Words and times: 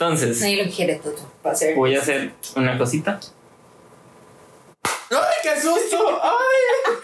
Entonces, 0.00 0.40
Nadie 0.40 0.64
lo 0.64 0.70
quiere 0.70 0.94
todo. 0.94 1.16
Para 1.42 1.54
hacer. 1.54 1.74
voy 1.74 1.96
a 1.96 2.00
hacer 2.00 2.30
una 2.54 2.78
cosita. 2.78 3.18
¡Ay, 5.10 5.16
qué 5.42 5.60
susto! 5.60 6.20
¡Ay! 6.22 6.94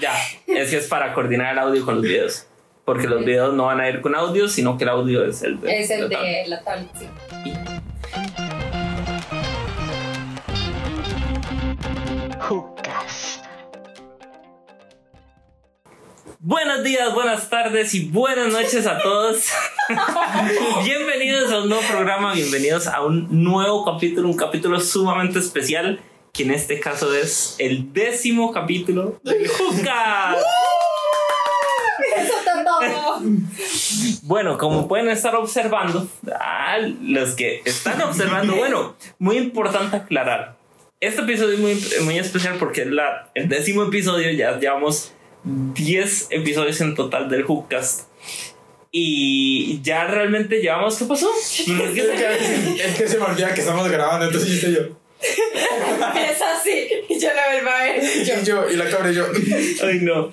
Ya, 0.00 0.12
es 0.48 0.70
que 0.70 0.78
es 0.78 0.88
para 0.88 1.14
coordinar 1.14 1.52
el 1.52 1.58
audio 1.60 1.84
con 1.84 1.94
los 1.94 2.02
videos. 2.02 2.46
Porque 2.84 3.06
los 3.06 3.24
videos 3.24 3.54
no 3.54 3.66
van 3.66 3.80
a 3.80 3.88
ir 3.88 4.00
con 4.00 4.16
audio, 4.16 4.48
sino 4.48 4.76
que 4.76 4.82
el 4.82 4.90
audio 4.90 5.24
es 5.24 5.42
el 5.42 5.60
de. 5.60 5.80
Es 5.80 5.90
el 5.90 6.08
la 6.10 6.16
tablet. 6.16 6.42
de 6.42 6.48
la 6.48 6.62
tablet, 6.64 6.88
sí. 6.98 7.08
Buenos 16.44 16.82
días, 16.82 17.14
buenas 17.14 17.48
tardes 17.48 17.94
y 17.94 18.08
buenas 18.08 18.52
noches 18.52 18.84
a 18.88 18.98
todos. 18.98 19.48
bienvenidos 20.84 21.52
a 21.52 21.60
un 21.60 21.68
nuevo 21.68 21.84
programa, 21.86 22.34
bienvenidos 22.34 22.88
a 22.88 23.00
un 23.00 23.44
nuevo 23.44 23.84
capítulo, 23.84 24.26
un 24.26 24.36
capítulo 24.36 24.80
sumamente 24.80 25.38
especial, 25.38 26.00
que 26.32 26.42
en 26.42 26.50
este 26.50 26.80
caso 26.80 27.14
es 27.14 27.54
el 27.60 27.92
décimo 27.92 28.50
capítulo 28.50 29.20
de 29.22 29.46
Juca. 29.56 30.36
Bueno, 34.22 34.58
como 34.58 34.88
pueden 34.88 35.10
estar 35.10 35.36
observando, 35.36 36.08
a 36.40 36.78
los 37.02 37.36
que 37.36 37.62
están 37.64 38.02
observando, 38.02 38.56
bueno, 38.56 38.96
muy 39.20 39.38
importante 39.38 39.94
aclarar. 39.94 40.56
Este 40.98 41.22
episodio 41.22 41.52
es 41.52 41.60
muy, 41.60 42.04
muy 42.04 42.18
especial 42.18 42.56
porque 42.58 42.82
es 42.82 42.88
la, 42.88 43.30
el 43.36 43.48
décimo 43.48 43.84
episodio, 43.84 44.28
ya 44.32 44.58
llevamos 44.58 45.12
10 45.44 46.28
episodios 46.30 46.80
en 46.80 46.94
total 46.94 47.28
del 47.28 47.44
Hookcast. 47.44 48.08
Y 48.90 49.80
ya 49.82 50.04
realmente 50.04 50.60
llevamos, 50.60 50.96
¿qué 50.96 51.06
pasó? 51.06 51.30
Es 51.34 51.64
que, 51.64 52.84
es 52.84 52.96
que 52.96 53.08
se 53.08 53.18
me 53.18 53.24
olvida 53.24 53.54
que 53.54 53.60
estamos 53.60 53.88
grabando, 53.88 54.26
entonces 54.26 54.48
yo 54.50 54.54
estoy 54.54 54.74
yo. 54.74 55.02
Es 55.22 56.42
así. 56.42 56.88
Y 57.08 57.18
yo 57.18 57.28
la 57.34 57.52
vuelvo 57.52 57.70
a 57.70 57.82
ver. 57.82 58.02
y 58.02 58.24
yo, 58.24 58.34
Y 58.40 58.44
yo, 58.44 58.70
y 58.70 58.76
la 58.76 58.90
cabra 58.90 59.10
y 59.10 59.14
yo. 59.14 59.26
Ay, 59.82 60.00
no. 60.02 60.32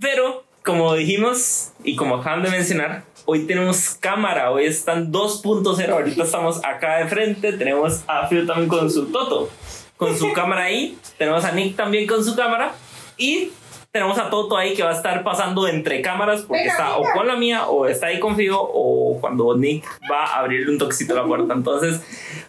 Pero, 0.00 0.44
como 0.62 0.94
dijimos 0.94 1.70
y 1.82 1.96
como 1.96 2.16
acaban 2.16 2.42
de 2.42 2.50
mencionar, 2.50 3.04
hoy 3.24 3.46
tenemos 3.46 3.96
cámara, 4.00 4.50
hoy 4.50 4.66
están 4.66 5.12
2.0, 5.12 5.88
ahorita 5.88 6.22
estamos 6.22 6.64
acá 6.64 6.98
de 6.98 7.08
frente, 7.08 7.52
tenemos 7.54 8.02
a 8.06 8.26
Fio 8.28 8.46
también 8.46 8.68
con 8.68 8.90
su 8.90 9.06
Toto, 9.06 9.50
con 9.96 10.16
su 10.16 10.32
cámara 10.32 10.64
ahí, 10.64 10.96
tenemos 11.16 11.44
a 11.44 11.52
Nick 11.52 11.76
también 11.76 12.06
con 12.06 12.24
su 12.24 12.36
cámara 12.36 12.74
y 13.16 13.50
tenemos 13.92 14.18
a 14.18 14.28
Toto 14.30 14.56
ahí 14.56 14.74
que 14.74 14.82
va 14.82 14.90
a 14.90 14.94
estar 14.94 15.22
pasando 15.24 15.66
entre 15.66 16.02
cámaras 16.02 16.42
porque 16.42 16.62
Venga, 16.64 16.72
está 16.72 16.96
o 16.98 17.02
venga. 17.02 17.14
con 17.14 17.26
la 17.26 17.36
mía 17.36 17.66
o 17.68 17.86
está 17.86 18.08
ahí 18.08 18.20
con 18.20 18.36
Fio 18.36 18.60
o 18.60 19.18
cuando 19.20 19.56
Nick 19.56 19.84
va 20.10 20.24
a 20.24 20.38
abrirle 20.40 20.70
un 20.72 20.78
toquecito 20.78 21.14
a 21.14 21.16
la 21.22 21.24
puerta. 21.26 21.54
Entonces 21.54 22.00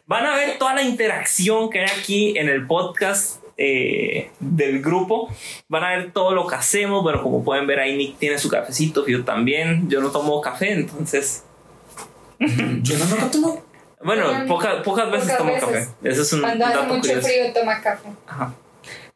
van 0.05 0.25
a 0.25 0.35
ver 0.35 0.57
toda 0.57 0.73
la 0.75 0.81
interacción 0.83 1.69
que 1.69 1.79
hay 1.79 1.87
aquí 1.99 2.37
en 2.37 2.49
el 2.49 2.67
podcast 2.67 3.41
eh, 3.57 4.31
del 4.39 4.81
grupo. 4.81 5.29
Van 5.69 5.83
a 5.83 5.89
ver 5.91 6.11
todo 6.11 6.33
lo 6.33 6.45
que 6.47 6.55
hacemos. 6.55 7.03
Bueno, 7.03 7.21
como 7.23 7.43
pueden 7.43 7.67
ver 7.67 7.79
ahí 7.79 7.95
Nick 7.95 8.17
tiene 8.17 8.37
su 8.37 8.49
cafecito, 8.49 9.03
Fio 9.05 9.23
también. 9.23 9.89
Yo 9.89 10.01
no 10.01 10.11
tomo 10.11 10.39
café, 10.41 10.73
entonces... 10.73 11.45
Yo 12.39 12.97
no 12.97 13.05
me 13.05 13.29
tomo. 13.31 13.63
Bueno, 14.01 14.27
Bueno, 14.27 14.45
poca- 14.47 14.81
pocas 14.81 15.11
veces 15.11 15.31
pocas 15.35 15.37
tomo 15.37 15.51
veces. 15.71 15.87
café. 15.87 16.09
Eso 16.09 16.21
es 16.21 16.33
un 16.33 16.41
Cuando 16.41 16.65
hace 16.65 16.75
dato 16.75 16.87
mucho 16.93 17.01
curioso. 17.09 17.27
frío, 17.27 17.53
toma 17.53 17.81
café. 17.81 18.09
Ajá. 18.27 18.53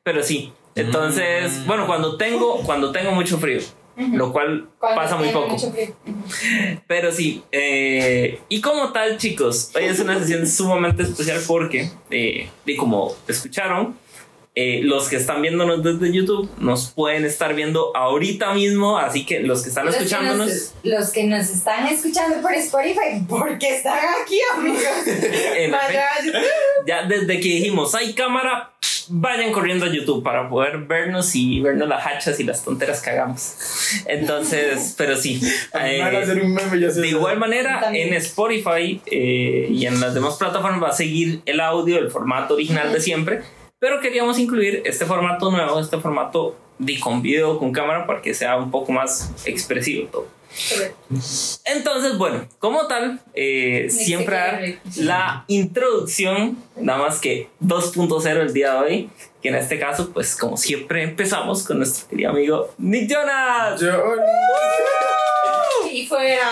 Pero 0.03 0.21
sí. 0.23 0.51
Entonces, 0.75 1.59
Mm. 1.59 1.67
bueno, 1.67 1.87
cuando 1.87 2.17
tengo, 2.17 2.57
cuando 2.63 2.91
tengo 2.91 3.11
mucho 3.11 3.37
frío, 3.37 3.59
lo 3.95 4.31
cual 4.33 4.69
Cuando 4.79 5.01
pasa 5.01 5.15
muy 5.17 5.29
poco. 5.29 5.55
Pero 6.87 7.11
sí, 7.11 7.43
eh, 7.51 8.39
y 8.49 8.61
como 8.61 8.91
tal, 8.91 9.17
chicos, 9.17 9.71
hoy 9.75 9.85
es 9.85 9.99
una 9.99 10.17
sesión 10.19 10.47
sumamente 10.47 11.03
especial 11.03 11.41
porque, 11.47 11.89
eh, 12.09 12.49
y 12.65 12.75
como 12.75 13.13
escucharon, 13.27 13.95
eh, 14.55 14.81
los 14.83 15.09
que 15.09 15.15
están 15.15 15.41
viéndonos 15.41 15.83
desde 15.83 16.13
YouTube 16.13 16.47
nos 16.59 16.91
pueden 16.91 17.25
estar 17.25 17.55
viendo 17.55 17.95
ahorita 17.95 18.53
mismo, 18.53 18.97
así 18.99 19.25
que 19.25 19.39
los 19.39 19.63
que 19.63 19.69
están 19.69 19.85
Los 19.85 19.95
que 19.95 20.03
escuchándonos, 20.03 20.47
nos- 20.47 20.73
Los 20.83 21.09
que 21.11 21.23
nos 21.25 21.49
están 21.49 21.87
escuchando 21.87 22.39
por 22.41 22.53
Spotify, 22.53 23.23
porque 23.27 23.77
están 23.77 23.99
aquí, 24.23 24.39
amigos. 24.55 24.83
ya 26.85 27.05
desde 27.05 27.39
que 27.39 27.47
dijimos 27.49 27.95
hay 27.95 28.13
cámara, 28.13 28.71
vayan 29.09 29.51
corriendo 29.51 29.85
a 29.85 29.89
YouTube 29.89 30.23
para 30.23 30.49
poder 30.49 30.77
vernos 30.79 31.35
y 31.35 31.59
vernos 31.61 31.87
las 31.87 32.05
hachas 32.05 32.39
y 32.39 32.43
las 32.43 32.63
tonteras 32.63 33.01
que 33.01 33.09
hagamos. 33.09 33.55
Entonces, 34.05 34.93
pero 34.97 35.15
sí. 35.17 35.41
Eh, 35.81 35.99
van 35.99 36.15
a 36.15 36.19
hacer 36.19 36.41
un 36.41 36.53
meme. 36.53 36.77
De 36.77 37.07
igual 37.07 37.37
manera, 37.37 37.79
También. 37.81 38.09
en 38.09 38.13
Spotify 38.15 39.01
eh, 39.07 39.67
y 39.69 39.85
en 39.85 39.99
las 39.99 40.13
demás 40.13 40.35
plataformas 40.35 40.83
va 40.83 40.89
a 40.89 40.93
seguir 40.93 41.41
el 41.45 41.59
audio, 41.59 41.97
el 41.97 42.11
formato 42.11 42.53
original 42.53 42.93
de 42.93 43.01
siempre, 43.01 43.41
pero 43.83 43.99
queríamos 43.99 44.39
incluir 44.39 44.81
este 44.85 45.05
formato 45.05 45.51
nuevo, 45.51 45.77
este 45.77 45.97
formato 45.97 46.55
de 46.79 46.97
con 47.01 47.21
video, 47.21 47.59
con 47.59 47.73
cámara, 47.73 48.07
para 48.07 48.21
que 48.21 48.33
sea 48.33 48.55
un 48.55 48.71
poco 48.71 48.93
más 48.93 49.33
expresivo 49.43 50.07
todo. 50.07 50.27
Entonces, 51.65 52.17
bueno, 52.17 52.47
como 52.59 52.87
tal, 52.87 53.19
eh, 53.33 53.89
siempre 53.89 54.37
dar 54.37 54.61
la 54.95 55.43
introducción, 55.49 56.57
nada 56.77 56.99
más 56.99 57.19
que 57.19 57.49
2.0 57.61 58.25
el 58.25 58.53
día 58.53 58.71
de 58.71 58.79
hoy, 58.79 59.09
que 59.41 59.49
en 59.49 59.55
este 59.55 59.77
caso, 59.77 60.11
pues 60.13 60.37
como 60.37 60.55
siempre 60.55 61.03
empezamos 61.03 61.67
con 61.67 61.79
nuestro 61.79 62.07
querido 62.07 62.29
amigo 62.29 62.73
Nick 62.77 63.11
Jonas. 63.11 63.81
Yo 63.81 63.91
Y 65.91 66.07
fuera. 66.07 66.49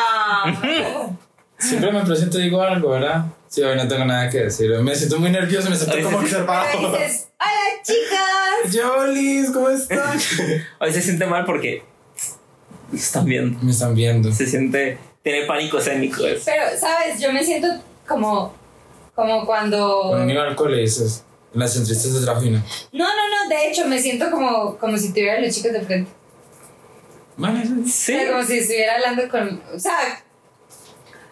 siempre 1.57 1.93
me 1.93 2.01
presento 2.01 2.37
y 2.39 2.43
digo 2.43 2.61
algo, 2.61 2.89
¿verdad? 2.89 3.23
Sí, 3.51 3.61
hoy 3.63 3.75
no 3.75 3.85
tengo 3.85 4.05
nada 4.05 4.29
que 4.29 4.43
decir. 4.43 4.71
Me 4.79 4.95
siento 4.95 5.19
muy 5.19 5.29
nervioso, 5.29 5.69
me 5.69 5.75
siento 5.75 5.97
Ay, 5.97 6.03
como 6.03 6.19
observado. 6.19 6.97
dices, 6.97 7.27
hola 7.37 7.83
chicas. 7.83 8.81
Jolis, 8.81 9.51
¿cómo 9.51 9.67
están? 9.67 10.17
Hoy 10.79 10.93
se 10.93 11.01
siente 11.01 11.25
mal 11.25 11.43
porque 11.43 11.83
lo 12.89 12.97
están 12.97 13.25
viendo. 13.25 13.59
me 13.61 13.71
están 13.71 13.93
viendo. 13.93 14.31
Se 14.31 14.47
siente, 14.47 14.97
tiene 15.21 15.45
pánico 15.47 15.79
escénico. 15.79 16.25
Es. 16.25 16.43
Pero, 16.45 16.63
¿sabes? 16.79 17.19
Yo 17.19 17.33
me 17.33 17.43
siento 17.43 17.67
como, 18.07 18.53
como 19.13 19.45
cuando... 19.45 20.01
Con 20.11 20.21
un 20.21 20.27
nivel 20.27 20.43
de 20.43 20.49
alcohol 20.49 20.71
le 20.71 20.83
dices. 20.83 21.25
Las 21.53 21.73
centristas 21.73 22.13
de. 22.13 22.21
No, 22.21 22.53
no, 22.53 22.53
no, 22.93 23.49
de 23.49 23.67
hecho 23.69 23.85
me 23.85 23.99
siento 23.99 24.31
como, 24.31 24.77
como 24.77 24.97
si 24.97 25.09
tuviera 25.09 25.41
los 25.41 25.53
chicos 25.53 25.73
de 25.73 25.81
frente. 25.81 26.09
Vale, 27.35 27.65
sí. 27.65 27.91
Sí. 27.91 28.15
O 28.15 28.17
sea, 28.17 28.31
como 28.31 28.43
si 28.45 28.59
estuviera 28.59 28.95
hablando 28.95 29.27
con... 29.27 29.61
O 29.75 29.77
sea... 29.77 30.23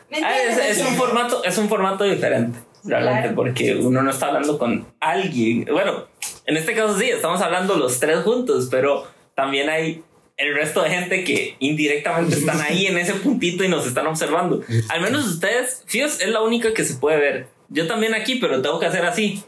¿Me 0.09 0.17
Ah, 0.23 0.35
es, 0.41 0.57
es 0.79 0.85
un 0.85 0.95
formato, 0.95 1.43
es 1.43 1.57
un 1.57 1.69
formato 1.69 2.03
diferente, 2.03 2.59
realmente, 2.83 3.21
Claro. 3.21 3.35
porque 3.35 3.75
uno 3.75 4.01
no 4.01 4.09
está 4.11 4.27
hablando 4.27 4.57
con 4.57 4.87
alguien. 4.99 5.65
Bueno, 5.71 6.05
en 6.45 6.57
este 6.57 6.73
caso 6.73 6.97
sí, 6.97 7.09
estamos 7.09 7.41
hablando 7.41 7.75
los 7.77 7.99
tres 7.99 8.19
juntos, 8.23 8.67
pero 8.71 9.07
también 9.35 9.69
hay 9.69 10.03
el 10.37 10.55
resto 10.55 10.81
de 10.83 10.89
gente 10.89 11.23
que 11.23 11.55
indirectamente 11.59 12.35
están 12.37 12.59
ahí 12.61 12.87
en 12.87 12.97
ese 12.97 13.13
puntito 13.15 13.63
y 13.63 13.67
nos 13.67 13.85
están 13.85 14.07
observando. 14.07 14.61
Al 14.87 15.01
menos 15.01 15.27
ustedes, 15.27 15.83
Fios 15.85 16.21
es 16.21 16.29
la 16.29 16.41
única 16.41 16.73
que 16.73 16.85
se 16.85 16.95
puede 16.95 17.17
ver. 17.17 17.47
Yo 17.67 17.85
también 17.87 18.13
aquí, 18.15 18.35
pero 18.35 18.61
tengo 18.61 18.79
que 18.79 18.85
hacer 18.87 19.05
así. 19.05 19.43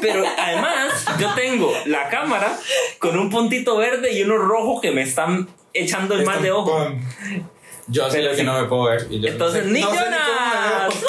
Pero 0.00 0.24
además, 0.38 1.04
yo 1.20 1.34
tengo 1.34 1.72
la 1.86 2.08
cámara 2.08 2.58
con 2.98 3.16
un 3.18 3.30
puntito 3.30 3.76
verde 3.76 4.12
y 4.12 4.22
uno 4.22 4.36
rojo 4.38 4.80
que 4.80 4.90
me 4.90 5.02
están 5.02 5.48
echando 5.74 6.14
el 6.16 6.24
mal 6.26 6.42
de 6.42 6.50
ojo. 6.50 6.88
Yo 7.88 8.04
sé 8.10 8.18
Pero 8.18 8.24
lo 8.28 8.30
sí. 8.32 8.36
que 8.38 8.44
no 8.44 8.60
me 8.60 8.68
puedo 8.68 8.84
ver. 8.84 9.06
y 9.10 9.20
yo 9.20 9.26
no 9.28 9.32
Entonces, 9.32 9.64
no 9.66 9.68
sé 9.68 9.74
ni 9.74 9.80
me 9.80 9.86
Jonas. 9.98 10.94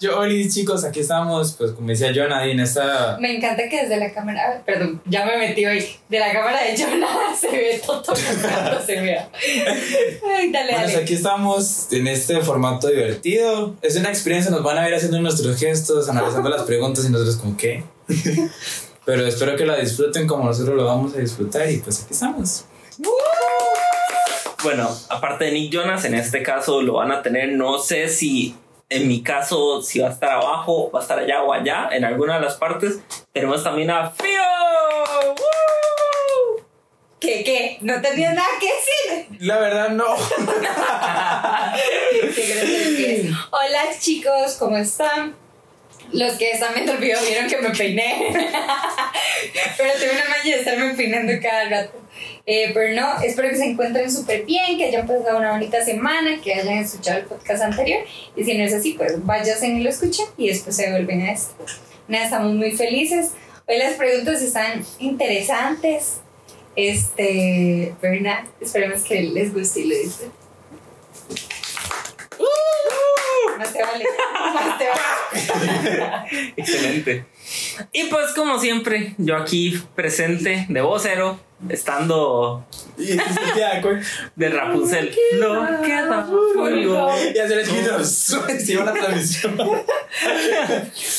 Yo, 0.00 0.18
Oli, 0.18 0.48
chicos, 0.50 0.82
aquí 0.82 0.98
estamos, 0.98 1.52
pues 1.52 1.70
como 1.70 1.86
decía 1.86 2.10
Jonah, 2.12 2.44
y 2.44 2.50
en 2.50 2.58
esta... 2.58 3.16
Me 3.20 3.36
encanta 3.36 3.68
que 3.68 3.82
desde 3.82 3.98
la 3.98 4.12
cámara... 4.12 4.60
Perdón, 4.66 5.00
ya 5.04 5.24
me 5.24 5.38
metí 5.38 5.64
hoy. 5.64 5.86
De 6.08 6.18
la 6.18 6.32
cámara 6.32 6.60
de 6.64 6.76
Jonah 6.76 7.06
se 7.40 7.46
ve 7.48 7.80
todo 7.86 8.02
se 8.84 9.00
vea. 9.00 9.30
Ay, 9.32 10.50
dale, 10.50 10.72
Bueno, 10.72 10.78
pues 10.80 10.92
dale. 10.92 10.96
aquí 10.96 11.14
estamos 11.14 11.86
en 11.92 12.08
este 12.08 12.40
formato 12.40 12.88
divertido. 12.88 13.76
Es 13.80 13.94
una 13.94 14.08
experiencia, 14.08 14.50
nos 14.50 14.64
van 14.64 14.78
a 14.78 14.82
ver 14.82 14.94
haciendo 14.96 15.20
nuestros 15.20 15.56
gestos, 15.60 16.08
analizando 16.08 16.48
las 16.50 16.62
preguntas 16.62 17.04
y 17.04 17.10
nosotros 17.10 17.36
como, 17.36 17.56
¿qué? 17.56 17.84
Pero 19.04 19.24
espero 19.24 19.54
que 19.54 19.64
la 19.66 19.76
disfruten 19.76 20.26
como 20.26 20.44
nosotros 20.44 20.74
lo 20.74 20.84
vamos 20.84 21.14
a 21.14 21.18
disfrutar 21.18 21.70
y 21.70 21.78
pues 21.78 22.02
aquí 22.02 22.12
estamos. 22.14 22.64
Bueno, 24.62 24.88
aparte 25.08 25.46
de 25.46 25.52
Nick 25.52 25.72
Jonas, 25.72 26.04
en 26.04 26.14
este 26.14 26.42
caso 26.42 26.82
lo 26.82 26.94
van 26.94 27.10
a 27.10 27.20
tener, 27.20 27.48
no 27.48 27.78
sé 27.78 28.08
si 28.08 28.54
en 28.88 29.08
mi 29.08 29.22
caso, 29.22 29.82
si 29.82 29.98
va 30.00 30.08
a 30.08 30.12
estar 30.12 30.30
abajo, 30.30 30.90
va 30.92 31.00
a 31.00 31.02
estar 31.02 31.18
allá 31.18 31.42
o 31.42 31.52
allá, 31.52 31.88
en 31.92 32.04
alguna 32.04 32.34
de 32.34 32.42
las 32.42 32.56
partes. 32.56 33.00
Tenemos 33.32 33.64
también 33.64 33.90
a 33.90 34.10
Fio. 34.10 34.28
¡Woo! 35.28 36.62
¿Qué, 37.18 37.42
qué? 37.42 37.78
No 37.80 38.00
tenía 38.02 38.32
nada 38.32 38.48
que 38.60 38.66
decir. 38.66 39.38
La 39.40 39.58
verdad, 39.58 39.88
no. 39.88 40.04
Qué. 42.34 43.30
Hola 43.50 43.82
chicos, 43.98 44.56
¿cómo 44.58 44.76
están? 44.76 45.34
Los 46.12 46.34
que 46.34 46.50
están 46.50 46.74
viendo 46.74 46.92
el 46.92 46.98
video 46.98 47.18
vieron 47.22 47.48
que 47.48 47.56
me 47.56 47.70
peiné. 47.70 48.32
Pero 49.78 49.92
tengo 49.98 50.12
una 50.12 50.28
maña 50.28 50.44
de 50.44 50.58
estarme 50.58 50.92
peinando 50.94 51.32
cada 51.40 51.70
rato. 51.70 52.02
Eh, 52.44 52.72
pero 52.74 53.00
no, 53.00 53.22
espero 53.22 53.48
que 53.50 53.56
se 53.56 53.66
encuentren 53.66 54.10
súper 54.10 54.44
bien, 54.44 54.76
que 54.76 54.86
hayan 54.86 55.06
pasado 55.06 55.38
una 55.38 55.52
bonita 55.52 55.84
semana, 55.84 56.40
que 56.42 56.54
hayan 56.54 56.78
escuchado 56.78 57.18
el 57.20 57.26
podcast 57.26 57.62
anterior. 57.62 58.00
Y 58.36 58.44
si 58.44 58.58
no 58.58 58.64
es 58.64 58.74
así, 58.74 58.94
pues 58.94 59.24
váyanse 59.24 59.68
y 59.68 59.80
lo 59.80 59.90
escuchen 59.90 60.26
y 60.36 60.48
después 60.48 60.74
se 60.74 60.90
vuelven 60.90 61.22
a 61.22 61.32
esto. 61.32 61.54
Nada, 62.08 62.24
estamos 62.24 62.54
muy 62.54 62.72
felices. 62.72 63.30
Hoy 63.68 63.78
las 63.78 63.94
preguntas 63.94 64.42
están 64.42 64.84
interesantes. 64.98 66.20
Este, 66.74 67.94
pero 68.00 68.20
nada, 68.20 68.46
esperemos 68.60 69.02
que 69.02 69.22
les 69.22 69.52
guste 69.54 69.80
y 69.80 69.84
lo 69.84 69.96
disfruten. 69.96 70.42
Más 73.58 73.72
te 73.72 73.82
vale, 73.82 74.04
más 74.54 74.78
te 74.78 74.86
vale. 74.88 76.52
Excelente. 76.56 77.26
Y 77.92 78.04
pues 78.04 78.32
como 78.32 78.58
siempre, 78.58 79.14
yo 79.18 79.36
aquí 79.36 79.80
presente 79.94 80.66
de 80.68 80.80
vocero, 80.80 81.38
estando 81.68 82.66
Y 82.98 83.16
güey. 83.80 84.00
de 84.36 84.48
Rapunzel. 84.48 85.14
Lo 85.34 85.82
que 85.82 85.92
da 85.92 86.28
fuego. 86.54 87.10
Ya 87.34 87.48
se 87.48 87.56
les 87.56 87.68
quitó. 87.68 88.04
Se 88.04 88.72
iba 88.72 88.84
la 88.84 88.92
transmisión. 88.92 89.56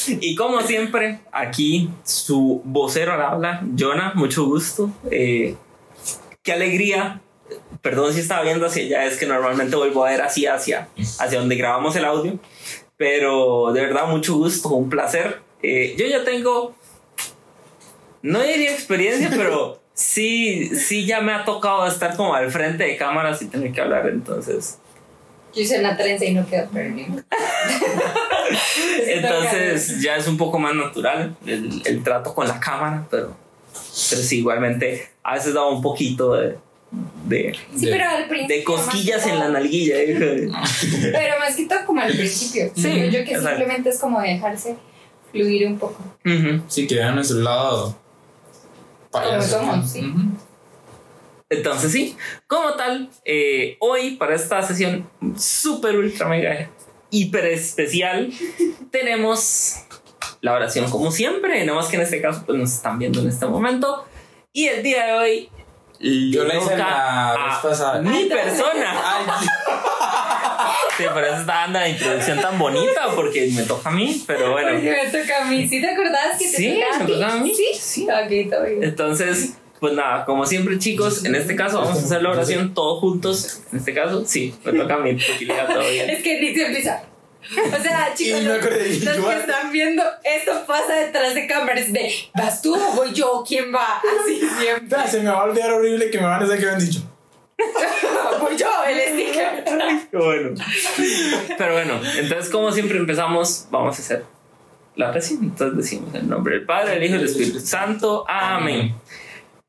Y 0.08 0.36
como 0.36 0.62
siempre, 0.62 1.20
aquí 1.32 1.90
su 2.04 2.62
vocero 2.64 3.14
al 3.14 3.22
habla, 3.22 3.64
Jonah, 3.78 4.14
mucho 4.16 4.46
gusto. 4.46 4.92
Eh, 5.10 5.56
qué 6.44 6.54
alegría. 6.54 7.22
Perdón 7.82 8.14
si 8.14 8.20
estaba 8.20 8.44
viendo 8.44 8.66
hacia 8.66 8.84
allá, 8.84 9.06
es 9.06 9.18
que 9.18 9.26
normalmente 9.26 9.76
vuelvo 9.76 10.06
a 10.06 10.12
ver 10.12 10.22
así 10.22 10.46
hacia, 10.46 10.88
hacia 11.20 11.40
donde 11.40 11.56
grabamos 11.56 11.96
el 11.96 12.06
audio. 12.06 12.40
Pero 12.98 13.72
de 13.74 13.82
verdad, 13.82 14.08
mucho 14.08 14.36
gusto, 14.36 14.70
un 14.70 14.90
placer. 14.90 15.42
Eh, 15.64 15.96
yo 15.98 16.06
ya 16.06 16.24
tengo, 16.24 16.76
no 18.22 18.42
diría 18.44 18.72
experiencia, 18.72 19.30
pero 19.36 19.82
sí, 19.94 20.68
sí 20.76 21.06
ya 21.06 21.22
me 21.22 21.34
ha 21.34 21.46
tocado 21.46 21.88
estar 21.88 22.16
como 22.16 22.36
al 22.36 22.52
frente 22.52 22.84
de 22.84 22.98
cámaras 22.98 23.42
y 23.42 23.46
tener 23.48 23.72
que 23.72 23.82
hablar, 23.82 24.08
entonces. 24.10 24.78
Yo 25.56 25.62
hice 25.62 25.80
una 25.80 25.96
trenza 25.96 26.26
y 26.26 26.34
no 26.34 26.48
quedó 26.48 26.68
perdido. 26.70 27.14
Entonces 29.08 30.02
ya 30.02 30.16
es 30.18 30.28
un 30.28 30.38
poco 30.38 30.58
más 30.60 30.74
natural 30.76 31.36
el, 31.46 31.82
el 31.86 32.04
trato 32.04 32.34
con 32.34 32.48
la 32.48 32.60
cámara, 32.60 33.06
pero, 33.10 33.36
pero 34.10 34.22
sí, 34.22 34.40
igualmente 34.40 35.10
a 35.24 35.36
veces 35.36 35.54
da 35.54 35.66
un 35.68 35.82
poquito 35.82 36.34
de, 36.34 36.58
de, 37.26 37.56
Sí, 37.78 37.88
pero 37.90 38.08
al 38.10 38.28
principio. 38.28 38.56
de 38.58 38.64
cosquillas 38.64 39.28
en 39.28 39.40
la 39.40 39.50
nalguilla. 39.50 39.96
eh. 39.98 40.50
Pero 41.12 41.40
más 41.40 41.56
que 41.56 41.66
todo 41.68 41.86
como 41.86 42.02
al 42.02 42.12
principio. 42.12 42.72
Sí, 42.76 42.82
Sí, 42.82 42.90
yo 43.06 43.24
que 43.24 43.34
exacto. 43.34 43.50
simplemente 43.50 43.90
es 43.90 44.00
como 44.00 44.22
dejarse 44.22 44.76
fluir 45.34 45.68
un 45.68 45.78
poco. 45.78 46.02
Ujú. 46.26 46.62
Sí, 46.68 46.88
que 46.88 46.96
vean 46.96 47.16
nuestro 47.16 47.40
lado. 47.40 47.98
payaso. 49.12 49.58
Como 49.60 49.72
somos, 49.72 49.92
sí. 49.92 50.00
Ujú. 50.00 50.20
Entonces 51.50 51.92
sí, 51.92 52.16
como 52.48 52.74
tal, 52.74 53.10
eh, 53.26 53.78
hoy 53.80 54.16
para 54.16 54.36
esta 54.36 54.62
sesión 54.64 55.08
super 55.38 55.98
ultra 55.98 56.28
mega 56.28 56.70
hiper 57.12 57.46
especial 57.46 58.32
tenemos 58.90 59.76
la 60.42 60.54
oración 60.54 60.90
como 60.90 61.12
siempre, 61.12 61.64
nada 61.64 61.78
más 61.78 61.90
que 61.90 61.98
en 61.98 62.02
este 62.02 62.22
caso 62.22 62.42
pues 62.46 62.58
nos 62.58 62.74
están 62.74 62.98
viendo 62.98 63.20
en 63.20 63.28
este 63.28 63.46
momento 63.46 64.06
y 64.52 64.66
el 64.66 64.82
día 64.82 65.06
de 65.06 65.14
hoy 65.14 65.50
Yo 66.04 66.44
le 66.44 66.50
la 66.50 66.56
hice 66.60 66.70
toca 66.72 66.78
la 66.78 67.46
vez 67.48 67.58
pasada. 67.64 68.02
mi 68.02 68.26
persona. 68.26 68.94
Ay, 69.04 69.48
Sí, 70.98 71.04
por 71.12 71.24
eso 71.24 71.38
está 71.38 71.54
dando 71.54 71.80
la 71.80 71.90
introducción 71.90 72.40
tan 72.40 72.60
bonita 72.60 73.08
porque 73.16 73.50
me 73.54 73.64
toca 73.64 73.90
a 73.90 73.92
mí, 73.92 74.24
pero 74.28 74.52
bueno. 74.52 74.70
Porque 74.74 74.92
me 74.92 75.22
toca 75.22 75.42
a 75.42 75.46
mí. 75.46 75.68
¿Sí 75.68 75.82
te 75.82 75.90
acordás 75.90 76.38
que 76.38 76.46
te 76.46 76.52
Sí, 76.58 76.80
tocaba 76.80 76.98
me 76.98 77.04
a 77.04 77.08
ti? 77.08 77.14
tocaba 77.14 77.34
a 77.34 77.38
mí. 77.38 77.54
Sí. 77.56 77.66
Sí. 77.74 78.04
Ok, 78.10 78.52
todo 78.52 78.64
bien. 78.66 78.84
Entonces, 78.84 79.54
pues 79.80 79.94
nada, 79.94 80.24
como 80.26 80.46
siempre, 80.46 80.78
chicos, 80.78 81.26
en 81.26 81.34
este 81.36 81.56
caso 81.56 81.80
vamos 81.82 81.98
a 81.98 82.02
hacer 82.06 82.22
la 82.22 82.30
oración 82.30 82.74
todos 82.76 83.00
juntos. 83.00 83.62
En 83.72 83.80
este 83.80 83.94
caso, 83.96 84.24
sí, 84.26 84.54
me 84.64 84.74
toca 84.74 84.96
a 84.96 85.00
mí 85.00 85.14
porque 85.16 85.46
ya 85.48 85.66
todo 85.66 85.80
bien. 85.90 86.10
Es 86.12 86.22
que 86.22 86.40
ni 86.40 86.54
se 86.54 86.66
empieza. 86.68 87.02
O 87.52 87.82
sea, 87.82 88.14
chicos, 88.14 88.42
Y 88.42 88.46
los, 88.46 88.60
que 88.60 89.40
están 89.40 89.72
viendo, 89.72 90.04
esto 90.24 90.66
pasa 90.66 90.96
detrás 90.96 91.36
de 91.36 91.48
cámaras. 91.48 91.92
De, 91.92 92.12
¿vas 92.36 92.62
tú 92.62 92.76
o 92.76 92.96
voy 92.96 93.14
yo? 93.14 93.44
¿Quién 93.48 93.74
va? 93.74 93.98
Así 93.98 94.42
siempre. 94.60 95.08
se 95.08 95.20
me 95.22 95.30
va 95.30 95.42
a 95.42 95.44
olvidar 95.44 95.72
horrible 95.74 96.10
que 96.10 96.18
me 96.18 96.26
van 96.26 96.42
a 96.42 96.46
decir 96.46 96.60
que 96.60 96.66
me 96.66 96.72
han 96.72 96.80
dicho. 96.80 97.02
voy 98.40 98.58
yo, 98.58 98.68
el 98.88 99.00
sticker. 99.14 99.64
Bueno. 100.12 100.56
Pero 101.58 101.74
bueno, 101.74 102.00
entonces, 102.18 102.50
como 102.50 102.72
siempre 102.72 102.98
empezamos, 102.98 103.68
vamos 103.70 103.98
a 103.98 104.02
hacer 104.02 104.24
la 104.96 105.10
oración. 105.10 105.40
Entonces 105.44 105.78
decimos 105.78 106.14
el 106.16 106.30
nombre 106.30 106.56
del 106.56 106.66
Padre, 106.66 106.96
del 106.96 107.04
Hijo 107.04 107.16
y 107.16 107.18
del 107.20 107.28
Espíritu 107.28 107.60
Santo. 107.60 108.26
Amén. 108.28 108.96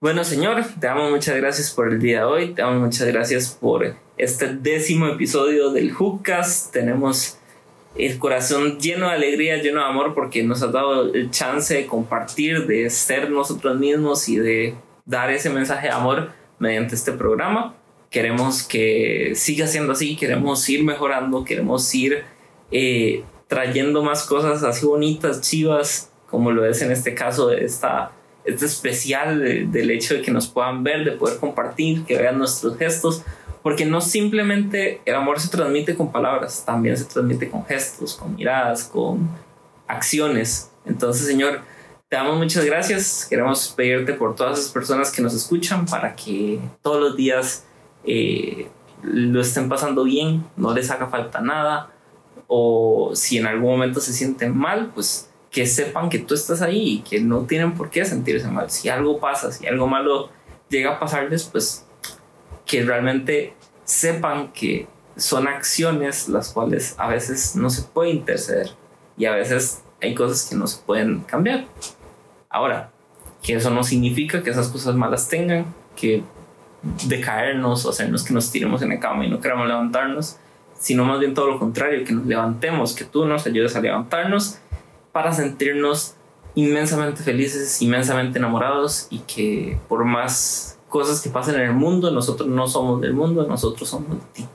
Bueno, 0.00 0.23
Señor, 0.23 0.62
te 0.79 0.87
damos 0.87 1.11
muchas 1.11 1.37
gracias 1.37 1.70
por 1.70 1.88
el 1.88 1.99
día 1.99 2.20
de 2.20 2.25
hoy. 2.25 2.55
Te 2.55 2.62
damos 2.62 2.81
muchas 2.81 3.06
gracias 3.09 3.56
por 3.59 3.97
este 4.17 4.55
décimo 4.55 5.06
episodio 5.06 5.70
del 5.70 5.93
Hookcast. 5.93 6.73
Tenemos 6.73 7.38
el 7.96 8.19
corazón 8.19 8.79
lleno 8.81 9.06
de 9.08 9.14
alegría, 9.14 9.56
lleno 9.62 9.81
de 9.81 9.87
amor, 9.87 10.14
porque 10.14 10.43
nos 10.43 10.62
has 10.62 10.73
dado 10.73 11.14
el 11.14 11.31
chance 11.31 11.75
de 11.75 11.87
compartir, 11.87 12.67
de 12.67 12.91
ser 12.91 13.31
nosotros 13.31 13.79
mismos 13.79 14.29
y 14.29 14.37
de 14.37 14.75
dar 15.05 15.31
ese 15.31 15.50
mensaje 15.50 15.87
de 15.88 15.93
amor 15.93 16.31
mediante 16.58 16.94
este 16.94 17.12
programa. 17.12 17.76
Queremos 18.11 18.62
que 18.62 19.32
siga 19.35 19.67
siendo 19.67 19.93
así, 19.93 20.17
queremos 20.17 20.69
ir 20.69 20.85
mejorando, 20.85 21.44
queremos 21.44 21.93
ir 21.94 22.25
eh, 22.70 23.23
trayendo 23.49 24.02
más 24.02 24.25
cosas 24.25 24.62
así 24.62 24.87
bonitas, 24.87 25.41
chivas, 25.41 26.11
como 26.29 26.50
lo 26.50 26.64
es 26.67 26.82
en 26.82 26.91
este 26.91 27.14
caso 27.14 27.52
esta, 27.52 28.11
este 28.44 28.67
especial 28.67 29.41
de- 29.41 29.67
del 29.67 29.91
hecho 29.91 30.14
de 30.14 30.23
que 30.23 30.31
nos 30.32 30.49
puedan 30.49 30.82
ver, 30.82 31.05
de 31.05 31.12
poder 31.12 31.38
compartir, 31.38 32.05
que 32.05 32.17
vean 32.17 32.38
nuestros 32.38 32.76
gestos, 32.76 33.23
porque 33.64 33.87
no 33.87 34.02
simplemente 34.02 35.00
el 35.06 35.14
amor 35.14 35.40
se 35.40 35.49
transmite 35.49 35.94
con 35.94 36.12
palabras, 36.12 36.64
también 36.66 36.99
se 36.99 37.06
transmite 37.06 37.49
con 37.49 37.64
gestos, 37.64 38.14
con 38.14 38.37
miradas, 38.37 38.84
con 38.84 39.26
acciones. 39.88 40.70
Entonces, 40.84 41.26
Señor, 41.26 41.62
te 42.11 42.16
damos 42.16 42.37
muchas 42.37 42.62
gracias. 42.66 43.25
Queremos 43.25 43.72
pedirte 43.75 44.12
por 44.12 44.37
todas 44.37 44.58
esas 44.58 44.70
personas 44.70 45.11
que 45.11 45.22
nos 45.22 45.32
escuchan 45.32 45.87
para 45.87 46.14
que 46.14 46.61
todos 46.82 47.00
los 47.00 47.16
días 47.16 47.64
eh, 48.05 48.69
lo 49.02 49.40
estén 49.40 49.70
pasando 49.70 50.05
bien, 50.05 50.44
no 50.58 50.75
les 50.75 50.90
haga 50.90 51.06
falta 51.06 51.40
nada, 51.40 51.90
o 52.46 53.12
si 53.14 53.38
en 53.38 53.46
algún 53.46 53.70
momento 53.70 53.99
se 53.99 54.12
sienten 54.12 54.55
mal, 54.55 54.93
pues 54.94 55.31
que 55.50 55.64
sepan 55.64 56.10
que 56.10 56.19
tú 56.19 56.34
estás 56.34 56.60
ahí 56.60 56.96
y 56.96 57.00
que 57.00 57.19
no 57.19 57.46
tienen 57.46 57.72
por 57.72 57.88
qué 57.88 58.05
sentirse 58.05 58.46
mal. 58.46 58.70
Si 58.70 58.90
algo 58.90 59.20
pasa, 59.20 59.50
si 59.50 59.67
algo 59.67 59.87
malo 59.87 60.28
llega 60.69 60.96
a 60.96 61.00
pasarles, 61.00 61.44
pues 61.44 61.83
que 62.66 62.82
realmente 62.82 63.55
sepan 63.84 64.52
que 64.52 64.87
son 65.16 65.46
acciones 65.46 66.28
las 66.28 66.52
cuales 66.52 66.94
a 66.99 67.08
veces 67.08 67.55
no 67.56 67.70
se 67.70 67.82
puede 67.82 68.11
interceder 68.11 68.70
y 69.17 69.27
a 69.27 69.32
veces 69.32 69.82
hay 70.03 70.15
cosas 70.15 70.48
que 70.48 70.56
no 70.56 70.67
se 70.67 70.82
pueden 70.82 71.20
cambiar. 71.20 71.67
Ahora, 72.48 72.91
que 73.43 73.55
eso 73.55 73.70
no 73.70 73.84
significa 73.84 74.43
que 74.43 74.50
esas 74.50 74.69
cosas 74.69 74.94
malas 74.96 75.29
tengan 75.29 75.67
que 75.96 76.22
decaernos 77.06 77.84
o 77.86 77.91
hacernos 77.91 78.24
que 78.24 78.34
nos 78.34 78.50
tiremos 78.50 78.82
en 78.82 78.91
la 78.91 79.00
cama 79.00 79.24
y 79.24 79.31
no 79.31 79.41
queramos 79.41 79.69
levantarnos, 79.69 80.36
sino 80.79 81.05
más 81.05 81.20
bien 81.20 81.34
todo 81.34 81.48
lo 81.48 81.58
contrario, 81.58 82.05
que 82.05 82.12
nos 82.12 82.27
levantemos, 82.27 82.94
que 82.94 83.05
tú 83.05 83.27
nos 83.27 83.46
ayudes 83.46 83.77
a 83.77 83.81
levantarnos 83.81 84.58
para 85.12 85.32
sentirnos 85.32 86.15
inmensamente 86.55 87.22
felices, 87.22 87.81
inmensamente 87.82 88.39
enamorados 88.39 89.06
y 89.10 89.20
que 89.20 89.79
por 89.89 90.05
más 90.05 90.73
cosas 90.94 91.20
que 91.20 91.29
pasen 91.29 91.56
en 91.56 91.63
el 91.63 91.72
mundo, 91.72 92.13
nosotros 92.13 92.48
no 92.48 92.69
somos 92.69 93.01
del 93.01 93.15
mundo, 93.15 93.44
nosotros 93.48 93.89
somos 93.89 94.10
de 94.10 94.24
ti. 94.32 94.46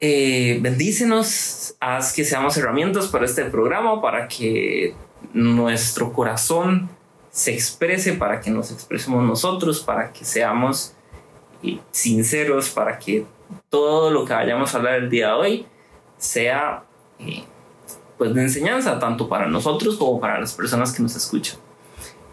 Eh, 0.00 0.58
bendícenos, 0.60 1.76
haz 1.78 2.12
que 2.12 2.24
seamos 2.24 2.56
herramientas 2.56 3.06
para 3.06 3.24
este 3.24 3.44
programa, 3.44 4.02
para 4.02 4.26
que 4.26 4.96
nuestro 5.32 6.12
corazón 6.12 6.90
se 7.30 7.54
exprese, 7.54 8.14
para 8.14 8.40
que 8.40 8.50
nos 8.50 8.72
expresemos 8.72 9.22
nosotros, 9.22 9.78
para 9.78 10.12
que 10.12 10.24
seamos 10.24 10.94
eh, 11.62 11.78
sinceros, 11.92 12.68
para 12.70 12.98
que 12.98 13.24
todo 13.68 14.10
lo 14.10 14.24
que 14.24 14.32
vayamos 14.32 14.74
a 14.74 14.78
hablar 14.78 14.94
el 14.94 15.10
día 15.10 15.28
de 15.28 15.32
hoy 15.34 15.66
sea 16.16 16.82
eh, 17.20 17.44
pues 18.16 18.34
de 18.34 18.42
enseñanza, 18.42 18.98
tanto 18.98 19.28
para 19.28 19.46
nosotros 19.46 19.96
como 19.96 20.18
para 20.18 20.40
las 20.40 20.54
personas 20.54 20.92
que 20.92 21.04
nos 21.04 21.14
escuchan. 21.14 21.67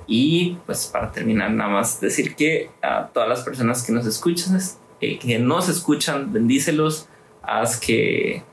Y 0.08 0.58
pues 0.66 0.88
para 0.88 1.12
terminar, 1.12 1.52
nada 1.52 1.70
más 1.70 2.00
decir 2.00 2.36
que 2.36 2.70
a 2.82 3.08
todas 3.08 3.28
las 3.28 3.42
personas 3.42 3.84
que 3.84 3.92
nos 3.92 4.06
escuchan, 4.06 4.60
eh, 5.02 5.18
que 5.18 5.40
nos 5.40 5.68
escuchan, 5.70 6.32
bendícelos, 6.32 7.08
haz 7.42 7.80
que 7.80 8.44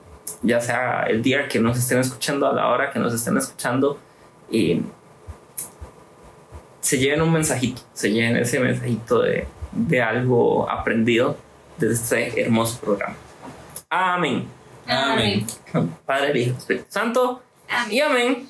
ya 0.42 0.60
sea 0.60 1.04
el 1.04 1.22
día 1.22 1.48
que 1.48 1.60
nos 1.60 1.78
estén 1.78 1.98
escuchando, 1.98 2.48
a 2.48 2.52
la 2.52 2.68
hora 2.68 2.90
que 2.90 2.98
nos 2.98 3.12
estén 3.12 3.36
escuchando, 3.36 3.98
eh, 4.50 4.80
se 6.80 6.98
lleven 6.98 7.22
un 7.22 7.32
mensajito, 7.32 7.82
se 7.92 8.10
lleven 8.10 8.36
ese 8.36 8.58
mensajito 8.58 9.20
de, 9.20 9.46
de 9.72 10.02
algo 10.02 10.68
aprendido 10.70 11.36
de 11.78 11.92
este 11.92 12.40
hermoso 12.40 12.80
programa. 12.80 13.16
Amén. 13.88 14.48
Amén. 14.86 15.46
Padre, 16.06 16.40
Hijo, 16.40 16.58
Espíritu 16.58 16.86
Santo. 16.88 17.42
Amén. 17.68 17.92
Y 17.92 18.00
amén. 18.00 18.48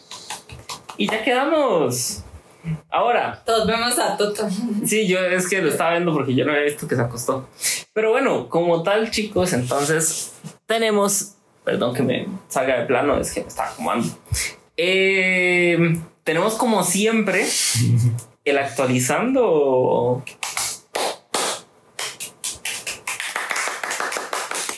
Y 0.96 1.10
ya 1.10 1.22
quedamos. 1.22 2.24
Ahora, 2.90 3.42
Todos 3.44 3.66
vemos 3.66 3.98
a 3.98 4.16
Toto. 4.16 4.48
sí, 4.86 5.06
yo 5.06 5.18
es 5.20 5.48
que 5.48 5.60
lo 5.62 5.68
estaba 5.70 5.92
viendo 5.92 6.12
porque 6.12 6.34
yo 6.34 6.44
no 6.44 6.52
había 6.52 6.64
visto 6.64 6.86
que 6.86 6.96
se 6.96 7.02
acostó. 7.02 7.48
Pero 7.92 8.10
bueno, 8.10 8.48
como 8.48 8.82
tal, 8.82 9.10
chicos, 9.10 9.52
entonces 9.52 10.32
tenemos. 10.66 11.34
Perdón 11.64 11.94
que 11.94 12.02
me 12.02 12.26
salga 12.48 12.80
de 12.80 12.86
plano, 12.86 13.18
es 13.18 13.32
que 13.32 13.42
me 13.42 13.48
estaba 13.48 13.70
acomodando. 13.70 14.08
Eh, 14.76 16.00
tenemos 16.24 16.54
como 16.54 16.82
siempre 16.84 17.46
el 18.44 18.58
actualizando. 18.58 20.22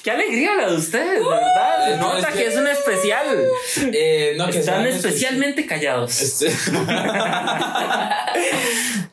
Qué 0.04 0.10
alegría 0.10 0.54
la 0.54 0.68
de 0.70 0.76
ustedes, 0.76 1.18
de 1.18 1.24
¿verdad? 1.28 1.96
No, 1.98 2.12
nota 2.14 2.28
es 2.28 2.34
que 2.34 2.42
que- 2.42 2.46
es 2.48 2.56
un 2.58 2.66
especial. 2.68 3.26
Eh, 3.90 4.34
no, 4.36 4.46
que 4.50 4.58
Están 4.58 4.86
especialmente 4.86 5.64
callados. 5.64 6.20
Este- 6.20 6.50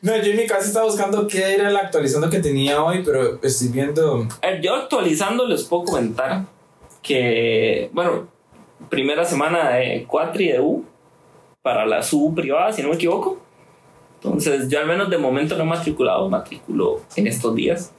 no, 0.02 0.16
yo 0.16 0.30
en 0.32 0.36
mi 0.36 0.46
casa 0.46 0.66
estaba 0.66 0.84
buscando 0.84 1.26
qué 1.26 1.54
era 1.54 1.70
el 1.70 1.76
actualizando 1.76 2.28
que 2.28 2.40
tenía 2.40 2.82
hoy, 2.82 3.02
pero 3.04 3.40
estoy 3.42 3.68
viendo. 3.68 4.28
Yo 4.60 4.74
actualizando 4.74 5.46
les 5.46 5.62
puedo 5.64 5.84
comentar 5.84 6.44
que, 7.02 7.88
bueno, 7.92 8.28
primera 8.90 9.24
semana 9.24 9.70
de 9.70 10.04
Cuatri 10.06 10.48
de 10.52 10.60
U 10.60 10.84
para 11.62 11.86
la 11.86 12.02
SU 12.02 12.34
privada, 12.34 12.70
si 12.72 12.82
no 12.82 12.88
me 12.90 12.96
equivoco. 12.96 13.40
Entonces, 14.22 14.68
yo 14.68 14.78
al 14.78 14.86
menos 14.86 15.08
de 15.08 15.16
momento 15.18 15.56
no 15.56 15.62
he 15.64 15.66
matriculado, 15.66 16.28
matriculo 16.28 17.00
en 17.16 17.26
estos 17.26 17.54
días, 17.56 17.92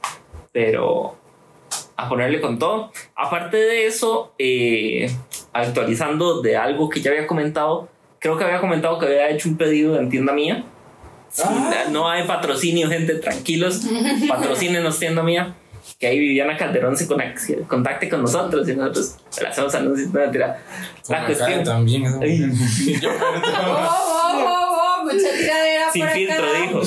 pero 0.52 1.16
a 1.96 2.08
ponerle 2.08 2.40
con 2.40 2.58
todo. 2.58 2.90
Aparte 3.14 3.56
de 3.56 3.86
eso, 3.86 4.32
eh, 4.38 5.10
actualizando 5.52 6.40
de 6.42 6.56
algo 6.56 6.88
que 6.88 7.00
ya 7.00 7.10
había 7.10 7.26
comentado, 7.26 7.88
creo 8.18 8.36
que 8.36 8.44
había 8.44 8.60
comentado 8.60 8.98
que 8.98 9.06
había 9.06 9.28
hecho 9.30 9.48
un 9.48 9.56
pedido 9.56 9.98
en 9.98 10.08
tienda 10.10 10.32
mía. 10.32 10.64
Ah. 11.44 11.84
No 11.90 12.08
hay 12.08 12.26
patrocinio, 12.26 12.88
gente, 12.88 13.14
tranquilos. 13.16 13.82
Patrocínenos 14.28 14.98
tienda 14.98 15.22
mía. 15.22 15.54
Que 15.98 16.06
ahí 16.06 16.18
Viviana 16.18 16.56
Calderón 16.56 16.96
se 16.96 17.06
contacte 17.68 18.08
con 18.08 18.22
nosotros 18.22 18.66
y 18.68 18.74
nosotros 18.74 19.16
le 19.40 19.48
hacemos 19.48 19.74
anuncios. 19.74 20.08
No. 20.12 20.20
Como 20.22 21.18
La 21.18 21.26
cuestión. 21.26 21.62
también. 21.64 22.04
Yo, 23.00 23.10
Oh, 23.10 25.00
oh, 25.00 25.04
mucha 25.04 25.16
tiradera 25.38 25.92
Sin 25.92 26.02
acá. 26.04 26.12
filtro, 26.14 26.54
dijo. 26.54 26.80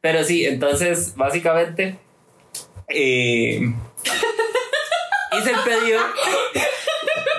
Pero 0.00 0.24
sí, 0.24 0.44
entonces, 0.44 1.14
básicamente. 1.14 1.98
eh, 2.88 3.72
hice 5.38 5.50
el 5.50 5.60
pedido. 5.60 6.00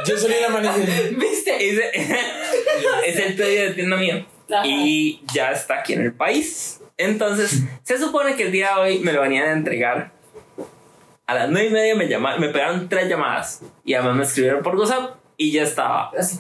Yo 0.06 0.18
salí 0.18 0.36
la 0.42 0.50
manejé. 0.50 1.10
¿Viste? 1.12 1.64
Hice, 1.64 1.92
hice 3.10 3.28
el 3.28 3.36
pedido 3.36 3.64
de 3.64 3.72
tienda 3.72 3.98
mía. 3.98 4.26
Ajá. 4.52 4.64
Y 4.66 5.22
ya 5.34 5.52
está 5.52 5.80
aquí 5.80 5.94
en 5.94 6.02
el 6.02 6.14
país. 6.14 6.82
Entonces, 6.98 7.64
se 7.84 7.98
supone 7.98 8.36
que 8.36 8.44
el 8.44 8.52
día 8.52 8.76
de 8.76 8.82
hoy 8.82 9.00
me 9.00 9.14
lo 9.14 9.22
venían 9.22 9.48
a 9.48 9.54
entregar. 9.54 10.12
A 11.26 11.34
las 11.34 11.50
nueve 11.50 11.70
y 11.70 11.72
media 11.72 11.96
me 11.96 12.08
llamaron, 12.08 12.42
me 12.42 12.50
pegaron 12.50 12.90
tres 12.90 13.08
llamadas. 13.08 13.62
Y 13.86 13.94
además 13.94 14.16
me 14.18 14.24
escribieron 14.24 14.62
por 14.62 14.76
WhatsApp 14.76 15.16
y 15.38 15.52
ya 15.52 15.64
estaba. 15.64 16.12
Así. 16.18 16.38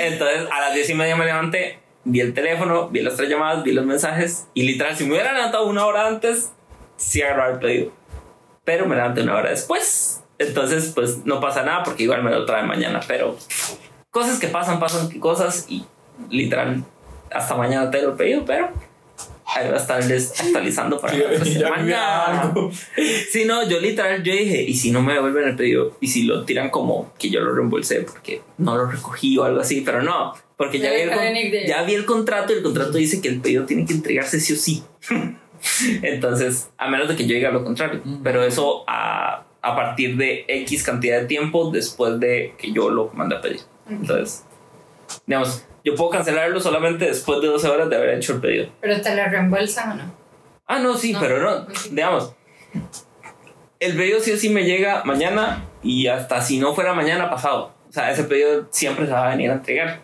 Entonces, 0.00 0.48
a 0.50 0.60
las 0.60 0.74
diez 0.74 0.88
y 0.88 0.94
media 0.94 1.16
me 1.16 1.26
levanté, 1.26 1.80
vi 2.04 2.20
el 2.20 2.32
teléfono, 2.32 2.88
vi 2.88 3.02
las 3.02 3.16
tres 3.16 3.28
llamadas, 3.28 3.64
vi 3.64 3.72
los 3.72 3.84
mensajes. 3.84 4.46
Y 4.54 4.62
literal, 4.62 4.96
si 4.96 5.04
me 5.04 5.10
hubiera 5.10 5.32
levantado 5.32 5.66
una 5.66 5.84
hora 5.84 6.06
antes, 6.06 6.52
sí 6.96 7.22
agarraba 7.22 7.54
el 7.54 7.58
pedido. 7.58 7.92
Pero 8.66 8.86
me 8.86 8.96
levanté 8.96 9.22
una 9.22 9.36
hora 9.36 9.48
después. 9.48 10.22
Entonces, 10.38 10.92
pues 10.94 11.24
no 11.24 11.40
pasa 11.40 11.62
nada 11.62 11.82
porque 11.82 12.02
igual 12.02 12.22
me 12.22 12.30
lo 12.30 12.44
traen 12.44 12.66
mañana. 12.66 13.00
Pero 13.08 13.38
cosas 14.10 14.38
que 14.38 14.48
pasan, 14.48 14.78
pasan 14.78 15.08
cosas 15.18 15.64
y 15.70 15.86
literal, 16.30 16.84
hasta 17.30 17.54
mañana 17.54 17.90
te 17.90 18.02
lo 18.02 18.12
he 18.12 18.16
pedido, 18.16 18.44
pero 18.44 18.70
ahí 19.46 19.68
va 19.68 19.74
a 19.74 19.80
estarles 19.80 20.38
actualizando 20.40 21.00
para 21.00 21.16
la 21.16 21.44
semana. 21.44 22.24
algo. 22.42 22.70
Sí, 23.30 23.44
no, 23.44 23.68
yo 23.68 23.80
literal, 23.80 24.22
yo 24.22 24.32
dije, 24.32 24.62
y 24.62 24.74
si 24.74 24.90
no 24.90 25.02
me 25.02 25.14
devuelven 25.14 25.48
el 25.48 25.56
pedido, 25.56 25.96
y 26.00 26.08
si 26.08 26.24
lo 26.24 26.44
tiran 26.44 26.70
como 26.70 27.12
que 27.18 27.30
yo 27.30 27.40
lo 27.40 27.54
reembolsé 27.54 28.02
porque 28.02 28.42
no 28.58 28.76
lo 28.76 28.86
recogí 28.90 29.38
o 29.38 29.44
algo 29.44 29.60
así, 29.60 29.82
pero 29.82 30.02
no, 30.02 30.34
porque 30.56 30.78
ya 30.78 30.90
vi, 30.90 31.00
el, 31.02 31.66
ya 31.66 31.82
vi 31.82 31.94
el 31.94 32.04
contrato 32.04 32.52
y 32.52 32.56
el 32.56 32.62
contrato 32.62 32.92
dice 32.98 33.20
que 33.20 33.28
el 33.28 33.40
pedido 33.40 33.64
tiene 33.66 33.84
que 33.84 33.92
entregarse 33.92 34.40
sí 34.40 34.52
o 34.52 34.56
sí. 34.56 34.82
Entonces, 36.02 36.70
a 36.78 36.88
menos 36.88 37.08
de 37.08 37.16
que 37.16 37.26
yo 37.26 37.34
diga 37.34 37.50
lo 37.50 37.64
contrario, 37.64 38.02
pero 38.22 38.42
eso 38.44 38.84
a, 38.86 39.44
a 39.62 39.76
partir 39.76 40.16
de 40.16 40.44
X 40.48 40.82
cantidad 40.84 41.20
de 41.20 41.26
tiempo 41.26 41.70
después 41.70 42.18
de 42.20 42.54
que 42.58 42.72
yo 42.72 42.90
lo 42.90 43.10
mande 43.14 43.36
a 43.36 43.40
pedir. 43.40 43.60
Entonces, 43.88 44.44
digamos, 45.26 45.64
yo 45.84 45.94
puedo 45.94 46.10
cancelarlo 46.10 46.60
solamente 46.60 47.04
después 47.06 47.40
de 47.40 47.46
12 47.48 47.68
horas 47.68 47.88
de 47.90 47.96
haber 47.96 48.10
hecho 48.16 48.34
el 48.34 48.40
pedido. 48.40 48.68
Pero 48.80 49.00
te 49.00 49.14
la 49.14 49.28
reembolsan 49.28 49.92
o 49.92 49.94
no. 50.02 50.14
Ah, 50.66 50.78
no, 50.80 50.96
sí, 50.96 51.12
No. 51.12 51.20
pero 51.20 51.40
no. 51.40 51.66
Digamos, 51.90 52.34
el 53.78 53.96
pedido 53.96 54.20
sí 54.20 54.32
o 54.32 54.36
sí 54.36 54.48
me 54.48 54.64
llega 54.64 55.04
mañana 55.04 55.64
y 55.82 56.06
hasta 56.08 56.40
si 56.40 56.58
no 56.58 56.74
fuera 56.74 56.92
mañana 56.94 57.30
pasado. 57.30 57.72
O 57.88 57.92
sea, 57.92 58.10
ese 58.10 58.24
pedido 58.24 58.66
siempre 58.70 59.06
se 59.06 59.12
va 59.12 59.26
a 59.26 59.30
venir 59.30 59.50
a 59.50 59.54
entregar. 59.54 60.00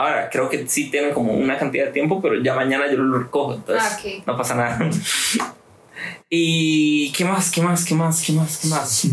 Ahora, 0.00 0.30
creo 0.30 0.48
que 0.48 0.66
sí 0.66 0.90
tiene 0.90 1.10
como 1.10 1.34
una 1.34 1.58
cantidad 1.58 1.84
de 1.84 1.92
tiempo, 1.92 2.22
pero 2.22 2.42
ya 2.42 2.54
mañana 2.54 2.90
yo 2.90 2.96
lo 2.96 3.18
recojo, 3.18 3.52
entonces 3.52 3.84
Ah, 3.86 3.98
ok. 4.00 4.26
no 4.26 4.34
pasa 4.38 4.54
nada. 4.54 4.78
¿Y 6.30 7.12
qué 7.12 7.24
más? 7.26 7.50
¿Qué 7.50 7.60
más? 7.60 7.84
¿Qué 7.84 7.94
más? 7.94 8.22
¿Qué 8.24 8.32
más? 8.32 8.58
¿Qué 8.62 8.68
más? 8.68 9.06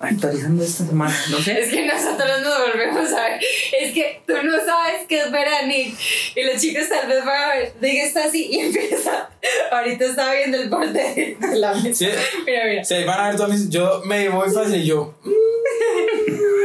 Actualizando 0.00 0.64
esta 0.64 0.84
semana, 0.86 1.14
no 1.30 1.36
Es 1.36 1.44
sé. 1.44 1.68
que 1.70 1.86
nosotros 1.86 2.40
nos 2.42 2.58
volvemos 2.58 3.12
a 3.12 3.22
ver. 3.28 3.40
Es 3.78 3.92
que 3.92 4.22
tú 4.26 4.32
no 4.42 4.52
sabes 4.64 5.02
qué 5.06 5.20
es 5.20 5.30
ver 5.30 5.46
a 5.46 5.66
Nick. 5.66 5.94
Y 6.34 6.42
los 6.44 6.60
chicos 6.60 6.88
tal 6.88 7.06
vez 7.08 7.24
van 7.24 7.42
a 7.42 7.54
ver. 7.54 7.74
Diga 7.80 8.02
está 8.04 8.24
así 8.24 8.48
y 8.50 8.58
empieza. 8.66 9.28
Ahorita 9.70 10.06
está 10.06 10.32
viendo 10.32 10.56
el 10.62 10.70
borde 10.70 11.36
de 11.38 11.56
la 11.56 11.74
mesa. 11.74 11.94
Sí. 11.94 12.08
Mira, 12.46 12.64
mira. 12.64 12.84
Se 12.84 13.04
van 13.04 13.20
a 13.20 13.26
ver 13.28 13.36
todos 13.36 13.50
mis. 13.50 13.68
Yo 13.68 14.00
me 14.06 14.28
voy 14.30 14.50
fácil 14.50 14.76
y 14.76 14.86
yo. 14.86 15.14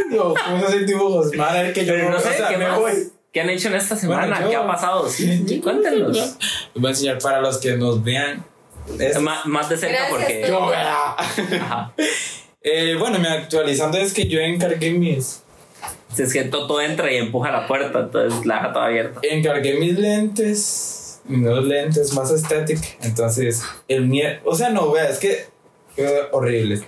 Yo 0.10 0.34
comienzo 0.34 0.66
a 0.66 0.70
hacer 0.70 0.86
dibujos. 0.86 1.32
Van 1.36 1.56
a 1.58 1.62
ver 1.64 1.74
que 1.74 1.86
yo 1.86 1.94
Pero 1.94 2.10
no 2.10 2.18
o 2.18 2.20
sé, 2.22 2.34
sea, 2.34 2.48
¿qué 2.48 2.58
me 2.58 2.68
más? 2.70 2.80
voy. 2.80 2.94
¿Qué 3.34 3.42
han 3.42 3.50
hecho 3.50 3.68
en 3.68 3.76
esta 3.76 3.96
semana? 3.96 4.28
Bueno, 4.28 4.42
yo- 4.42 4.50
¿Qué 4.50 4.56
ha 4.56 4.68
pasado? 4.68 5.10
Sí, 5.10 5.60
Cuéntenos. 5.64 6.36
Voy 6.76 6.86
a 6.88 6.90
enseñar 6.90 7.20
para 7.20 7.42
los 7.42 7.58
que 7.58 7.76
nos 7.78 8.04
vean. 8.04 8.44
Es- 9.00 9.20
Más, 9.20 9.46
más 9.46 9.70
de 9.70 9.78
cerca 9.78 10.08
Gracias, 10.10 10.12
porque... 10.18 10.46
Yo. 10.48 10.72
Eh, 12.62 12.96
bueno, 13.00 13.20
me 13.20 13.28
actualizando 13.30 13.98
es 13.98 14.14
que 14.14 14.28
yo 14.28 14.40
encargué 14.40 14.92
mis. 14.92 15.44
Si 16.14 16.24
es 16.24 16.34
que 16.34 16.44
Toto 16.46 16.82
entra 16.82 17.12
y 17.12 17.18
empuja 17.18 17.52
la 17.52 17.68
puerta, 17.68 18.00
entonces 18.00 18.46
la 18.46 18.56
deja 18.56 18.74
toda 18.74 18.86
abierta. 18.88 19.20
Encargué 19.24 19.76
mis 19.76 19.98
lentes. 19.98 21.22
Mis 21.26 21.40
nuevos 21.40 21.66
lentes 21.66 22.14
más 22.14 22.32
estéticos. 22.32 22.86
Entonces, 23.04 23.64
el 23.88 24.08
miedo. 24.08 24.40
O 24.46 24.56
sea, 24.56 24.70
no, 24.70 24.92
vea, 24.92 25.08
es 25.10 25.20
que. 25.20 25.46
Fue 25.96 26.30
horrible. 26.32 26.82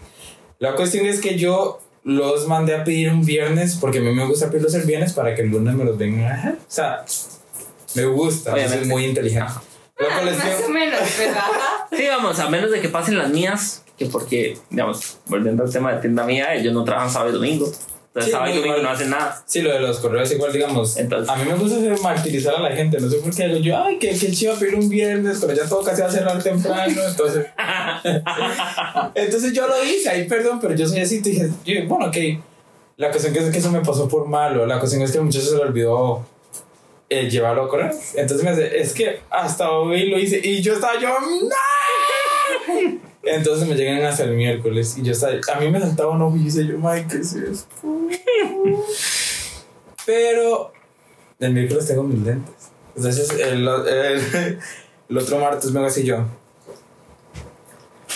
La 0.60 0.75
cuestión 0.75 1.05
es 1.05 1.19
que 1.22 1.38
yo 1.38 1.79
los 2.03 2.48
mandé 2.48 2.75
a 2.75 2.84
pedir 2.84 3.10
un 3.10 3.25
viernes 3.25 3.77
porque 3.79 4.00
a 4.00 4.01
mí 4.01 4.13
me 4.13 4.25
gusta 4.25 4.50
pedirlos 4.50 4.74
el 4.75 4.84
viernes 4.84 5.13
para 5.13 5.36
que 5.36 5.41
el 5.41 5.50
lunes 5.50 5.75
me 5.75 5.84
los 5.84 5.98
dejar. 5.98 6.53
O 6.53 6.58
sea, 6.68 7.06
me 7.96 8.06
gusta. 8.06 8.56
Es 8.58 8.88
muy 8.88 9.06
inteligente. 9.06 9.51
Ah, 10.00 10.22
Más 10.24 10.63
o 10.65 10.70
menos, 10.70 11.00
¿verdad? 11.18 11.44
Sí, 11.91 12.06
vamos, 12.08 12.39
a 12.39 12.50
menos 12.50 12.72
de 12.72 12.79
que 12.79 12.88
pasen 12.88 13.18
las 13.18 13.29
mías, 13.29 13.84
que 13.98 14.06
porque, 14.06 14.58
digamos, 14.70 15.18
volviendo 15.25 15.63
al 15.63 15.72
tema 15.72 15.94
de 15.94 16.01
tienda 16.01 16.24
mía, 16.24 16.53
ellos 16.53 16.74
no 16.74 16.84
trabajan 16.84 17.10
sábado 17.10 17.32
y 17.32 17.34
domingo. 17.34 17.70
Entonces, 18.10 18.25
Sí, 18.25 18.32
sábado 18.32 18.50
y 18.51 18.56
no, 18.56 18.60
domingo 18.62 18.78
igual. 18.78 18.84
no 18.84 18.89
hacen 18.96 19.10
nada. 19.12 19.44
Sí, 19.46 19.62
lo 19.62 19.72
de 19.72 19.80
los 19.82 20.00
correos 20.00 20.32
igual, 20.32 20.51
digamos. 20.51 20.98
Entonces- 20.98 21.30
a 21.30 21.36
mí 21.36 21.46
me 21.46 21.54
gusta 21.56 21.78
hacer 21.78 22.00
martirizar 22.01 22.56
a 22.56 22.60
la 22.60 22.72
gente. 22.75 23.00
No 23.00 23.08
sé 23.10 23.18
por 23.18 23.36
qué 23.36 23.62
yo, 23.62 23.78
ay, 23.84 24.00
que, 24.00 24.10
que 24.18 24.32
chido 24.32 24.56
pedir 24.56 24.75
un 24.75 24.89
viernes, 24.89 25.38
pero 25.39 25.54
ya 25.54 25.70
todo 25.70 25.84
casi 25.84 26.01
va 26.01 26.08
a 26.08 26.12
cerrar 26.12 26.42
temprano. 26.42 27.01
Entonces, 27.08 27.46
entonces 29.16 29.54
yo 29.54 29.68
lo 29.68 29.84
hice, 29.84 30.10
ahí 30.10 30.28
perdón, 30.28 30.60
pero 30.60 30.74
yo 30.75 30.88
soy 30.88 31.01
así. 31.01 31.22
te 31.22 31.30
dije, 31.30 31.50
yo, 31.66 31.74
bueno, 31.88 32.08
ok. 32.08 32.18
La 32.98 33.12
cuestión 33.12 33.34
que 33.34 33.39
es 33.39 33.50
que 33.51 33.60
eso 33.60 33.72
me 33.72 33.82
pasó 33.82 34.08
por 34.10 34.28
malo. 34.28 34.66
La 34.66 34.80
cuestión 34.80 35.01
es 35.04 35.12
que 35.12 35.20
el 35.20 35.24
muchacho 35.25 35.46
se 35.46 35.56
le 35.56 35.62
olvidó 35.62 36.25
eh, 37.10 37.30
llevarlo 37.30 37.63
a 37.63 37.70
correr. 37.70 37.92
Entonces 38.16 38.44
me 38.44 38.50
hace, 38.51 38.78
es 38.80 38.94
que 38.94 39.22
hasta 39.30 39.72
hoy 39.72 40.10
lo 40.10 40.20
hice. 40.20 40.42
Y 40.44 40.62
yo 40.62 40.74
estaba 40.74 41.00
yo, 41.00 41.10
¡no! 41.10 43.00
Entonces 43.23 43.67
me 43.67 43.75
llegan 43.75 44.03
hasta 44.03 44.23
el 44.23 44.35
miércoles. 44.35 44.97
Y 44.97 45.03
yo 45.03 45.11
estaba, 45.11 45.33
a 45.53 45.59
mí 45.59 45.69
me 45.69 45.79
saltaba 45.79 46.11
un 46.11 46.21
ojo 46.21 46.38
y 46.38 46.45
dice 46.45 46.65
yo, 46.65 46.77
Mike, 46.77 47.07
¿qué 47.09 47.17
es 47.17 47.33
esto? 47.33 47.75
Pero 50.05 50.71
el 51.39 51.53
miércoles 51.53 51.88
tengo 51.88 52.03
mis 52.03 52.25
lentes. 52.25 52.71
Entonces 52.95 53.29
el, 53.31 53.67
el, 53.67 54.59
el 55.09 55.17
otro 55.17 55.39
martes 55.39 55.71
me 55.71 55.85
así 55.85 56.03
yo. 56.03 56.25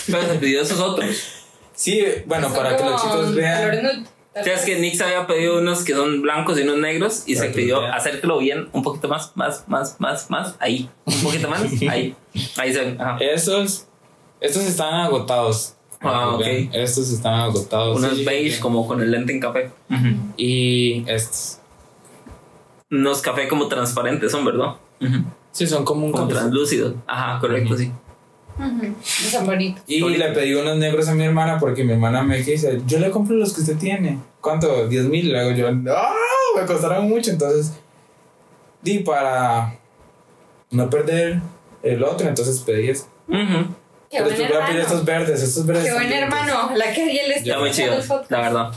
Pero 0.06 0.22
se 0.22 0.34
pidió 0.38 0.62
esos 0.62 0.80
otros. 0.80 1.46
Sí, 1.74 2.04
bueno, 2.26 2.52
para 2.52 2.76
que 2.76 2.84
los 2.84 3.02
chicos 3.02 3.34
vean. 3.34 4.06
O 4.36 4.42
sea, 4.42 4.54
es 4.54 4.62
que 4.62 4.80
Nix 4.80 5.00
había 5.00 5.28
pedido 5.28 5.58
unos 5.58 5.84
que 5.84 5.92
son 5.92 6.20
blancos 6.22 6.58
y 6.58 6.62
unos 6.62 6.78
negros 6.78 7.22
y 7.26 7.36
se 7.36 7.48
que 7.48 7.54
pidió 7.54 7.80
vean. 7.80 7.92
acérquelo 7.94 8.38
bien, 8.38 8.68
un 8.72 8.82
poquito 8.82 9.06
más, 9.06 9.30
más, 9.36 9.62
más, 9.68 10.00
más, 10.00 10.28
más, 10.28 10.56
ahí. 10.58 10.90
Un 11.04 11.22
poquito 11.22 11.48
más, 11.48 11.62
ahí. 11.88 12.16
Ahí 12.56 12.72
se 12.72 12.80
ven. 12.80 13.00
Ajá. 13.00 13.16
Estos, 13.20 13.86
estos 14.46 14.62
están 14.64 14.94
agotados. 14.94 15.74
Ah, 16.00 16.34
ok. 16.34 16.42
Estos 16.72 17.10
están 17.10 17.34
agotados. 17.40 17.96
Unos 17.98 18.16
sí, 18.18 18.24
beige 18.24 18.48
bien. 18.50 18.60
como 18.60 18.86
con 18.86 19.00
el 19.00 19.10
lente 19.10 19.32
en 19.32 19.40
café. 19.40 19.70
Y 20.36 21.02
estos. 21.08 21.58
Unos 22.90 23.22
café 23.22 23.48
como 23.48 23.68
transparentes 23.68 24.30
son, 24.30 24.44
¿verdad? 24.44 24.74
Sí, 25.52 25.66
son 25.66 25.84
como 25.84 26.04
un 26.06 26.12
Como 26.12 26.24
café. 26.28 26.40
translúcido. 26.40 26.94
Ajá, 27.06 27.40
correcto, 27.40 27.74
Ujú. 27.74 27.82
sí. 27.82 27.92
Ujú, 28.56 28.94
Son 29.02 29.46
bonitos. 29.46 29.82
Y 29.88 30.00
Bonito. 30.00 30.18
le 30.24 30.32
pedí 30.32 30.54
unos 30.54 30.76
negros 30.76 31.08
a 31.08 31.14
mi 31.14 31.24
hermana 31.24 31.58
porque 31.58 31.82
mi 31.82 31.92
hermana 31.94 32.22
me 32.22 32.36
dice, 32.40 32.82
yo 32.86 32.98
le 33.00 33.10
compro 33.10 33.34
los 33.36 33.52
que 33.52 33.62
usted 33.62 33.76
tiene. 33.78 34.18
¿Cuánto? 34.40 34.86
10 34.88 35.06
mil. 35.06 35.32
Le 35.32 35.40
hago 35.40 35.50
yo, 35.52 35.72
no, 35.72 35.92
me 36.56 36.66
costaron 36.66 37.08
mucho. 37.08 37.30
Entonces, 37.32 37.72
di 38.82 39.00
para 39.00 39.76
no 40.70 40.88
perder 40.90 41.40
el 41.82 42.04
otro, 42.04 42.28
entonces 42.28 42.60
pedí 42.60 42.90
eso. 42.90 43.06
Ujú. 43.28 43.74
Qué 44.14 44.22
Pero 44.22 44.36
buen 44.36 44.52
hermano. 44.52 44.80
estos 44.80 45.04
verdes, 45.04 45.42
estos 45.42 45.66
verdes. 45.66 45.84
Qué 45.84 45.92
buen 45.92 46.12
hermano. 46.12 46.60
Ojalá 46.66 46.92
que 46.92 47.02
Ariel 47.02 47.32
esté 47.32 47.50
Está 47.50 47.58
muy 47.60 47.70
chido, 47.72 48.24
la 48.28 48.40
verdad. 48.40 48.72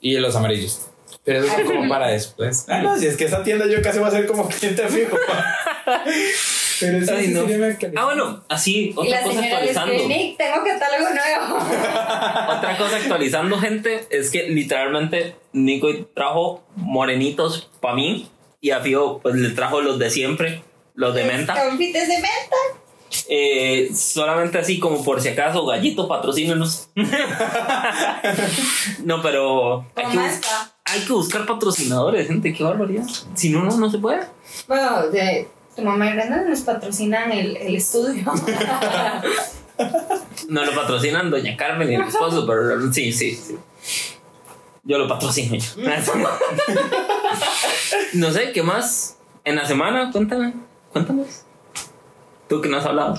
Y 0.00 0.16
los 0.18 0.36
amarillos. 0.36 0.82
Pero 1.24 1.44
eso 1.44 1.58
es 1.58 1.64
como 1.64 1.88
para 1.88 2.08
después. 2.08 2.64
Ah, 2.68 2.80
no, 2.80 2.96
si 2.96 3.06
es 3.06 3.16
que 3.16 3.24
esa 3.24 3.42
tienda 3.42 3.66
yo 3.66 3.82
casi 3.82 3.98
voy 3.98 4.08
a 4.08 4.12
ser 4.12 4.26
como 4.26 4.48
cliente 4.48 4.86
fijo. 4.88 5.16
Pero 6.80 7.04
sí, 7.04 7.12
Ay, 7.12 7.26
sí 7.26 7.32
no. 7.32 8.00
Ah, 8.00 8.04
bueno, 8.04 8.44
así, 8.48 8.92
otra 8.96 9.20
la 9.20 9.22
cosa 9.26 9.40
actualizando. 9.42 9.92
escribe, 9.92 10.16
Nick, 10.16 10.38
tengo 10.38 10.64
catálogo 10.64 11.10
nuevo. 11.10 11.56
Otra 12.56 12.76
cosa 12.78 12.96
actualizando, 12.96 13.58
gente, 13.58 14.06
es 14.10 14.30
que 14.30 14.44
literalmente 14.44 15.34
Nico 15.52 15.88
trajo 16.14 16.64
morenitos 16.76 17.68
para 17.80 17.94
mí 17.96 18.30
y 18.60 18.70
a 18.70 18.80
Fío 18.80 19.18
pues 19.22 19.34
le 19.34 19.50
trajo 19.50 19.80
los 19.80 19.98
de 19.98 20.10
siempre, 20.10 20.62
los 20.94 21.14
de 21.14 21.24
menta. 21.24 21.54
Confites 21.62 22.08
de 22.08 22.14
menta. 22.14 22.56
Eh, 23.28 23.90
solamente 23.94 24.58
así 24.58 24.78
como 24.78 25.02
por 25.02 25.20
si 25.20 25.28
acaso, 25.28 25.66
gallito, 25.66 26.08
patrocínenos. 26.08 26.88
no, 29.04 29.22
pero 29.22 29.86
hay 29.94 30.06
que, 30.06 30.18
hay 30.84 31.00
que 31.00 31.12
buscar 31.12 31.46
patrocinadores, 31.46 32.28
gente, 32.28 32.52
qué 32.52 32.64
barbaridad. 32.64 33.06
Si 33.34 33.50
no, 33.50 33.64
no, 33.64 33.76
no 33.76 33.90
se 33.90 33.98
puede. 33.98 34.20
Bueno, 34.66 35.08
de 35.08 35.48
tu 35.74 35.82
mamá 35.82 36.10
y 36.10 36.14
Brenda 36.14 36.42
nos 36.42 36.60
patrocinan 36.60 37.32
el, 37.32 37.56
el 37.56 37.76
estudio. 37.76 38.24
No 40.48 40.64
lo 40.64 40.74
patrocinan 40.74 41.30
Doña 41.30 41.56
Carmen 41.56 41.92
y 41.92 41.94
el 41.94 42.02
esposo, 42.02 42.44
pero 42.46 42.92
sí, 42.92 43.12
sí, 43.12 43.34
sí. 43.34 43.56
Yo 44.82 44.98
lo 44.98 45.06
patrocino 45.06 45.54
yo. 45.54 45.64
no 48.14 48.32
sé, 48.32 48.50
¿qué 48.52 48.62
más? 48.62 49.18
En 49.44 49.56
la 49.56 49.66
semana, 49.66 50.10
cuéntame, 50.10 50.54
cuéntanos. 50.92 51.44
Tú 52.48 52.60
que 52.60 52.68
no 52.68 52.78
has 52.78 52.86
hablado. 52.86 53.18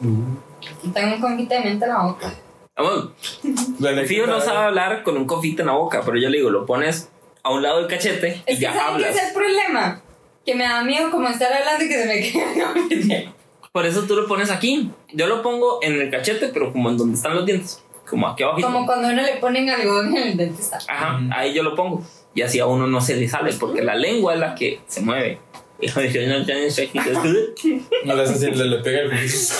Tengo 0.00 1.14
un 1.14 1.20
confite 1.20 1.54
de 1.54 1.60
menta 1.60 1.86
en 1.86 1.92
la 1.92 2.02
boca. 2.02 2.32
Vamos, 2.76 3.10
Fío 4.08 4.26
no 4.26 4.40
sabe 4.40 4.58
hablar 4.58 5.02
con 5.02 5.16
un 5.16 5.26
confite 5.26 5.62
en 5.62 5.68
la 5.68 5.74
boca, 5.74 6.02
pero 6.04 6.18
yo 6.18 6.28
le 6.28 6.38
digo, 6.38 6.50
lo 6.50 6.66
pones 6.66 7.08
a 7.42 7.50
un 7.52 7.62
lado 7.62 7.78
del 7.78 7.86
cachete 7.86 8.42
y 8.46 8.52
Es 8.52 8.56
que 8.58 8.62
ya 8.62 8.74
¿saben 8.74 8.98
qué 8.98 9.04
hablas. 9.06 9.16
es 9.16 9.28
el 9.28 9.34
problema? 9.34 10.00
Que 10.44 10.54
me 10.54 10.64
da 10.64 10.82
miedo 10.82 11.10
como 11.10 11.28
estar 11.28 11.52
hablando 11.52 11.84
y 11.84 11.88
que 11.88 11.98
se 12.02 12.06
me 12.06 12.20
quede 12.20 12.54
el 12.54 12.64
confite. 12.64 13.32
Por 13.72 13.86
eso 13.86 14.02
tú 14.02 14.16
lo 14.16 14.26
pones 14.28 14.50
aquí. 14.50 14.90
Yo 15.12 15.26
lo 15.26 15.42
pongo 15.42 15.78
en 15.82 16.00
el 16.00 16.10
cachete, 16.10 16.48
pero 16.48 16.72
como 16.72 16.90
en 16.90 16.96
donde 16.98 17.14
están 17.16 17.34
los 17.34 17.46
dientes. 17.46 17.82
Como 18.08 18.28
aquí 18.28 18.42
abajo. 18.42 18.60
Como 18.60 18.86
cuando 18.86 19.08
a 19.08 19.12
uno 19.12 19.22
le 19.22 19.36
ponen 19.36 19.68
algodón 19.70 20.16
en 20.16 20.28
el 20.28 20.36
dentista. 20.36 20.78
Ajá, 20.88 21.20
ahí 21.32 21.54
yo 21.54 21.62
lo 21.62 21.74
pongo. 21.74 22.02
Y 22.34 22.42
así 22.42 22.58
a 22.60 22.66
uno 22.66 22.86
no 22.86 23.00
se 23.00 23.16
le 23.16 23.28
sale, 23.28 23.52
porque 23.54 23.82
la 23.82 23.94
lengua 23.94 24.34
es 24.34 24.40
la 24.40 24.54
que 24.54 24.80
se 24.86 25.00
mueve. 25.00 25.38
No 25.86 26.00
aquí. 26.00 27.86
No 28.04 28.14
le 28.14 28.22
hace 28.22 28.50
le, 28.50 28.64
le 28.66 28.78
pega 28.78 29.00
el 29.00 29.10
cuchillo. 29.10 29.54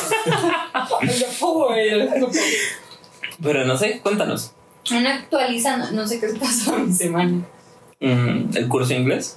Pero 3.42 3.64
no 3.64 3.76
sé, 3.76 4.00
cuéntanos. 4.00 4.52
Una 4.90 5.14
actualiza, 5.14 5.76
no, 5.76 5.90
no 5.92 6.06
sé 6.06 6.20
qué 6.20 6.28
pasó 6.38 6.76
en 6.76 6.88
mi 6.88 6.94
semana. 6.94 7.46
Mm, 8.00 8.56
el 8.56 8.68
curso 8.68 8.90
de 8.90 8.96
inglés. 8.96 9.36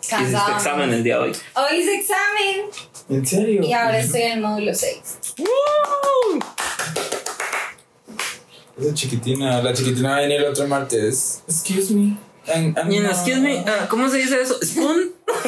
Hiciste 0.00 0.52
examen 0.54 0.90
el 0.92 1.02
día 1.02 1.16
de 1.16 1.22
hoy. 1.22 1.32
Hoy 1.54 1.78
hice 1.78 1.94
examen 1.94 2.66
¿En 3.08 3.26
serio? 3.26 3.62
y 3.64 3.72
ahora 3.72 3.98
estoy 3.98 4.22
en 4.22 4.32
el 4.32 4.40
módulo 4.42 4.74
6. 4.74 5.18
Esa 8.78 8.94
chiquitina, 8.94 9.62
la 9.62 9.72
chiquitina 9.72 10.10
va 10.10 10.16
a 10.16 10.20
venir 10.20 10.40
el 10.40 10.46
otro 10.46 10.66
martes. 10.66 11.42
Excuse 11.48 11.94
me. 11.94 12.16
And- 12.52 12.76
Y 12.92 12.98
excuse 12.98 13.40
me, 13.40 13.64
ah, 13.66 13.86
¿cómo 13.88 14.08
se 14.08 14.18
dice 14.18 14.40
eso? 14.42 14.58
¿Spoon? 14.62 15.12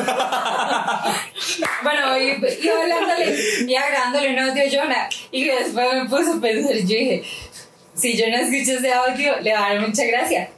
Bueno, 1.82 2.12
hoy 2.12 2.36
iba 2.62 2.82
hablándole 2.82 3.36
y 3.66 3.74
agarrándole 3.76 4.30
un 4.32 4.38
audio 4.38 4.62
a 4.64 4.70
Jonah 4.70 5.08
y 5.30 5.44
que 5.44 5.54
después 5.64 5.86
me 5.94 6.08
puse 6.08 6.32
a 6.32 6.40
pensar, 6.40 6.74
yo 6.76 6.86
dije, 6.86 7.22
si 7.94 8.16
yo 8.16 8.26
no 8.28 8.36
escucho 8.36 8.78
ese 8.78 8.92
audio, 8.92 9.40
le 9.40 9.52
va 9.52 9.66
a 9.66 9.74
dar 9.74 9.86
mucha 9.86 10.04
gracia. 10.04 10.48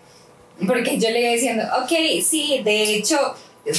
Porque 0.67 0.99
yo 0.99 1.11
le 1.11 1.21
iba 1.21 1.33
diciendo, 1.33 1.65
ok, 1.83 2.23
sí, 2.25 2.63
de 2.65 2.95
hecho, 2.97 3.35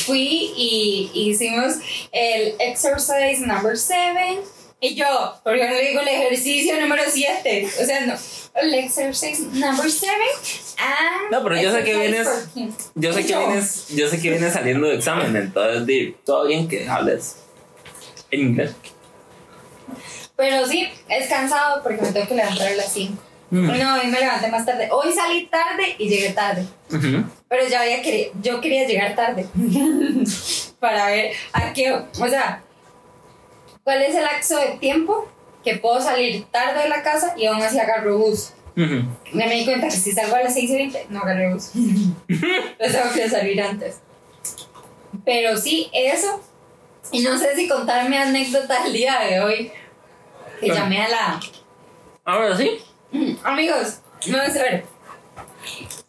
fui 0.06 0.52
y 0.56 1.10
hicimos 1.14 1.76
el 2.12 2.56
exercise 2.60 3.40
number 3.46 3.76
7 3.78 4.40
y 4.82 4.96
yo, 4.96 5.40
porque 5.44 5.66
no 5.68 5.74
le 5.74 5.88
digo 5.90 6.02
el 6.02 6.08
ejercicio 6.08 6.80
número 6.80 7.04
7, 7.08 7.68
o 7.82 7.86
sea, 7.86 8.06
no, 8.06 8.14
el 8.56 8.74
exercise 8.74 9.42
number 9.54 9.90
7 9.90 10.14
and 10.78 11.32
No, 11.32 11.44
pero 11.44 11.62
yo 11.62 11.72
sé 11.72 11.84
que 11.84 11.96
vienes- 11.96 12.28
14. 12.28 12.74
Yo 12.96 13.14
sé 13.14 13.26
que 13.26 13.38
vienes, 13.38 13.88
yo 13.90 14.10
sé 14.10 14.22
que 14.22 14.30
vienes 14.30 14.54
saliendo 14.54 14.88
de 14.88 14.96
examen, 14.96 15.36
entonces 15.36 16.14
todo 16.26 16.48
bien 16.48 16.68
que 16.68 16.88
hables 16.88 17.38
en 18.32 18.40
inglés. 18.42 18.72
Pero 20.36 20.66
sí, 20.66 20.88
es 21.10 21.28
cansado 21.28 21.84
porque 21.84 22.02
me 22.02 22.12
tengo 22.12 22.28
que 22.28 22.36
levantar 22.36 22.68
a 22.68 22.76
las 22.76 22.94
5. 22.94 23.22
Mm. 23.52 23.66
No, 23.78 23.96
hoy 23.96 24.08
me 24.08 24.20
levanté 24.20 24.48
más 24.48 24.66
tarde. 24.66 24.88
Hoy 24.92 25.12
salí 25.12 25.48
tarde 25.48 25.96
y 25.98 26.08
llegué 26.08 26.30
tarde. 26.30 26.66
Ujú. 26.92 27.24
Pero 27.50 27.68
ya 27.68 27.82
había 27.82 28.02
querido, 28.02 28.32
yo 28.42 28.62
quería 28.62 28.88
llegar 28.88 29.16
tarde. 29.16 29.48
Para 30.80 31.08
ver 31.08 31.34
a 31.52 31.74
qué, 31.74 31.92
o 31.92 32.28
sea, 32.30 32.64
cuál 33.84 34.02
es 34.02 34.16
el 34.16 34.24
lapso 34.24 34.58
de 34.58 34.78
tiempo 34.80 35.28
que 35.64 35.76
puedo 35.78 36.02
salir 36.02 36.46
tarde 36.52 36.84
de 36.84 36.90
la 36.90 37.04
casa 37.04 37.34
y 37.38 37.46
aún 37.46 37.62
así 37.62 37.80
agarro 37.80 38.18
bus. 38.18 38.52
Ujú. 38.78 39.04
Me 39.34 39.50
di 39.54 39.66
cuenta 39.66 39.88
que 39.88 39.92
si 39.96 40.12
salgo 40.12 40.36
a 40.36 40.44
las 40.44 40.54
6 40.54 40.70
y 40.70 40.76
20, 40.76 41.08
no 41.10 41.20
agarré 41.22 41.54
bus. 41.54 41.72
Entonces 41.76 42.78
tengo 43.02 43.14
que 43.14 43.30
salir 43.30 43.62
antes. 43.62 44.00
Pero 45.26 45.58
sí, 45.58 45.90
eso. 45.94 46.42
Y 47.12 47.22
no 47.22 47.38
sé 47.38 47.56
si 47.56 47.68
contar 47.68 48.08
mi 48.10 48.16
anécdota 48.18 48.84
del 48.84 48.94
día 48.94 49.20
de 49.20 49.40
hoy. 49.42 49.72
Que 50.60 50.68
Claro. 50.68 50.82
llamé 50.82 51.02
a 51.04 51.10
la. 51.10 51.40
Ahora 52.26 52.56
sí, 52.56 52.80
Mm, 53.12 53.34
Amigos, 53.44 54.02
no 54.28 54.40
es 54.42 54.54
ver. 54.54 54.86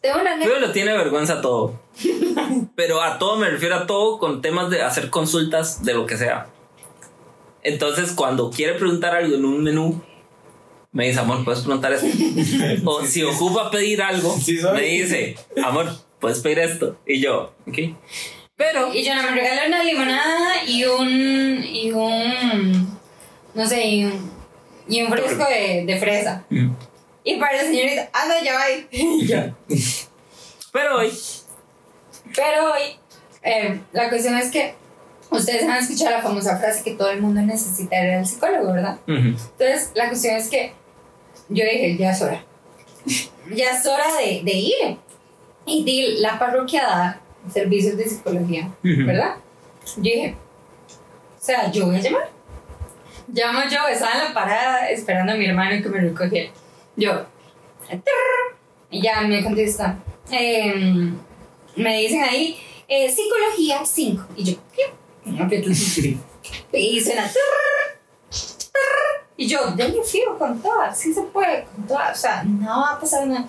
Tengo 0.01 0.19
una 0.21 0.37
Feo 0.37 0.59
le 0.59 0.69
tiene 0.69 0.93
vergüenza 0.93 1.41
todo. 1.41 1.79
Pero 2.75 3.01
a 3.01 3.17
todo 3.17 3.37
me 3.37 3.49
refiero 3.49 3.75
a 3.75 3.87
todo 3.87 4.19
con 4.19 4.41
temas 4.41 4.69
de 4.69 4.83
hacer 4.83 5.09
consultas 5.09 5.83
de 5.83 5.93
lo 5.95 6.05
que 6.05 6.17
sea. 6.17 6.47
Entonces, 7.63 8.11
cuando 8.13 8.49
quiere 8.49 8.73
preguntar 8.73 9.15
algo 9.15 9.35
en 9.35 9.45
un 9.45 9.63
menú, 9.63 10.01
me 10.91 11.07
dice, 11.07 11.19
amor, 11.19 11.45
puedes 11.45 11.61
preguntar 11.61 11.93
esto. 11.93 12.07
o 12.85 13.05
si 13.05 13.23
ocupa 13.23 13.71
pedir 13.71 14.01
algo, 14.01 14.35
Sí, 14.37 14.59
me 14.73 14.81
dice, 14.81 15.35
amor, 15.63 15.87
puedes 16.19 16.39
pedir 16.39 16.59
esto. 16.59 16.97
Y 17.05 17.21
yo, 17.21 17.53
ok. 17.67 17.77
Pero, 18.55 18.93
Y 18.93 19.03
yo 19.03 19.15
me 19.15 19.31
regalé 19.31 19.67
una 19.67 19.83
limonada 19.83 20.63
y 20.67 20.85
un. 20.85 21.63
y 21.63 21.91
un. 21.91 22.99
no 23.55 23.65
sé, 23.65 23.87
y 23.87 24.05
un, 24.05 24.31
y 24.87 25.01
un 25.01 25.09
fresco 25.09 25.45
de, 25.49 25.85
de 25.85 25.99
fresa. 25.99 26.45
Mm. 26.49 26.71
Y 27.23 27.37
para 27.37 27.57
la 27.57 27.63
señorita, 27.63 28.09
ah, 28.13 28.25
no, 28.27 28.43
ya 28.43 28.53
va. 28.53 28.65
Y 28.91 29.27
yo. 29.27 29.37
pero 30.71 30.97
hoy, 30.97 31.11
Pero 32.35 32.73
hoy, 32.73 32.81
eh, 33.43 33.79
la 33.93 34.09
cuestión 34.09 34.37
es 34.37 34.51
que 34.51 34.75
ustedes 35.31 35.63
han 35.63 35.77
escuchado 35.77 36.11
la 36.11 36.21
famosa 36.21 36.57
frase 36.57 36.83
que 36.83 36.91
todo 36.91 37.09
el 37.09 37.21
mundo 37.21 37.41
necesita 37.41 38.03
ir 38.03 38.11
al 38.11 38.25
psicólogo, 38.25 38.73
¿verdad? 38.73 38.97
Entonces, 39.07 39.91
la 39.95 40.07
cuestión 40.07 40.35
es 40.35 40.49
que 40.49 40.73
yo 41.49 41.63
dije, 41.63 41.97
ya 41.97 42.11
es 42.11 42.21
hora. 42.21 42.43
ya 43.55 43.71
es 43.71 43.85
hora 43.85 44.05
de, 44.19 44.41
de 44.43 44.53
ir. 44.53 44.97
Y 45.65 45.83
di, 45.83 46.17
la 46.19 46.37
parroquia 46.39 46.83
da 46.83 47.21
servicios 47.51 47.97
de 47.97 48.05
psicología. 48.07 48.71
¿verdad? 48.83 49.35
Yo 49.97 50.03
dije, 50.03 50.35
o 51.39 51.43
sea, 51.43 51.71
yo 51.71 51.87
voy 51.87 51.95
a 51.95 51.99
llamar. 51.99 52.29
Llamo 53.33 53.61
yo, 53.69 53.87
estaba 53.87 54.13
en 54.13 54.23
la 54.25 54.33
parada 54.33 54.89
esperando 54.89 55.31
a 55.31 55.35
mi 55.35 55.45
hermano 55.45 55.81
que 55.81 55.89
me 55.89 56.01
recogiera. 56.01 56.51
Yo, 56.95 57.25
y 58.89 59.01
ya 59.01 59.21
me 59.21 59.43
contesta. 59.43 59.97
em, 60.31 61.17
me 61.75 61.97
dicen 62.01 62.21
ahí, 62.23 62.57
eh, 62.87 63.09
psicología 63.09 63.85
5. 63.85 64.23
Y 64.35 64.43
yo, 64.43 64.53
¿qué? 64.75 64.81
Aprieto 65.39 65.69
el 65.69 65.75
cinco. 65.75 66.23
Y 69.37 69.47
yo, 69.47 69.75
ya 69.75 69.87
fío 70.03 70.37
con 70.37 70.61
todas, 70.61 70.97
sí 70.97 71.13
se 71.13 71.21
puede 71.23 71.65
con 71.65 71.87
todas, 71.87 72.17
o 72.17 72.21
sea, 72.21 72.43
no 72.43 72.81
va 72.81 72.91
a 72.91 72.99
pasar 72.99 73.25
nada. 73.25 73.47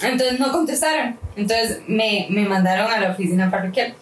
Entonces 0.00 0.38
no 0.38 0.52
contestaron. 0.52 1.18
Entonces 1.36 1.82
me, 1.86 2.26
me 2.30 2.46
mandaron 2.46 2.90
a 2.90 3.00
la 3.00 3.10
oficina 3.10 3.50
parroquial. 3.50 3.94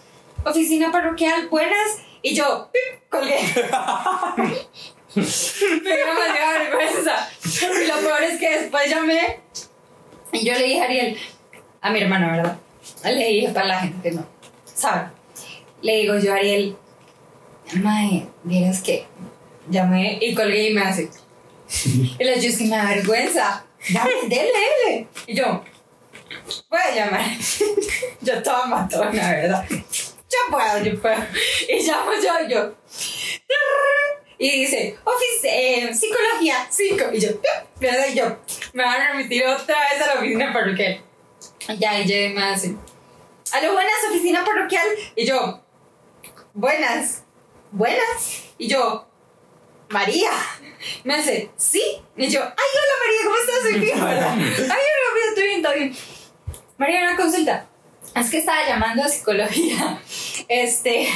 Oficina 0.44 0.92
parroquial, 0.92 1.48
buenas. 1.48 1.98
Y 2.22 2.34
yo, 2.34 2.70
¡pip! 2.72 3.08
colgué. 3.10 3.38
me 5.14 5.22
dio 5.22 6.06
demasiada 6.06 6.58
vergüenza. 6.58 7.28
Y 7.44 7.86
lo 7.86 7.96
peor 7.96 8.22
es 8.22 8.38
que 8.38 8.60
después 8.60 8.90
llamé 8.90 9.40
y 10.32 10.44
yo 10.44 10.52
le 10.54 10.64
dije 10.64 10.80
a 10.80 10.84
Ariel, 10.84 11.16
a 11.80 11.90
mi 11.90 12.00
hermana, 12.00 12.36
¿verdad? 12.36 12.58
Le 13.04 13.28
dije 13.28 13.48
para 13.52 13.66
la 13.66 13.80
gente 13.80 14.08
que 14.08 14.16
no, 14.16 14.26
¿sabe? 14.64 15.08
Le 15.84 15.96
digo 15.98 16.16
yo 16.18 16.32
a 16.32 16.36
Ariel, 16.36 16.76
Mae, 17.74 18.26
vieras 18.42 18.80
que 18.82 19.04
llamé 19.68 20.18
y 20.20 20.34
colgué 20.34 20.70
y 20.70 20.74
me 20.74 20.80
hace. 20.80 21.10
Y 22.18 22.24
la 22.24 22.36
yo 22.36 22.48
es 22.48 22.56
que 22.56 22.64
me 22.64 22.76
da 22.76 22.88
vergüenza. 22.88 23.66
Dale, 23.90 24.14
dele, 24.28 24.50
dele. 24.86 25.08
Y 25.26 25.34
yo, 25.36 25.62
puedo 26.70 26.94
llamar. 26.94 27.24
yo 28.22 28.42
toda 28.42 28.64
matona, 28.66 29.30
¿verdad? 29.30 29.64
Yo 29.68 30.38
puedo, 30.50 30.82
yo 30.82 31.00
puedo. 31.02 31.22
Y 31.68 31.82
llamo 31.86 32.12
yo, 32.14 32.48
yo. 32.48 32.74
Y 34.38 34.50
dice, 34.60 34.96
ofici- 35.04 35.44
eh, 35.48 35.94
psicología 35.94 36.66
5. 36.70 37.04
Y 37.12 37.20
yo, 37.20 37.28
¿verdad? 37.78 38.06
Y 38.10 38.14
yo, 38.16 38.38
me 38.72 38.84
van 38.84 39.00
a 39.02 39.12
remitir 39.12 39.44
otra 39.46 39.76
vez 39.90 40.02
a 40.02 40.14
la 40.14 40.20
oficina 40.20 40.50
parroquial. 40.50 41.02
Y 41.68 41.76
ya, 41.78 42.00
y 42.00 42.06
yo 42.06 42.34
me 42.34 42.42
hace, 42.42 42.74
aló, 43.52 43.72
buenas, 43.74 43.92
oficina 44.10 44.44
parroquial. 44.44 44.86
Y 45.14 45.24
yo, 45.26 45.63
buenas, 46.54 47.22
buenas. 47.72 48.44
Y 48.56 48.68
yo, 48.68 49.06
María. 49.90 50.30
Me 51.02 51.14
hace, 51.14 51.50
sí. 51.56 51.82
Y 52.16 52.28
yo, 52.28 52.40
ay, 52.42 52.48
hola 52.48 52.94
María, 53.04 53.20
¿cómo 53.24 53.36
estás? 53.36 53.62
Soy 53.62 53.80
bien, 53.80 54.04
¿verdad? 54.04 54.32
Ay, 54.38 54.42
hola 54.58 55.10
María, 55.12 55.28
estoy 55.28 55.46
bien, 55.46 55.62
todo 55.62 55.74
bien. 55.74 55.96
María, 56.78 57.02
una 57.02 57.16
consulta. 57.16 57.66
Es 58.14 58.30
que 58.30 58.38
estaba 58.38 58.66
llamando 58.66 59.02
a 59.02 59.08
psicología. 59.08 60.00
Este. 60.48 61.08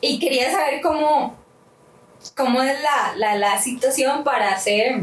Y 0.00 0.18
quería 0.20 0.50
saber 0.50 0.80
cómo. 0.80 1.36
cómo 2.36 2.62
es 2.62 2.80
la, 2.80 3.14
la, 3.16 3.34
la 3.36 3.60
situación 3.60 4.22
para 4.22 4.52
hacer 4.52 5.02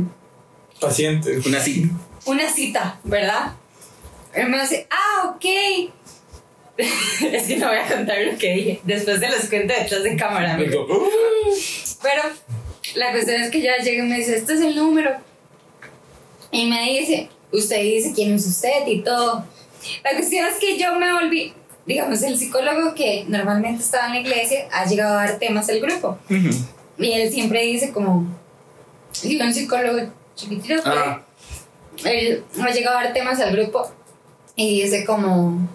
Paciente. 0.80 1.40
Una 1.46 1.58
así. 1.58 1.90
una 2.26 2.50
cita, 2.50 3.00
¿verdad? 3.04 3.54
Él 4.34 4.50
me 4.50 4.62
dice, 4.62 4.88
ah, 4.92 5.34
ok. 5.36 5.92
es 7.32 7.44
que 7.48 7.58
no 7.58 7.68
voy 7.68 7.78
a 7.78 7.88
contar 7.88 8.20
lo 8.20 8.38
que 8.38 8.54
dije. 8.54 8.80
Después 8.84 9.20
de 9.20 9.30
los 9.30 9.46
cuento 9.50 9.74
detrás 9.74 10.04
de 10.04 10.16
cámara. 10.16 10.54
Amigo. 10.54 10.86
"Uh". 10.90 11.10
Pero 12.02 12.22
la 12.96 13.12
cuestión 13.12 13.42
es 13.42 13.50
que 13.50 13.62
ya 13.62 13.78
llega 13.78 14.04
y 14.04 14.08
me 14.08 14.18
dice, 14.18 14.38
este 14.38 14.54
es 14.54 14.62
el 14.62 14.76
número. 14.76 15.12
Y 16.52 16.66
me 16.68 16.82
dice, 17.00 17.30
usted 17.52 17.82
dice 17.82 18.14
quién 18.16 18.36
es 18.36 18.46
usted 18.46 18.86
y 18.88 19.02
todo. 19.02 19.44
La 20.04 20.12
cuestión 20.14 20.46
es 20.46 20.56
que 20.56 20.78
yo 20.78 20.96
me 20.96 21.12
volví, 21.14 21.54
digamos, 21.86 22.22
el 22.22 22.38
psicólogo 22.38 22.94
que 22.94 23.26
normalmente 23.28 23.84
estaba 23.84 24.08
en 24.08 24.14
la 24.14 24.20
iglesia 24.22 24.68
ha 24.72 24.86
llegado 24.86 25.18
a 25.18 25.26
dar 25.26 25.40
temas 25.40 25.70
al 25.70 25.80
grupo. 25.80 26.18
Y 27.00 27.12
él 27.12 27.32
siempre 27.32 27.62
dice 27.64 27.92
como, 27.92 28.26
y 29.24 29.42
un 29.42 29.54
psicólogo 29.54 30.12
chiquitito, 30.36 30.82
Ah, 30.86 31.22
él 32.06 32.44
ha 32.62 32.70
llegado 32.72 32.98
a 32.98 33.04
dar 33.06 33.14
temas 33.14 33.40
al 33.40 33.52
grupo 33.56 33.92
y 34.56 34.84
dice 34.84 35.06
como, 35.06 35.68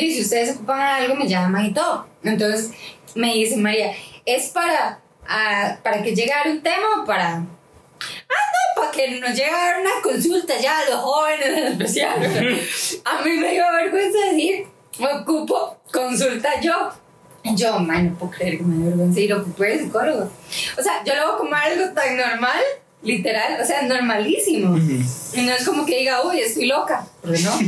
dice, 0.00 0.16
si 0.16 0.22
ustedes 0.22 0.56
ocupan 0.56 0.80
algo, 0.80 1.14
me 1.14 1.28
llaman 1.28 1.66
y 1.66 1.72
todo. 1.72 2.06
Entonces 2.24 2.72
me 3.14 3.34
dice 3.34 3.56
María, 3.56 3.92
¿es 4.24 4.48
para, 4.48 5.00
ah, 5.28 5.78
para 5.82 6.02
que 6.02 6.14
llegue 6.14 6.32
a 6.32 6.38
dar 6.38 6.48
un 6.48 6.62
tema 6.62 7.02
o 7.02 7.04
para... 7.04 7.34
Ah, 7.34 7.44
no, 8.76 8.82
para 8.82 8.90
que 8.90 9.20
nos 9.20 9.30
llegue 9.30 9.50
a 9.50 9.56
dar 9.56 9.80
una 9.80 9.90
consulta 10.02 10.58
ya 10.58 10.80
a 10.80 10.90
los 10.90 10.96
jóvenes 10.96 11.48
en 11.48 11.66
especial. 11.68 12.16
a 13.04 13.22
mí 13.22 13.30
me 13.32 13.52
dio 13.52 13.64
vergüenza 13.72 14.18
decir, 14.30 14.66
me 14.98 15.06
ocupo 15.06 15.78
consulta 15.92 16.60
yo. 16.60 16.92
Yo, 17.44 17.78
man, 17.80 18.10
no 18.10 18.18
puedo 18.18 18.32
creer 18.32 18.58
que 18.58 18.64
me 18.64 18.76
dio 18.76 18.86
vergüenza 18.86 19.20
ir 19.20 19.32
a 19.32 19.38
ocupar 19.38 19.68
el 19.68 19.80
psicólogo. 19.80 20.30
O 20.78 20.82
sea, 20.82 21.02
yo 21.04 21.14
lo 21.14 21.20
veo 21.20 21.38
como 21.38 21.54
algo 21.54 21.92
tan 21.92 22.16
normal, 22.16 22.62
literal, 23.02 23.60
o 23.60 23.64
sea, 23.64 23.82
normalísimo. 23.82 24.76
Y 24.76 25.42
no 25.42 25.52
es 25.52 25.64
como 25.64 25.84
que 25.84 25.98
diga, 25.98 26.24
uy, 26.24 26.40
estoy 26.40 26.66
loca, 26.66 27.06
porque 27.20 27.40
no, 27.40 27.58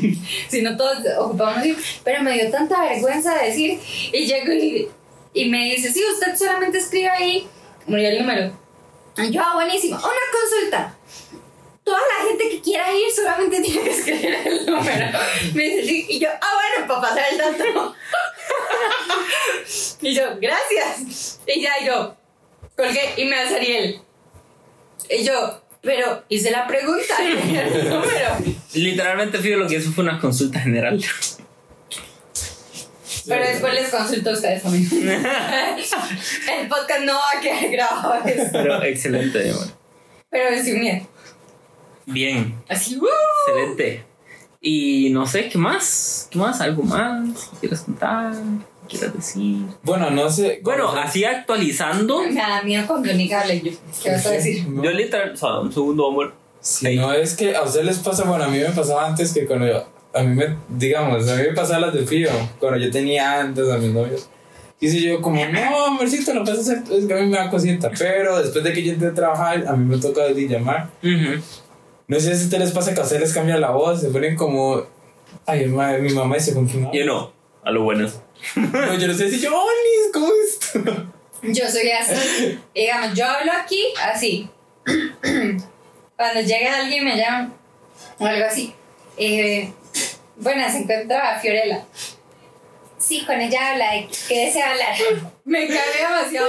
sino 0.48 0.76
todos 0.76 0.98
ocupamos. 1.18 1.64
Pero 2.02 2.22
me 2.22 2.32
dio 2.32 2.50
tanta 2.50 2.80
vergüenza 2.82 3.34
decir, 3.42 3.80
y 4.12 4.26
llego 4.26 4.52
y, 4.52 4.88
y 5.32 5.48
me 5.48 5.64
dice, 5.64 5.92
sí, 5.92 6.02
usted 6.12 6.36
solamente 6.36 6.78
escribe 6.78 7.08
ahí, 7.08 7.48
murió 7.86 8.08
el 8.08 8.20
número. 8.20 8.52
Y 9.16 9.30
yo, 9.30 9.40
ah, 9.44 9.54
buenísimo, 9.54 9.96
una 9.96 10.06
consulta. 10.40 10.96
Toda 11.84 11.98
la 11.98 12.28
gente 12.28 12.48
que 12.48 12.62
quiera 12.62 12.90
ir 12.94 13.12
solamente 13.14 13.60
tiene 13.60 13.82
que 13.82 13.90
escribir 13.90 14.34
el 14.44 14.66
número. 14.66 15.18
Me 15.54 15.62
dice, 15.64 15.86
sí, 15.86 16.06
y 16.08 16.18
yo, 16.18 16.28
ah, 16.40 16.50
bueno, 16.54 16.88
para 16.88 17.00
pasar 17.08 17.24
el 17.30 17.38
dato. 17.38 17.94
y 20.00 20.14
yo, 20.14 20.22
gracias. 20.40 21.40
Y 21.46 21.60
ya 21.60 21.72
yo, 21.84 22.16
colgué 22.74 23.14
y 23.16 23.24
me 23.26 23.36
hace 23.36 23.56
Ariel. 23.56 24.00
Y 25.10 25.24
yo, 25.24 25.62
pero 25.82 26.24
hice 26.28 26.50
la 26.50 26.66
pregunta. 26.66 27.14
Literalmente, 28.74 29.38
Fido, 29.38 29.58
lo 29.58 29.68
que 29.68 29.76
hizo 29.76 29.92
fue 29.92 30.04
una 30.04 30.20
consulta 30.20 30.60
general. 30.60 31.02
Pero 33.26 33.46
después 33.46 33.74
les 33.74 33.88
consulto 33.88 34.30
a 34.30 34.32
ustedes 34.32 34.64
amigos. 34.64 34.92
El 34.92 36.68
podcast 36.68 37.00
no 37.04 37.14
va 37.14 37.38
a 37.38 37.40
quedar 37.40 37.70
grabado. 37.70 38.22
Pero 38.52 38.82
excelente, 38.82 39.52
bueno. 39.52 39.72
Pero 40.30 40.62
sin 40.62 40.80
miedo. 40.80 41.06
Bien, 42.06 42.54
Así, 42.68 42.98
¡uh! 42.98 43.06
excelente. 43.48 44.04
Y 44.60 45.10
no 45.10 45.26
sé, 45.26 45.48
¿qué 45.48 45.58
más? 45.58 46.28
¿Qué 46.30 46.38
más? 46.38 46.60
¿Algo 46.60 46.82
más? 46.82 47.28
¿Qué 47.52 47.60
quieres 47.60 47.80
contar? 47.80 48.34
¿Qué 48.88 48.96
quieres 48.98 49.14
decir? 49.14 49.64
bueno, 49.82 50.10
no 50.10 50.30
sé. 50.30 50.60
Bueno, 50.62 50.86
¿cómo 50.86 50.96
se- 50.98 51.02
así 51.04 51.24
actualizando. 51.24 52.22
Me 52.22 52.34
da 52.34 52.62
miedo 52.62 52.86
cuando 52.86 53.12
Nika 53.12 53.40
hable 53.42 53.60
yo. 53.60 53.72
¿Qué 54.02 54.10
vas 54.10 54.26
a 54.26 54.30
decir? 54.32 54.68
No. 54.68 54.82
Yo 54.82 54.90
literal, 54.90 55.32
o 55.32 55.36
sea, 55.36 55.58
un 55.60 55.72
segundo, 55.72 56.08
amor. 56.08 56.34
Si 56.60 56.86
Ahí. 56.86 56.96
no 56.96 57.12
es 57.12 57.34
que 57.34 57.54
a 57.54 57.62
ustedes 57.62 57.84
les 57.86 57.98
pasa, 57.98 58.24
bueno, 58.24 58.44
a 58.44 58.48
mí 58.48 58.58
me 58.58 58.70
pasaba 58.70 59.06
antes 59.06 59.32
que 59.34 59.46
cuando 59.46 59.66
yo, 59.66 59.86
a 60.14 60.22
mí 60.22 60.34
me, 60.34 60.56
digamos, 60.68 61.28
a 61.28 61.36
mí 61.36 61.42
me 61.42 61.52
pasaba 61.52 61.80
las 61.86 61.94
de 61.94 62.06
frío, 62.06 62.30
cuando 62.58 62.78
yo 62.78 62.90
tenía 62.90 63.40
antes 63.40 63.68
a 63.70 63.76
mis 63.78 63.92
novios. 63.92 64.28
Dice 64.80 65.00
yo 65.00 65.20
como, 65.22 65.44
no, 65.46 65.86
amorcito, 65.86 66.32
lo 66.34 66.42
puedes 66.44 66.60
hacer, 66.60 66.82
es 66.90 67.06
que 67.06 67.14
a 67.14 67.16
mí 67.18 67.26
me 67.26 67.36
da 67.38 67.48
cosita, 67.50 67.90
pero 67.98 68.38
después 68.42 68.64
de 68.64 68.72
que 68.72 68.82
yo 68.82 68.92
entré 68.92 69.08
a 69.08 69.14
trabajar, 69.14 69.64
a 69.66 69.72
mí 69.76 69.84
me 69.94 69.98
toca 69.98 70.22
de 70.24 70.48
llamar. 70.48 70.90
Ujú. 71.02 71.40
No 72.08 72.20
sé 72.20 72.34
si 72.34 72.42
a 72.42 72.44
ustedes 72.44 72.64
les 72.64 72.72
pasa 72.72 72.92
que 72.94 73.00
a 73.00 73.04
ustedes 73.04 73.22
les 73.22 73.32
cambia 73.32 73.56
la 73.56 73.70
voz, 73.70 74.00
se 74.00 74.08
ponen 74.08 74.34
como, 74.36 74.82
ay, 75.46 75.66
madre, 75.66 76.00
mi 76.02 76.12
mamá 76.12 76.34
dice 76.36 76.52
con 76.54 76.66
quién 76.66 76.84
hablo?" 76.86 76.98
Yo 76.98 77.06
no, 77.06 77.32
a 77.62 77.70
lo 77.70 77.82
bueno. 77.82 78.08
No, 78.56 78.94
yo 78.94 79.08
no 79.08 79.14
sé 79.14 79.30
si 79.30 79.40
yo, 79.40 79.50
Olis, 79.50 80.12
¿cómo 80.12 80.28
estás? 80.48 80.94
Yo 81.42 81.68
soy 81.68 81.90
así. 81.90 82.58
Digamos, 82.74 83.14
yo 83.14 83.26
hablo 83.26 83.52
aquí 83.52 83.84
así. 84.02 84.48
Cuando 86.16 86.40
llega 86.40 86.78
alguien 86.78 87.04
me 87.04 87.16
llama 87.16 87.52
o 88.18 88.26
algo 88.26 88.46
así. 88.46 88.74
Eh, 89.16 89.72
bueno, 90.36 90.70
se 90.70 90.78
encuentra 90.78 91.38
Fiorella. 91.40 91.84
Sí, 92.98 93.24
con 93.26 93.40
ella 93.40 93.72
habla 93.72 93.92
de 93.92 94.08
qué 94.28 94.46
desea 94.46 94.70
hablar. 94.70 94.94
Me 95.44 95.66
cambia 95.66 96.08
demasiado. 96.08 96.48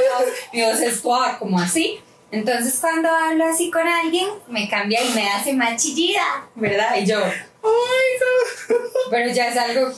Mi 0.53 0.61
voz 0.61 0.79
es 0.79 1.01
toda 1.01 1.37
como 1.37 1.59
así. 1.59 1.99
Entonces, 2.31 2.77
cuando 2.79 3.09
hablo 3.09 3.45
así 3.45 3.69
con 3.69 3.87
alguien, 3.87 4.27
me 4.47 4.67
cambia 4.67 5.01
y 5.01 5.09
me 5.13 5.29
hace 5.29 5.53
más 5.53 5.81
chillida, 5.81 6.47
¿verdad? 6.55 6.97
Y 6.97 7.05
yo, 7.05 7.19
pero 9.09 9.31
ya 9.31 9.47
es 9.49 9.57
algo. 9.57 9.91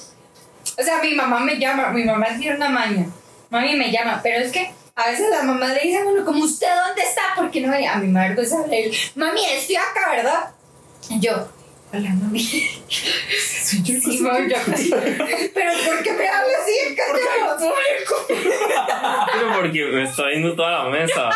O 0.78 0.84
sea, 0.84 1.02
mi 1.02 1.16
mamá 1.16 1.40
me 1.40 1.58
llama, 1.58 1.90
mi 1.90 2.04
mamá 2.04 2.28
tiene 2.38 2.56
una 2.56 2.70
maña. 2.70 3.08
Mami 3.50 3.76
me 3.76 3.92
llama, 3.92 4.20
pero 4.22 4.44
es 4.44 4.52
que 4.52 4.70
a 4.96 5.10
veces 5.10 5.30
la 5.32 5.44
mamá 5.44 5.74
le 5.74 5.82
dice 5.82 6.00
a 6.00 6.06
uno, 6.06 6.24
como 6.24 6.44
usted 6.44 6.68
dónde 6.86 7.02
está, 7.02 7.22
porque 7.36 7.62
no 7.62 7.74
a 7.74 7.96
mi 7.96 8.08
madre 8.08 8.36
pues 8.36 8.54
hablar, 8.54 8.80
mami, 9.16 9.42
estoy 9.46 9.76
acá, 9.78 10.12
¿verdad? 10.12 10.50
Y 11.10 11.20
yo, 11.20 11.48
hola 11.94 12.10
mami. 12.10 12.40
Sí, 12.40 14.20
mami, 14.22 14.50
yo 14.50 14.58
Pero 15.54 15.72
¿por 15.86 16.04
qué 16.04 16.14
me 16.14 16.28
habla 16.28 16.58
así 16.62 16.72
en 16.88 16.96
castellano? 16.96 17.74
Pero 19.34 19.54
porque 19.56 19.86
me 19.86 20.04
está 20.04 20.28
viendo 20.28 20.56
toda 20.56 20.84
la 20.84 20.90
mesa. 20.90 21.30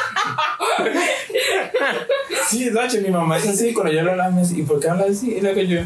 Sí, 2.47 2.69
Dacho, 2.69 2.97
mi 3.01 3.09
mamá 3.09 3.37
es 3.37 3.47
así, 3.47 3.73
cuando 3.73 3.91
yo 3.91 4.03
lo 4.03 4.11
hablo, 4.11 4.31
me 4.31 4.41
dice, 4.41 4.59
¿y 4.59 4.63
por 4.63 4.79
qué 4.79 4.89
habla 4.89 5.05
así? 5.09 5.35
Es 5.35 5.43
lo 5.43 5.53
que 5.53 5.67
yo. 5.67 5.81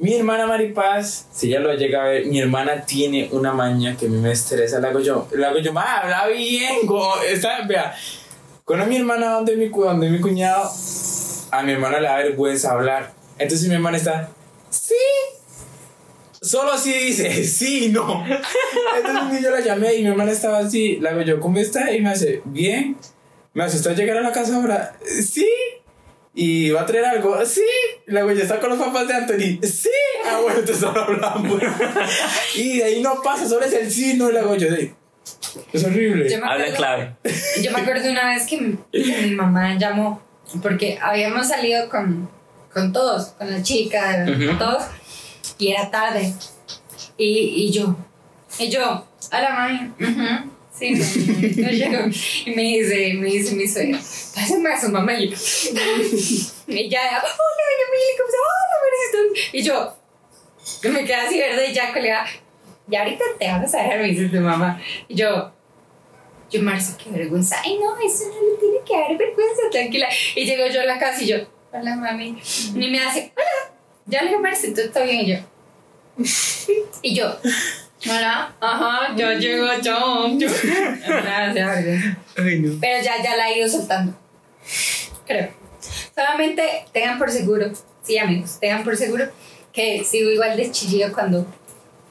Mi 0.00 0.14
hermana 0.14 0.46
Maripaz, 0.46 1.26
si 1.32 1.48
ella 1.48 1.58
lo 1.58 1.74
llega 1.74 2.04
a 2.04 2.06
ver, 2.06 2.26
mi 2.26 2.38
hermana 2.38 2.86
tiene 2.86 3.28
una 3.32 3.52
maña 3.52 3.96
que 3.96 4.06
a 4.06 4.08
mí 4.08 4.16
me 4.16 4.30
estresa. 4.30 4.78
Le 4.78 4.86
hago 4.86 5.00
yo, 5.00 5.26
le 5.34 5.44
hago 5.44 5.58
yo, 5.58 5.72
ma, 5.72 5.96
habla 5.96 6.28
bien. 6.28 6.86
go-". 6.86 7.20
Está, 7.22 7.66
vea, 7.66 7.92
cuando 8.64 8.86
mi 8.86 8.96
hermana 8.96 9.32
donde 9.32 9.56
mi, 9.56 9.66
donde 9.68 10.08
mi 10.08 10.20
cuñado, 10.20 10.70
a 11.50 11.62
mi 11.64 11.72
hermana 11.72 11.98
le 11.98 12.06
da 12.06 12.18
vergüenza 12.18 12.70
hablar. 12.70 13.12
Entonces 13.38 13.68
mi 13.68 13.74
hermana 13.74 13.96
está, 13.96 14.28
sí. 14.70 14.94
Solo 16.40 16.74
así 16.74 16.92
dice, 16.92 17.42
sí, 17.44 17.88
no. 17.88 18.24
Entonces 18.96 19.42
yo 19.42 19.50
la 19.50 19.60
llamé 19.60 19.94
y 19.94 20.02
mi 20.02 20.10
hermana 20.10 20.30
estaba 20.30 20.58
así. 20.58 20.98
Le 20.98 21.08
hago 21.08 21.22
yo, 21.22 21.40
¿cómo 21.40 21.58
está? 21.58 21.92
Y 21.92 22.00
me 22.00 22.10
hace, 22.10 22.40
bien. 22.44 22.96
Me 23.52 23.66
¿está 23.66 23.94
llegar 23.94 24.18
a 24.18 24.20
la 24.20 24.30
casa 24.30 24.54
ahora? 24.54 24.96
Sí. 25.04 25.48
¿Y 26.40 26.70
va 26.70 26.82
a 26.82 26.86
traer 26.86 27.04
algo? 27.04 27.44
Sí. 27.44 27.64
Luego 28.06 28.30
ya 28.30 28.42
está 28.44 28.60
con 28.60 28.70
los 28.70 28.78
papás 28.78 29.08
de 29.08 29.14
Anthony. 29.14 29.58
Sí. 29.66 29.88
Ah, 30.24 30.38
bueno, 30.40 30.60
entonces 30.60 30.84
ahora 30.84 31.02
hablamos. 31.04 31.60
y 32.54 32.78
de 32.78 32.84
ahí 32.84 33.02
no 33.02 33.20
pasa, 33.22 33.48
solo 33.48 33.64
es 33.66 33.72
el 33.72 33.90
sí, 33.90 34.14
no. 34.14 34.28
Y 34.28 34.32
luego 34.32 34.54
yo 34.54 34.70
de. 34.70 34.94
Es 35.72 35.82
horrible. 35.84 36.30
Yo 36.30 36.38
me 36.38 36.44
Habla 36.46 36.64
acuerdo- 36.66 36.76
clave. 36.76 37.16
Yo 37.62 37.72
me 37.72 37.80
acuerdo 37.80 38.10
una 38.10 38.28
vez 38.28 38.46
que 38.46 38.60
mi, 38.60 38.76
que 38.92 39.22
mi 39.22 39.30
mamá 39.34 39.76
llamó, 39.76 40.22
porque 40.62 40.96
habíamos 41.02 41.48
salido 41.48 41.88
con, 41.88 42.30
con 42.72 42.92
todos, 42.92 43.28
con 43.38 43.50
la 43.50 43.60
chica, 43.62 44.24
Ujú. 44.28 44.56
todos, 44.58 44.84
y 45.58 45.68
era 45.72 45.90
tarde. 45.90 46.32
Y, 47.16 47.26
y 47.66 47.72
yo, 47.72 47.96
Y 48.60 48.70
yo, 48.70 49.06
hola 49.32 49.50
mami, 49.50 49.92
ujú, 50.00 50.50
sí, 50.78 52.44
y 52.46 52.50
me 52.54 52.62
dice, 52.62 53.14
me 53.14 53.28
dice 53.28 53.54
mi 53.54 53.66
suegra, 53.66 53.98
pásame 54.34 54.72
a 54.72 54.80
su 54.80 54.88
mamá 54.90 55.14
y 55.14 55.24
y 56.68 56.88
ya, 56.88 57.00
hola 57.00 57.20
¿cómo 58.18 58.30
se 58.30 58.36
Hola. 58.38 59.40
Y 59.52 59.62
yo, 59.62 59.96
me 60.90 61.04
quedé 61.04 61.14
así 61.14 61.38
verde 61.38 61.70
y 61.70 61.74
ya 61.74 61.92
colega, 61.92 62.26
y 62.90 62.96
ahorita 62.96 63.24
te 63.38 63.48
vas 63.48 63.74
a 63.74 63.82
dejar, 63.82 64.00
me 64.00 64.08
dice 64.08 64.40
mamá. 64.40 64.80
Y 65.08 65.14
yo, 65.14 65.52
yo, 66.50 66.62
Marcia, 66.62 66.96
qué 66.96 67.10
vergüenza. 67.10 67.56
Ay, 67.62 67.78
no, 67.78 67.96
eso 67.98 68.24
no 68.28 68.50
le 68.50 68.58
tiene 68.58 68.78
que 68.86 68.94
dar 68.94 69.18
vergüenza, 69.18 69.62
tranquila. 69.70 70.08
Y 70.34 70.46
llego 70.46 70.66
yo 70.68 70.80
a 70.80 70.84
la 70.84 70.98
casa 70.98 71.22
y 71.22 71.26
yo, 71.26 71.36
hola 71.72 71.96
mami. 71.96 72.38
Y 72.74 72.90
me 72.90 73.00
hace, 73.00 73.32
hola. 73.36 73.74
Ya 74.06 74.22
le 74.22 74.30
dije, 74.30 74.40
Marcia, 74.40 74.72
todo 74.72 74.86
está 74.86 75.02
bien. 75.02 75.20
Y 75.20 75.32
yo, 75.32 75.38
y 77.02 77.14
yo, 77.14 77.36
hola, 78.06 78.54
ajá, 78.60 79.16
yo 79.16 79.32
llego, 79.32 79.66
yo, 79.82 80.28
yo. 80.38 80.48
Gracias, 81.06 82.16
Ay, 82.36 82.60
no. 82.60 82.78
pero 82.80 83.02
ya, 83.02 83.22
ya 83.22 83.36
la 83.36 83.50
he 83.50 83.58
ido 83.58 83.68
soltando. 83.68 84.14
Creo. 85.26 85.50
Solamente 86.14 86.62
tengan 86.92 87.18
por 87.18 87.30
seguro, 87.30 87.70
sí, 88.02 88.18
amigos, 88.18 88.58
tengan 88.60 88.82
por 88.84 88.96
seguro 88.96 89.24
que 89.72 90.02
sigo 90.04 90.30
igual 90.30 90.56
de 90.56 90.70
chillido 90.70 91.12
cuando, 91.12 91.46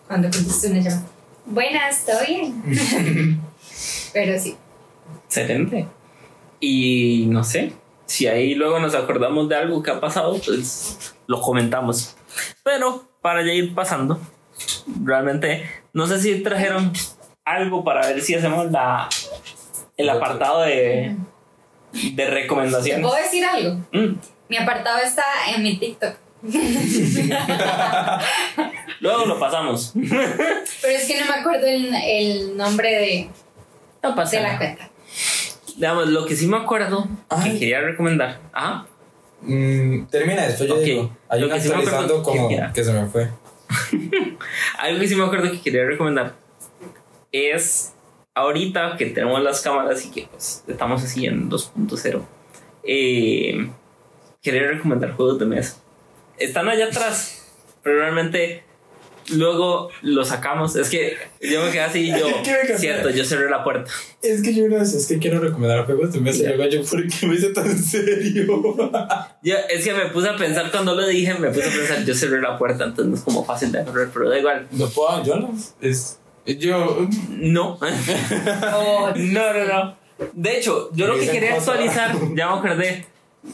cuando 0.08 0.30
contesto 0.30 0.68
una 0.68 0.80
llamada. 0.80 1.08
Buenas, 1.46 2.06
¿todo 2.06 2.20
bien? 2.26 2.64
Pero 4.14 4.40
sí. 4.40 4.56
Excelente. 5.26 5.88
Y 6.60 7.26
no 7.30 7.44
sé, 7.44 7.74
si 8.06 8.28
ahí 8.28 8.56
luego 8.56 8.80
nos 8.80 8.96
acordamos 8.96 9.48
de 9.50 9.56
algo 9.56 9.84
que 9.84 9.92
ha 9.92 10.00
pasado, 10.00 10.40
pues 10.46 11.16
lo 11.28 11.42
comentamos. 11.42 12.16
Pero 12.64 13.08
para 13.22 13.46
ya 13.46 13.54
ir 13.54 13.76
pasando, 13.76 14.20
realmente 15.04 15.70
no 15.94 16.08
sé 16.08 16.20
si 16.22 16.42
trajeron 16.44 16.92
algo 17.46 17.84
para 17.84 18.08
ver 18.08 18.22
si 18.22 18.36
hacemos 18.36 18.72
la 18.72 19.08
el 19.98 20.10
apartado 20.10 20.62
de, 20.62 21.16
de 21.94 22.12
¿Te 22.16 22.30
recomendaciones. 22.30 23.02
puedo 23.06 23.16
decir 23.22 23.44
algo? 23.46 23.80
Mm, 23.92 24.16
Mi 24.50 24.58
apartado 24.58 25.00
está 25.00 25.24
en 25.56 25.64
mi 25.64 25.78
TikTok. 25.78 26.16
Luego 29.00 29.26
lo 29.26 29.40
pasamos. 29.40 29.94
Pero 29.96 30.98
es 30.98 31.06
que 31.08 31.20
no 31.20 31.26
me 31.26 31.34
acuerdo 31.40 31.66
el, 31.68 31.94
el 31.96 32.58
nombre 32.58 32.90
de, 32.92 33.30
No 34.04 34.16
pasa 34.16 34.38
de 34.38 34.44
la 34.44 34.48
nada. 34.54 34.58
cuenta. 34.60 34.90
Digamos, 35.76 36.08
lo 36.08 36.26
que 36.26 36.36
sí 36.36 36.48
me 36.48 36.58
acuerdo 36.58 37.08
que 37.44 37.60
quería 37.60 37.82
recomendar. 37.82 38.40
Ajá. 38.54 38.86
Mm, 39.42 40.06
termina 40.08 40.44
después 40.48 40.68
yo 40.70 40.76
Ok. 40.76 40.82
digo. 40.82 41.18
Hay 41.30 41.40
Lo 41.42 41.48
un 41.48 41.54
que 41.54 41.62
sí 41.62 41.70
me 41.70 41.76
acuerdo 41.76 42.24
como 42.24 42.50
que 42.74 42.84
se 42.84 42.92
me 42.94 43.06
fue. 43.08 43.30
Algo 44.80 45.00
que 45.00 45.08
sí 45.08 45.16
me 45.16 45.24
acuerdo 45.24 45.52
que 45.52 45.62
quería 45.62 45.86
recomendar 45.86 46.36
es 47.32 47.94
ahorita 48.34 48.98
que 48.98 49.08
tenemos 49.08 49.42
las 49.42 49.62
cámaras 49.62 50.06
y 50.06 50.12
que 50.12 50.28
pues, 50.30 50.64
estamos 50.68 51.04
así 51.04 51.26
en 51.26 51.50
2.0. 51.50 52.22
Eh, 52.84 53.70
quería 54.42 54.68
recomendar 54.68 55.12
juegos 55.12 55.40
de 55.40 55.46
mesa. 55.46 55.82
Están 56.38 56.70
allá 56.70 56.86
atrás, 56.86 57.52
pero 57.84 58.00
realmente 58.00 58.64
luego 59.30 59.90
lo 60.02 60.24
sacamos. 60.26 60.76
Es 60.76 60.90
que 60.90 61.18
yo 61.42 61.64
me 61.64 61.72
quedé 61.72 61.82
así 61.82 62.00
y 62.00 62.12
yo, 62.12 62.28
cierto, 62.78 63.10
yo 63.10 63.24
cerré 63.26 63.50
la 63.50 63.64
puerta. 63.64 63.90
Es 64.22 64.42
que 64.42 64.54
yo 64.54 64.68
no 64.68 64.84
sé, 64.86 64.98
es 64.98 65.08
que 65.08 65.18
quiero 65.20 65.40
recomendar 65.40 65.86
juegos 65.86 66.14
de 66.14 66.20
mesa. 66.22 66.44
Luego 66.48 66.66
yo, 66.70 66.84
¿por 66.84 67.08
qué 67.08 67.28
me 67.28 67.36
hice 67.36 67.50
tan 67.50 67.78
serio? 67.84 68.76
Yo, 69.44 69.56
es 69.70 69.84
que 69.84 69.94
me 69.94 70.08
puse 70.08 70.30
a 70.30 70.36
pensar 70.36 70.72
cuando 70.72 70.96
lo 70.96 71.06
dije, 71.08 71.34
me 71.36 71.50
puse 71.50 71.68
a 71.68 71.72
pensar, 71.72 72.06
yo 72.06 72.14
cerré 72.14 72.42
la 72.42 72.58
puerta, 72.58 72.86
entonces 72.86 73.08
no 73.08 73.16
es 73.16 73.22
como 73.22 73.44
fácil 73.46 73.72
de 73.72 73.80
agarrar, 73.80 74.10
pero 74.14 74.30
da 74.30 74.40
igual. 74.40 74.68
no 74.72 74.88
puedo, 74.90 75.24
yo 75.24 75.36
no. 75.38 75.54
Es. 75.82 76.20
Yo. 76.46 77.08
No. 77.30 77.78
Oh, 78.74 79.12
No, 79.16 79.54
no, 79.54 79.66
no. 79.66 79.98
De 80.34 80.58
hecho, 80.58 80.90
yo 80.94 81.08
lo 81.08 81.20
que 81.20 81.28
quería 81.28 81.56
actualizar, 81.56 82.16
ya 82.36 82.50
me 82.50 82.58
acordé. 82.58 83.06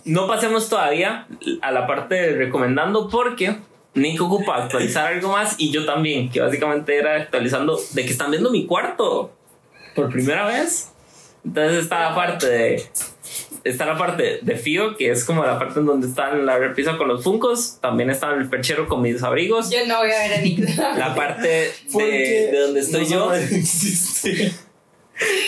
No 0.06 0.28
pasemos 0.28 0.70
todavía 0.70 1.28
a 1.62 1.72
la 1.72 1.86
parte 1.86 2.16
de 2.16 2.36
recomendando 2.36 3.10
porque 3.10 3.58
Nico 3.96 4.26
ocupa 4.26 4.64
actualizar 4.64 5.14
algo 5.14 5.30
más 5.32 5.56
y 5.58 5.72
yo 5.72 5.86
también, 5.86 6.30
que 6.30 6.40
básicamente 6.42 6.98
era 6.98 7.16
actualizando 7.16 7.80
de 7.92 8.06
que 8.06 8.12
están 8.12 8.32
viendo 8.32 8.50
mi 8.52 8.66
cuarto 8.66 9.32
por 9.96 10.10
primera 10.12 10.46
vez. 10.48 10.90
Entonces 11.46 11.84
está 11.84 12.10
la 12.10 12.16
parte 12.16 12.48
de 12.48 12.84
está 13.64 13.86
la 13.86 13.98
parte 13.98 14.40
de 14.42 14.56
Fío, 14.58 14.98
que 14.98 15.12
es 15.12 15.24
como 15.24 15.44
la 15.46 15.58
parte 15.60 15.80
en 15.80 15.86
donde 15.86 16.08
está 16.08 16.34
la 16.36 16.58
repisa 16.58 16.98
con 16.98 17.08
los 17.08 17.24
funcos. 17.24 17.78
También 17.82 18.10
está 18.10 18.34
el 18.34 18.50
perchero 18.50 18.88
con 18.88 19.02
mis 19.02 19.22
abrigos. 19.24 19.70
yo 19.70 19.86
no 19.86 20.00
voy 20.00 20.12
a 20.12 20.20
ver 20.20 20.34
a 20.34 20.42
Nick. 20.42 20.78
La 20.98 21.14
parte 21.16 21.72
¿por 21.92 22.04
de, 22.04 22.10
de 22.52 22.60
donde 22.60 22.80
estoy 22.80 23.04
no 23.04 23.10
yo, 23.10 23.32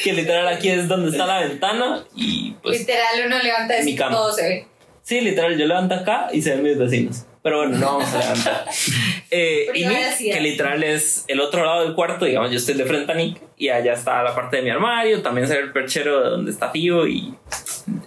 que 0.03 0.13
literal 0.13 0.47
aquí 0.47 0.69
es 0.69 0.87
donde 0.87 1.09
está 1.09 1.25
la 1.25 1.39
ventana 1.39 2.05
y 2.15 2.51
pues 2.61 2.79
Literal, 2.79 3.23
uno 3.25 3.39
levanta 3.41 3.73
Mi 3.83 3.91
y 3.91 3.95
cama. 3.95 4.15
todo 4.15 4.31
se 4.31 4.41
ve. 4.43 4.67
Sí, 5.01 5.21
literal, 5.21 5.57
yo 5.57 5.65
levanto 5.65 5.95
acá 5.95 6.27
y 6.31 6.41
se 6.41 6.51
ven 6.51 6.63
mis 6.63 6.77
vecinos. 6.77 7.25
Pero 7.45 7.57
bueno, 7.59 7.77
no 7.77 7.85
vamos 7.85 8.11
a 8.11 8.17
levantar. 8.17 8.65
Eh, 9.31 9.67
y 9.73 9.85
Nick, 9.85 10.17
que 10.17 10.39
literal 10.39 10.81
es 10.83 11.25
el 11.27 11.41
otro 11.41 11.65
lado 11.65 11.83
del 11.83 11.93
cuarto, 11.93 12.23
digamos, 12.25 12.51
yo 12.51 12.57
estoy 12.57 12.75
de 12.75 12.85
frente 12.85 13.11
a 13.11 13.15
Nick 13.15 13.41
y 13.57 13.67
allá 13.67 13.93
está 13.93 14.23
la 14.23 14.33
parte 14.33 14.57
de 14.57 14.63
mi 14.63 14.69
armario, 14.69 15.21
también 15.21 15.45
se 15.45 15.55
ve 15.55 15.61
el 15.61 15.73
perchero 15.73 16.23
de 16.23 16.29
donde 16.29 16.51
está 16.51 16.71
Tío 16.71 17.05
y 17.05 17.35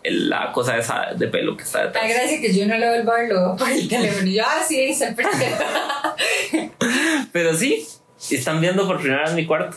la 0.05 0.53
cosa 0.53 0.79
esa 0.79 1.13
de 1.15 1.29
pelo 1.29 1.57
que 1.57 1.65
está 1.65 1.81
La 1.81 1.87
detrás. 1.87 2.09
gracia 2.09 2.41
que 2.41 2.55
yo 2.55 2.67
no 2.67 2.79
lo 2.79 2.87
vuelvo 2.87 3.13
a 3.13 3.17
ver, 3.17 3.29
veo 3.29 3.57
por 3.57 3.69
el 3.69 3.89
teléfono. 3.89 4.27
Y 4.27 4.35
yo, 4.35 4.43
ah, 4.47 4.63
sí, 4.67 4.81
está 4.81 5.09
el 5.09 5.15
perfecto. 5.17 5.65
Pero 7.33 7.55
sí, 7.55 7.87
están 8.31 8.61
viendo 8.61 8.87
por 8.87 9.01
primera 9.01 9.25
vez 9.25 9.35
mi 9.35 9.45
cuarto. 9.45 9.77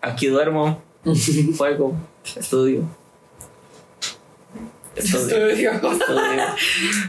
Aquí 0.00 0.28
duermo, 0.28 0.80
juego, 1.58 1.94
estudio. 2.24 2.84
Estudio. 4.94 5.48
Estudio. 5.48 5.72
estudio. 5.72 6.44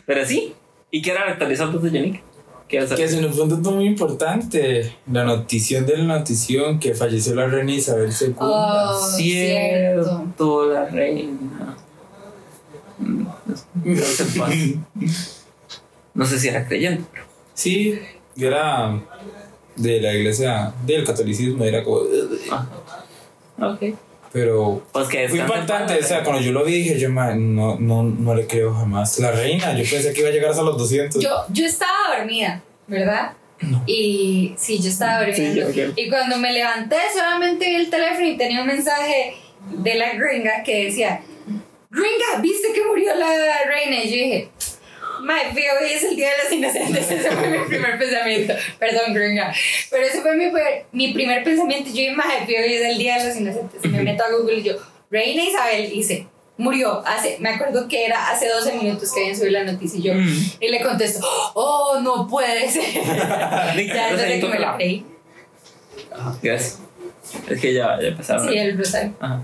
Pero 0.06 0.26
sí, 0.26 0.56
¿y 0.94 1.02
qué 1.02 1.12
era 1.12 1.28
actualizar 1.28 1.72
de 1.72 1.92
Yannick? 1.92 2.22
¿Qué 2.68 2.80
vas 2.80 2.92
a 2.92 2.96
Que 2.96 3.08
nos 3.08 3.36
fue 3.36 3.44
un 3.44 3.50
dato 3.50 3.72
muy 3.72 3.86
importante. 3.88 4.96
La 5.12 5.24
notición 5.24 5.86
de 5.86 5.98
la 5.98 6.20
notición 6.20 6.80
que 6.80 6.94
falleció 6.94 7.34
la 7.36 7.48
reina 7.48 7.74
Isabel 7.74 8.10
II. 8.10 8.36
Oh, 8.38 9.12
cierto. 9.16 10.06
Cierto, 10.06 10.72
la 10.72 10.86
reina. 10.86 11.78
Mm, 13.00 13.26
no 13.84 14.02
sé, 14.02 14.40
paz. 14.40 14.56
No 16.14 16.26
sé 16.26 16.40
si 16.40 16.48
era 16.48 16.68
creyente, 16.68 17.04
pero. 17.12 17.26
Sí, 17.56 18.00
era 18.38 19.02
de 19.76 20.00
la 20.00 20.14
iglesia 20.14 20.74
del 20.86 21.04
catolicismo, 21.04 21.64
era 21.64 21.84
como. 21.84 22.02
Ah, 22.52 22.68
ok. 23.74 23.96
Pero 24.34 24.84
Pues 24.92 25.08
que 25.08 25.30
fue 25.30 25.38
impactante, 25.40 25.94
o 26.00 26.04
sea, 26.04 26.24
cuando 26.24 26.42
yo 26.42 26.52
lo 26.52 26.66
vi 26.66 26.74
dije, 26.80 27.00
yo 27.00 27.10
man, 27.12 27.56
no, 27.56 27.78
no, 27.80 28.02
no 28.04 28.34
le 28.36 28.48
creo 28.48 28.74
jamás. 28.74 29.20
La 29.20 29.32
reina, 29.32 29.74
yo 29.78 29.84
pensé 29.90 30.12
que 30.12 30.22
iba 30.22 30.30
a 30.30 30.32
llegar 30.32 30.50
hasta 30.50 30.64
los 30.64 30.76
200. 30.78 31.22
Yo, 31.24 31.30
yo 31.50 31.66
estaba 31.68 32.18
dormida, 32.18 32.62
¿verdad? 32.88 33.34
Y 33.86 34.56
sí, 34.58 34.80
yo 34.82 34.90
estaba. 34.90 35.32
Sí, 35.32 35.54
yo- 35.56 35.68
Y 35.96 36.10
cuando 36.10 36.38
me 36.38 36.52
levanté, 36.52 36.98
solamente 37.16 37.70
vi 37.70 37.76
el 37.76 37.90
teléfono 37.90 38.26
y 38.28 38.36
tenía 38.36 38.62
un 38.62 38.68
mensaje 38.68 39.36
de 39.70 39.96
la 39.96 40.14
gringa 40.16 40.64
que 40.64 40.86
decía: 40.86 41.22
Gringa, 41.92 42.42
¿viste 42.42 42.74
que 42.74 42.84
murió 42.84 43.16
la 43.16 43.28
reina? 43.68 44.04
Y 44.04 44.10
yo 44.10 44.16
dije: 44.16 44.50
My 45.24 45.54
fío, 45.56 45.72
hoy 45.82 45.92
es 45.94 46.04
el 46.04 46.16
día 46.16 46.30
de 46.32 46.44
los 46.44 46.52
inocentes. 46.52 47.12
Ese 47.12 47.32
fue 47.32 47.48
mi 47.50 47.66
primer 47.66 47.98
pensamiento. 47.98 48.54
Perdón, 48.80 49.14
gringa. 49.14 49.54
Pero 49.90 50.06
ese 50.06 50.22
fue 50.22 50.36
mi, 50.36 50.52
mi 50.92 51.14
primer 51.14 51.44
pensamiento. 51.44 51.90
Yo 51.90 51.96
dije: 51.96 52.16
fío, 52.46 52.60
hoy 52.60 52.74
es 52.74 52.82
el 52.86 52.98
día 52.98 53.18
de 53.20 53.28
los 53.30 53.38
inocentes. 53.38 53.86
Me 53.92 54.02
meto 54.04 54.24
a 54.24 54.32
Google 54.32 54.56
y 54.60 54.64
yo: 54.64 54.74
Reina 55.10 55.44
Isabel, 55.44 55.90
dice. 55.90 56.28
Murió 56.56 57.02
hace, 57.04 57.38
me 57.40 57.50
acuerdo 57.50 57.88
que 57.88 58.06
era 58.06 58.30
hace 58.30 58.48
12 58.48 58.74
minutos 58.74 59.12
que 59.12 59.22
habían 59.22 59.36
subido 59.36 59.54
la 59.54 59.64
noticia 59.72 60.00
y 60.00 60.04
yo, 60.04 60.14
Mm. 60.14 60.52
y 60.60 60.68
le 60.70 60.82
contesto, 60.84 61.26
oh, 61.56 62.00
no 62.00 62.28
puede 62.28 62.70
ser. 62.70 62.84
Ya 63.88 64.16
desde 64.16 64.40
que 64.40 64.48
me 64.48 64.60
la 64.60 64.76
creí. 64.76 65.04
Ajá, 66.12 66.38
Gracias. 66.44 66.80
Es 67.50 67.60
que 67.60 67.74
ya, 67.74 68.00
ya 68.00 68.16
pasaron. 68.16 68.48
Sí, 68.48 68.56
el 68.56 68.78
rosario. 68.78 69.14
Ajá. 69.20 69.42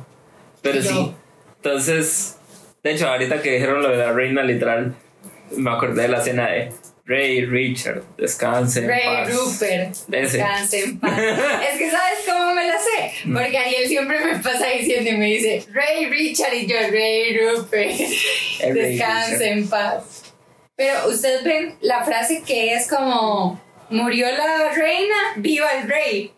Pero 0.61 0.81
Yo- 0.81 0.89
sí. 0.91 1.15
Entonces, 1.55 2.37
de 2.83 2.91
hecho, 2.91 3.07
ahorita 3.09 3.41
que 3.41 3.53
dijeron 3.53 3.81
lo 3.81 3.89
de 3.89 3.97
la 3.97 4.11
reina, 4.11 4.43
literal, 4.43 4.95
me 5.57 5.71
acordé 5.71 6.03
de 6.03 6.07
la 6.09 6.17
escena 6.19 6.47
de 6.49 6.71
Rey 7.05 7.43
Richard, 7.45 8.03
descanse 8.17 8.81
en 8.81 8.87
Rey 8.87 9.01
paz. 9.03 9.33
Rupert, 9.33 9.95
descanse 10.07 10.83
en 10.83 10.99
paz. 10.99 11.17
es 11.71 11.77
que 11.79 11.89
¿sabes 11.89 12.19
cómo 12.27 12.53
me 12.53 12.67
la 12.67 12.75
sé? 12.77 13.11
Porque 13.25 13.57
Ariel 13.57 13.87
siempre 13.87 14.19
me 14.23 14.35
pasa 14.39 14.67
diciendo 14.67 15.09
y 15.09 15.17
me 15.17 15.25
dice, 15.25 15.65
Rey 15.71 16.05
Richard 16.07 16.53
y 16.53 16.67
yo, 16.67 16.75
Rey 16.91 17.37
Rupert, 17.37 17.91
descanse 18.73 19.49
en 19.49 19.67
paz. 19.67 20.23
Pero 20.75 21.09
ustedes 21.09 21.43
ven 21.43 21.75
la 21.81 22.03
frase 22.03 22.43
que 22.45 22.73
es 22.75 22.87
como, 22.87 23.59
murió 23.89 24.27
la 24.31 24.69
reina, 24.71 25.15
viva 25.37 25.67
el 25.81 25.89
rey. 25.89 26.31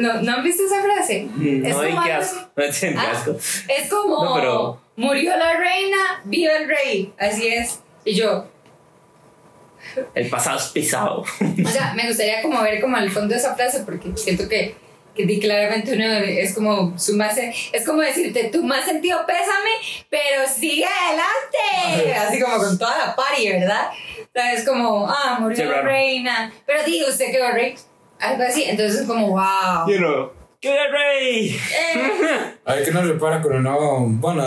¿No, 0.00 0.22
¿no 0.22 0.32
han 0.36 0.44
visto 0.44 0.62
esa 0.64 0.80
frase? 0.82 1.22
Es 1.22 1.28
No, 1.76 1.86
y 1.86 1.90
como 1.92 2.04
qué 2.04 2.12
asco. 2.12 2.40
No, 2.56 2.64
qué 2.80 2.94
Ah, 2.96 3.10
asco. 3.12 3.36
Es 3.68 3.88
como, 3.90 4.24
No, 4.24 4.34
pero- 4.34 4.80
murió 4.96 5.36
la 5.36 5.56
reina, 5.56 6.22
viva 6.24 6.52
el 6.56 6.68
rey. 6.68 7.12
Así 7.18 7.48
es. 7.48 7.80
Y 8.04 8.14
yo, 8.14 8.46
El 10.14 10.28
pasado 10.28 10.58
es 10.58 10.66
pisado. 10.66 11.20
O 11.20 11.68
sea, 11.68 11.92
me 11.94 12.06
gustaría 12.06 12.40
como 12.42 12.62
ver 12.62 12.80
como 12.80 12.96
al 12.96 13.10
fondo 13.10 13.34
de 13.34 13.40
esa 13.40 13.54
frase 13.54 13.80
porque 13.84 14.10
siento 14.16 14.48
que, 14.48 14.74
que 15.14 15.26
di 15.26 15.38
claramente 15.40 15.94
uno 15.94 16.04
es 16.04 16.54
como 16.54 16.98
su 16.98 17.16
más, 17.16 17.36
es 17.36 17.84
como 17.86 18.00
decirte 18.00 18.44
tu 18.44 18.62
más 18.64 18.84
sentido 18.84 19.24
pésame, 19.26 19.70
pero 20.08 20.48
sigue 20.48 20.84
adelante. 20.86 22.14
Así 22.14 22.40
como 22.40 22.56
con 22.58 22.78
toda 22.78 22.96
la 23.06 23.16
party, 23.16 23.48
¿verdad? 23.50 23.90
O 24.20 24.30
sea, 24.32 24.52
es 24.52 24.64
como, 24.66 25.06
ah, 25.08 25.36
murió 25.40 25.56
Qué 25.56 25.64
la 25.64 25.72
raro. 25.76 25.88
reina. 25.88 26.52
Pero 26.66 26.82
digo, 26.84 27.08
usted 27.08 27.30
quedó 27.30 27.50
rey. 27.52 27.74
Algo 28.20 28.44
así. 28.44 28.64
Entonces 28.64 29.00
es 29.02 29.06
como, 29.06 29.28
wow. 29.28 29.88
You 29.88 29.98
know. 29.98 30.32
¡Que 30.60 30.70
el 30.70 30.92
rey! 30.92 31.48
Eh, 31.56 32.54
A 32.64 32.74
ver 32.74 32.84
qué 32.84 32.92
nos 32.92 33.06
repara 33.08 33.42
con 33.42 33.52
uno. 33.56 33.76
Bueno, 34.06 34.44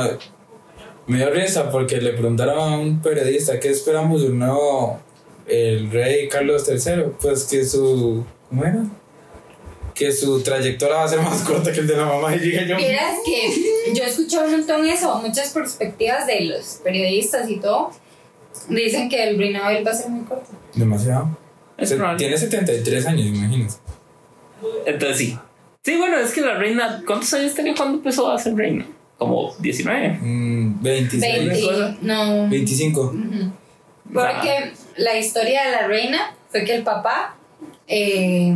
me 1.08 1.18
dio 1.18 1.30
risa 1.30 1.70
porque 1.72 2.02
le 2.02 2.12
preguntaron 2.14 2.58
a 2.60 2.78
un 2.78 3.02
periodista 3.02 3.60
qué 3.60 3.70
esperamos 3.70 4.22
de 4.22 4.30
un 4.30 4.40
nuevo. 4.40 5.00
El 5.48 5.92
rey 5.92 6.28
Carlos 6.28 6.68
III. 6.68 7.04
Pues 7.22 7.44
que 7.46 7.64
su. 7.66 8.26
¿Cómo 8.50 8.66
era? 8.66 8.84
Que 9.94 10.12
su 10.12 10.42
trayectoria 10.42 10.96
va 10.98 11.04
a 11.06 11.08
ser 11.08 11.22
más 11.22 11.42
corta 11.44 11.72
que 11.72 11.80
el 11.82 11.88
de 11.88 11.96
la 11.96 12.06
mamá. 12.06 12.36
Y 12.36 12.40
dije 12.40 12.68
yo. 12.68 12.76
Vieras 12.78 13.16
que 13.26 13.94
yo 13.94 14.04
he 14.04 14.08
escuchado 14.08 14.46
un 14.46 14.52
montón 14.52 14.86
eso, 14.88 15.16
muchas 15.22 15.50
perspectivas 15.52 16.26
de 16.28 16.42
los 16.46 16.82
periodistas 16.84 17.50
y 17.50 17.58
todo. 17.60 17.92
Dicen 18.70 19.08
que 19.10 19.24
el 19.30 19.38
reinado 19.38 19.70
de 19.70 19.78
él 19.78 19.88
va 19.88 19.92
a 19.92 19.96
ser 19.96 20.10
muy 20.10 20.26
corto. 20.26 20.48
Demasiado. 20.74 21.38
Es 21.78 21.90
Se- 21.90 21.98
tiene 22.18 22.38
73 22.38 23.06
años, 23.06 23.26
imagínense. 23.28 23.78
Entonces 24.86 25.18
sí. 25.18 25.38
Sí, 25.84 25.98
bueno, 25.98 26.18
es 26.18 26.32
que 26.34 26.42
la 26.42 26.56
reina. 26.56 27.04
¿Cuántos 27.06 27.32
años 27.34 27.54
tenía 27.54 27.76
cuando 27.76 27.98
empezó 27.98 28.32
a 28.32 28.40
ser 28.40 28.56
reina? 28.56 28.88
Como 29.18 29.54
19. 29.60 30.18
Mm, 30.22 30.55
26. 30.92 31.48
20, 31.50 31.62
cosa? 31.68 31.98
no. 32.02 32.50
25. 32.50 33.02
Ujú. 33.02 33.52
Porque 34.14 34.72
la 34.98 35.18
historia 35.18 35.66
de 35.66 35.72
la 35.72 35.88
reina 35.88 36.36
fue 36.52 36.64
que 36.64 36.76
el 36.76 36.84
papá 36.84 37.36
eh, 37.88 38.54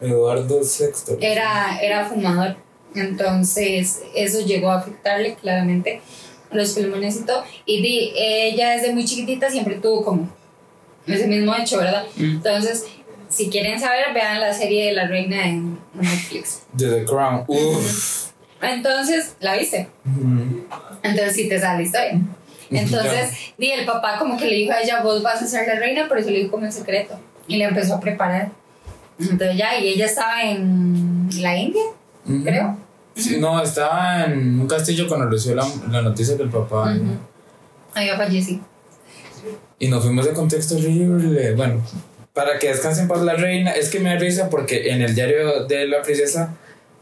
Eduardo 0.00 0.60
VI. 0.60 1.16
era, 1.20 1.78
era 1.80 2.04
fumador. 2.06 2.56
Entonces, 2.94 4.02
eso 4.14 4.44
llegó 4.44 4.70
a 4.70 4.78
afectarle 4.78 5.34
claramente 5.34 6.00
los 6.50 6.70
pulmones 6.70 7.16
y 7.16 7.24
todo. 7.24 7.44
Y 7.66 7.82
di- 7.82 8.12
ella 8.16 8.70
desde 8.70 8.92
muy 8.92 9.04
chiquitita 9.04 9.50
siempre 9.50 9.76
tuvo 9.76 10.04
como 10.04 10.28
ese 11.06 11.26
mismo 11.26 11.54
hecho, 11.54 11.78
¿verdad? 11.78 12.04
Mm. 12.16 12.24
Entonces, 12.36 12.86
si 13.28 13.48
quieren 13.50 13.78
saber, 13.78 14.06
vean 14.14 14.40
la 14.40 14.52
serie 14.52 14.86
de 14.86 14.92
la 14.92 15.06
reina 15.06 15.46
en 15.48 15.78
Netflix. 15.94 16.62
De 16.72 16.88
The 16.90 17.04
Crown. 17.04 17.44
Uf. 17.46 18.30
Entonces, 18.60 19.36
¿la 19.40 19.56
viste? 19.56 19.88
Entonces 21.02 21.34
sí 21.34 21.48
te 21.48 21.58
sale 21.58 21.78
la 21.78 21.82
historia. 21.82 22.20
Entonces, 22.70 23.30
di, 23.56 23.70
el 23.70 23.86
papá 23.86 24.18
como 24.18 24.36
que 24.36 24.46
le 24.46 24.56
dijo 24.56 24.72
a 24.72 24.80
ella, 24.82 25.02
vos 25.02 25.22
vas 25.22 25.40
a 25.42 25.46
ser 25.46 25.66
la 25.66 25.76
reina, 25.76 26.06
pero 26.08 26.20
eso 26.20 26.30
le 26.30 26.38
dijo 26.40 26.50
como 26.50 26.66
en 26.66 26.72
secreto. 26.72 27.18
Y 27.46 27.56
le 27.56 27.64
empezó 27.64 27.94
a 27.94 28.00
preparar. 28.00 28.50
Entonces 29.18 29.56
ya, 29.56 29.78
y 29.78 29.88
ella 29.88 30.06
estaba 30.06 30.42
en 30.42 31.28
la 31.40 31.56
India, 31.56 31.82
Ujú. 32.26 32.44
creo. 32.44 32.76
Sí, 33.16 33.38
no, 33.40 33.60
estaba 33.60 34.24
en 34.26 34.60
un 34.60 34.68
castillo 34.68 35.08
cuando 35.08 35.28
recibió 35.28 35.56
la, 35.56 35.66
la 35.90 36.02
noticia 36.02 36.36
que 36.36 36.42
el 36.44 36.50
papá. 36.50 36.92
Ujú. 36.94 37.16
Había 37.94 38.16
fallecido. 38.16 38.60
Y 39.78 39.88
nos 39.88 40.04
fuimos 40.04 40.26
de 40.26 40.32
contexto 40.32 40.76
horrible. 40.76 41.54
Bueno, 41.54 41.82
para 42.32 42.58
que 42.58 42.68
descanse 42.68 43.00
en 43.02 43.08
paz 43.08 43.22
la 43.22 43.34
reina, 43.34 43.72
es 43.72 43.88
que 43.88 43.98
me 43.98 44.10
da 44.10 44.16
risa 44.20 44.48
porque 44.50 44.90
en 44.90 45.02
el 45.02 45.14
diario 45.14 45.64
de 45.64 45.86
la 45.88 46.02
princesa, 46.02 46.54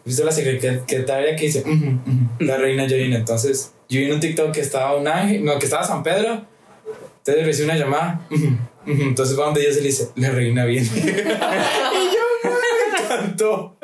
¿viste 0.07 0.25
la 0.25 0.33
secretaria 0.33 1.37
que 1.37 1.45
dice, 1.47 1.61
"Ujú, 1.61 1.75
ujú, 1.75 2.45
la 2.45 2.57
reina 2.57 2.87
ya 2.87 2.97
vino? 2.97 3.17
Entonces, 3.17 3.73
yo 3.89 4.01
vi 4.01 4.07
en 4.07 4.13
un 4.15 4.21
TikTok 4.21 4.53
que 4.53 4.61
estaba 4.61 4.97
un 4.97 5.07
ángel, 5.07 5.45
no, 5.45 5.59
que 5.59 5.67
estaba 5.67 5.85
San 5.85 6.03
Pedro, 6.03 6.47
entonces 7.19 7.45
recibe 7.45 7.67
una 7.67 7.77
llamada, 7.77 8.21
entonces 8.87 9.39
va 9.39 9.47
donde 9.47 9.61
ella 9.63 9.73
se 9.73 9.81
le 9.81 9.89
dice, 9.89 10.09
la 10.15 10.31
reina 10.31 10.65
viene. 10.65 10.87
y 10.97 11.01
yo, 11.01 12.23
me 12.45 13.05
encantó. 13.05 13.77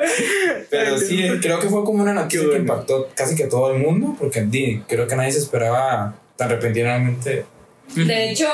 Pero 0.69 0.97
sí, 0.97 1.23
creo 1.41 1.59
que 1.59 1.67
fue 1.69 1.83
como 1.83 2.01
una 2.01 2.13
noticia 2.13 2.39
Qué 2.39 2.45
que 2.45 2.49
bueno. 2.59 2.61
impactó 2.73 3.09
casi 3.15 3.35
que 3.35 3.45
todo 3.45 3.73
el 3.73 3.79
mundo, 3.83 4.15
porque 4.17 4.41
di, 4.41 4.81
creo 4.87 5.05
que 5.07 5.15
nadie 5.15 5.31
se 5.31 5.39
esperaba 5.39 6.15
tan 6.37 6.49
repentinamente. 6.49 7.45
De 7.95 8.31
hecho, 8.31 8.47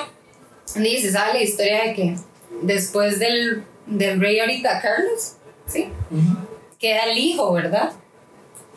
dice, 0.75 1.11
sabe 1.11 1.33
la 1.35 1.43
historia 1.43 1.83
de 1.85 1.93
que 1.93 2.15
después 2.63 3.19
del, 3.19 3.63
del 3.85 4.19
rey 4.19 4.39
ahorita, 4.39 4.81
Carlos, 4.81 5.33
¿sí? 5.67 5.87
Queda 6.79 7.03
el 7.03 7.17
hijo, 7.17 7.51
¿verdad? 7.51 7.91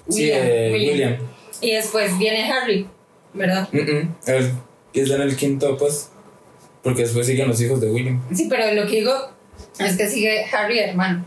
Sí, 0.08 0.28
eh, 0.32 0.70
William. 0.72 1.16
Y 1.60 1.70
después 1.72 2.18
viene 2.18 2.50
Harry, 2.50 2.88
¿verdad? 3.32 3.68
Mm, 3.70 3.78
mm. 3.78 4.14
Él 4.26 4.52
está 4.92 5.14
en 5.14 5.22
el 5.22 5.36
quinto, 5.36 5.76
pues. 5.76 6.10
Porque 6.82 7.02
después 7.02 7.26
siguen 7.26 7.46
los 7.46 7.60
hijos 7.60 7.80
de 7.80 7.90
William. 7.90 8.20
Sí, 8.34 8.48
pero 8.50 8.74
lo 8.74 8.88
que 8.88 8.96
digo 8.96 9.14
es 9.78 9.96
que 9.96 10.08
sigue 10.08 10.44
Harry 10.52 10.80
hermano. 10.80 11.24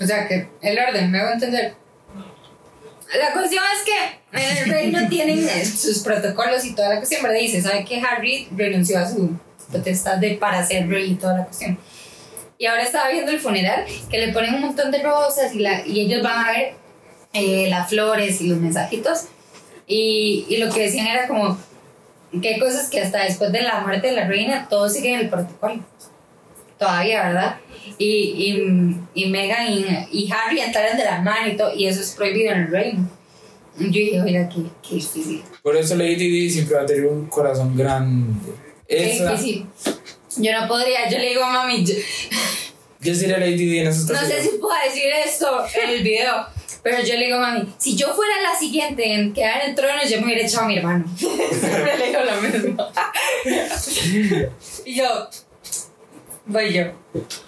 O 0.00 0.04
sea 0.04 0.26
que 0.26 0.48
el 0.62 0.78
orden, 0.78 1.10
me 1.10 1.18
hago 1.18 1.32
entender. 1.32 1.74
La 3.18 3.32
cuestión 3.32 3.62
es 3.76 3.84
que 3.84 4.40
en 4.40 4.58
el 4.58 4.70
reino 4.70 5.08
tienen 5.10 5.66
sus 5.66 5.98
protocolos 5.98 6.64
y 6.64 6.74
toda 6.74 6.88
la 6.88 6.96
cuestión, 6.96 7.22
¿verdad? 7.22 7.38
Dice, 7.38 7.60
¿sabe 7.60 7.84
que 7.84 8.00
Harry 8.00 8.48
renunció 8.56 8.98
a 8.98 9.06
su 9.06 9.36
potestad 9.70 10.16
de 10.18 10.36
para 10.36 10.64
ser 10.64 10.88
rey 10.88 11.12
y 11.12 11.14
toda 11.16 11.38
la 11.38 11.44
cuestión? 11.44 11.78
Y 12.60 12.66
ahora 12.66 12.82
estaba 12.82 13.08
viendo 13.08 13.32
el 13.32 13.40
funeral, 13.40 13.86
que 14.10 14.18
le 14.18 14.34
ponen 14.34 14.56
un 14.56 14.60
montón 14.60 14.90
de 14.90 15.02
rosas 15.02 15.54
y, 15.54 15.60
la, 15.60 15.86
y 15.86 16.00
ellos 16.00 16.22
van 16.22 16.46
a 16.46 16.52
ver 16.52 16.74
eh, 17.32 17.68
las 17.70 17.88
flores 17.88 18.38
y 18.42 18.48
los 18.48 18.58
mensajitos. 18.58 19.28
Y, 19.86 20.44
y 20.46 20.58
lo 20.58 20.70
que 20.70 20.82
decían 20.82 21.06
era 21.06 21.26
como 21.26 21.56
que 22.42 22.48
hay 22.50 22.60
cosas 22.60 22.90
que 22.90 23.00
hasta 23.00 23.24
después 23.24 23.50
de 23.50 23.62
la 23.62 23.80
muerte 23.80 24.08
de 24.08 24.12
la 24.12 24.28
reina, 24.28 24.68
todos 24.68 24.92
siguen 24.92 25.20
el 25.20 25.30
protocolo. 25.30 25.82
Todavía, 26.78 27.28
¿verdad? 27.28 27.56
Y, 27.96 28.06
y, 29.14 29.22
y 29.22 29.30
Meghan 29.30 29.72
y, 29.72 29.86
y 30.12 30.30
Harry 30.30 30.60
entraron 30.60 30.98
de 30.98 31.04
la 31.04 31.22
mano 31.22 31.48
y 31.48 31.56
todo, 31.56 31.74
y 31.74 31.86
eso 31.86 32.02
es 32.02 32.10
prohibido 32.10 32.52
en 32.52 32.58
el 32.60 32.70
reino. 32.70 33.08
Yo 33.78 33.86
dije, 33.88 34.20
oiga, 34.20 34.46
qué, 34.50 34.64
qué 34.86 34.96
difícil. 34.96 35.42
Por 35.62 35.78
eso 35.78 35.94
Lady 35.94 36.28
Di 36.28 36.50
siempre 36.50 36.76
va 36.76 36.82
a 36.82 36.86
tener 36.86 37.06
un 37.06 37.24
corazón 37.26 37.74
grande. 37.74 38.52
Qué 38.86 39.14
Esa, 39.14 39.32
difícil. 39.32 39.66
Yo 40.36 40.52
no 40.60 40.68
podría, 40.68 41.08
yo 41.10 41.18
le 41.18 41.28
digo 41.30 41.42
a 41.44 41.50
mami, 41.50 41.84
yo- 41.84 41.94
yo 43.00 43.14
sería 43.14 43.38
Lady 43.38 43.56
Di 43.56 43.78
en 43.80 43.88
esos 43.88 44.08
no 44.10 44.20
sé 44.20 44.42
si 44.42 44.48
puedo 44.58 44.74
decir 44.84 45.04
esto 45.24 45.64
en 45.82 45.88
el 45.90 46.02
video, 46.02 46.46
pero 46.82 47.02
yo 47.02 47.14
le 47.16 47.24
digo 47.26 47.38
a 47.38 47.40
mami, 47.40 47.72
si 47.78 47.96
yo 47.96 48.14
fuera 48.14 48.40
la 48.42 48.58
siguiente 48.58 49.12
en 49.14 49.32
quedar 49.32 49.62
en 49.62 49.70
el 49.70 49.74
trono, 49.74 50.02
yo 50.08 50.18
me 50.20 50.26
hubiera 50.26 50.46
echado 50.46 50.64
a 50.64 50.68
mi 50.68 50.76
hermano. 50.78 51.04
Siempre 51.16 51.98
le 51.98 52.06
digo 52.08 52.20
lo 52.22 52.40
mismo. 52.42 52.86
y 54.84 54.94
yo, 54.94 55.28
voy 56.46 56.72
yo. 56.72 56.84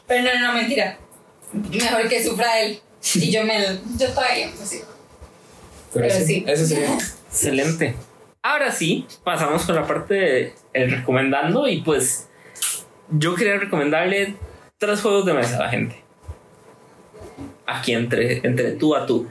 Pero 0.06 0.22
no, 0.34 0.40
no, 0.46 0.52
mentira. 0.54 0.98
Mejor 1.52 2.08
que 2.08 2.24
sufra 2.24 2.60
él. 2.60 2.80
Y 3.14 3.30
yo 3.30 3.44
me, 3.44 3.62
yo 3.98 4.08
todavía, 4.08 4.50
pues 4.56 4.68
sí. 4.70 4.80
Pero, 5.92 6.06
pero 6.08 6.14
sí, 6.20 6.24
sí. 6.24 6.44
Eso 6.46 6.66
sería. 6.66 6.96
Excelente. 7.28 7.94
Ahora 8.42 8.72
sí, 8.72 9.06
pasamos 9.24 9.62
con 9.64 9.74
la 9.76 9.86
parte 9.86 10.14
de 10.14 10.54
el 10.72 10.90
recomendando 10.90 11.68
y 11.68 11.80
pues 11.82 12.28
yo 13.12 13.34
quería 13.34 13.58
recomendarle 13.58 14.34
tres 14.78 15.00
juegos 15.00 15.24
de 15.26 15.34
mesa 15.34 15.56
a 15.56 15.60
la 15.64 15.68
gente. 15.68 15.96
Aquí 17.66 17.92
entre, 17.92 18.38
entre 18.46 18.72
tú 18.72 18.94
a 18.94 19.06
tú 19.06 19.28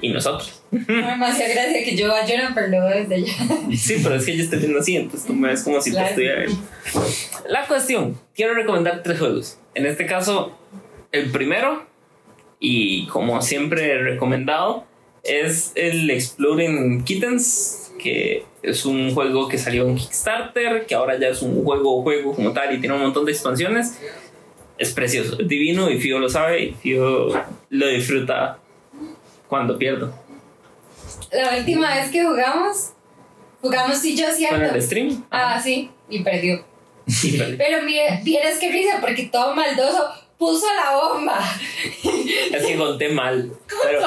y 0.00 0.10
nosotros. 0.10 0.62
No 0.70 1.16
me 1.16 1.26
hacía 1.26 1.48
gracia 1.48 1.84
que 1.84 1.96
yo 1.96 2.14
a 2.14 2.20
pero 2.54 2.84
desde 2.86 3.14
allá. 3.14 3.32
Sí, 3.76 4.00
pero 4.02 4.16
es 4.16 4.24
que 4.26 4.36
yo 4.36 4.44
estoy 4.44 4.58
viendo 4.60 4.78
así, 4.78 4.96
entonces 4.96 5.26
tú 5.26 5.34
me 5.34 5.48
ves 5.48 5.62
como 5.62 5.80
si 5.80 5.90
Claro. 5.90 6.06
te 6.06 6.10
estuviera 6.12 6.40
viendo. 6.40 6.62
La 7.48 7.66
cuestión, 7.66 8.18
quiero 8.34 8.54
recomendar 8.54 9.02
tres 9.02 9.18
juegos. 9.18 9.58
En 9.74 9.86
este 9.86 10.06
caso, 10.06 10.56
el 11.12 11.30
primero, 11.30 11.86
y 12.60 13.06
como 13.08 13.40
siempre 13.42 13.92
he 13.92 13.98
recomendado, 13.98 14.84
es 15.22 15.72
el 15.74 16.08
Exploding 16.10 17.04
Kittens, 17.04 17.85
que 17.98 18.44
es 18.62 18.84
un 18.84 19.14
juego 19.14 19.48
que 19.48 19.58
salió 19.58 19.86
en 19.88 19.96
Kickstarter, 19.96 20.86
que 20.86 20.94
ahora 20.94 21.18
ya 21.18 21.28
es 21.28 21.42
un 21.42 21.64
juego, 21.64 22.02
juego 22.02 22.34
como 22.34 22.52
tal, 22.52 22.74
y 22.74 22.80
tiene 22.80 22.94
un 22.94 23.02
montón 23.02 23.24
de 23.24 23.32
expansiones. 23.32 23.98
Es 24.78 24.92
precioso, 24.92 25.40
es 25.40 25.48
divino, 25.48 25.90
y 25.90 25.98
Fío 25.98 26.18
lo 26.18 26.28
sabe, 26.28 26.62
y 26.62 26.72
Fío 26.72 27.28
lo 27.70 27.86
disfruta 27.88 28.58
cuando 29.48 29.78
pierdo. 29.78 30.12
La 31.32 31.56
última 31.58 31.94
vez 31.94 32.10
que 32.10 32.24
jugamos, 32.24 32.90
jugamos 33.60 34.04
y 34.04 34.16
yo, 34.16 34.26
Con 34.26 34.34
¿cierto? 34.36 34.74
el 34.74 34.82
stream. 34.82 35.24
Ah, 35.30 35.60
sí, 35.62 35.90
y 36.10 36.22
perdió. 36.22 36.64
Sí. 37.06 37.40
Pero 37.56 37.82
mire, 37.84 38.20
vieras 38.22 38.58
qué 38.58 38.70
risa, 38.70 38.98
porque 39.00 39.28
todo 39.32 39.54
maldoso 39.54 40.08
puso 40.38 40.66
la 40.74 40.96
bomba. 40.96 41.38
Es 42.52 42.66
que 42.66 42.76
conté 42.76 43.08
mal. 43.08 43.50
Pero 43.82 44.00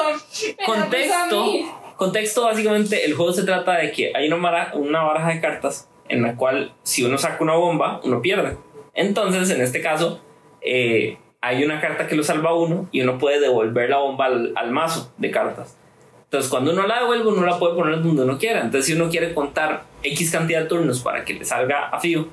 contexto. 0.64 1.79
Contexto 2.00 2.44
básicamente 2.44 3.04
el 3.04 3.12
juego 3.12 3.30
se 3.32 3.44
trata 3.44 3.76
de 3.76 3.92
que 3.92 4.10
hay 4.14 4.26
una, 4.26 5.02
baraja 5.02 5.28
de 5.28 5.40
cartas 5.40 5.86
en 6.08 6.22
la 6.22 6.34
cual 6.34 6.72
si 6.82 7.04
uno 7.04 7.18
saca 7.18 7.44
una 7.44 7.54
bomba, 7.54 8.00
uno 8.02 8.22
pierde. 8.22 8.56
Entonces, 8.94 9.50
en 9.50 9.60
este 9.60 9.82
caso, 9.82 10.20
eh, 10.62 11.18
hay 11.42 11.62
una 11.62 11.78
carta 11.78 12.08
que 12.08 12.16
lo 12.16 12.22
salva 12.22 12.50
a 12.50 12.54
uno 12.54 12.88
y 12.90 13.02
uno 13.02 13.18
puede 13.18 13.38
devolver 13.38 13.90
la 13.90 13.98
bomba 13.98 14.24
al, 14.24 14.52
al 14.56 14.70
mazo 14.70 15.12
de 15.18 15.30
cartas. 15.30 15.76
Entonces, 16.24 16.50
cuando 16.50 16.72
uno 16.72 16.86
la 16.86 17.00
devuelve, 17.00 17.28
uno 17.28 17.44
la 17.44 17.58
puede 17.58 17.74
poner 17.74 18.02
donde 18.02 18.22
uno 18.22 18.38
quiera. 18.38 18.60
Entonces, 18.60 18.86
si 18.86 18.94
uno 18.94 19.10
quiere 19.10 19.34
contar 19.34 19.84
X 20.02 20.30
cantidad 20.32 20.62
de 20.62 20.66
turnos 20.66 21.00
para 21.00 21.24
que 21.24 21.34
le 21.34 21.44
salga 21.44 21.90
a 21.90 22.00
Fío, 22.00 22.28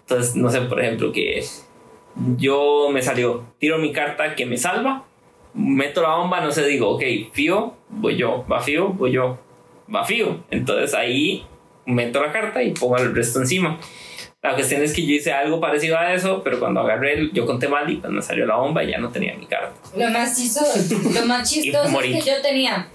Entonces, 0.00 0.36
no 0.36 0.50
sé, 0.50 0.60
por 0.60 0.78
ejemplo, 0.78 1.10
que 1.10 1.42
yo 2.36 2.90
me 2.92 3.00
salió, 3.00 3.44
tiro 3.58 3.78
mi 3.78 3.92
carta 3.92 4.34
que 4.34 4.44
me 4.44 4.58
salva, 4.58 5.04
meto 5.54 6.02
la 6.02 6.16
bomba, 6.16 6.42
no 6.42 6.52
sé, 6.52 6.66
digo, 6.66 6.90
ok, 6.90 7.02
fío, 7.32 7.75
voy 7.88 8.16
yo, 8.16 8.44
va 8.50 8.60
fío, 8.60 8.88
voy 8.88 9.12
yo, 9.12 9.38
va 9.94 10.04
fío. 10.04 10.44
Entonces 10.50 10.94
ahí 10.94 11.46
meto 11.84 12.20
la 12.22 12.32
carta 12.32 12.62
y 12.62 12.72
pongo 12.72 12.96
el 12.98 13.14
resto 13.14 13.40
encima. 13.40 13.78
La 14.42 14.54
cuestión 14.54 14.82
es 14.82 14.92
que 14.92 15.04
yo 15.04 15.14
hice 15.14 15.32
algo 15.32 15.60
parecido 15.60 15.98
a 15.98 16.12
eso, 16.12 16.42
pero 16.44 16.60
cuando 16.60 16.80
agarré, 16.80 17.30
yo 17.32 17.46
conté 17.46 17.66
mal 17.66 17.90
y 17.90 17.96
pues 17.96 18.12
me 18.12 18.22
salió 18.22 18.46
la 18.46 18.56
bomba 18.56 18.84
y 18.84 18.90
ya 18.92 18.98
no 18.98 19.10
tenía 19.10 19.34
mi 19.34 19.46
carta. 19.46 19.74
Lo 19.96 20.08
más 20.10 20.36
chistoso, 20.36 20.94
lo 21.12 21.26
más 21.26 21.50
chistoso 21.52 22.00
es 22.00 22.24
que 22.24 22.30
yo 22.30 22.40
tenía 22.42 22.88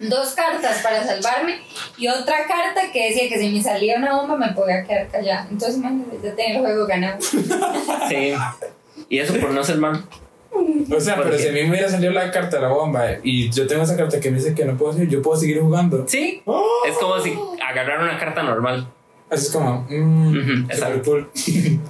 dos 0.00 0.34
cartas 0.34 0.82
para 0.82 1.04
salvarme 1.04 1.60
y 1.96 2.08
otra 2.08 2.46
carta 2.46 2.92
que 2.92 3.08
decía 3.08 3.28
que 3.28 3.38
si 3.38 3.50
me 3.50 3.62
salía 3.62 3.98
una 3.98 4.16
bomba 4.16 4.36
me 4.36 4.52
podía 4.52 4.84
quedar 4.84 5.08
callada. 5.08 5.46
Entonces, 5.50 5.76
imagínate, 5.76 6.18
ya 6.22 6.34
tenía 6.34 6.56
el 6.56 6.60
juego 6.60 6.86
ganado. 6.86 7.18
Sí. 8.08 8.34
Y 9.08 9.18
eso 9.18 9.34
por 9.34 9.50
no 9.50 9.62
ser 9.62 9.76
mal. 9.78 10.04
O 10.90 11.00
sea, 11.00 11.16
¿Por 11.16 11.24
pero 11.24 11.36
qué? 11.36 11.42
si 11.42 11.48
a 11.48 11.52
mí 11.52 11.62
me 11.64 11.70
hubiera 11.70 11.88
salido 11.88 12.12
la 12.12 12.30
carta 12.30 12.56
de 12.56 12.62
la 12.62 12.68
bomba 12.68 13.04
y 13.22 13.50
yo 13.50 13.66
tengo 13.66 13.82
esa 13.82 13.96
carta 13.96 14.20
que 14.20 14.30
me 14.30 14.38
dice 14.38 14.54
que 14.54 14.64
no 14.64 14.76
puedo 14.76 14.92
seguir, 14.92 15.08
yo 15.08 15.22
puedo 15.22 15.38
seguir 15.38 15.60
jugando. 15.60 16.04
Sí. 16.06 16.42
Oh. 16.44 16.64
Es 16.88 16.96
como 16.98 17.18
si 17.20 17.34
agarrar 17.66 18.02
una 18.02 18.18
carta 18.18 18.42
normal. 18.42 18.88
Así 19.28 19.46
es 19.46 19.52
como, 19.52 19.80
Ujú, 19.90 20.40
super 20.40 20.74
exacto. 20.76 21.02
cool. 21.10 21.30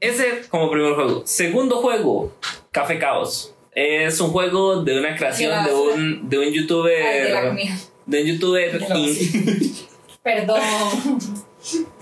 Ese 0.00 0.42
como 0.50 0.70
primer 0.70 0.94
juego. 0.94 1.22
Segundo 1.24 1.76
juego, 1.76 2.32
Café 2.70 2.98
Caos. 2.98 3.54
Es 3.74 4.20
un 4.20 4.30
juego 4.30 4.82
de 4.82 4.98
una 4.98 5.16
creación 5.16 5.64
de 5.64 5.72
un, 5.72 6.28
de 6.28 6.38
un 6.38 6.44
Ay, 6.44 6.50
de 6.50 7.30
la 7.30 7.42
youtuber. 7.54 7.68
De 8.04 8.20
un 8.20 8.26
youtuber. 8.26 8.82
Perdón. 10.22 10.60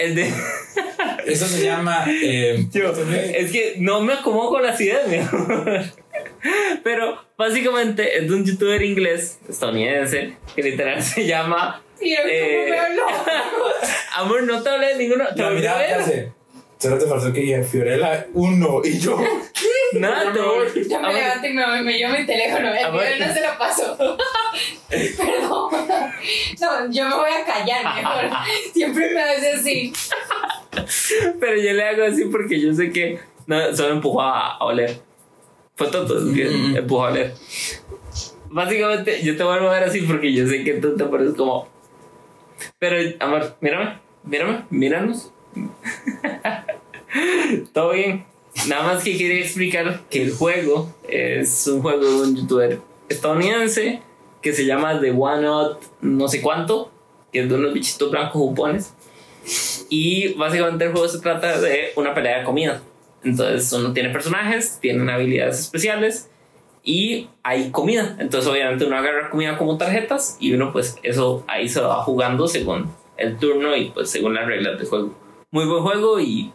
el 0.00 0.14
de. 0.14 0.32
Eso 1.26 1.46
se 1.46 1.64
llama. 1.64 2.04
Eh, 2.08 2.66
Yo, 2.72 2.92
es 3.12 3.52
que 3.52 3.74
no 3.78 4.00
me 4.00 4.14
acomodo 4.14 4.50
con 4.50 4.62
las 4.62 4.80
ideas, 4.80 5.06
mi 5.06 5.16
amor. 5.18 5.82
Pero 6.84 7.22
básicamente 7.36 8.18
es 8.18 8.28
de 8.28 8.34
un 8.34 8.44
youtuber 8.44 8.82
inglés, 8.82 9.38
estadounidense, 9.48 10.34
que 10.54 10.62
literal 10.62 11.02
se 11.02 11.26
llama. 11.26 11.82
Mira 12.00 12.22
cómo 12.22 12.32
Eh, 12.32 12.66
me 12.70 12.78
habló. 12.78 13.02
Amor, 14.16 14.42
no 14.44 14.62
te 14.62 14.70
hablé 14.70 14.86
de 14.88 14.96
ninguno. 14.96 15.24
Te 15.34 15.42
la 15.42 15.50
mirada 15.50 15.86
que 15.86 15.94
hace. 15.94 16.32
Solo 16.80 16.96
te 16.98 17.06
faltó 17.06 17.32
que 17.32 17.40
diga 17.40 17.62
Fiorella 17.62 18.26
1 18.32 18.80
y 18.84 18.98
yo. 18.98 19.18
Nada, 19.92 20.32
te 20.32 20.38
volví- 20.40 20.88
Ya 20.88 20.98
me 21.00 21.12
levanto 21.12 21.46
y 21.46 21.52
me, 21.52 21.66
voy, 21.66 21.82
me 21.82 21.92
llevo 21.98 22.16
mi 22.18 22.24
teléfono. 22.26 22.72
El 22.72 22.84
Amor. 22.84 23.02
video 23.04 23.26
no 23.26 23.34
se 23.34 23.40
lo 23.42 23.58
paso. 23.58 23.96
Perdón. 24.88 25.70
No, 26.60 26.90
yo 26.90 27.08
me 27.08 27.14
voy 27.16 27.30
a 27.32 27.44
callar 27.44 27.96
mejor. 27.96 28.38
Siempre 28.72 29.12
me 29.14 29.20
hace 29.22 29.52
así. 29.52 29.92
Pero 31.38 31.56
yo 31.60 31.72
le 31.72 31.82
hago 31.88 32.04
así 32.04 32.24
porque 32.26 32.58
yo 32.60 32.72
sé 32.72 32.90
que 32.92 33.18
no, 33.46 33.76
solo 33.76 33.94
empujó 33.94 34.22
a, 34.22 34.56
a 34.56 34.64
oler. 34.64 34.96
Fue 35.76 35.88
tonto, 35.88 36.14
Mm. 36.20 36.76
empujó 36.76 37.06
a 37.06 37.10
oler. 37.10 37.34
Básicamente, 38.48 39.22
yo 39.22 39.36
te 39.36 39.44
vuelvo 39.44 39.68
a 39.68 39.72
ver 39.74 39.84
así 39.84 40.00
porque 40.02 40.32
yo 40.32 40.46
sé 40.46 40.64
que 40.64 40.74
tú 40.74 40.96
te 40.96 41.04
pones 41.04 41.34
como. 41.34 41.68
Pero, 42.78 42.96
amor, 43.20 43.56
mírame, 43.60 43.98
mírame, 44.24 44.64
míranos. 44.70 45.32
Todo 47.72 47.92
bien. 47.92 48.24
Nada 48.68 48.82
más 48.82 49.04
que 49.04 49.16
quería 49.16 49.40
explicar 49.40 50.02
que 50.10 50.22
el 50.22 50.32
juego 50.32 50.94
es 51.08 51.66
un 51.66 51.82
juego 51.82 52.04
de 52.04 52.14
un 52.22 52.36
youtuber 52.36 52.80
estadounidense 53.08 54.02
que 54.42 54.52
se 54.52 54.66
llama 54.66 55.00
The 55.00 55.10
One 55.10 55.42
Not 55.42 55.82
no 56.00 56.28
sé 56.28 56.40
cuánto, 56.40 56.90
que 57.32 57.40
es 57.40 57.48
de 57.48 57.54
unos 57.54 57.72
bichitos 57.72 58.10
blancos 58.10 58.40
jupones. 58.40 58.94
Y 59.88 60.34
básicamente 60.34 60.84
el 60.84 60.92
juego 60.92 61.08
se 61.08 61.20
trata 61.20 61.60
de 61.60 61.90
una 61.96 62.14
pelea 62.14 62.38
de 62.38 62.44
comida. 62.44 62.82
Entonces 63.22 63.72
uno 63.72 63.92
tiene 63.92 64.10
personajes, 64.10 64.78
tienen 64.80 65.08
habilidades 65.10 65.60
especiales 65.60 66.30
y 66.82 67.28
hay 67.42 67.70
comida. 67.70 68.16
Entonces 68.18 68.50
obviamente 68.50 68.84
uno 68.84 68.96
agarra 68.96 69.30
comida 69.30 69.58
como 69.58 69.76
tarjetas 69.76 70.36
y 70.40 70.52
uno 70.54 70.72
pues 70.72 70.96
eso 71.02 71.44
ahí 71.46 71.68
se 71.68 71.80
va 71.80 72.02
jugando 72.02 72.48
según 72.48 72.90
el 73.16 73.36
turno 73.38 73.76
y 73.76 73.90
pues 73.90 74.10
según 74.10 74.34
las 74.34 74.46
reglas 74.46 74.78
del 74.78 74.88
juego. 74.88 75.14
Muy 75.50 75.66
buen 75.66 75.82
juego 75.82 76.20
y 76.20 76.52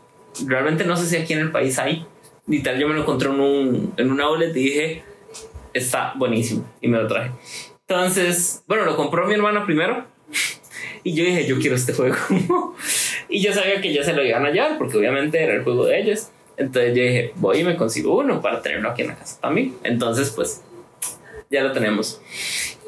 realmente 0.47 0.83
no 0.85 0.95
sé 0.97 1.05
si 1.05 1.15
aquí 1.17 1.33
en 1.33 1.39
el 1.39 1.51
país 1.51 1.77
hay. 1.79 2.05
Literal 2.47 2.79
yo 2.79 2.87
me 2.87 2.93
lo 2.93 3.01
encontré 3.01 3.29
en 3.29 3.39
un, 3.39 3.93
en 3.97 4.11
un 4.11 4.21
outlet 4.21 4.55
y 4.55 4.63
dije, 4.63 5.03
está 5.73 6.13
buenísimo 6.15 6.69
y 6.81 6.87
me 6.87 6.97
lo 6.97 7.07
traje. 7.07 7.31
Entonces, 7.87 8.63
bueno, 8.67 8.85
lo 8.85 8.95
compró 8.95 9.27
mi 9.27 9.33
hermana 9.33 9.65
primero 9.65 10.05
y 11.03 11.13
yo 11.13 11.23
dije, 11.23 11.45
yo 11.45 11.59
quiero 11.59 11.75
este 11.75 11.93
juego. 11.93 12.15
y 13.29 13.41
yo 13.41 13.53
sabía 13.53 13.79
que 13.81 13.93
ya 13.93 14.03
se 14.03 14.13
lo 14.13 14.23
iban 14.23 14.45
a 14.45 14.51
llevar 14.51 14.77
porque 14.77 14.97
obviamente 14.97 15.41
era 15.41 15.53
el 15.53 15.63
juego 15.63 15.85
de 15.85 15.99
ellos. 15.99 16.29
Entonces 16.57 16.95
yo 16.95 17.03
dije, 17.03 17.33
voy 17.35 17.59
y 17.59 17.63
me 17.63 17.75
consigo 17.75 18.17
uno 18.17 18.41
para 18.41 18.61
tenerlo 18.61 18.89
aquí 18.89 19.03
en 19.03 19.09
la 19.09 19.15
casa 19.15 19.39
también. 19.41 19.75
Entonces, 19.83 20.31
pues, 20.31 20.63
ya 21.51 21.61
lo 21.61 21.73
tenemos. 21.73 22.21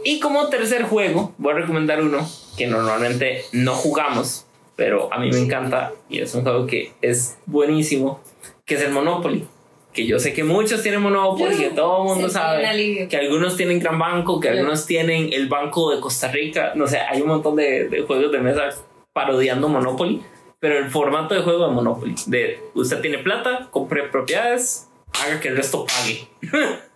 Y 0.04 0.20
como 0.20 0.48
tercer 0.48 0.84
juego, 0.84 1.36
voy 1.38 1.54
a 1.54 1.58
recomendar 1.58 2.02
uno 2.02 2.28
que 2.58 2.66
normalmente 2.66 3.44
no 3.52 3.76
jugamos, 3.76 4.47
pero 4.78 5.12
a 5.12 5.20
mí 5.20 5.30
me 5.32 5.40
encanta 5.40 5.92
y 6.08 6.22
es 6.22 6.34
un 6.36 6.44
juego 6.44 6.66
que 6.66 6.94
es 7.02 7.40
buenísimo, 7.46 8.22
que 8.64 8.76
es 8.76 8.82
el 8.82 8.92
Monopoly. 8.92 9.46
Que 9.92 10.06
yo 10.06 10.20
sé 10.20 10.32
que 10.32 10.44
muchos 10.44 10.84
tienen 10.84 11.02
Monopoly, 11.02 11.58
que 11.58 11.70
todo 11.72 12.04
el 12.04 12.10
mundo 12.10 12.30
sabe 12.30 13.08
que 13.10 13.18
algunos 13.18 13.58
tienen 13.58 13.80
Gran 13.80 13.98
Banco, 13.98 14.40
que 14.40 14.50
algunos 14.50 14.86
tienen 14.86 15.34
el 15.34 15.50
Banco 15.50 15.90
de 15.90 16.00
Costa 16.00 16.32
Rica. 16.32 16.74
No 16.76 16.86
sé, 16.86 17.00
hay 17.00 17.22
un 17.22 17.30
montón 17.30 17.56
de, 17.56 17.90
de 17.90 18.04
juegos 18.04 18.32
de 18.32 18.40
mesa 18.40 18.70
parodiando 19.14 19.68
Monopoly, 19.68 20.22
pero 20.60 20.78
el 20.78 20.92
formato 20.92 21.34
de 21.34 21.42
juego 21.42 21.68
de 21.68 21.74
Monopoly, 21.74 22.14
de 22.28 22.60
usted 22.76 23.02
tiene 23.02 23.18
plata, 23.18 23.70
compre 23.72 24.04
propiedades, 24.04 24.88
haga 25.24 25.40
que 25.40 25.48
el 25.48 25.58
resto 25.58 25.86
pague. 25.86 26.28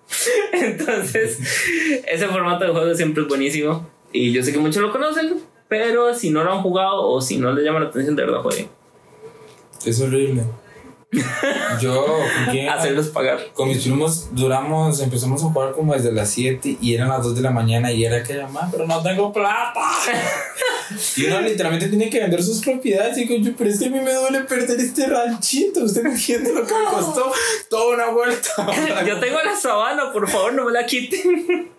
Entonces, 0.54 1.40
ese 2.08 2.28
formato 2.28 2.66
de 2.66 2.72
juego 2.72 2.94
siempre 2.94 3.24
es 3.24 3.30
buenísimo 3.30 3.90
y 4.12 4.32
yo 4.32 4.44
sé 4.44 4.52
que 4.52 4.60
muchos 4.60 4.84
lo 4.84 4.92
conocen, 4.92 5.42
pero 5.72 6.14
si 6.14 6.32
no 6.32 6.44
lo 6.44 6.52
han 6.52 6.62
jugado 6.62 7.08
o 7.08 7.22
si 7.22 7.38
no 7.38 7.54
les 7.54 7.64
llama 7.64 7.80
la 7.80 7.86
atención, 7.86 8.14
de 8.14 8.26
verdad 8.26 8.42
jueguen. 8.42 8.68
Es 9.86 10.02
horrible. 10.02 10.44
Yo, 11.80 12.06
¿con 12.06 12.52
quién? 12.52 12.68
Hacerlos 12.68 13.08
pagar. 13.08 13.40
Con 13.54 13.70
mis 13.70 13.82
primos 13.82 14.28
duramos, 14.34 15.00
empezamos 15.00 15.42
a 15.42 15.46
jugar 15.46 15.72
como 15.72 15.94
desde 15.94 16.12
las 16.12 16.30
7 16.32 16.78
y 16.82 16.94
eran 16.94 17.08
las 17.08 17.24
2 17.24 17.36
de 17.36 17.42
la 17.42 17.52
mañana 17.52 17.90
y 17.90 18.04
era 18.04 18.22
que 18.22 18.34
llamar, 18.34 18.68
pero 18.70 18.86
no 18.86 19.02
tengo 19.02 19.32
plata. 19.32 19.80
y 21.16 21.28
uno 21.28 21.40
literalmente 21.40 21.88
tiene 21.88 22.10
que 22.10 22.20
vender 22.20 22.44
sus 22.44 22.60
propiedades 22.60 23.18
y 23.18 23.26
digo 23.26 23.42
yo, 23.42 23.56
pero 23.58 23.70
es 23.70 23.80
que 23.80 23.86
a 23.86 23.90
mí 23.92 24.02
me 24.02 24.14
duele 24.14 24.42
perder 24.42 24.78
este 24.78 25.08
ranchito. 25.08 25.86
Usted 25.86 26.04
no 26.04 26.12
entiende 26.12 26.54
lo 26.54 26.68
que 26.68 26.74
me 26.74 26.84
costó 26.84 27.32
toda 27.70 27.96
una 27.96 28.10
vuelta. 28.10 28.50
Yo 29.08 29.22
tengo 29.22 29.38
la 29.42 29.56
sabana, 29.56 30.12
por 30.12 30.30
favor, 30.30 30.54
no 30.54 30.66
me 30.66 30.74
la 30.74 30.86
quiten. 30.86 31.72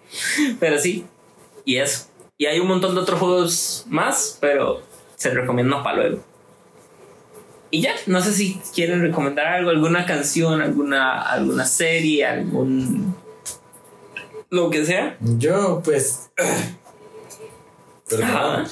Pero 0.58 0.78
sí, 0.78 1.04
y 1.66 1.76
eso. 1.76 2.06
Y 2.38 2.46
hay 2.46 2.60
un 2.60 2.68
montón 2.68 2.94
de 2.94 3.00
otros 3.00 3.20
juegos 3.20 3.84
más, 3.88 4.38
pero 4.40 4.82
se 5.16 5.30
recomienda 5.30 5.82
para 5.82 5.96
luego. 5.96 6.24
Y 7.70 7.80
ya, 7.80 7.94
no 8.06 8.20
sé 8.20 8.32
si 8.32 8.60
quieren 8.74 9.00
recomendar 9.00 9.46
algo, 9.46 9.70
alguna 9.70 10.04
canción, 10.04 10.60
alguna, 10.60 11.22
alguna 11.22 11.64
serie, 11.64 12.26
algún. 12.26 13.14
lo 14.50 14.68
que 14.68 14.84
sea. 14.84 15.16
Yo, 15.20 15.80
pues. 15.82 16.30
Perdón. 18.08 18.26
Ajá. 18.28 18.64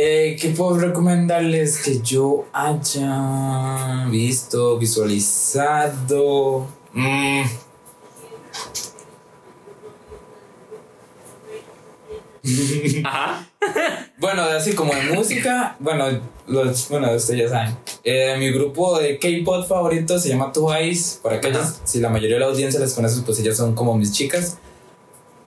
Eh, 0.00 0.36
¿Qué 0.40 0.50
puedo 0.50 0.78
recomendarles 0.78 1.82
que 1.82 2.00
yo 2.00 2.46
haya 2.52 4.06
visto, 4.08 4.78
visualizado? 4.78 6.68
Mm. 6.92 7.42
Ajá. 13.04 13.46
Bueno, 14.20 14.42
así 14.42 14.72
como 14.72 14.92
de 14.92 15.02
música, 15.14 15.76
bueno, 15.78 16.06
los, 16.48 16.88
bueno, 16.88 17.12
ustedes 17.12 17.42
ya 17.42 17.48
saben. 17.48 17.76
Eh, 18.02 18.34
mi 18.36 18.50
grupo 18.50 18.98
de 18.98 19.16
K-pop 19.16 19.68
favorito 19.68 20.18
se 20.18 20.30
llama 20.30 20.52
Twice. 20.52 21.20
Para 21.22 21.36
aquellos, 21.36 21.76
si 21.84 22.00
la 22.00 22.08
mayoría 22.08 22.34
de 22.34 22.40
la 22.40 22.46
audiencia 22.46 22.80
les 22.80 22.94
conoce, 22.94 23.22
pues 23.22 23.38
ellas 23.38 23.56
son 23.56 23.76
como 23.76 23.96
mis 23.96 24.10
chicas. 24.10 24.58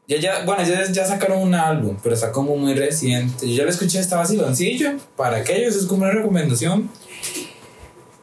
Ya, 0.07 0.17
ya, 0.17 0.45
bueno, 0.45 0.63
ya, 0.63 0.89
ya 0.89 1.05
sacaron 1.05 1.41
un 1.41 1.53
álbum, 1.53 1.97
pero 2.01 2.15
está 2.15 2.31
como 2.31 2.55
muy 2.55 2.73
reciente. 2.73 3.49
Yo 3.49 3.57
ya 3.57 3.63
lo 3.65 3.69
escuché, 3.69 3.99
está 3.99 4.15
vaciloncillo. 4.15 4.91
Para 5.17 5.37
aquellos 5.37 5.75
es 5.75 5.85
como 5.85 6.03
una 6.03 6.13
recomendación. 6.13 6.89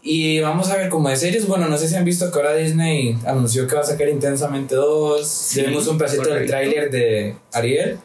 Y 0.03 0.41
vamos 0.41 0.71
a 0.71 0.77
ver 0.77 0.89
como 0.89 1.11
de 1.11 1.17
series. 1.17 1.47
Bueno, 1.47 1.69
no 1.69 1.77
sé 1.77 1.89
si 1.89 1.95
han 1.95 2.05
visto 2.05 2.31
que 2.31 2.39
ahora 2.39 2.55
Disney 2.55 3.19
anunció 3.27 3.67
que 3.67 3.75
va 3.75 3.83
a 3.83 3.85
sacar 3.85 4.09
Intensamente 4.09 4.75
2. 4.75 5.29
Sí, 5.29 5.61
Vimos 5.63 5.87
un 5.87 5.99
pedacito 5.99 6.31
del 6.31 6.47
tráiler 6.47 6.91
de 6.91 7.37
Ariel. 7.53 7.99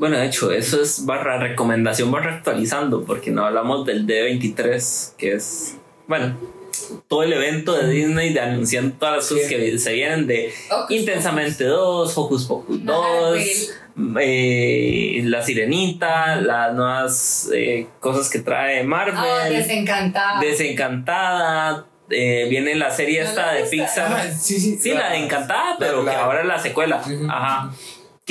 Bueno, 0.00 0.16
de 0.18 0.24
hecho, 0.26 0.50
eso 0.50 0.80
es 0.82 1.04
barra 1.04 1.38
recomendación, 1.38 2.10
barra 2.10 2.36
actualizando, 2.36 3.04
porque 3.04 3.30
no 3.30 3.44
hablamos 3.44 3.84
del 3.84 4.06
D23, 4.06 5.14
que 5.18 5.34
es. 5.34 5.76
Bueno, 6.08 6.36
todo 7.06 7.22
el 7.22 7.34
evento 7.34 7.74
de 7.74 7.86
Disney 7.90 8.32
de 8.32 8.40
anunciando 8.40 8.96
todas 8.98 9.16
las 9.16 9.28
cosas 9.28 9.44
Sí. 9.46 9.54
que 9.54 9.78
se 9.78 9.92
vienen 9.92 10.26
de 10.26 10.52
Hocus 10.70 10.96
Intensamente 10.96 11.64
2, 11.64 12.16
Hocus 12.16 12.46
Pocus 12.46 12.80
Marvel. 12.82 13.42
2, 13.96 14.18
eh, 14.20 15.20
La 15.26 15.42
Sirenita, 15.42 16.36
las 16.36 16.74
nuevas 16.74 17.50
eh, 17.54 17.86
cosas 18.00 18.30
que 18.30 18.38
trae 18.38 18.82
Marvel, 18.82 19.14
Ah, 19.18 19.48
desencantada. 19.50 20.40
Desencantada, 20.40 21.86
eh, 22.08 22.46
viene 22.48 22.74
la 22.74 22.90
serie 22.90 23.22
¿No 23.22 23.28
esta 23.28 23.46
la 23.46 23.52
de? 23.52 23.64
Pixar. 23.64 24.12
Ah, 24.12 24.30
sí, 24.32 24.58
sí. 24.58 24.78
Sí, 24.80 24.92
la 24.94 25.10
de 25.10 25.18
Encantada, 25.18 25.76
pero 25.78 26.02
la- 26.02 26.10
que 26.12 26.16
ahora 26.16 26.40
es 26.40 26.46
la 26.46 26.58
secuela. 26.58 27.02
Ajá. 27.28 27.70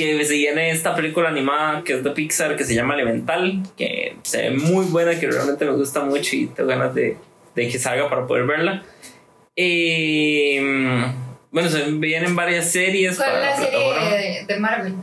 Que 0.00 0.24
se 0.24 0.32
viene 0.32 0.70
esta 0.70 0.94
película 0.94 1.28
animada 1.28 1.84
que 1.84 1.92
es 1.92 2.02
de 2.02 2.10
Pixar 2.12 2.56
que 2.56 2.64
se 2.64 2.74
llama 2.74 2.94
Elemental, 2.94 3.62
que 3.76 4.16
se 4.22 4.48
ve 4.48 4.50
muy 4.56 4.86
buena, 4.86 5.20
que 5.20 5.26
realmente 5.30 5.66
me 5.66 5.72
gusta 5.72 6.00
mucho 6.00 6.36
y 6.36 6.46
tengo 6.46 6.70
ganas 6.70 6.94
de, 6.94 7.18
de 7.54 7.68
que 7.68 7.78
salga 7.78 8.08
para 8.08 8.26
poder 8.26 8.46
verla. 8.46 8.82
Eh, 9.56 10.58
bueno, 11.50 11.68
se 11.68 11.82
vienen 11.92 12.34
varias 12.34 12.70
series 12.72 13.16
¿Cuál 13.18 13.28
para 13.28 13.40
la 13.40 13.56
serie 13.56 14.38
de, 14.38 14.46
de 14.46 14.58
Marvel? 14.58 14.94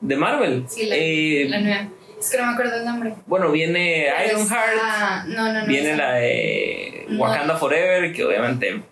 de 0.00 0.16
Marvel. 0.16 0.64
Sí, 0.68 0.86
la, 0.86 0.94
Eh, 0.96 1.46
la 1.48 1.58
nueva. 1.60 1.88
Es 2.20 2.30
que 2.30 2.38
no 2.38 2.46
me 2.46 2.52
acuerdo 2.52 2.76
el 2.76 2.84
nombre. 2.84 3.14
bueno, 3.26 3.50
viene 3.50 4.06
Ironheart, 4.28 4.72
está- 4.74 5.24
No, 5.26 5.52
no, 5.52 5.60
no. 5.62 5.66
viene 5.66 5.96
la 5.96 6.12
no. 6.12 6.18
de 6.20 7.06
No. 7.08 7.20
Wakanda 7.22 7.56
Forever, 7.56 8.12
que 8.12 8.24
obviamente, 8.24 8.82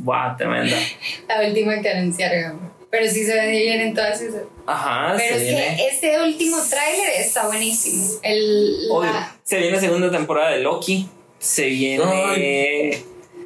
guau, 0.00 0.36
tremenda. 0.36 0.76
La 1.28 1.46
última 1.48 1.80
que 1.80 1.90
anunciaron. 1.90 2.74
Pero 2.90 3.10
sí 3.10 3.24
se 3.24 3.46
vienen 3.50 3.94
todas 3.94 4.20
esas. 4.20 4.42
Ajá, 4.66 5.14
Pero 5.16 5.36
se 5.36 5.42
es 5.42 5.48
viene. 5.56 5.76
que 5.76 5.88
este 5.88 6.22
último 6.22 6.56
tráiler 6.68 7.10
está 7.20 7.46
buenísimo. 7.46 8.18
El, 8.22 8.86
Obvio, 8.90 9.12
la- 9.12 9.36
se 9.42 9.58
viene 9.58 9.78
segunda 9.80 10.10
temporada 10.10 10.50
de 10.50 10.60
Loki. 10.60 11.08
Se 11.38 11.66
viene. 11.66 13.02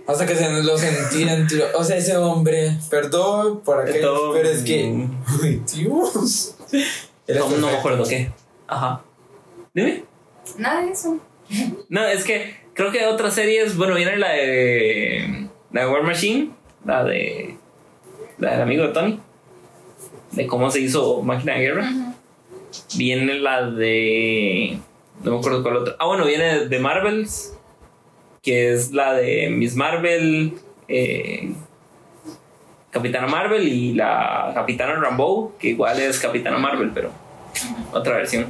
Hasta 0.07 0.26
que 0.26 0.34
se 0.34 0.49
lo 0.62 0.76
sentí 0.78 1.22
en 1.22 1.47
tiro. 1.47 1.66
O 1.74 1.84
sea, 1.84 1.97
ese 1.97 2.16
hombre, 2.16 2.72
perdón 2.91 3.61
por 3.62 3.80
aquello, 3.82 4.01
Todo- 4.14 4.32
pero 4.34 4.49
es 4.51 4.62
que. 4.62 4.93
Ay, 5.43 5.62
Dios. 5.74 6.57
No, 7.28 7.49
no 7.49 7.66
me 7.68 7.76
acuerdo 7.76 8.05
qué. 8.05 8.30
Ajá. 8.66 9.03
Dime. 9.74 10.05
Nada 10.59 10.82
de 10.82 10.93
eso. 10.93 11.18
No, 11.88 12.07
es 12.07 12.24
que 12.24 12.57
creo 12.74 12.91
que 12.93 13.07
otras 13.07 13.34
series. 13.34 13.76
Bueno, 13.76 13.95
viene 13.95 14.16
la 14.16 14.30
de. 14.32 15.49
La 15.72 15.82
de 15.82 15.88
War 15.91 16.03
Machine. 16.03 16.51
La 16.84 17.05
de. 17.05 17.57
La 18.38 18.53
del 18.53 18.62
amigo 18.62 18.84
de 18.84 18.93
Tony. 18.93 19.20
De 20.33 20.47
cómo 20.47 20.70
se 20.70 20.81
hizo 20.81 21.22
Máquina 21.22 21.55
de 21.55 21.61
Guerra. 21.61 21.91
Viene 22.97 23.35
la 23.35 23.68
de. 23.70 24.78
No 25.24 25.33
me 25.33 25.39
acuerdo 25.39 25.62
cuál 25.62 25.76
otra. 25.78 25.97
Ah, 25.99 26.07
bueno, 26.07 26.24
viene 26.24 26.66
de 26.66 26.78
Marvels. 26.78 27.57
Que 28.43 28.72
es 28.72 28.93
la 28.93 29.12
de 29.14 29.51
Miss 29.51 29.76
Marvel. 29.76 30.55
eh, 30.89 31.53
Capitana 32.91 33.28
Marvel 33.28 33.68
y 33.68 33.95
la 33.95 34.51
Capitana 34.55 34.95
Rambeau, 34.95 35.53
que 35.59 35.68
igual 35.68 36.01
es 36.01 36.18
Capitana 36.18 36.59
Marvel, 36.59 36.91
pero 36.93 37.11
otra 37.93 38.16
versión. 38.16 38.47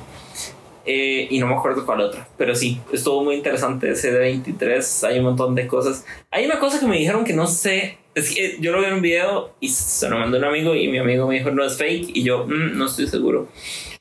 Eh, 0.86 1.28
y 1.30 1.38
no 1.38 1.46
me 1.46 1.54
acuerdo 1.54 1.84
cuál 1.84 2.00
otra, 2.00 2.26
pero 2.38 2.54
sí, 2.54 2.80
estuvo 2.90 3.22
muy 3.22 3.34
interesante 3.34 3.90
ese 3.90 4.10
de 4.12 4.18
23. 4.18 5.04
Hay 5.04 5.18
un 5.18 5.26
montón 5.26 5.54
de 5.54 5.66
cosas. 5.66 6.06
Hay 6.30 6.46
una 6.46 6.58
cosa 6.58 6.80
que 6.80 6.86
me 6.86 6.96
dijeron 6.96 7.24
que 7.24 7.34
no 7.34 7.46
sé. 7.46 7.98
Es 8.14 8.34
que 8.34 8.56
yo 8.60 8.72
lo 8.72 8.80
vi 8.80 8.86
en 8.86 8.94
un 8.94 9.02
video 9.02 9.54
y 9.60 9.68
se 9.68 10.08
lo 10.08 10.18
mandó 10.18 10.36
un 10.38 10.44
amigo 10.44 10.74
y 10.74 10.88
mi 10.88 10.98
amigo 10.98 11.28
me 11.28 11.36
dijo 11.38 11.50
no 11.52 11.64
es 11.64 11.76
fake 11.78 12.10
y 12.14 12.24
yo 12.24 12.44
"Mm, 12.46 12.76
no 12.76 12.86
estoy 12.86 13.06
seguro. 13.06 13.48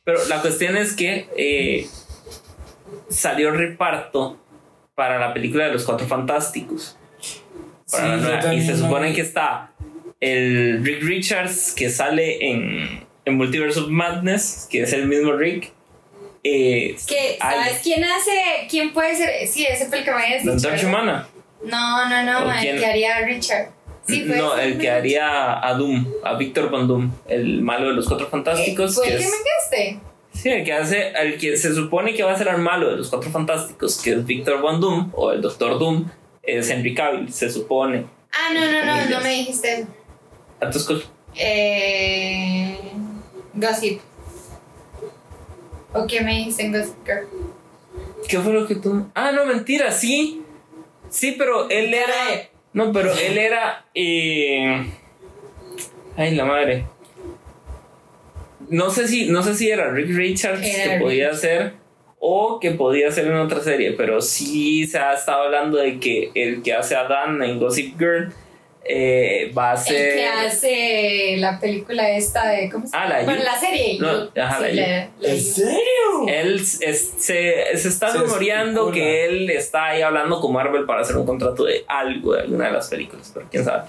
Pero 0.04 0.26
la 0.28 0.42
cuestión 0.42 0.76
es 0.78 0.94
que 0.94 1.28
eh, 1.38 1.88
salió 3.10 3.52
reparto 3.52 4.38
para 4.96 5.20
la 5.20 5.34
película 5.34 5.66
de 5.68 5.74
los 5.74 5.84
Cuatro 5.84 6.08
Fantásticos. 6.08 6.98
Para 7.92 8.04
Sí, 8.04 8.10
la 8.10 8.16
yo 8.18 8.22
nueva. 8.48 8.54
y 8.54 8.66
se 8.66 8.78
supone 8.78 9.14
que 9.14 9.22
está 9.22 9.72
el 10.20 10.84
Rick 10.84 11.04
Richards 11.04 11.74
que 11.76 11.90
sale 11.90 12.50
en, 12.52 13.06
en 13.26 13.36
Multiverse 13.38 13.80
of 13.80 13.88
Madness, 13.90 14.68
que 14.70 14.82
es 14.84 14.94
el 14.94 15.08
mismo 15.08 15.34
Rick. 15.34 15.72
Eh, 16.44 16.96
Que, 17.08 17.38
hay- 17.40 17.58
¿Sabes 17.64 17.80
quién 17.84 18.04
hace? 18.04 18.32
¿Quién 18.70 18.94
puede 18.94 19.16
ser? 19.16 19.48
Sí, 19.48 19.66
ese 19.66 19.88
fue 19.88 20.00
el 20.00 20.04
que 20.06 20.12
me 20.12 20.24
habías 20.24 20.46
la 20.46 20.54
dicho, 20.56 20.70
¿verdad? 20.70 20.88
humana. 20.88 21.28
No, 21.64 22.10
no, 22.10 22.24
no, 22.24 22.48
¿O 22.48 22.52
el 22.52 22.80
que 22.80 22.86
haría 22.86 23.26
Richard. 23.26 23.70
Sí, 24.10 24.24
no, 24.26 24.58
el 24.58 24.78
que 24.78 24.90
haría 24.90 25.66
a 25.68 25.74
Doom, 25.76 26.06
a 26.24 26.36
Victor 26.36 26.70
Von 26.70 26.88
Doom, 26.88 27.12
el 27.28 27.62
malo 27.62 27.88
de 27.90 27.94
los 27.94 28.08
Cuatro 28.08 28.28
Fantásticos. 28.28 28.96
¿Fue 28.96 29.08
el 29.08 29.18
que 29.18 29.24
es- 29.24 29.32
me? 29.32 30.02
Sí, 30.32 30.50
el 30.50 30.64
que 30.64 30.74
hace, 30.74 31.10
el 31.12 31.38
que 31.38 31.58
se 31.58 31.74
supone 31.74 32.14
que 32.14 32.24
va 32.24 32.32
a 32.32 32.38
ser 32.38 32.48
el 32.48 32.60
malo 32.60 32.90
de 32.90 32.98
los 32.98 33.10
Cuatro 33.10 33.30
Fantásticos, 33.30 34.02
que 34.02 34.12
es 34.14 34.26
Victor 34.26 34.62
Von 34.62 34.80
Doom, 34.80 35.12
o 35.14 35.32
el 35.32 35.42
Doctor 35.42 35.78
Doom, 35.80 36.06
es 36.44 36.70
Henry 36.70 36.94
Cavill, 36.96 37.32
se 37.34 37.50
supone. 37.50 38.06
Ah, 38.32 38.54
no, 38.54 38.60
no, 38.62 38.86
no, 38.86 39.10
no 39.10 39.22
me 39.22 39.30
dijiste. 39.32 39.86
Entonces, 40.62 40.84
¿cuál? 40.86 41.04
Eh, 41.36 42.78
gossip. 43.54 44.00
¿O 45.94 46.06
qué 46.08 46.22
me 46.22 46.36
dijiste 46.38 46.64
en 46.64 46.72
Gossip 46.72 46.96
Girl? 47.06 47.28
¿Qué 48.28 48.40
fue 48.40 48.54
lo 48.54 48.68
que 48.68 48.76
tú.? 48.76 49.08
Ah, 49.16 49.32
no, 49.32 49.46
mentira, 49.46 49.92
sí. 49.92 50.44
Sí, 51.10 51.36
pero 51.38 51.70
él 51.70 51.94
era. 51.94 52.48
No, 52.74 52.92
pero 52.92 53.12
él 53.14 53.38
era. 53.38 53.86
eh, 53.96 54.86
Ay, 56.16 56.36
la 56.36 56.46
madre. 56.46 56.86
No 58.70 58.90
sé 58.92 59.08
si, 59.08 59.30
no 59.30 59.42
sé 59.42 59.56
si 59.56 59.70
era 59.70 59.90
Rick 59.90 60.10
Richards 60.16 60.62
Era 60.64 60.94
que 60.96 61.00
podía 61.00 61.34
ser 61.34 61.74
o 62.20 62.60
que 62.60 62.72
podía 62.72 63.10
ser 63.12 63.28
en 63.28 63.36
otra 63.38 63.62
serie, 63.62 63.94
pero 63.94 64.22
sí 64.22 64.86
se 64.86 65.00
ha 65.00 65.14
estado 65.14 65.44
hablando 65.44 65.78
de 65.78 66.00
que 66.00 66.32
el 66.36 66.62
que 66.62 66.74
hace 66.74 66.96
a 66.96 67.06
Dan 67.06 67.42
en 67.42 67.58
Gossip 67.60 67.98
Girl 67.98 68.34
eh, 68.86 69.52
va 69.58 69.72
a 69.72 69.74
El 69.74 69.80
ser. 69.80 70.16
que 70.16 70.26
hace 70.28 71.36
la 71.38 71.60
película 71.60 72.10
esta 72.10 72.48
de. 72.50 72.70
¿Cómo 72.72 72.88
se 72.88 72.96
Ah, 72.98 73.04
llama? 73.08 73.20
la 73.20 73.24
Bueno, 73.26 73.40
You. 73.40 73.46
la 73.46 73.58
serie. 73.60 73.98
No, 74.00 74.42
ajá, 74.44 74.58
Sí, 74.70 74.76
la 74.76 74.88
la- 74.88 75.10
la 75.20 75.30
¿En 75.30 75.40
serio? 75.42 76.28
Él 76.28 76.56
es- 76.56 77.14
se, 77.20 77.78
se 77.78 77.88
está 77.88 78.12
rumoreando 78.14 78.92
que 78.92 79.26
él 79.26 79.50
está 79.50 79.88
ahí 79.88 80.02
hablando 80.02 80.40
con 80.42 80.54
Marvel 80.54 80.86
para 80.86 81.02
hacer 81.02 81.18
un 81.18 81.26
contrato 81.26 81.66
de 81.66 81.84
algo 81.88 82.34
de 82.34 82.42
alguna 82.42 82.68
de 82.68 82.72
las 82.74 82.90
películas, 82.90 83.32
pero 83.34 83.46
quién 83.52 83.64
sabe. 83.64 83.84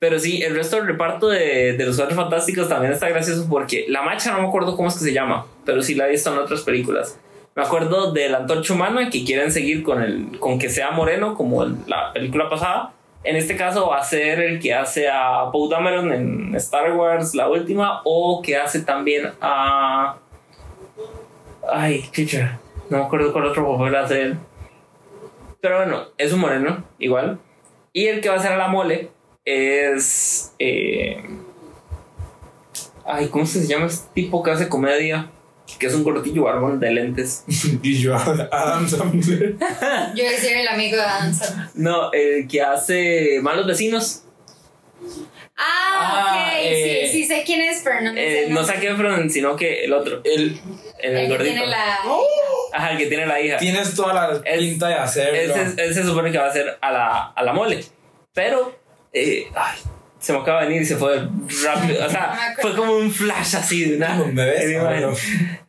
Pero 0.00 0.18
sí, 0.20 0.42
el 0.42 0.54
resto 0.54 0.76
del 0.76 0.86
reparto 0.86 1.28
de, 1.28 1.72
de 1.72 1.84
los 1.86 1.96
Cuatro 1.96 2.14
Fantásticos 2.14 2.68
también 2.68 2.92
está 2.92 3.08
gracioso 3.08 3.46
porque 3.50 3.84
la 3.88 4.02
macha 4.02 4.30
no 4.30 4.40
me 4.42 4.46
acuerdo 4.48 4.76
cómo 4.76 4.88
es 4.88 4.94
que 4.94 5.00
se 5.04 5.12
llama, 5.12 5.46
pero 5.64 5.82
sí 5.82 5.94
la 5.96 6.06
he 6.06 6.10
visto 6.10 6.32
en 6.32 6.38
otras 6.38 6.60
películas. 6.62 7.18
Me 7.56 7.64
acuerdo 7.64 8.12
de 8.12 8.28
la 8.28 8.38
Antorcha 8.38 8.74
Humana 8.74 9.10
que 9.10 9.24
quieren 9.24 9.50
seguir 9.50 9.82
con, 9.82 10.00
el, 10.00 10.38
con 10.38 10.60
que 10.60 10.68
sea 10.68 10.92
moreno 10.92 11.34
como 11.34 11.64
en 11.64 11.78
la 11.88 12.12
película 12.12 12.48
pasada. 12.48 12.92
En 13.24 13.36
este 13.36 13.56
caso 13.56 13.88
va 13.88 13.98
a 13.98 14.04
ser 14.04 14.40
el 14.40 14.60
que 14.60 14.72
hace 14.72 15.08
a 15.08 15.50
Poe 15.52 15.68
Dameron 15.68 16.12
en 16.12 16.54
Star 16.54 16.92
Wars, 16.92 17.34
la 17.34 17.48
última, 17.48 18.00
o 18.04 18.40
que 18.42 18.56
hace 18.56 18.82
también 18.82 19.32
a... 19.40 20.16
Ay, 21.70 22.08
chicha, 22.12 22.58
no 22.88 22.98
me 22.98 23.04
acuerdo 23.04 23.32
cuál 23.32 23.46
otro 23.46 23.76
papel 23.76 23.96
hace 23.96 24.22
él. 24.22 24.38
Pero 25.60 25.78
bueno, 25.78 26.02
es 26.16 26.32
un 26.32 26.40
moreno, 26.40 26.84
igual. 26.98 27.38
Y 27.92 28.06
el 28.06 28.20
que 28.20 28.28
va 28.28 28.36
a 28.36 28.38
hacer 28.38 28.52
a 28.52 28.56
la 28.56 28.68
mole 28.68 29.10
es. 29.44 30.54
eh, 30.58 31.22
ay, 33.04 33.28
¿cómo 33.28 33.44
se 33.44 33.66
llama 33.66 33.86
este 33.86 34.08
tipo 34.14 34.42
que 34.42 34.52
hace 34.52 34.68
comedia? 34.68 35.30
Que 35.78 35.86
es 35.86 35.94
un 35.94 36.02
gordillo 36.04 36.44
barbón 36.44 36.80
de 36.80 36.90
lentes. 36.92 37.44
Y 37.82 37.98
yo, 37.98 38.14
Adam 38.16 38.88
Sandler. 38.88 39.56
Yo 39.58 40.22
iba 40.22 40.28
a 40.28 40.32
decir 40.32 40.56
el 40.56 40.68
amigo 40.68 40.96
de 40.96 41.02
Adam 41.02 41.34
Sandler. 41.34 41.68
No, 41.74 42.12
el 42.12 42.48
que 42.48 42.62
hace 42.62 43.38
malos 43.42 43.66
vecinos. 43.66 44.22
Ah, 45.56 45.94
Ah, 46.00 46.52
ok. 46.52 46.56
eh, 46.62 47.08
sí, 47.10 47.22
sí 47.22 47.24
sé 47.28 47.42
quién 47.44 47.60
es, 47.60 47.80
pero 47.82 48.00
no 48.00 48.12
me 48.12 48.22
Eh, 48.24 48.44
sé 48.44 48.48
no 48.50 48.56
nombre. 48.60 48.74
Zac 48.74 48.84
Efron, 48.84 49.30
sino 49.30 49.56
que 49.56 49.84
el 49.84 49.92
otro. 49.92 50.20
Él, 50.24 50.60
El, 51.00 51.16
El 51.16 51.22
que 51.26 51.28
gordito. 51.32 51.52
tiene 51.54 51.66
la. 51.66 51.98
Ajá, 52.72 52.92
el 52.92 52.98
que 52.98 53.06
tiene 53.06 53.26
la 53.26 53.40
hija. 53.40 53.56
tienes 53.56 53.94
toda 53.94 54.14
la 54.14 54.40
Es- 54.44 54.58
pinta 54.58 54.88
de 54.88 54.94
hacerlo. 54.94 55.54
Ese, 55.54 55.82
ese 55.84 55.94
se 55.94 56.04
supone 56.04 56.30
que 56.32 56.38
va 56.38 56.46
a 56.46 56.52
ser 56.52 56.78
a 56.80 56.92
la, 56.92 57.24
a 57.30 57.42
la 57.42 57.52
mole. 57.52 57.84
Pero, 58.34 58.78
eh, 59.12 59.46
ay, 59.54 59.78
se 60.18 60.32
me 60.32 60.40
acaba 60.40 60.62
de 60.62 60.68
venir 60.68 60.82
y 60.82 60.84
se 60.84 60.96
fue 60.96 61.16
rápido. 61.16 62.06
O 62.06 62.10
sea, 62.10 62.56
fue 62.60 62.74
como 62.74 62.96
un 62.96 63.10
flash 63.10 63.56
así 63.56 63.84
de 63.84 63.96
una. 63.96 64.14
¿Me 64.16 64.44
ves? 64.44 64.68
de 64.68 64.80
una 64.80 64.90
Ah, 64.90 65.00
no. 65.00 65.12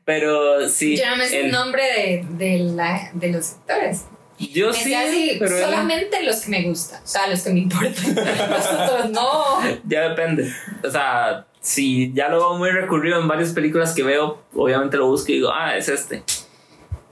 Pero 0.06 0.68
sí. 0.68 0.98
Yo 0.98 1.08
no 1.10 1.18
me 1.18 1.28
sé 1.28 1.42
el 1.42 1.52
nombre 1.52 1.84
de, 1.84 2.26
de, 2.30 2.60
la, 2.60 3.12
de 3.14 3.32
los 3.32 3.54
actores. 3.54 4.06
Yo 4.40 4.68
Me 4.68 4.74
sí, 4.74 4.94
así 4.94 5.36
pero 5.38 5.58
solamente 5.60 6.24
los 6.24 6.38
que 6.38 6.50
me 6.50 6.64
gustan. 6.64 7.04
O 7.04 7.08
sea, 7.08 7.28
los 7.28 7.42
que 7.42 7.52
me 7.52 7.60
importan. 7.60 8.16
los 8.16 8.66
otros 8.66 9.10
no. 9.12 9.62
ya 9.86 10.10
depende. 10.10 10.52
O 10.84 10.90
sea, 10.90 11.46
si 11.60 12.14
ya 12.14 12.30
lo 12.30 12.38
veo 12.38 12.58
muy 12.58 12.72
recurrido 12.72 13.20
en 13.20 13.28
varias 13.28 13.52
películas 13.52 13.94
que 13.94 14.04
veo, 14.04 14.42
obviamente 14.56 14.98
lo 14.98 15.08
busco 15.08 15.32
y 15.32 15.36
digo, 15.36 15.52
ah, 15.54 15.76
es 15.76 15.90
este. 15.90 16.24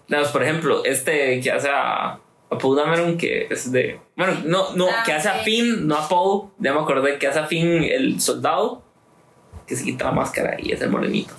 Digamos, 0.07 0.29
por 0.29 0.41
ejemplo, 0.41 0.85
este 0.85 1.41
que 1.41 1.51
hace 1.51 1.69
a, 1.69 2.19
a 2.49 2.57
Poe 2.57 2.77
Dameron, 2.79 3.17
que 3.17 3.47
es 3.49 3.71
de. 3.71 3.99
Bueno, 4.15 4.37
no, 4.45 4.73
no, 4.75 4.87
Ah, 4.87 5.03
que 5.05 5.13
hace 5.13 5.29
a 5.29 5.37
ok. 5.37 5.43
Finn, 5.43 5.87
no 5.87 5.95
a 5.95 6.07
Poe. 6.07 6.49
Ya 6.59 6.73
me 6.73 6.79
acordé 6.79 7.17
que 7.17 7.27
hace 7.27 7.39
a 7.39 7.45
Finn 7.47 7.83
el 7.83 8.21
soldado, 8.21 8.83
que 9.65 9.75
se 9.75 9.83
quita 9.83 10.05
la 10.05 10.11
máscara 10.11 10.55
y 10.59 10.71
es 10.71 10.81
el 10.81 10.89
morenito. 10.89 11.33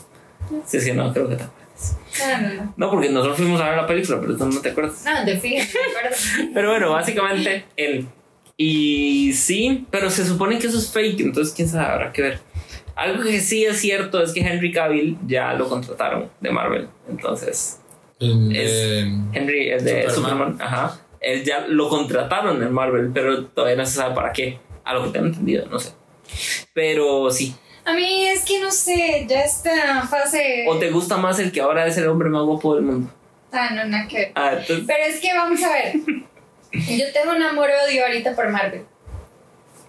Sí, 0.64 0.78
que 0.84 0.94
no, 0.94 1.12
creo 1.12 1.28
que 1.28 1.36
te 1.36 1.44
acuerdas. 1.44 1.96
No, 2.20 2.40
no, 2.40 2.54
no. 2.54 2.74
No, 2.76 2.90
porque 2.90 3.08
nosotros 3.08 3.36
fuimos 3.36 3.60
a 3.60 3.68
ver 3.68 3.76
la 3.76 3.86
película, 3.86 4.18
pero 4.20 4.36
tú 4.36 4.46
no 4.46 4.60
te 4.60 4.70
acuerdas. 4.70 5.04
No, 5.04 5.12
me 5.24 5.32
acuerdo. 5.32 6.16
Pero 6.54 6.70
bueno, 6.70 6.90
básicamente 6.90 7.64
él. 7.76 8.08
Y 8.56 9.32
sí, 9.34 9.86
pero 9.92 10.10
se 10.10 10.26
supone 10.26 10.58
que 10.58 10.66
eso 10.66 10.78
es 10.78 10.90
fake, 10.90 11.20
entonces 11.20 11.54
quién 11.54 11.68
sabe, 11.68 11.92
habrá 11.92 12.12
que 12.12 12.22
ver. 12.22 12.40
Algo 12.96 13.22
que 13.22 13.38
sí 13.40 13.64
es 13.64 13.78
cierto 13.78 14.20
es 14.20 14.32
que 14.32 14.40
Henry 14.40 14.72
Cavill 14.72 15.16
ya 15.28 15.52
lo 15.54 15.68
contrataron 15.68 16.28
de 16.40 16.50
Marvel, 16.50 16.88
entonces 17.08 17.80
El- 18.20 18.56
Henry 19.32 19.70
el 19.70 19.84
de 19.84 20.10
Superman. 20.10 20.14
Superman, 20.14 20.58
ajá, 20.60 21.00
él 21.20 21.44
ya 21.44 21.66
lo 21.68 21.88
contrataron 21.88 22.62
en 22.62 22.72
Marvel, 22.72 23.10
pero 23.12 23.44
todavía 23.46 23.76
no 23.76 23.86
se 23.86 23.92
sabe 23.96 24.14
para 24.14 24.32
qué, 24.32 24.58
a 24.84 24.94
lo 24.94 25.04
que 25.04 25.10
tengo 25.10 25.26
entendido, 25.26 25.66
no 25.66 25.78
sé. 25.78 25.92
Pero 26.74 27.30
sí, 27.30 27.54
A 27.84 27.92
mí 27.94 28.26
es 28.26 28.44
que 28.44 28.60
no 28.60 28.70
sé, 28.70 29.24
ya 29.28 29.40
esta 29.42 30.02
fase. 30.06 30.66
o 30.68 30.76
te 30.78 30.90
gusta 30.90 31.16
más 31.16 31.38
el 31.38 31.52
que 31.52 31.60
ahora 31.60 31.86
es 31.86 31.96
el 31.96 32.08
hombre 32.08 32.28
más 32.28 32.42
guapo 32.42 32.74
del 32.74 32.84
mundo. 32.84 33.10
Ah, 33.52 33.70
no, 33.74 33.84
nada 33.86 34.06
que 34.08 34.16
ver. 34.18 34.32
Ah, 34.34 34.50
entonces, 34.58 34.84
Pero 34.86 35.04
es 35.04 35.20
que 35.20 35.32
vamos 35.32 35.62
a 35.62 35.72
ver. 35.72 35.94
Yo 36.72 37.04
tengo 37.14 37.34
un 37.34 37.42
amor-odio 37.42 38.04
ahorita 38.04 38.34
por 38.36 38.50
Marvel. 38.50 38.82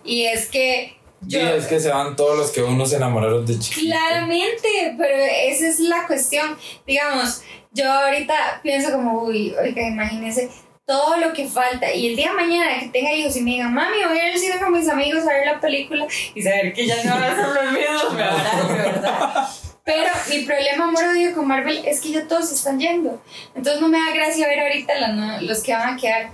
Y 0.06 0.24
es 0.26 0.50
que. 0.50 0.96
Sí, 1.28 1.38
Yo, 1.38 1.40
es 1.42 1.68
que 1.68 1.80
se 1.80 1.90
van 1.90 2.16
todos 2.16 2.38
los 2.38 2.52
que 2.52 2.62
uno 2.62 2.86
se 2.86 2.98
enamoraron 2.98 3.46
de 3.46 3.60
chiquito. 3.60 3.88
Claramente, 3.88 4.96
pero 4.98 5.16
esa 5.16 5.68
es 5.68 5.80
la 5.80 6.08
cuestión. 6.08 6.58
Digamos, 6.88 7.42
yo 7.72 7.92
ahorita 7.92 8.60
pienso 8.64 8.92
como, 8.92 9.24
uy, 9.24 9.54
oiga, 9.62 9.88
imagínense 9.88 10.50
todo 10.86 11.18
lo 11.18 11.34
que 11.34 11.48
falta. 11.48 11.94
Y 11.94 12.08
el 12.08 12.16
día 12.16 12.30
de 12.30 12.36
mañana 12.36 12.80
que 12.80 12.88
tenga 12.88 13.14
hijos 13.14 13.36
y 13.38 13.42
me 13.42 13.52
digan, 13.52 13.74
mami, 13.74 13.98
voy 14.08 14.18
a 14.18 14.28
ir 14.28 14.34
al 14.34 14.40
cine 14.40 14.60
con 14.60 14.72
mis 14.72 14.90
amigos 14.90 15.24
a 15.24 15.34
ver 15.34 15.46
la 15.46 15.60
película 15.60 16.08
y 16.34 16.42
saber 16.42 16.74
que 16.74 16.88
ya 16.88 17.04
no 17.04 17.14
van 17.14 17.24
a 17.24 17.48
los 17.48 17.72
mismos, 17.72 18.14
me 18.14 18.18
¿verdad? 18.18 19.50
Pero 19.84 20.10
mi 20.30 20.40
problema, 20.42 20.86
amor, 20.86 21.04
odio 21.04 21.34
con 21.34 21.48
Marvel 21.48 21.84
es 21.86 22.02
que 22.02 22.12
ya 22.12 22.28
todos 22.28 22.50
se 22.50 22.56
están 22.56 22.80
yendo. 22.80 23.22
Entonces 23.56 23.82
no 23.82 23.88
me 23.88 24.00
da 24.00 24.14
gracia 24.14 24.48
ver 24.48 24.60
ahorita 24.60 25.42
los 25.42 25.64
que 25.64 25.74
van 25.74 25.94
a 25.94 25.98
quedar. 25.98 26.32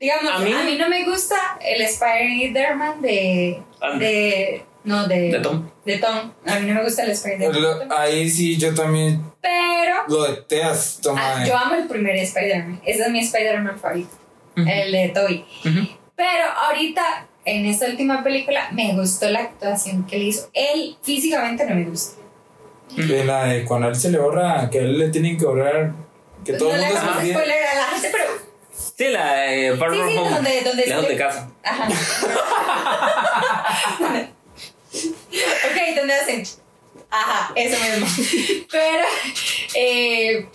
Digamos, 0.00 0.30
A 0.32 0.36
a 0.36 0.38
mí- 0.40 0.52
mí, 0.64 0.76
no 0.78 0.88
me 0.88 1.04
gusta 1.04 1.36
el 1.60 1.82
Spider-Man 1.82 3.00
de, 3.02 3.62
Ah. 3.80 3.98
de. 3.98 4.62
No, 4.84 5.06
de. 5.08 5.18
de 5.32 5.40
Tom. 5.40 5.68
De 5.84 5.98
Tom. 5.98 6.32
A 6.46 6.58
mí 6.60 6.66
no 6.68 6.74
me 6.74 6.84
gusta 6.84 7.02
el 7.02 7.10
Spider-Man. 7.10 7.88
Ahí 7.90 8.30
sí, 8.30 8.56
yo 8.56 8.72
también 8.74 9.20
Pero 9.40 10.04
lo 10.08 10.22
detesto, 10.32 11.10
ah, 11.16 11.34
mae. 11.38 11.48
yo 11.48 11.56
amo 11.56 11.74
el 11.74 11.88
primer 11.88 12.14
Spider-Man. 12.16 12.80
Ese 12.84 13.02
es 13.02 13.10
mi 13.10 13.20
Spider-Man 13.20 13.78
favorito. 13.78 14.10
El 14.56 14.92
de 14.92 15.08
Toby. 15.10 15.44
Pero 16.16 16.44
ahorita, 16.66 17.26
en 17.44 17.66
esta 17.66 17.86
última 17.86 18.22
película, 18.24 18.68
me 18.72 18.92
gustó 18.94 19.28
la 19.30 19.40
actuación 19.40 20.04
que 20.06 20.16
le 20.18 20.24
hizo. 20.26 20.48
Él 20.52 20.96
físicamente 21.02 21.64
no 21.64 21.74
me 21.76 21.84
gusta. 21.84 22.20
De 22.96 23.24
la 23.24 23.44
de 23.46 23.64
cuando 23.64 23.86
a 23.88 23.90
él 23.90 23.96
se 23.96 24.10
le 24.10 24.18
borra, 24.18 24.68
que 24.70 24.78
a 24.78 24.82
él 24.82 24.98
le 24.98 25.10
tienen 25.10 25.36
que 25.36 25.44
borrar, 25.44 25.92
que 26.44 26.54
todo 26.54 26.70
no 26.70 26.74
el 26.76 26.80
le 26.80 26.86
mundo 26.86 27.00
se 27.00 27.06
hagamos 27.06 27.20
olvide. 27.22 27.34
spoiler 27.34 27.56
a 27.66 27.74
la 27.74 27.82
gente, 27.84 28.08
pero. 28.10 28.47
Sí, 28.96 29.08
la 29.08 29.34
de 29.42 29.76
Far 29.76 29.90
Sí, 29.92 29.96
From 29.98 30.08
sí, 30.10 30.16
Home, 30.18 30.30
donde, 30.62 30.92
donde 30.94 31.16
casa. 31.16 31.50
Ajá. 31.64 31.88
ok, 34.92 35.96
¿dónde 35.96 36.14
hacen? 36.14 36.42
Ajá, 37.10 37.52
eso 37.54 37.76
mismo. 37.84 38.06
Pero, 38.70 39.04
eh, 39.74 40.46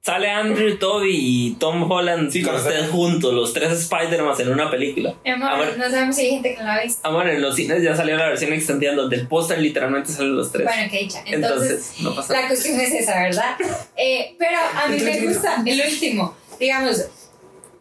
Sale 0.00 0.30
Andrew, 0.30 0.78
Toby 0.78 1.14
y 1.16 1.54
Tom 1.60 1.88
Holland, 1.88 2.32
Sí, 2.32 2.42
con 2.42 2.54
los 2.54 2.64
tres 2.64 2.90
juntos, 2.90 3.32
los 3.32 3.52
tres 3.52 3.70
Spider-Man 3.72 4.34
en 4.40 4.48
una 4.48 4.68
película. 4.68 5.14
mi 5.24 5.30
amor, 5.30 5.50
Amor, 5.52 5.78
no 5.78 5.88
sabemos 5.90 6.16
si 6.16 6.22
hay 6.22 6.30
gente 6.30 6.54
que 6.54 6.60
no 6.60 6.64
la 6.64 6.74
ha 6.74 6.82
visto. 6.82 7.06
amor, 7.06 7.28
en 7.28 7.40
los 7.40 7.54
cines 7.54 7.82
ya 7.84 7.94
salió 7.94 8.16
la 8.16 8.26
versión 8.26 8.52
extendida 8.52 8.94
donde 8.94 9.14
el 9.16 9.28
póster 9.28 9.60
literalmente 9.60 10.10
salen 10.10 10.34
los 10.34 10.50
tres. 10.50 10.66
Bueno, 10.66 10.90
que 10.90 10.98
dicha. 10.98 11.22
Entonces, 11.24 11.70
Entonces, 11.70 12.00
no 12.00 12.16
pasa 12.16 12.40
la 12.40 12.48
cuestión 12.48 12.80
es 12.80 12.92
esa, 12.94 13.22
¿verdad? 13.22 13.56
Eh, 13.96 14.34
pero 14.38 14.58
a 14.82 14.88
mí 14.88 14.98
me 14.98 15.20
gusta 15.20 15.62
el 15.64 15.80
último. 15.88 16.34
Digamos, 16.58 17.04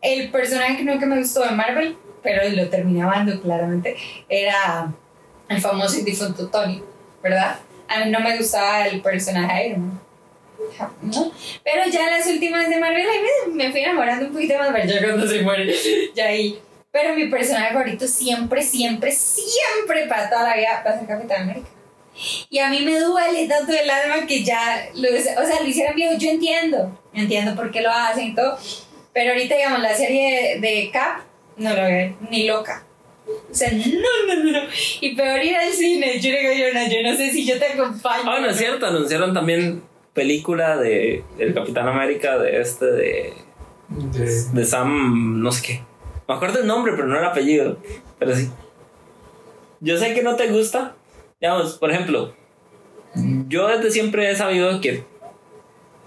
el 0.01 0.31
personaje 0.31 0.77
que 0.77 1.05
me 1.05 1.19
gustó 1.19 1.43
de 1.43 1.51
Marvel, 1.51 1.97
pero 2.23 2.47
lo 2.49 2.69
terminé 2.69 3.03
amando 3.03 3.39
claramente, 3.41 3.95
era 4.29 4.93
el 5.49 5.61
famoso 5.61 5.99
y 5.99 6.03
difunto 6.03 6.47
Tony, 6.49 6.81
¿verdad? 7.21 7.59
A 7.87 8.03
mí 8.03 8.11
no 8.11 8.19
me 8.19 8.37
gustaba 8.37 8.87
el 8.87 9.01
personaje 9.01 9.67
Iron 9.67 9.81
Man. 9.81 10.01
¿no? 11.01 11.31
Pero 11.63 11.89
ya 11.89 12.09
las 12.09 12.25
últimas 12.27 12.69
de 12.69 12.79
Marvel 12.79 13.05
me, 13.47 13.53
me 13.65 13.71
fui 13.71 13.81
enamorando 13.81 14.27
un 14.27 14.33
poquito 14.33 14.57
más, 14.57 14.71
ya 14.87 15.03
cuando 15.03 15.27
se 15.27 15.41
muere, 15.41 15.73
ya 16.15 16.27
ahí. 16.27 16.59
Pero 16.91 17.15
mi 17.15 17.27
personaje 17.27 17.73
favorito 17.73 18.07
siempre, 18.07 18.61
siempre, 18.61 19.11
siempre 19.11 20.07
para 20.07 20.29
toda 20.29 20.49
la 20.49 20.55
vida 20.55 20.83
va 20.85 20.91
a 20.91 20.99
ser 20.99 21.07
Capitán 21.07 21.43
América. 21.43 21.69
Y 22.49 22.59
a 22.59 22.69
mí 22.69 22.81
me 22.81 22.99
duele 22.99 23.47
tanto 23.47 23.71
el 23.71 23.89
alma 23.89 24.27
que 24.27 24.43
ya, 24.43 24.89
lo, 24.93 25.07
o 25.09 25.45
sea, 25.45 25.61
lo 25.61 25.67
hicieron 25.67 25.95
viejo. 25.95 26.17
Yo 26.17 26.29
entiendo, 26.29 26.99
entiendo 27.13 27.55
por 27.55 27.71
qué 27.71 27.81
lo 27.81 27.89
hacen 27.89 28.27
y 28.27 28.35
todo. 28.35 28.57
Pero 29.13 29.31
ahorita, 29.31 29.55
digamos, 29.55 29.79
la 29.81 29.93
serie 29.93 30.59
de, 30.59 30.89
Cap, 30.91 31.19
no 31.57 31.69
lo 31.75 31.81
veo 31.83 32.15
ni 32.29 32.47
loca. 32.47 32.85
O 33.27 33.53
sea, 33.53 33.71
no, 33.73 33.79
no, 34.35 34.43
no, 34.43 34.51
no. 34.51 34.59
Y 35.01 35.15
peor 35.15 35.43
ir 35.43 35.55
al 35.55 35.71
cine. 35.71 36.19
Yo 36.19 36.31
le 36.31 36.39
digo, 36.39 36.53
yo 36.53 36.73
no, 36.73 36.87
yo 36.87 37.03
no 37.11 37.15
sé 37.17 37.29
si 37.31 37.45
yo 37.45 37.57
te 37.59 37.65
acompaño. 37.65 38.23
Ah, 38.25 38.39
no 38.39 38.49
es 38.49 38.57
cierto, 38.57 38.85
anunciaron 38.85 39.33
también 39.33 39.83
película 40.13 40.77
de 40.77 41.23
el 41.39 41.53
Capitán 41.53 41.87
América 41.87 42.37
de 42.37 42.59
este 42.61 42.85
de, 42.85 43.33
De- 43.89 44.43
de 44.53 44.65
Sam 44.65 45.41
no 45.41 45.51
sé 45.51 45.61
qué. 45.65 45.81
Me 46.27 46.35
acuerdo 46.35 46.59
el 46.59 46.67
nombre, 46.67 46.93
pero 46.95 47.07
no 47.07 47.17
el 47.17 47.25
apellido. 47.25 47.77
Pero 48.19 48.35
sí. 48.35 48.49
Yo 49.81 49.97
sé 49.97 50.13
que 50.13 50.21
no 50.23 50.35
te 50.35 50.47
gusta. 50.47 50.95
Digamos, 51.39 51.77
por 51.77 51.91
ejemplo, 51.91 52.33
yo 53.47 53.67
desde 53.67 53.91
siempre 53.91 54.29
he 54.29 54.35
sabido 54.35 54.79
que 54.79 55.03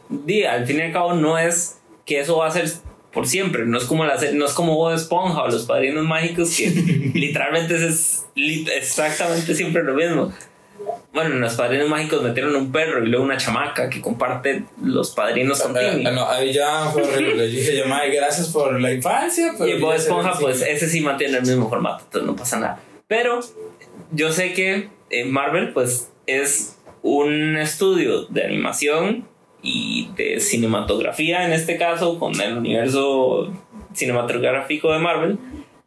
di, 0.08 0.44
al 0.44 0.66
fin 0.66 0.78
y 0.78 0.82
al 0.82 0.92
cabo 0.92 1.12
no 1.14 1.38
es 1.38 1.80
que 2.06 2.20
eso 2.20 2.36
va 2.38 2.46
a 2.46 2.50
ser 2.50 2.70
por 3.14 3.26
siempre. 3.26 3.64
No 3.64 3.78
es 3.78 3.84
como 3.84 4.04
la 4.04 4.16
no 4.34 4.44
es 4.44 4.52
como 4.52 4.74
Bob 4.74 4.92
Esponja 4.94 5.42
o 5.42 5.48
los 5.48 5.64
padrinos 5.64 6.04
mágicos 6.04 6.54
que 6.56 6.68
literalmente 7.14 7.74
es 7.86 8.26
lit- 8.34 8.68
exactamente 8.74 9.54
siempre 9.54 9.82
lo 9.82 9.94
mismo. 9.94 10.32
Bueno, 11.14 11.36
en 11.36 11.40
los 11.40 11.54
padrinos 11.54 11.88
mágicos 11.88 12.22
metieron 12.22 12.54
un 12.56 12.72
perro 12.72 13.02
y 13.02 13.06
luego 13.08 13.24
una 13.24 13.36
chamaca 13.36 13.88
que 13.88 14.00
comparte 14.00 14.64
los 14.82 15.12
padrinos 15.12 15.62
con 15.62 15.76
Eh, 15.76 15.90
Timmy. 15.92 16.04
no, 16.04 16.28
ahí 16.28 16.52
ya 16.52 16.90
fue 16.92 17.02
horrible. 17.02 17.50
Yo 17.50 17.56
dije, 17.58 17.76
yo, 17.78 17.86
mae, 17.86 18.10
gracias 18.10 18.48
por 18.48 18.78
la 18.80 18.92
infancia. 18.92 19.54
Pero 19.56 19.70
Y 19.76 19.80
Bob 19.80 19.94
Esponja, 19.94 20.32
pues 20.38 20.60
ese 20.62 20.88
sí 20.88 21.00
mantiene 21.00 21.36
el 21.38 21.42
mismo 21.42 21.68
formato, 21.70 22.02
entonces 22.04 22.26
no 22.26 22.34
pasa 22.36 22.58
nada. 22.58 22.80
Pero 23.06 23.38
yo 24.10 24.32
sé 24.32 24.52
que 24.52 24.88
eh, 25.10 25.24
Marvel, 25.24 25.72
pues 25.72 26.10
es 26.26 26.76
un 27.02 27.56
estudio 27.58 28.24
de 28.24 28.42
animación 28.44 29.28
y 29.64 30.10
de 30.14 30.38
cinematografía, 30.40 31.44
en 31.46 31.52
este 31.52 31.76
caso, 31.78 32.18
con 32.18 32.38
el 32.40 32.58
universo 32.58 33.50
cinematográfico 33.94 34.92
de 34.92 34.98
Marvel. 34.98 35.38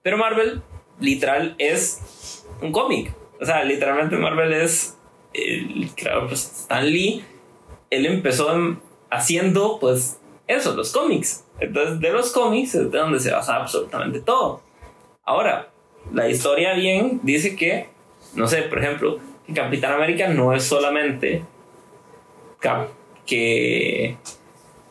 Pero 0.02 0.18
Marvel, 0.18 0.62
literal, 1.00 1.56
es 1.60 2.44
un 2.62 2.72
cómic. 2.72 3.14
O 3.40 3.46
sea, 3.46 3.64
literalmente 3.64 4.18
Marvel 4.18 4.52
es 4.52 4.98
el 5.34 5.90
creador, 5.96 6.28
pues 6.28 6.44
Stan 6.62 6.86
Lee. 6.86 7.24
Él 7.92 8.06
empezó 8.08 8.54
en- 8.56 8.80
haciendo, 9.12 9.78
pues, 9.80 10.20
eso, 10.48 10.76
los 10.76 10.92
cómics. 10.92 11.46
Entonces, 11.60 12.00
de 12.00 12.10
los 12.12 12.32
cómics 12.32 12.74
es 12.76 12.92
de 12.92 12.98
donde 12.98 13.20
se 13.20 13.32
basa 13.32 13.58
absolutamente 13.58 14.20
todo. 14.22 14.62
Ahora, 15.24 15.70
la 16.12 16.28
historia 16.30 16.74
bien 16.74 17.20
dice 17.22 17.56
que, 17.56 17.90
no 18.34 18.48
sé, 18.48 18.64
por 18.64 18.80
ejemplo, 18.80 19.20
Capitán 19.54 19.94
América 19.94 20.28
no 20.30 20.54
es 20.54 20.64
solamente 20.64 21.44
Cap, 22.60 22.90
que, 23.28 24.18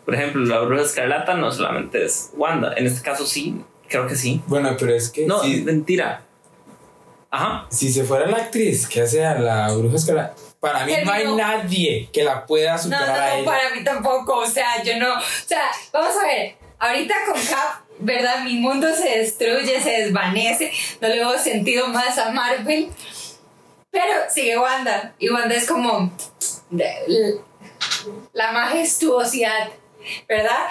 por 0.05 0.15
ejemplo, 0.15 0.45
la 0.45 0.61
bruja 0.61 0.83
escarlata 0.85 1.35
no 1.35 1.51
solamente 1.51 2.05
es 2.05 2.31
Wanda. 2.35 2.75
En 2.77 2.87
este 2.87 3.03
caso 3.03 3.27
sí, 3.27 3.61
creo 3.89 4.07
que 4.07 4.15
sí. 4.15 4.41
Bueno, 4.47 4.77
pero 4.79 4.95
es 4.95 5.11
que 5.11 5.27
No, 5.27 5.43
si, 5.43 5.63
mentira. 5.63 6.23
Ajá. 7.31 7.67
si 7.71 7.93
se 7.93 8.05
fuera 8.05 8.27
la 8.27 8.37
actriz 8.37 8.87
que 8.87 9.03
hace 9.03 9.27
a 9.27 9.39
la 9.39 9.73
bruja 9.75 9.97
escarlata, 9.97 10.35
para 10.61 10.87
mí 10.87 10.93
no 11.05 11.11
hay 11.13 11.35
nadie 11.35 12.09
que 12.13 12.23
la 12.25 12.47
pueda 12.47 12.73
No, 12.77 12.79
superar 12.79 13.09
no, 13.09 13.15
a 13.15 13.29
no, 13.29 13.35
ella. 13.37 13.45
para 13.45 13.71
mí 13.75 13.85
tampoco. 13.85 14.39
O 14.39 14.47
sea, 14.47 14.83
yo 14.83 14.97
no. 14.99 15.13
O 15.15 15.21
sea, 15.47 15.63
vamos 15.93 16.15
a 16.23 16.27
ver. 16.27 16.55
Ahorita 16.79 17.15
con 17.27 17.41
Cap, 17.43 17.85
¿verdad? 18.01 18.45
Mi 18.45 18.55
mundo 18.59 18.87
se 18.95 19.19
destruye, 19.19 19.81
se 19.81 20.03
desvanece. 20.03 20.71
No 21.01 21.09
le 21.09 21.17
veo 21.17 21.39
sentido 21.39 21.89
más 21.89 22.17
a 22.19 22.31
Marvel. 22.31 22.89
Pero 23.91 24.13
sigue 24.31 24.59
Wanda. 24.59 25.15
Y 25.19 25.31
Wanda 25.31 25.55
es 25.55 25.67
como. 25.67 26.13
La 28.33 28.53
majestuosidad. 28.53 29.69
¿Verdad? 30.29 30.67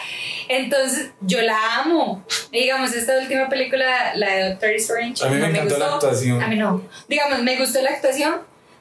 Entonces, 0.47 1.09
yo 1.19 1.41
la 1.41 1.81
amo. 1.81 2.23
Digamos, 2.53 2.93
esta 2.93 3.19
última 3.19 3.49
película, 3.49 4.15
la 4.15 4.33
de 4.33 4.49
Doctor 4.51 4.69
Strange. 4.75 5.25
A 5.25 5.27
mí 5.27 5.35
me 5.35 5.41
no 5.41 5.45
encantó 5.47 5.77
la 5.77 5.89
gustó. 5.89 6.07
actuación. 6.07 6.41
A 6.41 6.47
mí 6.47 6.55
no. 6.55 6.81
Digamos, 7.09 7.41
me 7.41 7.57
gustó 7.57 7.81
la 7.81 7.89
actuación, 7.89 8.35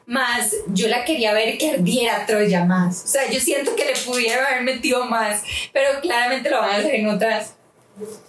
más 0.07 0.55
yo 0.68 0.87
la 0.87 1.05
quería 1.05 1.32
ver 1.32 1.59
que 1.59 1.72
ardiera 1.72 2.24
Troya 2.26 2.64
más. 2.64 3.03
O 3.05 3.09
sea, 3.09 3.28
yo 3.30 3.41
siento 3.41 3.74
que 3.74 3.85
le 3.85 3.95
pudieron 4.07 4.45
haber 4.47 4.62
metido 4.62 5.05
más, 5.07 5.43
pero 5.72 6.01
claramente 6.01 6.51
lo 6.51 6.61
van 6.61 6.70
a 6.70 6.76
hacer 6.76 6.95
en 6.95 7.09
otras, 7.09 7.55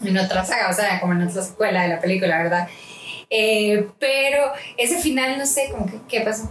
en 0.04 0.18
otras 0.18 0.48
sagas, 0.48 0.76
o 0.78 0.82
sea, 0.82 1.00
como 1.00 1.14
en 1.14 1.28
otra 1.28 1.44
secuela 1.44 1.84
de 1.84 1.90
la 1.90 2.00
película, 2.00 2.42
¿verdad? 2.42 2.68
Eh, 3.30 3.88
pero 4.00 4.52
ese 4.78 5.00
final, 5.00 5.38
no 5.38 5.46
sé, 5.46 5.70
como 5.70 5.86
que, 5.86 6.00
¿qué 6.08 6.22
pasó? 6.22 6.50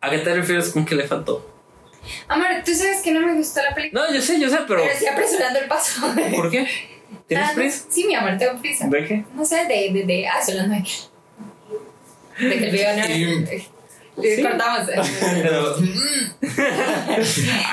¿A 0.00 0.10
qué 0.10 0.18
te 0.18 0.34
refieres 0.34 0.70
con 0.70 0.84
que 0.84 0.94
le 0.94 1.04
faltó? 1.08 1.53
Amor, 2.28 2.46
tú 2.64 2.74
sabes 2.74 3.02
que 3.02 3.12
no 3.12 3.20
me 3.20 3.34
gustó 3.34 3.62
la 3.62 3.74
película. 3.74 4.02
No, 4.02 4.14
yo 4.14 4.20
sé, 4.20 4.40
yo 4.40 4.48
sé, 4.48 4.58
pero. 4.66 4.80
Pero 4.80 4.92
estoy 4.92 5.08
apresurando 5.08 5.58
el 5.58 5.66
paso. 5.66 6.02
¿Por 6.34 6.50
qué? 6.50 6.66
¿Tienes 7.26 7.50
prisa? 7.52 7.84
Sí, 7.88 8.04
mi 8.04 8.14
amor, 8.14 8.36
tengo 8.38 8.60
prisa. 8.60 8.86
¿De 8.88 9.04
qué? 9.06 9.24
No 9.34 9.44
sé, 9.44 9.64
de. 9.66 9.90
de, 9.92 10.04
de 10.04 10.26
ah, 10.26 10.44
solo 10.44 10.66
no 10.66 10.74
De 10.74 12.58
que 12.58 12.64
el 12.64 12.70
video 12.70 12.96
no. 12.96 13.04
Sí. 14.22 14.42
Cortamos. 14.42 14.88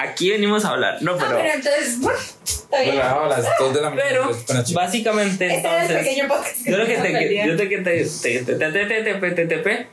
Aquí 0.01 0.31
venimos 0.31 0.65
a 0.65 0.69
hablar. 0.69 0.97
No, 1.01 1.15
pero. 1.15 1.31
Ah, 1.31 1.39
pero 1.41 1.53
entonces. 1.53 1.99
Bueno, 1.99 3.03
a 3.03 3.27
las 3.27 3.45
2 3.59 3.73
de 3.73 3.81
la 3.81 3.89
mañana. 3.89 4.09
Pero, 4.09 4.31
básicamente, 4.73 5.53
entonces. 5.53 5.91
Es 5.91 5.97
pequeño 5.97 6.27
yo 6.65 6.77
lo 6.77 6.85
que 6.85 6.97
te. 6.97 7.47
Yo 7.47 7.55
te 7.55 7.69
que 7.69 7.77
te. 7.79 8.05
Te. 8.05 8.39
Te. 8.39 8.55
Te. 8.55 8.71
Te. 8.71 8.85
Te. 8.85 9.45
Te. 9.45 9.57
Te. 9.57 9.87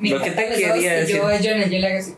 Lo 0.00 0.22
que 0.22 0.30
te 0.30 0.48
quería 0.48 0.94
decir. 0.94 1.16
Yo, 1.16 1.30
yo, 1.30 1.56
yo 1.56 1.78
le 1.78 1.86
hago 1.86 1.98
así 1.98 2.14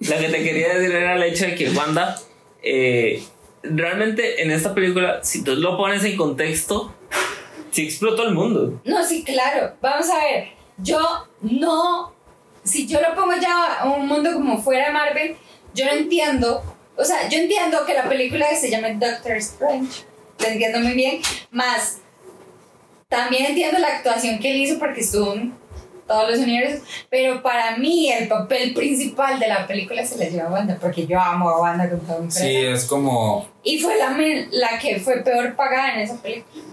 lo 0.00 0.18
que 0.18 0.28
te 0.28 0.44
quería 0.44 0.74
decir 0.74 0.94
era 0.94 1.16
el 1.16 1.22
hecho 1.22 1.46
de 1.46 1.54
que 1.54 1.70
Wanda 1.70 2.18
eh, 2.62 3.22
realmente 3.62 4.42
en 4.42 4.50
esta 4.50 4.74
película 4.74 5.20
si 5.22 5.44
tú 5.44 5.54
lo 5.56 5.76
pones 5.76 6.04
en 6.04 6.16
contexto 6.16 6.94
sí 7.70 7.84
explotó 7.84 8.24
el 8.24 8.34
mundo 8.34 8.80
No, 8.84 9.04
sí, 9.04 9.22
claro. 9.24 9.74
Vamos 9.80 10.08
a 10.10 10.24
ver. 10.24 10.48
Yo 10.78 10.98
no. 11.42 12.14
Si 12.64 12.86
yo 12.86 13.00
lo 13.00 13.14
pongo 13.14 13.32
ya 13.40 13.80
a 13.80 13.90
un 13.90 14.06
mundo 14.06 14.32
como 14.32 14.60
fuera 14.62 14.86
de 14.86 14.92
Marvel, 14.92 15.36
yo 15.74 15.84
no 15.86 15.92
entiendo. 15.92 16.62
O 16.96 17.04
sea, 17.04 17.28
yo 17.28 17.38
entiendo 17.38 17.84
que 17.86 17.94
la 17.94 18.08
película 18.08 18.46
se 18.54 18.70
llama 18.70 18.88
Doctor 18.90 19.36
Strange. 19.36 20.04
Lo 20.40 20.46
entiendo 20.46 20.80
muy 20.80 20.92
bien. 20.92 21.20
Más, 21.50 21.98
también 23.08 23.46
entiendo 23.46 23.78
la 23.78 23.88
actuación 23.88 24.38
que 24.38 24.52
él 24.52 24.58
hizo 24.58 24.78
porque 24.78 25.00
estuvo 25.00 25.34
en 25.34 25.54
todos 26.10 26.30
los 26.30 26.40
universos. 26.40 26.80
Pero 27.08 27.40
para 27.40 27.76
mí, 27.76 28.10
el 28.10 28.26
papel 28.26 28.74
principal 28.74 29.38
de 29.38 29.46
la 29.46 29.66
película 29.66 30.04
se 30.04 30.18
le 30.18 30.28
lleva 30.28 30.48
a 30.48 30.52
Wanda. 30.52 30.76
Porque 30.80 31.06
yo 31.06 31.20
amo 31.20 31.48
a 31.48 31.60
Wanda 31.60 31.88
con 31.88 32.00
todo 32.00 32.18
mi 32.18 32.28
corazón. 32.28 32.42
Sí, 32.42 32.56
es 32.56 32.84
como. 32.86 33.48
Y 33.62 33.78
fue 33.78 33.96
la, 33.96 34.16
la 34.50 34.78
que 34.80 34.98
fue 34.98 35.18
peor 35.18 35.54
pagada 35.54 35.94
en 35.94 36.00
esa 36.00 36.20
película. 36.20 36.64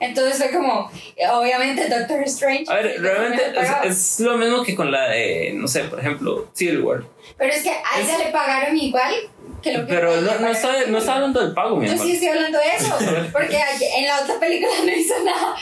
Entonces 0.00 0.36
fue 0.36 0.50
como, 0.50 0.90
obviamente 1.32 1.88
Doctor 1.88 2.22
Strange. 2.24 2.64
a 2.68 2.74
ver 2.74 3.00
realmente 3.00 3.42
es, 3.84 4.18
es 4.18 4.20
lo 4.20 4.36
mismo 4.36 4.62
que 4.62 4.74
con 4.74 4.90
la 4.90 5.08
de 5.10 5.52
no 5.54 5.68
sé 5.68 5.84
por 5.84 6.00
ejemplo 6.00 6.48
Civil 6.52 6.80
War 6.80 7.04
Pero 7.38 7.52
es 7.52 7.62
que 7.62 7.70
a 7.70 8.00
ella 8.00 8.18
le 8.18 8.32
pagaron 8.32 8.76
igual 8.76 9.14
que 9.62 9.72
lo 9.72 9.86
que 9.86 9.94
pero 9.94 10.20
no, 10.20 10.40
no 10.40 10.48
está 10.48 10.86
no 10.88 10.98
está 10.98 11.14
hablando 11.14 11.40
del 11.40 11.54
pago 11.54 11.76
mi 11.76 11.86
Yo 11.86 11.96
sí 11.96 12.12
estoy 12.12 12.28
hablando 12.28 12.58
de 12.58 12.76
eso. 12.76 12.98
Porque 13.32 13.56
en 13.96 14.06
la 14.06 14.20
otra 14.20 14.38
película 14.40 14.72
no 14.84 14.92
hizo 14.92 15.14
nada. 15.24 15.54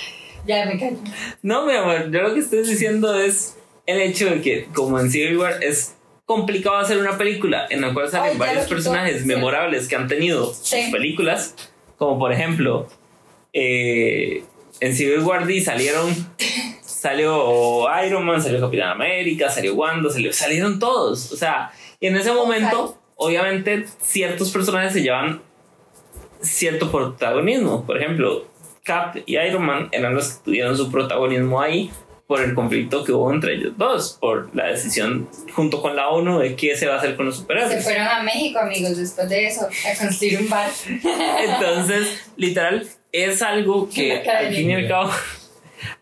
Ya 0.46 0.66
me 0.66 0.78
callo. 0.78 0.96
No, 1.42 1.66
mi 1.66 1.72
amor, 1.74 2.10
yo 2.10 2.22
lo 2.22 2.34
que 2.34 2.40
estoy 2.40 2.62
diciendo 2.64 3.14
es 3.18 3.56
el 3.86 4.00
hecho 4.00 4.26
de 4.26 4.40
que, 4.40 4.66
como 4.74 4.98
en 4.98 5.10
Civil 5.10 5.38
War, 5.38 5.62
es 5.62 5.96
complicado 6.24 6.76
hacer 6.76 6.98
una 6.98 7.16
película 7.18 7.66
en 7.70 7.80
la 7.80 7.92
cual 7.92 8.08
salen 8.08 8.32
Ay, 8.32 8.38
varios 8.38 8.66
personajes 8.66 9.24
memorables 9.26 9.88
que 9.88 9.96
han 9.96 10.08
tenido 10.08 10.52
Sí. 10.54 10.82
sus 10.82 10.90
películas, 10.92 11.54
como 11.98 12.18
por 12.18 12.32
ejemplo, 12.32 12.88
eh, 13.52 14.44
en 14.80 14.94
Civil 14.96 15.20
War 15.20 15.46
D 15.46 15.60
salieron, 15.60 16.12
salió 16.80 17.84
Iron 18.06 18.24
Man, 18.24 18.42
salió 18.42 18.60
Capitán 18.60 18.90
América, 18.90 19.50
salió 19.50 19.74
Wanda, 19.74 20.10
salió, 20.10 20.32
salieron 20.32 20.78
todos, 20.78 21.32
o 21.32 21.36
sea, 21.36 21.70
y 22.00 22.06
en 22.06 22.16
ese 22.16 22.32
momento, 22.32 22.98
obviamente, 23.16 23.84
ciertos 24.00 24.50
personajes 24.50 24.92
se 24.92 25.02
llevan 25.02 25.42
cierto 26.40 26.90
protagonismo, 26.90 27.84
por 27.84 27.98
ejemplo, 28.00 28.46
Cap 28.82 29.16
y 29.26 29.36
Iron 29.38 29.64
Man 29.64 29.88
eran 29.92 30.14
los 30.14 30.28
que 30.28 30.44
tuvieron 30.44 30.76
su 30.76 30.90
protagonismo 30.90 31.60
ahí 31.60 31.90
por 32.26 32.40
el 32.40 32.54
conflicto 32.54 33.04
que 33.04 33.12
hubo 33.12 33.30
entre 33.32 33.54
ellos 33.54 33.74
dos, 33.76 34.16
por 34.20 34.54
la 34.54 34.68
decisión 34.68 35.28
junto 35.54 35.82
con 35.82 35.94
la 35.94 36.08
ONU 36.08 36.38
de 36.38 36.56
qué 36.56 36.74
se 36.76 36.86
va 36.86 36.94
a 36.94 36.98
hacer 36.98 37.14
con 37.14 37.26
los 37.26 37.34
Se 37.36 37.40
superhéroes. 37.42 37.84
fueron 37.84 38.06
a 38.06 38.22
México, 38.22 38.58
amigos, 38.58 38.96
después 38.96 39.28
de 39.28 39.46
eso, 39.46 39.66
a 39.66 39.98
construir 39.98 40.40
un 40.40 40.48
bar. 40.48 40.70
Entonces, 40.86 42.30
literal, 42.36 42.88
es 43.12 43.42
algo 43.42 43.88
que 43.94 44.22
al 44.22 44.54
fin 44.54 44.70
y 44.70 44.74
al 44.74 44.88
cabo, 44.88 45.10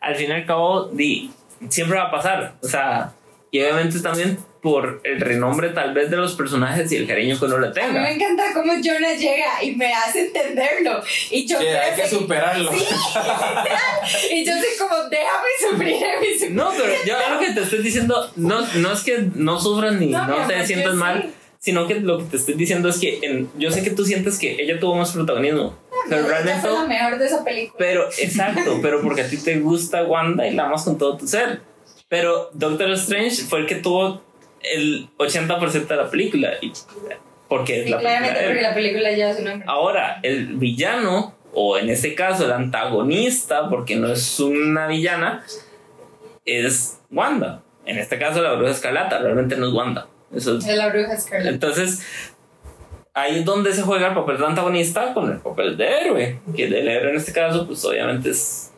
al 0.01 0.15
fin 0.15 0.31
y 0.31 0.33
al 0.33 0.47
cabo, 0.47 0.89
di, 0.89 1.31
siempre 1.69 1.99
va 1.99 2.05
a 2.05 2.11
pasar. 2.11 2.55
O 2.63 2.69
sea, 2.69 3.13
y 3.51 3.61
obviamente 3.61 4.01
también 4.01 4.39
por 4.63 5.01
el 5.05 5.21
renombre 5.21 5.71
tal 5.71 5.95
vez 5.95 6.11
de 6.11 6.19
los 6.19 6.35
personajes 6.35 6.93
y 6.93 6.97
el 6.97 7.07
cariño 7.07 7.39
que 7.39 7.47
uno 7.47 7.59
le 7.59 7.69
A 7.69 7.71
mí 7.71 7.75
tenga. 7.75 8.03
me 8.03 8.13
encanta 8.13 8.43
cómo 8.53 8.73
Jonah 8.75 9.15
llega 9.15 9.63
y 9.63 9.75
me 9.75 9.91
hace 9.95 10.27
entenderlo. 10.27 11.03
Y 11.31 11.47
yo 11.47 11.59
Sí, 11.59 11.67
hay 11.67 11.97
que 11.97 12.07
superarlo. 12.09 12.71
Sí, 12.71 12.85
y 14.35 14.45
yo 14.45 14.53
soy 14.53 14.77
como, 14.89 15.03
déjame 15.09 15.49
sufrir, 15.71 15.97
déjame 15.99 16.33
sufrir. 16.35 16.51
No, 16.53 16.71
pero 16.77 16.93
yo 17.07 17.15
lo 17.35 17.41
que 17.41 17.53
te 17.53 17.61
estoy 17.63 17.83
diciendo 17.83 18.31
no, 18.37 18.61
no 18.77 18.93
es 18.93 19.01
que 19.01 19.29
no 19.35 19.59
sufras 19.61 19.95
ni 19.95 20.07
No, 20.09 20.27
no, 20.27 20.39
mi 20.41 20.47
te 20.47 20.55
amor, 20.55 20.67
sientas 20.67 20.95
mal, 20.95 21.23
sí. 21.23 21.31
sino 21.59 21.87
que 21.87 21.95
lo 21.97 22.19
que 22.19 22.25
te 22.25 22.37
estoy 22.37 22.55
diciendo 22.55 22.89
es 22.91 22.99
que 22.99 23.19
en- 23.23 23.51
yo 23.57 23.71
sé 23.71 23.83
que 23.83 23.91
tú 23.91 24.05
sientes 24.05 24.39
que 24.39 24.61
ella 24.63 24.79
tuvo 24.79 24.95
más 24.97 25.13
protagonismo, 25.13 25.79
pero 26.09 26.27
realmente... 26.27 26.61
fue 26.61 26.73
la 26.73 26.85
mejor 26.87 27.19
de 27.19 27.27
esa 27.27 27.43
película. 27.45 27.77
Pero, 27.79 28.09
exacto, 28.19 28.79
pero 28.83 29.01
porque 29.01 29.23
a 29.23 29.29
ti 29.29 29.37
te 29.39 29.59
gusta 29.59 30.05
Wanda 30.05 30.47
y 30.47 30.53
la 30.55 30.67
amas 30.67 30.85
con 30.85 30.99
todo 30.99 31.17
tu 31.17 31.27
ser. 31.27 31.63
Pero 32.11 32.51
Doctor 32.53 32.91
Strange 32.91 33.45
fue 33.45 33.61
el 33.61 33.67
que 33.67 33.77
tuvo 33.77 34.21
el 34.63 35.09
80% 35.17 35.87
de 35.87 35.97
la 35.97 36.11
película. 36.11 36.51
Y, 36.61 36.71
porque 37.49 37.85
Sí, 37.85 37.91
la 37.91 37.97
película 37.97 38.01
claramente 38.01 38.39
de 38.39 38.45
él. 38.45 38.51
porque 38.53 38.63
la 38.63 38.75
película 38.75 39.11
lleva 39.13 39.33
su 39.35 39.43
nombre. 39.43 39.65
Ahora, 39.67 40.21
el 40.23 40.47
villano, 40.59 41.35
o 41.55 41.79
en 41.79 41.89
este 41.89 42.15
caso 42.15 42.45
el 42.45 42.53
antagonista, 42.53 43.69
porque 43.71 43.97
no 43.97 44.09
es 44.13 44.39
una 44.41 44.87
villana, 44.89 45.45
es 46.45 47.01
Wanda. 47.11 47.63
En 47.87 47.99
este 47.99 48.19
caso 48.19 48.43
la 48.43 48.53
bruja 48.55 48.73
escarlata, 48.73 49.19
realmente 49.21 49.57
no 49.57 49.69
es 49.69 49.73
Wanda. 49.73 50.07
Eso 50.35 50.59
es- 50.59 50.67
la 50.67 50.89
bruja 50.91 51.19
Scarlet. 51.19 51.53
entonces, 51.55 52.03
ahí 53.15 53.39
es 53.39 53.45
donde 53.45 53.73
se 53.73 53.83
juega 53.83 54.09
el 54.09 54.15
papel 54.15 54.39
de 54.39 54.47
antagonista 54.47 55.13
con 55.15 55.31
el 55.31 55.39
papel 55.39 55.77
de 55.77 55.87
héroe. 55.89 56.41
Que 56.55 56.65
el 56.65 56.89
héroe 56.89 57.11
en 57.11 57.17
este 57.17 57.33
caso, 57.33 57.67
pues 57.67 57.85
obviamente 57.85 58.31
es 58.31 58.70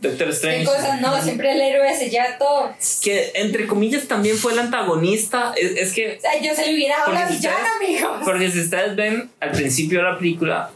Doctor 0.00 0.26
¿Qué 0.28 0.32
Strange. 0.34 0.64
cosas? 0.64 1.00
No, 1.00 1.20
siempre 1.22 1.52
el 1.52 1.60
héroe 1.60 1.94
se 1.96 2.10
lleva 2.10 2.36
todo. 2.38 2.64
O 2.66 2.74
Que 3.02 3.32
entre 3.34 3.66
comillas 3.66 4.06
también 4.06 4.36
fue 4.36 4.52
el 4.52 4.58
antagonista. 4.58 5.54
Es, 5.56 5.72
es 5.76 5.92
que, 5.94 6.18
sea, 6.20 6.40
yo 6.40 6.54
se 6.54 6.66
le 6.66 6.74
hubiera 6.74 6.98
dado 6.98 7.12
la 7.12 7.28
si 7.28 7.36
villana, 7.36 7.68
amigos. 7.80 8.10
porque 8.24 8.50
si 8.50 8.60
ustedes 8.60 8.94
ven 8.94 9.30
al 9.40 9.52
principio 9.52 9.98
de 10.00 10.04
la 10.04 10.18
película, 10.18 10.70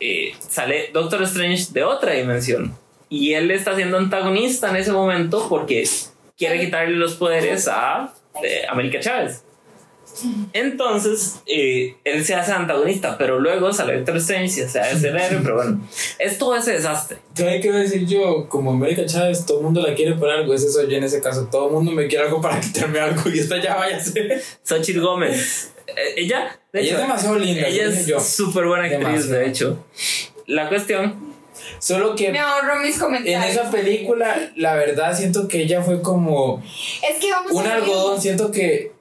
eh, 0.00 0.32
sale 0.48 0.90
Doctor 0.92 1.22
Strange 1.22 1.66
de 1.70 1.84
otra 1.84 2.12
dimensión. 2.12 2.76
Y 3.08 3.34
él 3.34 3.50
está 3.52 3.76
siendo 3.76 3.96
antagonista 3.96 4.70
en 4.70 4.76
ese 4.76 4.90
momento 4.90 5.46
porque 5.48 5.88
quiere 6.36 6.58
quitarle 6.58 6.96
los 6.96 7.14
poderes 7.14 7.68
a 7.68 8.12
eh, 8.42 8.64
América 8.68 8.98
Chávez. 8.98 9.43
Entonces, 10.52 11.36
eh, 11.46 11.96
él 12.04 12.24
se 12.24 12.34
hace 12.34 12.52
antagonista, 12.52 13.18
pero 13.18 13.40
luego 13.40 13.72
sale 13.72 13.96
Doctor 13.96 14.16
Strange 14.18 14.44
y 14.46 14.68
se 14.68 14.80
hace 14.80 15.08
el 15.08 15.16
héroe, 15.16 15.40
pero 15.42 15.56
bueno, 15.56 15.80
es 16.18 16.38
todo 16.38 16.56
ese 16.56 16.72
desastre. 16.72 17.18
¿Qué 17.34 17.58
quiero 17.60 17.78
decir 17.78 18.06
yo? 18.06 18.48
Como 18.48 18.72
América 18.72 19.04
Chávez, 19.06 19.44
todo 19.44 19.58
el 19.58 19.64
mundo 19.64 19.80
la 19.86 19.94
quiere 19.94 20.14
por 20.14 20.30
algo. 20.30 20.54
Ese 20.54 20.70
soy 20.70 20.88
yo 20.90 20.96
en 20.96 21.04
ese 21.04 21.20
caso. 21.20 21.48
Todo 21.50 21.66
el 21.68 21.72
mundo 21.74 21.90
me 21.92 22.06
quiere 22.06 22.24
algo 22.24 22.40
para 22.40 22.60
quitarme 22.60 23.00
algo. 23.00 23.22
Y 23.30 23.38
esta 23.38 23.60
ya 23.60 23.74
vaya 23.76 23.96
a 23.96 24.00
ser. 24.00 24.42
Xochitl 24.62 25.00
Gómez. 25.00 25.72
Eh, 25.86 25.92
ella, 26.16 26.58
de 26.72 26.80
Ella 26.80 26.88
hecho, 26.90 26.96
es 26.96 27.02
demasiado 27.02 27.38
linda. 27.38 27.66
ella 27.66 27.86
es 27.88 28.26
súper 28.26 28.64
buena 28.66 28.84
actriz, 28.84 29.00
Demasiado. 29.28 29.38
de 29.38 29.46
hecho. 29.48 29.84
La 30.46 30.68
cuestión, 30.68 31.34
Solo 31.78 32.14
que 32.16 32.30
Me 32.32 32.38
ahorro 32.38 32.80
mis 32.80 32.94
en 32.94 33.00
comentarios. 33.00 33.44
esa 33.46 33.70
película, 33.70 34.52
la 34.56 34.74
verdad, 34.74 35.16
siento 35.16 35.46
que 35.48 35.62
ella 35.62 35.82
fue 35.82 36.00
como 36.02 36.62
Es 37.08 37.18
que 37.20 37.30
vamos 37.30 37.52
un 37.52 37.60
a 37.60 37.62
ver. 37.64 37.72
algodón. 37.74 38.20
Siento 38.20 38.50
que. 38.50 38.92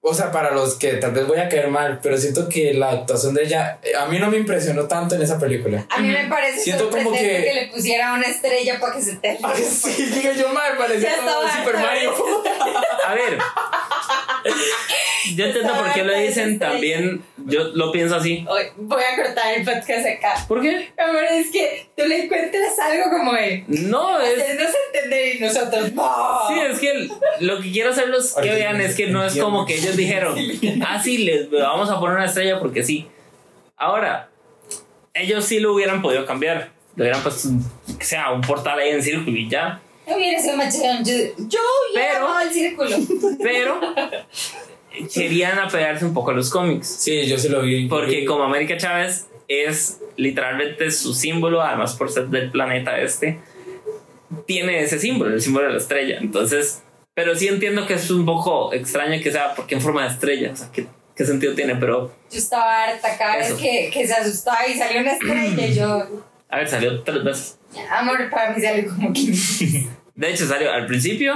O 0.00 0.14
sea, 0.14 0.30
para 0.30 0.52
los 0.52 0.76
que 0.76 0.94
tal 0.94 1.10
vez 1.10 1.26
voy 1.26 1.38
a 1.38 1.48
caer 1.48 1.68
mal, 1.68 1.98
pero 2.02 2.16
siento 2.16 2.48
que 2.48 2.72
la 2.72 2.90
actuación 2.90 3.34
de 3.34 3.42
ella 3.42 3.78
eh, 3.82 3.96
a 3.96 4.06
mí 4.06 4.18
no 4.20 4.30
me 4.30 4.36
impresionó 4.36 4.84
tanto 4.84 5.16
en 5.16 5.22
esa 5.22 5.38
película. 5.40 5.84
A 5.90 5.98
mí 5.98 6.08
me 6.08 6.24
parece 6.28 6.60
Siento 6.60 6.88
como 6.88 7.10
que- 7.12 7.18
que... 7.18 7.52
le 7.54 7.66
pusiera 7.66 8.12
una 8.14 8.26
estrella 8.26 8.78
para 8.80 8.94
que 8.94 9.02
se 9.02 9.16
te. 9.16 9.38
Ay, 9.42 9.62
sí, 9.70 10.04
digo 10.06 10.32
yo 10.32 10.48
mal, 10.50 10.76
parecía 10.78 11.16
como 11.16 11.30
Super. 11.50 11.76
Mario. 11.78 12.14
a 13.06 13.14
ver. 13.14 13.38
Yo 15.34 15.44
entiendo 15.46 15.74
por 15.74 15.92
qué 15.92 16.04
lo 16.04 16.14
dicen 16.18 16.58
también. 16.58 17.22
Yo 17.46 17.64
lo 17.74 17.90
pienso 17.92 18.16
así. 18.16 18.44
Hoy 18.48 18.62
voy 18.76 19.02
a 19.02 19.16
cortar 19.22 19.54
el 19.54 19.64
podcast 19.64 20.06
acá. 20.06 20.34
¿Por 20.46 20.60
qué? 20.62 20.90
Amor, 20.98 21.22
es 21.30 21.50
que 21.50 21.86
tú 21.96 22.04
le 22.06 22.24
encuentras 22.24 22.78
algo 22.78 23.10
como 23.10 23.32
de. 23.32 23.64
No, 23.68 24.20
es. 24.20 24.38
Hacernos 24.40 24.70
entender 24.94 25.36
y 25.36 25.40
nosotros. 25.40 25.92
¡No! 25.92 26.48
Sí, 26.48 26.54
es 26.60 26.78
que 26.78 27.08
lo 27.40 27.60
que 27.60 27.72
quiero 27.72 27.90
hacerlos 27.90 28.34
que 28.40 28.50
vean 28.50 28.80
es 28.80 28.94
que 28.94 29.06
no 29.08 29.24
es 29.24 29.36
como 29.36 29.66
que 29.66 29.74
ellos 29.76 29.96
dijeron, 29.96 30.36
ah, 30.86 31.00
sí, 31.02 31.18
les 31.18 31.50
vamos 31.50 31.90
a 31.90 31.98
poner 31.98 32.16
una 32.16 32.26
estrella 32.26 32.58
porque 32.58 32.82
sí. 32.82 33.06
Ahora, 33.76 34.28
ellos 35.14 35.44
sí 35.44 35.58
lo 35.60 35.72
hubieran 35.74 36.02
podido 36.02 36.26
cambiar. 36.26 36.70
Le 36.96 37.04
hubieran 37.04 37.22
puesto, 37.22 37.48
un- 37.48 37.64
que 37.98 38.04
sea, 38.04 38.30
un 38.32 38.40
portal 38.40 38.78
ahí 38.78 38.90
en 38.90 39.02
círculo 39.02 39.36
y 39.36 39.48
ya. 39.48 39.80
Hubiera 40.14 40.40
sido 40.40 40.56
machón. 40.56 41.04
Yo, 41.04 41.14
yo 41.36 41.58
hubiera 41.92 42.12
Pero- 42.14 42.40
el 42.40 42.50
círculo. 42.50 42.96
Pero 43.42 43.80
querían 45.12 45.58
apegarse 45.58 46.04
un 46.04 46.14
poco 46.14 46.30
a 46.30 46.34
los 46.34 46.50
cómics. 46.50 46.86
Sí, 46.86 47.26
yo 47.26 47.38
sí 47.38 47.48
lo 47.48 47.62
vi. 47.62 47.88
Porque 47.88 48.24
como 48.24 48.44
América 48.44 48.76
Chávez 48.76 49.26
es 49.48 50.00
literalmente 50.16 50.90
su 50.90 51.14
símbolo, 51.14 51.62
además 51.62 51.94
por 51.94 52.10
ser 52.10 52.28
del 52.28 52.50
planeta 52.50 52.98
este, 53.00 53.40
tiene 54.46 54.80
ese 54.82 54.98
símbolo, 54.98 55.34
el 55.34 55.40
símbolo 55.40 55.66
de 55.66 55.72
la 55.72 55.78
estrella. 55.78 56.18
Entonces, 56.20 56.82
pero 57.14 57.34
sí 57.34 57.48
entiendo 57.48 57.86
que 57.86 57.94
es 57.94 58.10
un 58.10 58.24
poco 58.26 58.72
extraño 58.72 59.22
que 59.22 59.32
sea 59.32 59.54
porque 59.54 59.74
en 59.74 59.80
forma 59.80 60.02
de 60.02 60.08
estrella, 60.08 60.52
o 60.52 60.56
sea, 60.56 60.70
que, 60.70 60.86
qué 61.16 61.24
sentido 61.24 61.54
tiene, 61.54 61.76
pero 61.76 62.12
Yo 62.30 62.38
estaba 62.38 62.84
harta 62.84 63.16
cada 63.16 63.38
vez 63.38 63.52
que, 63.54 63.90
que 63.92 64.06
se 64.06 64.14
asustaba 64.14 64.66
y 64.66 64.74
salió 64.74 65.00
una 65.00 65.12
estrella 65.12 65.66
y 65.66 65.74
yo, 65.74 66.06
a 66.48 66.56
ver, 66.58 66.68
salió 66.68 67.02
tres 67.02 67.24
veces. 67.24 67.58
amor, 67.90 68.28
para 68.30 68.52
mí 68.54 68.60
salió 68.62 68.88
como 68.88 69.12
que... 69.12 69.20
De 70.18 70.32
hecho, 70.32 70.48
salió 70.48 70.72
al 70.72 70.86
principio, 70.86 71.32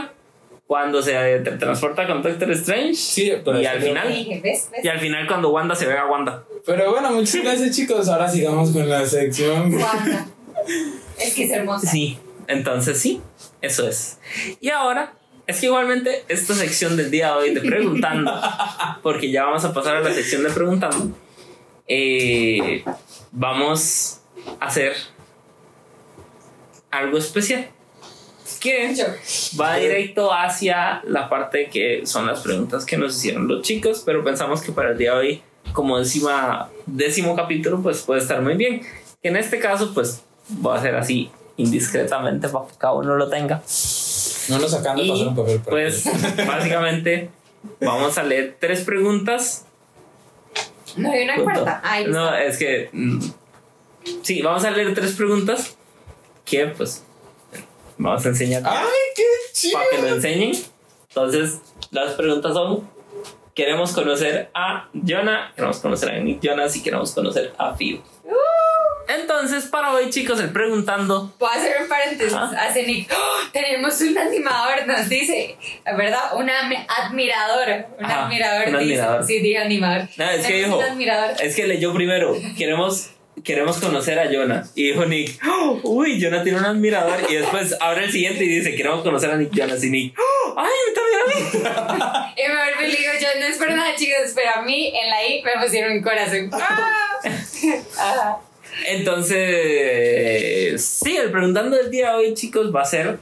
cuando 0.67 1.01
se 1.01 1.15
transporta 1.61 2.05
con 2.05 2.21
Doctor 2.21 2.51
Strange. 2.51 2.95
Sí, 2.95 3.33
pero 3.45 3.61
y 3.61 3.65
al 3.65 3.81
final. 3.81 4.09
dije, 4.09 4.41
¿ves? 4.43 4.71
¿ves? 4.73 4.85
Y 4.85 4.89
al 4.89 4.99
final, 4.99 5.29
cuando 5.29 5.51
Wanda 5.51 5.77
se 5.77 5.87
ve 5.87 5.97
a 5.97 6.07
Wanda. 6.07 6.43
Pero 6.67 6.91
bueno, 6.91 7.13
muchas 7.13 7.43
gracias 7.45 7.77
chicos. 7.77 8.09
Ahora 8.09 8.29
sigamos 8.29 8.71
con 8.71 8.89
la 8.89 9.07
sección. 9.07 9.73
Wanda. 9.73 10.27
Es 11.21 11.35
que 11.35 11.45
es 11.45 11.51
hermosa. 11.53 11.89
Sí, 11.89 12.19
entonces 12.49 12.99
sí, 12.99 13.21
eso 13.61 13.87
es. 13.87 14.19
Y 14.61 14.71
ahora, 14.71 15.15
es 15.47 15.61
que 15.61 15.67
igualmente 15.67 16.25
esta 16.27 16.55
sección 16.55 16.97
del 16.97 17.11
día 17.11 17.29
de 17.29 17.33
hoy 17.35 17.55
de 17.55 17.61
preguntando, 17.61 18.33
porque 19.03 19.31
ya 19.31 19.45
vamos 19.45 19.65
a 19.65 19.73
pasar 19.73 19.97
a 19.97 20.01
la 20.01 20.13
sección 20.13 20.43
de 20.43 20.51
preguntando, 20.51 21.15
eh, 21.87 22.83
vamos 23.31 24.23
a 24.59 24.67
hacer 24.67 24.95
algo 26.91 27.19
especial. 27.19 27.69
Que 28.61 28.95
Yo. 28.95 29.05
va 29.61 29.77
directo 29.77 30.33
hacia 30.33 31.03
la 31.07 31.29
parte 31.29 31.69
que 31.69 32.07
son 32.07 32.27
las 32.27 32.41
preguntas 32.41 32.85
que 32.85 32.97
nos 32.97 33.17
hicieron 33.17 33.49
los 33.49 33.63
chicos, 33.63 34.03
pero 34.05 34.23
pensamos 34.25 34.63
que 34.63 34.73
para 34.73 34.91
el 34.91 34.99
día 34.99 35.13
de 35.13 35.19
hoy, 35.19 35.43
como 35.73 35.99
décima, 35.99 36.71
décimo 36.87 37.35
capítulo, 37.37 37.83
pues 37.83 38.03
puede 38.03 38.21
estar 38.21 38.41
muy 38.43 38.55
bien. 38.55 38.83
En 39.23 39.37
este 39.37 39.59
caso, 39.59 39.93
pues 39.95 40.23
voy 40.49 40.75
a 40.77 40.79
hacer 40.79 40.95
así 40.97 41.31
indiscretamente 41.57 42.49
para 42.49 42.67
que 42.67 42.75
cada 42.79 42.95
uno 42.95 43.17
lo 43.17 43.29
tenga. 43.29 43.63
No 44.49 44.59
nos 44.59 44.71
sacan 44.71 44.97
de 44.97 45.03
Y 45.05 45.11
pasar 45.11 45.29
un 45.29 45.37
papel. 45.37 45.61
pues 45.69 46.07
aquí. 46.07 46.43
básicamente 46.47 47.31
vamos 47.81 48.19
a 48.19 48.23
leer 48.23 48.57
tres 48.59 48.83
preguntas. 48.83 49.67
No 50.97 51.11
hay 51.13 51.25
una 51.25 51.37
cuarta. 51.43 51.83
No, 52.09 52.25
está. 52.35 52.45
es 52.45 52.59
que... 52.59 52.91
mm, 52.93 53.21
Sí, 54.23 54.43
vamos 54.43 54.65
a 54.65 54.71
leer 54.73 54.95
tres 54.95 55.13
preguntas 55.13 55.77
que 56.45 56.67
pues 56.67 57.05
vamos 58.03 58.25
a 58.27 58.29
enseñar 58.29 58.63
¡Ay, 58.65 58.87
qué 59.17 59.23
chido! 59.53 59.79
para 59.79 59.91
que 59.91 60.03
lo 60.03 60.09
enseñen. 60.17 60.53
Entonces, 61.09 61.59
las 61.91 62.13
preguntas 62.15 62.53
son: 62.55 62.89
queremos 63.55 63.93
conocer 63.93 64.51
a 64.55 64.89
Jonah, 64.95 65.53
queremos 65.55 65.79
conocer 65.79 66.11
a 66.11 66.19
Nick 66.19 66.41
Jonas 66.43 66.75
y 66.77 66.83
queremos 66.83 67.13
conocer 67.13 67.53
a 67.59 67.75
Fiu. 67.75 68.01
Entonces, 69.09 69.67
para 69.67 69.93
hoy, 69.93 70.09
chicos, 70.11 70.41
el 70.41 70.51
preguntando. 70.53 71.33
Puedo 71.39 71.53
hacer 71.53 71.83
un 71.83 71.89
paréntesis. 71.89 72.33
Ajá. 72.33 72.65
Hace 72.67 72.87
Nick. 72.87 73.13
¡Oh! 73.13 73.41
tenemos 73.53 74.01
un 74.01 74.17
animador, 74.17 74.87
nos 74.87 75.09
dice. 75.09 75.57
¿Verdad? 75.85 76.37
Un 76.37 76.49
admirador. 76.49 77.87
Un 77.99 78.05
Ajá, 78.05 78.25
admirador. 78.27 78.69
un 78.69 78.79
dice. 78.79 79.01
admirador. 79.01 79.27
Sí, 79.27 79.39
dije 79.41 79.59
animador. 79.59 80.09
No, 80.17 80.31
es 80.31 80.47
que 80.47 80.55
dijo. 80.55 80.81
Es 81.41 81.57
que 81.57 81.67
leyó 81.67 81.93
primero: 81.93 82.35
queremos. 82.57 83.11
Queremos 83.43 83.79
conocer 83.79 84.19
a 84.19 84.31
Jonah. 84.33 84.63
Y 84.75 84.89
dijo 84.91 85.05
Nick, 85.07 85.41
"Oh, 85.47 85.81
uy, 85.85 86.23
Jonah 86.23 86.43
tiene 86.43 86.59
un 86.59 86.65
admirador. 86.65 87.19
Y 87.29 87.35
después 87.37 87.75
abre 87.81 88.05
el 88.05 88.13
siguiente 88.13 88.45
y 88.45 88.49
dice, 88.49 88.75
queremos 88.77 89.03
conocer 89.03 89.31
a 89.31 89.37
Nick 89.37 89.51
Jonas. 89.53 89.83
Y 89.83 89.91
Nick, 89.91 90.15
"Oh, 90.19 90.55
ay, 90.59 90.71
también 90.95 91.21
a 91.77 91.95
mí. 91.95 92.03
Y 92.37 92.49
me 92.49 92.55
vuelvo 92.55 92.83
y 92.83 92.87
le 92.93 92.97
digo 92.99 93.13
yo, 93.21 93.41
no 93.41 93.47
es 93.47 93.57
por 93.57 93.71
nada, 93.71 93.97
chicos, 93.97 94.33
pero 94.35 94.51
a 94.57 94.63
mí 94.63 94.93
en 94.95 95.09
la 95.11 95.27
I 95.27 95.43
me 95.43 95.63
pusieron 95.63 95.93
un 95.93 96.03
corazón. 96.03 96.51
¡Ah! 97.99 98.39
Entonces, 98.87 100.83
sí, 100.85 101.17
el 101.17 101.31
preguntando 101.31 101.77
del 101.77 101.91
día 101.91 102.11
de 102.11 102.17
hoy, 102.17 102.35
chicos, 102.35 102.75
va 102.75 102.83
a 102.83 102.87
ser 102.87 103.19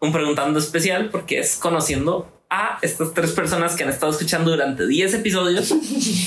un 0.00 0.12
preguntando 0.12 0.58
especial 0.58 1.10
porque 1.10 1.38
es 1.38 1.56
conociendo 1.56 2.28
a 2.50 2.78
estas 2.82 3.14
tres 3.14 3.32
personas 3.32 3.76
que 3.76 3.84
han 3.84 3.90
estado 3.90 4.12
escuchando 4.12 4.50
durante 4.50 4.86
10 4.86 5.14
episodios, 5.14 5.72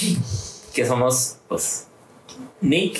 que 0.73 0.85
somos, 0.85 1.37
pues, 1.47 1.87
Nick, 2.61 2.99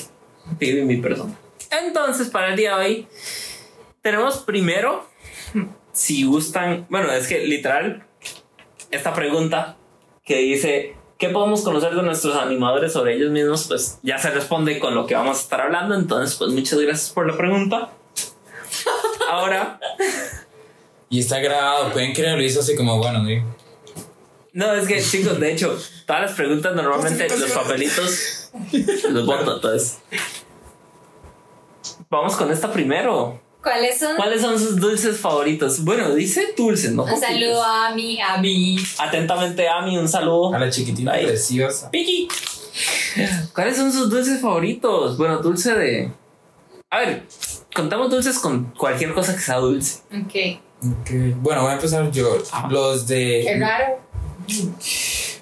y 0.59 0.73
mi 0.73 0.97
persona. 0.97 1.33
Entonces, 1.71 2.29
para 2.29 2.49
el 2.49 2.55
día 2.55 2.77
de 2.77 2.85
hoy, 2.85 3.07
tenemos 4.01 4.37
primero, 4.37 5.07
si 5.91 6.23
gustan, 6.23 6.85
bueno, 6.89 7.11
es 7.11 7.27
que 7.27 7.45
literal, 7.45 8.05
esta 8.91 9.13
pregunta 9.13 9.77
que 10.23 10.37
dice, 10.37 10.95
¿qué 11.17 11.29
podemos 11.29 11.63
conocer 11.63 11.95
de 11.95 12.03
nuestros 12.03 12.35
animadores 12.35 12.93
sobre 12.93 13.15
ellos 13.15 13.31
mismos? 13.31 13.65
Pues 13.67 13.99
ya 14.03 14.17
se 14.17 14.31
responde 14.31 14.79
con 14.79 14.95
lo 14.95 15.05
que 15.05 15.15
vamos 15.15 15.37
a 15.37 15.41
estar 15.41 15.61
hablando. 15.61 15.95
Entonces, 15.95 16.35
pues 16.37 16.51
muchas 16.51 16.79
gracias 16.79 17.11
por 17.11 17.27
la 17.27 17.37
pregunta. 17.37 17.91
Ahora, 19.29 19.79
Y 21.09 21.19
está 21.19 21.39
grabado, 21.39 21.91
pueden 21.91 22.13
creerlo, 22.13 22.43
hizo 22.43 22.59
así 22.59 22.75
como 22.75 22.97
bueno, 22.97 23.25
¿sí? 23.25 23.41
No, 24.55 24.73
es 24.73 24.87
que 24.87 25.01
chicos, 25.01 25.39
de 25.39 25.51
hecho, 25.51 25.77
todas 26.07 26.21
las 26.23 26.31
preguntas 26.31 26.73
normalmente 26.75 27.27
los 27.37 27.51
papelitos 27.51 28.49
los 29.09 29.25
boto. 29.25 29.55
Entonces, 29.57 29.97
vamos 32.09 32.35
con 32.35 32.51
esta 32.51 32.71
primero. 32.71 33.41
¿Cuáles 33.61 33.97
son? 33.97 34.15
¿Cuáles 34.15 34.41
son 34.41 34.59
sus 34.59 34.79
dulces 34.79 35.17
favoritos? 35.17 35.83
Bueno, 35.83 36.13
dice 36.13 36.53
dulces, 36.55 36.91
¿no? 36.91 37.03
Un 37.03 37.19
saludo 37.19 37.63
a 37.63 37.93
mi, 37.95 38.21
a 38.21 38.37
mi. 38.37 38.77
Atentamente, 38.99 39.67
Ami, 39.67 39.97
un 39.97 40.07
saludo. 40.07 40.53
A 40.53 40.59
la 40.59 40.69
chiquitina 40.69 41.13
Ahí. 41.13 41.25
preciosa. 41.25 41.89
Piki. 41.89 42.27
¿Cuáles 43.53 43.75
son 43.77 43.91
sus 43.91 44.09
dulces 44.09 44.39
favoritos? 44.39 45.17
Bueno, 45.17 45.39
dulce 45.39 45.73
de. 45.73 46.11
A 46.91 46.99
ver, 46.99 47.23
contamos 47.73 48.11
dulces 48.11 48.37
con 48.37 48.65
cualquier 48.77 49.13
cosa 49.13 49.33
que 49.33 49.41
sea 49.41 49.57
dulce. 49.57 50.01
Ok. 50.11 50.61
Ok, 51.01 51.09
Bueno, 51.37 51.63
voy 51.63 51.71
a 51.71 51.75
empezar 51.75 52.11
yo. 52.11 52.37
Ah. 52.51 52.67
Los 52.69 53.05
Qué 53.05 53.15
de. 53.45 53.57
raro. 53.59 54.04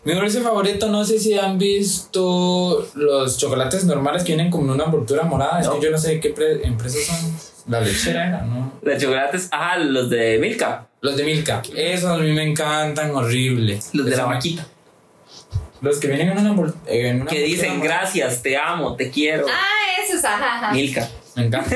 Mi 0.05 0.13
dulce 0.13 0.41
favorito, 0.41 0.89
no 0.89 1.05
sé 1.05 1.17
si 1.19 1.37
han 1.37 1.57
visto 1.57 2.87
los 2.95 3.37
chocolates 3.37 3.85
normales 3.85 4.23
que 4.23 4.33
vienen 4.35 4.51
como 4.51 4.65
en 4.65 4.71
una 4.71 4.85
envoltura 4.85 5.23
morada. 5.23 5.59
Es 5.61 5.67
No. 5.67 5.75
que 5.79 5.85
yo 5.85 5.91
no 5.91 5.97
sé 5.97 6.19
qué 6.19 6.29
pre- 6.29 6.65
empresas 6.65 7.03
son. 7.05 7.53
La 7.71 7.79
lechera 7.79 8.27
era, 8.27 8.41
¿no? 8.41 8.73
De 8.81 8.97
chocolates, 8.97 9.47
ajá, 9.51 9.77
los 9.77 10.09
de 10.09 10.37
Milka, 10.39 10.87
Los 10.99 11.15
de 11.15 11.23
Milka. 11.23 11.61
Esos 11.75 12.09
a 12.11 12.17
mí 12.17 12.31
me 12.33 12.43
encantan 12.43 13.11
horrible. 13.15 13.79
los 13.93 14.05
de 14.05 14.17
la 14.17 14.25
vaquita. 14.25 14.67
Los 15.81 15.97
que 15.97 16.07
vienen 16.07 16.29
en 16.31 16.37
una 16.39 16.51
envol- 16.53 16.73
en 16.87 17.21
una 17.21 17.25
Que 17.29 17.41
dicen 17.43 17.77
morada. 17.77 17.99
gracias, 18.01 18.41
te 18.41 18.57
amo, 18.57 18.95
te 18.97 19.09
quiero. 19.11 19.45
Ah, 19.49 20.03
esos, 20.05 20.23
ajá, 20.25 20.57
ajá. 20.57 20.71
Milka. 20.73 21.09
Me 21.35 21.45
encanta. 21.45 21.75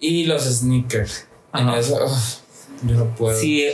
y 0.00 0.24
los 0.24 0.42
sneakers. 0.44 1.26
En 1.54 1.68
Ajá. 1.68 1.78
eso, 1.78 1.98
yo 2.82 2.94
no 2.96 3.14
puedo. 3.14 3.38
Si, 3.38 3.64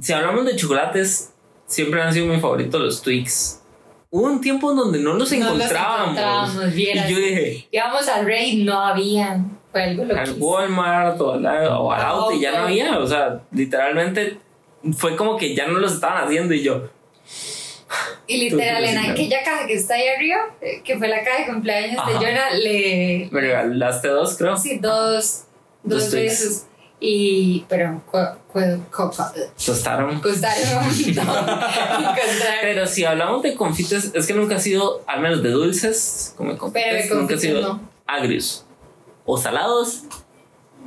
si 0.00 0.12
hablamos 0.12 0.44
de 0.46 0.56
chocolates, 0.56 1.30
siempre 1.66 2.02
han 2.02 2.12
sido 2.12 2.26
mi 2.26 2.40
favorito 2.40 2.78
los 2.78 3.02
Twix. 3.02 3.60
Hubo 4.10 4.24
un 4.26 4.40
tiempo 4.40 4.70
en 4.70 4.76
donde 4.76 4.98
no 5.00 5.14
los 5.14 5.30
No 5.32 5.38
los 5.38 5.54
encontrábamos. 5.56 6.74
y 6.74 6.86
yo 6.94 7.18
dije, 7.18 7.68
Íbamos 7.70 8.08
al 8.08 8.24
Raid, 8.26 8.64
no 8.64 8.80
había. 8.80 9.44
Fue 9.72 9.82
algo 9.82 10.04
al. 10.04 10.32
Walmart 10.38 11.20
o, 11.20 11.38
la- 11.38 11.78
o 11.78 11.92
al 11.92 12.00
A 12.00 12.08
Audi 12.08 12.40
ya 12.40 12.50
no 12.52 12.56
Auto. 12.58 12.68
había. 12.68 12.98
O 12.98 13.06
sea, 13.06 13.42
literalmente 13.52 14.38
fue 14.96 15.16
como 15.16 15.36
que 15.36 15.54
ya 15.54 15.66
no 15.66 15.78
los 15.78 15.94
estaban 15.94 16.24
haciendo 16.24 16.54
y 16.54 16.62
yo, 16.62 16.88
Y 18.28 18.38
literal, 18.38 18.84
en 18.84 18.98
aquella 18.98 19.42
caja 19.44 19.66
que 19.66 19.74
está 19.74 19.94
ahí 19.94 20.08
arriba, 20.08 20.38
eh, 20.60 20.80
que 20.84 20.96
fue 20.98 21.08
la 21.08 21.22
caja 21.22 21.40
de 21.40 21.46
cumpleaños 21.46 21.98
Ajá. 21.98 22.10
de 22.10 22.16
Jonah, 22.16 22.50
le. 22.54 23.28
me 23.30 23.40
regalaste 23.40 24.08
dos, 24.08 24.36
creo. 24.36 24.56
Sí, 24.56 24.78
dos. 24.78 25.42
Dos 25.82 26.02
Dos 26.02 26.10
Twix. 26.10 26.66
Y. 27.00 27.64
Pero. 27.68 28.02
Tostaron. 28.12 28.86
Costaron 29.56 30.08
un 30.08 30.14
montón. 30.14 30.32
Costaron. 31.26 31.60
Pero 32.62 32.86
si 32.86 33.04
hablamos 33.04 33.42
de 33.42 33.54
confites, 33.54 34.12
es 34.14 34.26
que 34.26 34.32
nunca 34.34 34.56
ha 34.56 34.60
sido, 34.60 35.02
al 35.06 35.20
menos 35.20 35.42
de 35.42 35.50
dulces, 35.50 36.32
como 36.36 36.52
de 36.52 36.58
confites, 36.58 36.84
Pero 37.02 37.14
de 37.14 37.20
nunca 37.20 37.34
ha 37.34 37.38
sido 37.38 37.60
no. 37.60 37.80
agrios 38.06 38.64
o 39.24 39.36
salados. 39.38 40.04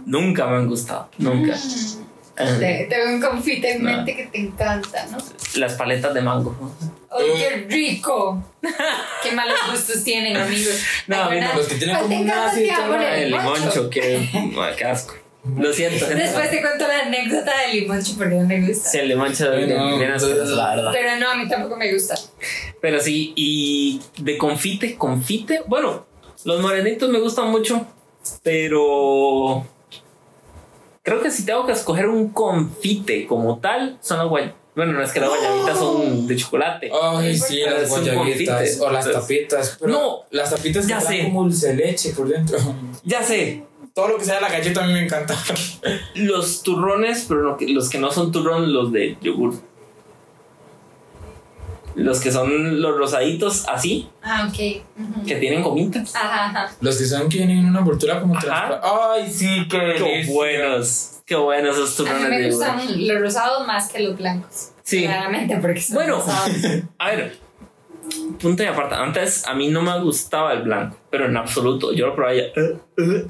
Nunca 0.06 0.48
me 0.48 0.56
han 0.58 0.68
gustado, 0.68 1.10
nunca. 1.18 1.54
Ah, 2.38 2.46
Te- 2.58 2.88
Tengo 2.90 3.14
un 3.16 3.22
confite 3.22 3.74
en 3.74 3.84
No. 3.84 3.92
mente 3.92 4.16
que 4.16 4.26
te 4.28 4.40
encanta, 4.40 5.06
¿no? 5.12 5.18
Las 5.56 5.74
paletas 5.74 6.14
de 6.14 6.22
mango. 6.22 6.56
¡Ay, 7.12 7.26
qué 7.38 7.66
rico! 7.70 8.42
¡Qué 9.24 9.32
malos 9.34 9.58
gustos 9.70 10.04
tienen, 10.06 10.38
amigos! 10.38 10.74
No, 11.08 11.24
a 11.24 11.30
mí 11.30 11.36
no, 11.40 11.48
¿Alguna- 11.48 11.56
los 11.56 11.68
que 11.68 11.76
tienen 11.76 11.96
¿Cuál 11.98 12.08
como 12.08 12.22
un 12.22 12.32
ácido 12.32 12.96
El 12.96 13.32
limoncho, 13.32 13.90
que, 13.90 14.30
ay, 14.34 14.76
qué 14.78 14.86
asco. 14.86 15.16
Lo 15.58 15.72
siento. 15.74 16.06
Después 16.06 16.50
te 16.52 16.62
cuento 16.62 16.86
la 16.88 17.00
anécdota 17.08 17.52
del 17.62 17.80
limoncho 17.82 18.14
porque 18.18 18.36
no 18.36 18.46
me 18.46 18.68
gusta. 18.68 18.90
Sí, 18.90 18.98
el 19.00 19.08
limoncho 19.08 19.50
bien, 19.56 19.70
no. 19.76 19.98
bien 19.98 20.12
asqueroso, 20.12 20.56
la 20.56 20.76
verdad. 20.76 20.92
Pero 20.92 21.16
no, 21.18 21.30
a 21.32 21.36
mí 21.36 21.48
tampoco 21.48 21.78
me 21.78 21.92
gusta. 21.94 22.16
Pero 22.82 23.00
sí, 23.00 23.34
y 23.36 24.02
de 24.18 24.38
confite, 24.38 24.96
confite. 24.98 25.62
Bueno, 25.66 26.06
los 26.44 26.60
morenitos 26.62 27.10
me 27.10 27.20
gustan 27.20 27.50
mucho, 27.52 27.88
pero 28.44 29.66
creo 31.04 31.22
que 31.22 31.32
si 31.32 31.46
tengo 31.46 31.66
que 31.66 31.72
escoger 31.72 32.08
un 32.08 32.30
confite 32.30 33.26
como 33.26 33.60
tal, 33.60 33.98
son 34.02 34.18
las 34.20 34.28
guay. 34.28 34.54
Bueno, 34.76 34.94
no 34.94 35.02
es 35.04 35.12
que 35.12 35.20
las 35.20 35.30
guayabitas 35.30 35.78
son 35.78 36.28
de 36.28 36.36
chocolate. 36.36 36.92
Ay, 37.02 37.38
sí, 37.38 37.62
las 37.62 37.90
guayabitas. 37.90 38.80
O 38.80 38.90
las 38.90 39.06
Entonces- 39.06 39.22
tapitas. 39.28 39.78
Pero 39.80 39.92
No, 39.92 40.20
las 40.32 40.52
tapitas 40.52 40.86
que 40.86 40.90
ya 40.92 41.02
sé. 41.02 41.24
como 41.24 41.44
dulce 41.44 41.70
de 41.70 41.74
leche 41.86 42.12
por 42.12 42.28
dentro. 42.30 42.58
Ya 43.04 43.22
sé, 43.24 43.64
Todo 44.00 44.08
lo 44.08 44.18
que 44.18 44.24
sea 44.24 44.36
de 44.36 44.42
la 44.42 44.50
galleta 44.50 44.82
a 44.82 44.88
mí 44.88 44.94
me 44.94 45.04
encanta. 45.04 45.36
los 46.16 46.64
turrones, 46.64 47.26
pero 47.28 47.58
los 47.60 47.90
que 47.90 47.98
no 48.00 48.12
son 48.12 48.32
turrón, 48.32 48.72
los 48.72 48.94
de 48.94 49.18
yogur. 49.22 49.56
Los 51.96 52.22
que 52.22 52.32
son 52.32 52.82
los 52.82 52.96
rosaditos 52.96 53.68
así, 53.68 54.10
Ah, 54.22 54.48
ok. 54.48 55.26
Que 55.26 55.36
tienen 55.36 55.62
gomitas. 55.64 56.16
Ajá, 56.16 56.46
ajá. 56.46 56.72
Los 56.80 56.98
que 56.98 57.04
son 57.04 57.28
que 57.28 57.40
vienen 57.40 57.58
en 57.60 57.66
una 57.66 57.80
envoltura 57.80 58.22
como 58.22 58.40
transparente. 58.40 58.88
Ay, 58.88 59.30
sí, 59.30 59.68
qué 59.70 59.96
Qué 59.98 60.32
buenos. 60.32 61.20
Qué 61.26 61.36
buenos 61.36 61.76
esos 61.78 62.00
A 62.00 62.04
mí 62.04 62.10
turrones 62.10 62.30
me 62.30 62.42
de 62.42 62.52
gustan 62.52 63.08
los 63.08 63.22
rosados 63.22 63.68
más 63.68 63.92
que 63.92 64.00
los 64.00 64.18
blancos. 64.18 64.70
Sí. 64.84 65.04
Claramente, 65.04 65.58
porque 65.58 65.82
son 65.82 65.96
Bueno. 65.96 66.16
rosados. 66.20 66.52
A 67.00 67.10
ver, 67.10 67.38
punto 68.40 68.64
y 68.64 68.66
aparte. 68.68 68.96
Antes 68.96 69.46
a 69.46 69.54
mí 69.56 69.68
no 69.68 69.82
me 69.82 70.00
gustaba 70.00 70.54
el 70.54 70.62
blanco, 70.62 70.96
pero 71.12 71.26
en 71.26 71.36
absoluto. 71.36 71.92
Yo 71.92 72.08
lo 72.08 72.16
probaba 72.16 72.36
ya. 72.36 72.44
eh, 72.44 72.78
eh. 72.98 73.28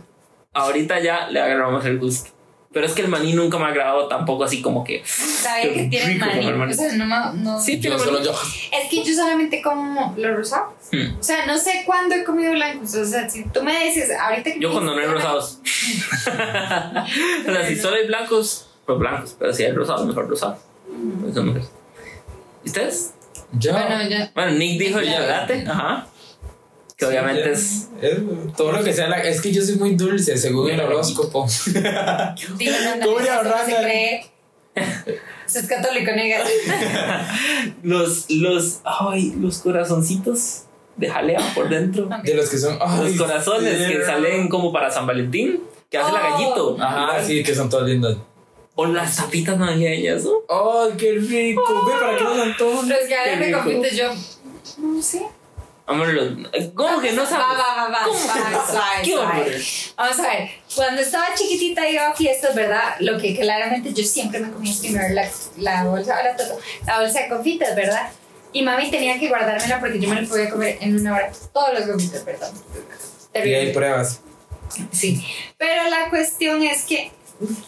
Ahorita 0.53 0.99
ya 0.99 1.29
le 1.29 1.39
agarramos 1.39 1.85
el 1.85 1.99
gusto. 1.99 2.31
Pero 2.71 2.85
es 2.85 2.93
que 2.93 3.01
el 3.01 3.07
maní 3.07 3.33
nunca 3.33 3.57
me 3.57 3.65
ha 3.65 3.67
agradado 3.69 4.07
tampoco 4.07 4.43
así 4.43 4.61
como 4.61 4.83
que. 4.83 5.01
Sabía 5.03 5.73
que 5.73 5.83
tienen 5.85 6.13
rico 6.13 6.25
maní. 6.25 6.39
comer 6.39 6.55
maní. 6.55 6.73
O 6.73 6.75
sea, 6.75 6.93
no, 6.93 7.33
no. 7.33 7.59
Sí, 7.59 7.77
tiene 7.77 7.97
Yo 7.97 8.03
solo 8.03 8.23
yo. 8.23 8.31
Es 8.31 8.89
que 8.91 9.03
yo 9.03 9.13
solamente 9.13 9.61
como 9.63 10.13
los 10.15 10.35
rosados. 10.35 10.73
Hmm. 10.91 11.19
O 11.19 11.23
sea, 11.23 11.47
no 11.47 11.57
sé 11.57 11.83
cuándo 11.85 12.13
he 12.13 12.23
comido 12.23 12.51
blancos. 12.51 12.93
O 12.93 13.05
sea, 13.05 13.27
si 13.27 13.43
tú 13.49 13.63
me 13.63 13.85
dices, 13.85 14.11
ahorita 14.11 14.53
que 14.53 14.59
Yo 14.59 14.71
cuando 14.71 14.93
no 14.93 15.01
hay 15.01 15.07
rosados. 15.07 15.59
o 16.27 17.51
sea, 17.51 17.67
si 17.67 17.75
solo 17.75 17.95
hay 17.95 18.05
blancos, 18.05 18.69
pues 18.85 18.99
blancos. 18.99 19.35
Pero 19.39 19.51
si 19.51 19.63
hay 19.63 19.71
rosados, 19.71 20.05
mejor 20.05 20.29
rosados. 20.29 20.59
Eso 21.27 21.43
mejor. 21.43 21.63
¿Y 22.63 22.67
ustedes? 22.67 23.13
Ya. 23.53 23.71
Bueno, 23.71 24.07
ya. 24.07 24.31
Bueno, 24.35 24.51
Nick 24.51 24.79
dijo 24.79 24.99
el 24.99 25.11
chocolate. 25.11 25.65
Ajá. 25.67 26.07
Que 26.99 27.05
obviamente 27.05 27.51
es. 27.51 27.87
Es 28.01 28.17
todo 28.57 28.73
lo 28.73 28.83
que 28.83 28.91
sea. 28.93 29.07
la- 29.07 29.23
es 29.23 29.41
que 29.41 29.51
yo 29.53 29.61
soy 29.63 29.75
muy 29.75 29.95
dulce, 29.95 30.37
según 30.37 30.69
el 30.69 30.79
horóscopo. 30.81 31.47
Digo, 31.65 31.81
no, 32.83 32.95
no, 32.97 33.05
¿Cómo 33.05 33.19
le 33.19 33.23
eso 33.25 33.33
no 33.33 33.37
ahorras 33.39 33.65
se 33.65 33.75
al- 33.77 33.83
cree. 33.83 34.25
Eso 35.47 35.59
es 35.59 35.65
católico, 35.67 36.11
nega. 36.11 36.43
Los, 37.83 38.25
los, 38.29 38.79
ay, 38.83 39.33
los 39.39 39.59
corazoncitos 39.59 40.63
de 40.97 41.09
jalea 41.09 41.39
por 41.55 41.69
dentro. 41.69 42.09
De 42.23 42.33
los 42.35 42.49
que 42.49 42.57
son. 42.57 42.77
ay, 42.81 43.15
Los 43.15 43.17
corazones 43.27 43.77
sí. 43.87 43.93
que 43.93 44.05
salen 44.05 44.47
como 44.49 44.71
para 44.71 44.91
San 44.91 45.07
Valentín, 45.07 45.61
que 45.89 45.97
hace 45.97 46.11
la 46.11 46.19
Oh. 46.19 46.31
gallito. 46.37 46.77
Ajá, 46.79 47.23
sí, 47.23 47.41
que 47.43 47.55
son 47.55 47.69
todos 47.69 47.87
lindos. 47.87 48.17
O 48.75 48.85
las 48.85 49.15
tapitas 49.17 49.57
navideñas, 49.57 50.23
¿no? 50.23 50.31
¡Ay, 50.49 50.91
qué 50.97 51.13
rico! 51.13 51.85
Ve 51.85 51.93
para 51.99 52.17
que 52.17 52.23
los 52.23 52.39
antojos. 52.39 52.85
Pero 52.87 52.99
es 53.01 53.07
que 53.07 53.15
ahora 53.15 53.35
me 53.37 53.51
compite 53.51 53.95
yo. 53.95 54.09
No 54.77 55.01
sé. 55.01 55.25
¿Cómo 56.75 57.01
que 57.01 57.11
no 57.13 57.23
Va, 57.23 57.29
sabes? 57.29 57.45
va, 57.57 57.75
va, 57.75 57.89
va. 57.89 58.03
¿Cómo 58.05 58.19
que? 58.19 59.03
¿Qué 59.03 59.11
suave. 59.11 59.37
hombre? 59.37 59.61
Vamos 59.97 60.19
a 60.19 60.21
ver, 60.21 60.49
cuando 60.75 61.01
estaba 61.01 61.25
chiquitita 61.35 61.89
iba 61.89 62.07
a 62.09 62.15
fiestas, 62.15 62.53
¿verdad? 62.55 62.95
Lo 62.99 63.17
que 63.17 63.35
claramente 63.35 63.93
yo 63.93 64.03
siempre 64.03 64.39
me 64.39 64.51
comía 64.51 64.73
primero 64.79 65.09
la, 65.13 65.27
la 65.57 65.83
bolsa, 65.85 66.15
ahora 66.17 66.35
todo, 66.35 66.59
la 66.85 66.99
bolsa 66.99 67.21
de 67.21 67.29
confitas, 67.29 67.75
¿verdad? 67.75 68.11
Y 68.53 68.61
mami 68.63 68.89
tenía 68.89 69.19
que 69.19 69.27
guardármela 69.29 69.79
porque 69.79 69.99
yo 69.99 70.09
me 70.09 70.21
la 70.21 70.27
podía 70.27 70.49
comer 70.49 70.77
en 70.81 70.99
una 70.99 71.13
hora. 71.15 71.31
Todos 71.53 71.73
los 71.79 71.87
confitas, 71.87 72.21
perdón. 72.21 72.51
Y 73.33 73.37
hay 73.37 73.43
Terrible. 73.43 73.73
pruebas. 73.73 74.21
Sí. 74.91 75.23
Pero 75.57 75.89
la 75.89 76.09
cuestión 76.09 76.63
es 76.63 76.83
que 76.83 77.11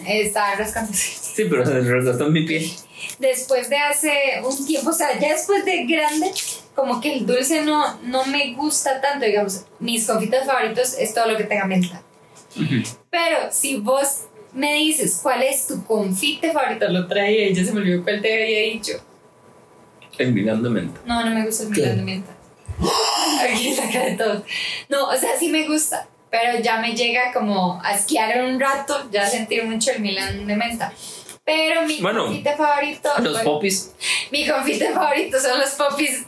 estaba 0.07 0.55
rascándose. 0.55 1.17
Sí, 1.35 1.45
pero 1.49 1.65
se 1.65 1.79
recortó 1.81 2.27
en 2.27 2.33
mi 2.33 2.45
piel. 2.45 2.71
Después 3.19 3.69
de 3.69 3.77
hace 3.77 4.41
un 4.43 4.65
tiempo, 4.67 4.89
o 4.89 4.93
sea, 4.93 5.17
ya 5.19 5.33
después 5.33 5.63
de 5.65 5.85
grande, 5.85 6.31
como 6.75 7.01
que 7.01 7.13
el 7.13 7.25
dulce 7.25 7.61
no, 7.63 7.99
no 8.03 8.25
me 8.25 8.53
gusta 8.53 9.01
tanto, 9.01 9.25
digamos. 9.25 9.65
Mis 9.79 10.07
confitas 10.07 10.45
favoritos 10.45 10.95
es 10.97 11.13
todo 11.13 11.27
lo 11.31 11.37
que 11.37 11.43
tenga 11.43 11.65
menta. 11.65 12.01
Pero 13.09 13.37
si 13.51 13.77
vos 13.77 14.25
me 14.53 14.73
dices 14.75 15.19
cuál 15.21 15.43
es 15.43 15.67
tu 15.67 15.83
confite 15.85 16.51
favorito, 16.51 16.87
lo 16.89 17.07
traía 17.07 17.47
y 17.47 17.53
ya 17.53 17.63
se 17.63 17.71
me 17.71 17.79
olvidó 17.79 18.03
cuál 18.03 18.21
te 18.21 18.33
había 18.33 18.73
dicho. 18.73 18.93
El 20.17 20.33
milán 20.33 20.61
de 20.61 20.69
menta. 20.69 20.99
No, 21.05 21.23
no 21.23 21.33
me 21.33 21.45
gusta 21.45 21.63
el 21.63 21.69
milán 21.69 21.97
de 21.97 22.03
menta. 22.03 22.31
Aquí 23.49 23.73
saca 23.73 24.05
de 24.05 24.13
todo. 24.17 24.43
No, 24.89 25.07
o 25.09 25.15
sea, 25.15 25.37
sí 25.37 25.49
me 25.49 25.67
gusta, 25.67 26.07
pero 26.29 26.59
ya 26.59 26.79
me 26.79 26.95
llega 26.95 27.31
como 27.33 27.79
a 27.83 27.93
esquiar 27.93 28.43
un 28.43 28.59
rato, 28.59 29.09
ya 29.11 29.25
sentir 29.27 29.63
mucho 29.65 29.91
el 29.91 30.01
milán 30.01 30.45
de 30.45 30.55
menta. 30.55 30.93
Pero 31.43 31.83
mi 31.83 31.99
Bueno, 32.01 32.25
confite 32.25 32.55
favorito. 32.55 33.09
Los 33.19 33.33
bueno, 33.33 33.51
popis. 33.53 33.93
mi 34.31 34.47
confite 34.47 34.91
favorito 34.91 35.39
son 35.39 35.59
los 35.59 35.71
popis 35.71 36.25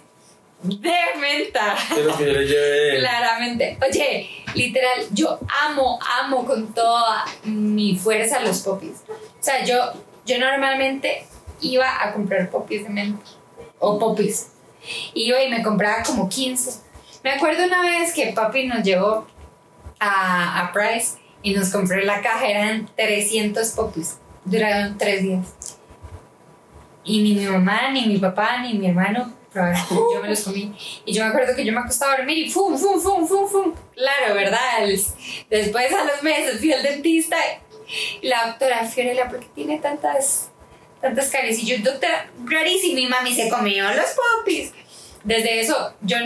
de 0.63 1.19
menta. 1.19 1.75
Es 1.75 2.05
lo 2.05 2.17
que 2.17 2.25
yo 2.25 2.33
le 2.33 2.47
llevé. 2.47 2.97
Claramente. 2.99 3.77
Oye, 3.87 4.29
literal, 4.55 5.05
yo 5.11 5.39
amo, 5.65 5.99
amo 6.21 6.45
con 6.45 6.73
toda 6.73 7.25
mi 7.43 7.97
fuerza 7.97 8.39
los 8.39 8.61
popis. 8.61 9.03
O 9.09 9.43
sea, 9.43 9.63
yo, 9.65 9.77
yo 10.25 10.39
normalmente 10.39 11.25
iba 11.61 12.03
a 12.03 12.13
comprar 12.13 12.49
popis 12.49 12.83
de 12.83 12.89
menta. 12.89 13.23
O 13.79 13.99
popis. 13.99 14.51
Iba 15.13 15.43
y 15.43 15.49
me 15.49 15.61
compraba 15.61 16.03
como 16.03 16.29
15. 16.29 16.81
Me 17.23 17.31
acuerdo 17.31 17.65
una 17.65 17.81
vez 17.81 18.13
que 18.13 18.33
papi 18.33 18.67
nos 18.67 18.83
llevó 18.83 19.27
a, 19.99 20.59
a 20.59 20.71
Price 20.73 21.17
y 21.41 21.53
nos 21.53 21.69
compró 21.69 21.97
la 22.01 22.21
caja, 22.21 22.47
eran 22.47 22.89
300 22.95 23.69
popis. 23.71 24.17
Duraron 24.45 24.97
tres 24.97 25.23
días. 25.23 25.77
Y 27.05 27.21
ni 27.21 27.33
mi 27.33 27.45
mamá, 27.45 27.91
ni 27.91 28.07
mi 28.07 28.17
papá, 28.17 28.59
ni 28.61 28.73
mi 28.73 28.87
hermano 28.87 29.42
Yo 29.89 30.21
me 30.21 30.29
los 30.29 30.41
comí. 30.41 30.73
Y 31.05 31.13
yo 31.13 31.23
me 31.23 31.29
acuerdo 31.29 31.55
que 31.55 31.63
yo 31.63 31.73
me 31.73 31.79
acostaba 31.79 32.13
a 32.13 32.17
dormir 32.17 32.37
y 32.39 32.49
fum, 32.49 32.77
fum, 32.77 32.99
fum, 32.99 33.27
fum, 33.27 33.47
fum. 33.47 33.73
Claro, 33.93 34.33
¿verdad? 34.33 34.79
Después 35.49 35.93
a 35.93 36.05
los 36.05 36.23
meses 36.23 36.59
fui 36.59 36.73
al 36.73 36.81
dentista 36.81 37.37
y 38.21 38.27
la 38.27 38.47
doctora 38.47 38.85
Fiorella, 38.85 39.29
¿por 39.29 39.39
qué 39.39 39.47
tiene 39.53 39.79
tantas, 39.79 40.49
tantas 41.01 41.29
caries? 41.29 41.59
Y 41.59 41.65
yo, 41.67 41.77
doctora, 41.83 42.31
rarísimo. 42.45 42.97
Y 42.97 43.07
mami 43.07 43.33
se 43.33 43.49
comió 43.49 43.85
los 43.93 44.15
popis. 44.39 44.71
Desde 45.23 45.61
eso, 45.61 45.93
yo 46.01 46.17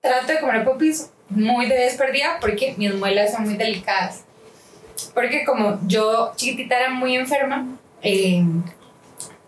trato 0.00 0.32
de 0.32 0.40
comer 0.40 0.64
popis 0.64 1.10
muy 1.28 1.66
de 1.66 1.76
desperdida 1.76 2.38
porque 2.40 2.74
mis 2.76 2.94
muelas 2.94 3.32
son 3.32 3.44
muy 3.44 3.56
delicadas. 3.56 4.24
Porque 5.14 5.44
como 5.44 5.80
yo 5.86 6.32
chiquitita 6.36 6.78
era 6.78 6.90
muy 6.90 7.16
enferma, 7.16 7.66
eh, 8.02 8.42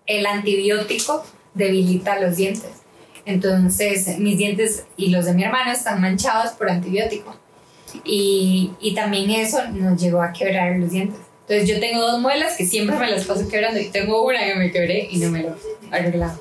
el 0.07 0.27
antibiótico 0.27 1.25
debilita 1.55 2.19
los 2.19 2.37
dientes. 2.37 2.84
Entonces, 3.27 4.19
mis 4.19 4.37
dientes 4.37 4.85
y 4.97 5.09
los 5.09 5.25
de 5.25 5.35
mi 5.35 5.45
hermano 5.45 5.73
están 5.73 6.01
manchados 6.01 6.53
por 6.53 6.71
antibiótico. 6.71 7.37
Y, 8.05 8.73
y 8.81 8.95
también 8.95 9.31
eso 9.31 9.59
nos 9.73 10.01
llegó 10.01 10.21
a 10.21 10.33
quebrar 10.33 10.77
los 10.77 10.91
dientes. 10.91 11.21
Entonces, 11.47 11.69
yo 11.69 11.81
tengo 11.81 12.01
dos 12.01 12.21
muelas 12.21 12.57
que 12.57 12.67
siempre 12.67 12.97
me 12.97 13.11
las 13.11 13.25
paso 13.25 13.49
quebrando 13.49 13.79
y 13.79 13.87
tengo 13.87 14.25
una 14.25 14.45
que 14.45 14.55
me 14.55 14.71
quebré 14.71 15.09
y 15.11 15.19
no 15.19 15.31
me 15.31 15.43
lo 15.43 15.57
he 15.93 15.95
arreglado. 15.95 16.39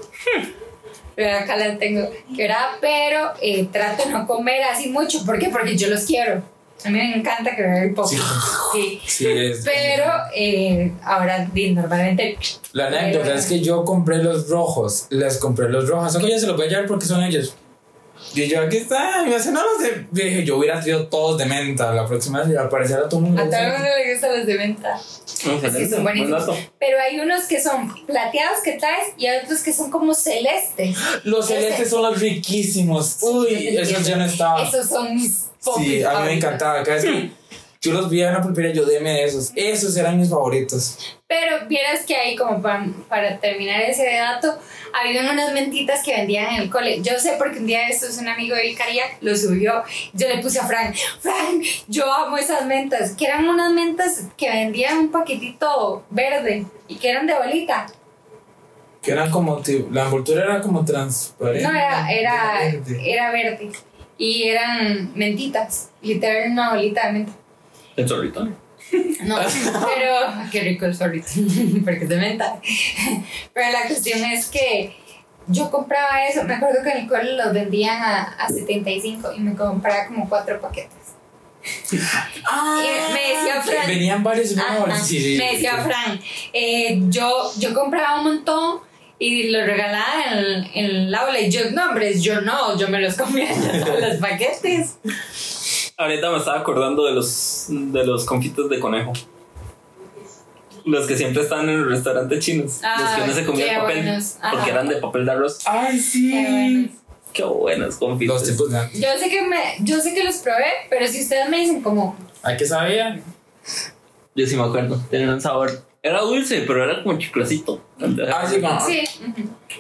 Pero 1.16 1.38
acá 1.38 1.56
la 1.56 1.78
tengo 1.78 2.10
quebrada, 2.36 2.78
pero 2.82 3.34
eh, 3.42 3.68
trato 3.72 4.06
de 4.06 4.12
no 4.12 4.26
comer 4.26 4.64
así 4.64 4.90
mucho. 4.90 5.24
¿Por 5.26 5.38
qué? 5.38 5.50
Porque 5.50 5.78
yo 5.78 5.90
los 5.90 6.06
quiero. 6.06 6.42
A 6.86 6.90
mí 6.90 6.98
me 6.98 7.18
encanta 7.18 7.56
quebrar 7.56 7.84
el 7.84 7.94
poco. 7.94 8.10
Sí. 8.10 8.18
Sí. 8.74 9.00
Sí, 9.06 9.28
es. 9.28 9.64
Pero 9.64 10.12
eh, 10.36 10.92
ahora 11.04 11.48
normalmente 11.54 12.40
La 12.72 12.88
anécdota 12.88 13.36
es 13.36 13.46
que 13.46 13.60
yo 13.60 13.86
compré 13.86 14.18
los 14.18 14.50
rojos. 14.50 15.06
Les 15.12 15.38
compré 15.38 15.70
los 15.70 15.88
rojos. 15.88 16.16
Aunque 16.16 16.32
ya 16.32 16.40
se 16.40 16.48
los 16.48 16.58
voy 16.58 16.66
a 16.66 16.70
llevar 16.70 16.88
porque 16.88 17.06
son 17.06 17.24
ellos. 17.24 17.56
Y 18.34 18.48
yo, 18.48 18.62
aquí 18.62 18.78
está. 18.78 19.24
Y 19.24 19.30
me 19.30 19.36
hace, 19.36 19.52
no 19.52 19.62
los 19.64 19.84
de. 19.84 20.08
Dije, 20.12 20.44
yo 20.44 20.58
hubiera 20.58 20.80
traído 20.80 21.08
todos 21.08 21.38
de 21.38 21.46
menta. 21.46 21.94
La 21.94 22.08
próxima 22.08 22.40
vez 22.40 22.50
y 22.50 22.56
al 22.56 22.70
parecer 22.70 22.98
a 22.98 23.10
todo 23.10 23.20
el 23.20 23.28
mundo. 23.28 23.42
a 23.42 23.46
todo 23.46 23.60
el 23.60 23.72
mundo 23.74 23.88
le 24.04 24.12
gustan 24.12 24.38
los 24.38 24.48
de 24.48 24.58
venta. 24.58 25.00
Vamos 25.46 25.64
a 25.64 25.68
Es 25.68 25.74
que 25.74 25.84
hacer 25.84 25.90
son 25.90 26.04
buen 26.04 26.18
buenísimos. 26.18 26.58
Pero 26.80 26.98
hay 27.00 27.20
unos 27.20 27.44
que 27.44 27.62
son 27.62 27.94
plateados 28.06 28.60
que 28.64 28.74
traes 28.74 29.10
y 29.18 29.28
hay 29.28 29.44
otros 29.44 29.60
que 29.62 29.74
son 29.74 29.92
como 29.92 30.14
celestes. 30.16 30.98
Los 31.24 31.48
celestes 31.48 31.90
son 31.90 32.02
los 32.02 32.20
riquísimos. 32.20 33.18
Uy, 33.22 33.78
esos 33.78 34.06
ya 34.06 34.16
no 34.16 34.26
estaban. 34.26 34.66
Esos 34.66 34.88
son 34.88 35.14
mis 35.16 35.43
Sí, 35.78 36.04
a 36.04 36.20
mí 36.20 36.26
me 36.26 36.34
encantaba. 36.34 36.84
Cada 36.84 36.96
vez 36.98 37.06
que 37.06 37.32
yo 37.82 37.92
los 37.94 38.10
veía 38.10 38.28
en 38.30 38.34
la 38.36 38.42
pulpería, 38.42 38.72
yo 38.72 38.86
deme 38.86 39.12
de 39.12 39.24
esos. 39.26 39.52
Esos 39.56 39.96
eran 39.98 40.18
mis 40.20 40.30
favoritos. 40.30 41.18
Pero 41.28 41.68
vieras 41.68 42.06
que 42.06 42.16
ahí, 42.16 42.36
como 42.36 42.62
para, 42.62 42.86
para 43.10 43.38
terminar 43.40 43.82
ese 43.82 44.06
dato, 44.16 44.58
habían 44.94 45.28
unas 45.30 45.52
mentitas 45.54 46.02
que 46.04 46.16
vendían 46.16 46.54
en 46.56 46.62
el 46.62 46.70
cole. 46.70 47.02
Yo 47.02 47.18
sé 47.20 47.34
porque 47.38 47.60
un 47.60 47.66
día 47.66 47.80
de 47.88 47.94
estos 47.94 48.18
un 48.20 48.28
amigo 48.28 48.56
de 48.56 48.74
Cariac 48.76 49.18
lo 49.22 49.36
subió. 49.36 49.84
Yo 50.14 50.28
le 50.30 50.38
puse 50.38 50.60
a 50.60 50.66
Frank, 50.68 50.96
Frank, 51.20 51.64
yo 51.88 52.12
amo 52.14 52.38
esas 52.38 52.66
mentas. 52.66 53.12
Que 53.18 53.26
eran 53.26 53.48
unas 53.48 53.72
mentas 53.74 54.22
que 54.38 54.50
vendían 54.50 54.98
un 54.98 55.12
paquetito 55.12 56.04
verde 56.10 56.66
y 56.88 56.96
que 56.98 57.10
eran 57.10 57.26
de 57.28 57.34
bolita. 57.34 57.88
Que 59.02 59.12
eran 59.12 59.30
como. 59.32 59.58
tipo- 59.58 59.90
La 59.92 60.04
envoltura 60.04 60.44
era 60.46 60.62
como 60.62 60.86
transparente. 60.86 61.64
No, 61.68 61.72
era, 61.72 62.10
era, 62.10 62.54
verde. 62.62 63.12
era 63.14 63.32
verde. 63.32 63.72
Y 64.18 64.44
eran 64.44 65.12
mentitas. 65.16 65.90
Literal, 66.02 66.52
una 66.52 66.72
bolita 66.72 67.08
de 67.08 67.14
menta. 67.14 67.34
El 67.96 68.08
zorrito. 68.08 68.48
No, 69.24 69.38
pero 69.38 70.16
qué 70.52 70.60
rico 70.62 70.86
el 70.86 70.94
zorrito, 70.94 71.28
porque 71.86 72.04
es 72.04 72.10
de 72.10 72.18
menta. 72.18 72.60
Pero 73.54 73.72
la 73.72 73.88
cuestión 73.88 74.24
es 74.26 74.48
que 74.48 74.96
yo 75.48 75.72
compraba 75.72 76.26
eso, 76.28 76.44
me 76.44 76.56
acuerdo 76.56 76.84
que 76.84 76.92
en 76.92 76.98
el 77.00 77.08
cole 77.08 77.36
los 77.36 77.54
vendían 77.54 78.02
a, 78.02 78.24
a 78.24 78.50
75 78.50 79.34
y 79.36 79.40
me 79.40 79.56
compraba 79.56 80.08
como 80.08 80.30
cuatro 80.30 80.60
paquetes. 80.62 81.16
Y 81.92 81.96
me 81.96 83.22
decía 83.30 83.62
Fran, 83.64 83.88
Venían 83.88 84.22
varios 84.24 84.52
en 84.52 84.60
Ajá. 84.60 84.96
Sí, 84.98 85.22
sí, 85.22 85.38
me 85.38 85.54
decía 85.54 85.78
sí. 85.78 85.84
Fran, 85.84 86.20
eh, 86.52 87.02
yo, 87.10 87.52
yo 87.58 87.74
compraba 87.74 88.20
un 88.20 88.26
montón 88.26 88.80
y 89.20 89.50
lo 89.52 89.66
regalaba 89.66 90.24
en, 90.32 90.64
en 90.74 90.86
el 90.86 91.16
aula 91.16 91.40
y 91.40 91.50
yo, 91.50 91.72
no, 91.72 91.90
hombre, 91.90 92.20
yo 92.20 92.42
no, 92.42 92.78
yo 92.78 92.88
me 92.90 93.00
los 93.00 93.16
comía 93.16 93.50
los 94.02 94.18
paquetes. 94.18 94.98
Ahorita 95.98 96.32
me 96.32 96.38
estaba 96.38 96.60
acordando 96.60 97.06
de 97.06 97.14
los, 97.14 97.68
de 97.70 98.06
los 98.06 98.26
confites 98.26 98.68
de 98.70 98.80
conejo. 98.80 99.14
Los 100.86 101.08
que 101.08 101.16
siempre 101.16 101.44
están 101.44 101.70
en 101.70 101.82
los 101.82 101.92
restaurantes 101.92 102.44
chinos. 102.44 102.82
Ah, 102.84 102.98
los 103.00 103.10
que 103.12 103.22
uno 103.22 103.34
se 103.34 103.46
comía 103.46 103.66
qué 103.66 103.74
el 103.74 103.80
papel. 103.80 104.04
buenos. 104.04 104.38
Porque 104.52 104.70
eran 104.70 104.88
de 104.90 104.96
papel 104.98 105.26
de 105.26 105.32
arroz. 105.32 105.60
¡Ay, 105.66 105.98
sí! 105.98 106.32
Qué 106.32 106.42
buenos. 106.50 106.92
Qué 107.32 107.44
buenos 107.44 107.96
confites. 107.96 108.36
Dos 108.36 108.44
tipos 108.44 108.72
de. 108.72 109.00
Yo 109.00 109.08
sé 109.18 109.30
que 109.30 109.42
me, 109.44 109.58
yo 109.80 110.00
sé 110.02 110.14
que 110.14 110.24
los 110.26 110.36
probé, 110.38 110.66
pero 110.90 111.08
si 111.08 111.22
ustedes 111.22 111.48
me 111.48 111.60
dicen 111.60 111.82
como, 111.82 112.18
¿A 112.44 112.58
qué 112.58 112.66
sabía? 112.66 113.22
Yo 114.36 114.46
sí 114.46 114.58
me 114.58 114.64
acuerdo. 114.64 115.02
Tenían 115.10 115.30
un 115.30 115.40
sabor. 115.42 115.72
Era 116.06 116.20
dulce, 116.20 116.66
pero 116.68 116.84
era 116.84 117.02
como 117.02 117.18
chiclosito. 117.18 117.82
Ah, 118.30 118.46
sí, 118.46 118.60
como. 118.60 118.80
sí. 118.86 119.04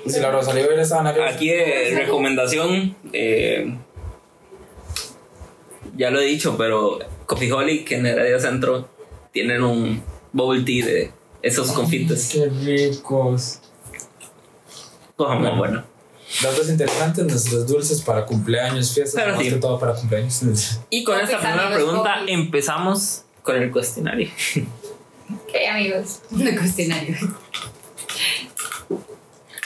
Si 0.07 0.19
la 0.21 0.31
Rosalía 0.31 0.65
hubiera 0.65 0.81
estado 0.81 1.01
en 1.09 1.21
Aquí 1.21 1.49
de 1.49 1.93
recomendación. 1.99 2.95
eh, 3.11 3.77
ya 5.97 6.09
lo 6.09 6.21
he 6.21 6.25
dicho, 6.25 6.55
pero 6.57 6.99
Coffeeholic 7.25 7.91
en 7.91 8.05
Heredia 8.05 8.39
Centro 8.39 8.87
tienen 9.33 9.63
un 9.63 10.01
bubble 10.31 10.63
tea 10.63 10.85
de 10.85 11.11
esos 11.41 11.71
confites. 11.73 12.29
Qué 12.31 12.45
ricos. 12.47 13.59
Cosa 15.17 15.35
muy 15.35 15.51
buena. 15.57 15.85
Datos 16.41 16.69
interesantes, 16.69 17.25
nuestros 17.25 17.67
dulces 17.67 18.01
para 18.01 18.25
cumpleaños, 18.25 18.93
fiestas, 18.93 19.21
Pero 19.21 19.35
más 19.35 19.43
sí. 19.43 19.49
que 19.51 19.57
todo 19.57 19.77
para 19.77 19.93
cumpleaños. 19.93 20.79
Y 20.89 21.03
con 21.03 21.19
esta 21.19 21.37
primera 21.39 21.71
pregunta 21.71 22.15
coffee. 22.19 22.33
empezamos 22.33 23.23
con 23.43 23.57
el 23.57 23.69
cuestionario. 23.71 24.29
Ok, 25.31 25.55
amigos, 25.69 26.19
de 26.31 26.55
cuestionario. 26.57 27.15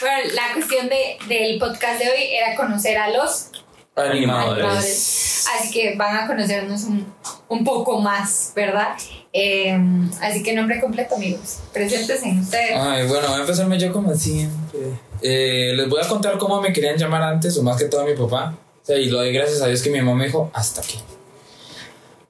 Bueno, 0.00 0.30
la 0.34 0.52
cuestión 0.54 0.88
de, 0.88 1.18
del 1.26 1.58
podcast 1.58 2.00
de 2.00 2.08
hoy 2.08 2.22
era 2.32 2.54
conocer 2.54 2.96
a 2.98 3.10
los 3.10 3.48
Animadores. 3.96 4.62
animadores. 4.62 5.44
Así 5.58 5.72
que 5.72 5.96
van 5.96 6.16
a 6.16 6.26
conocernos 6.28 6.84
un, 6.84 7.12
un 7.48 7.64
poco 7.64 8.00
más, 8.00 8.52
¿verdad? 8.54 8.96
Eh, 9.32 9.76
así 10.20 10.42
que 10.44 10.52
nombre 10.52 10.80
completo, 10.80 11.16
amigos. 11.16 11.58
Preséntense 11.72 12.30
ustedes. 12.40 12.76
Ay, 12.76 13.08
bueno, 13.08 13.26
voy 13.28 13.38
a 13.38 13.40
empezarme 13.40 13.78
yo 13.78 13.92
como 13.92 14.14
siempre. 14.14 14.80
Eh, 15.20 15.72
les 15.74 15.88
voy 15.88 16.00
a 16.00 16.06
contar 16.06 16.38
cómo 16.38 16.60
me 16.60 16.72
querían 16.72 16.96
llamar 16.96 17.22
antes, 17.22 17.56
o 17.58 17.62
más 17.64 17.76
que 17.76 17.86
todo 17.86 18.04
mi 18.04 18.14
papá. 18.14 18.54
O 18.82 18.86
sea, 18.86 18.96
y 18.96 19.06
lo 19.06 19.18
doy 19.18 19.32
gracias 19.32 19.60
a 19.62 19.66
Dios 19.66 19.82
que 19.82 19.90
mi 19.90 19.98
mamá 20.00 20.14
me 20.16 20.26
dijo, 20.26 20.48
hasta 20.54 20.80
aquí. 20.80 20.98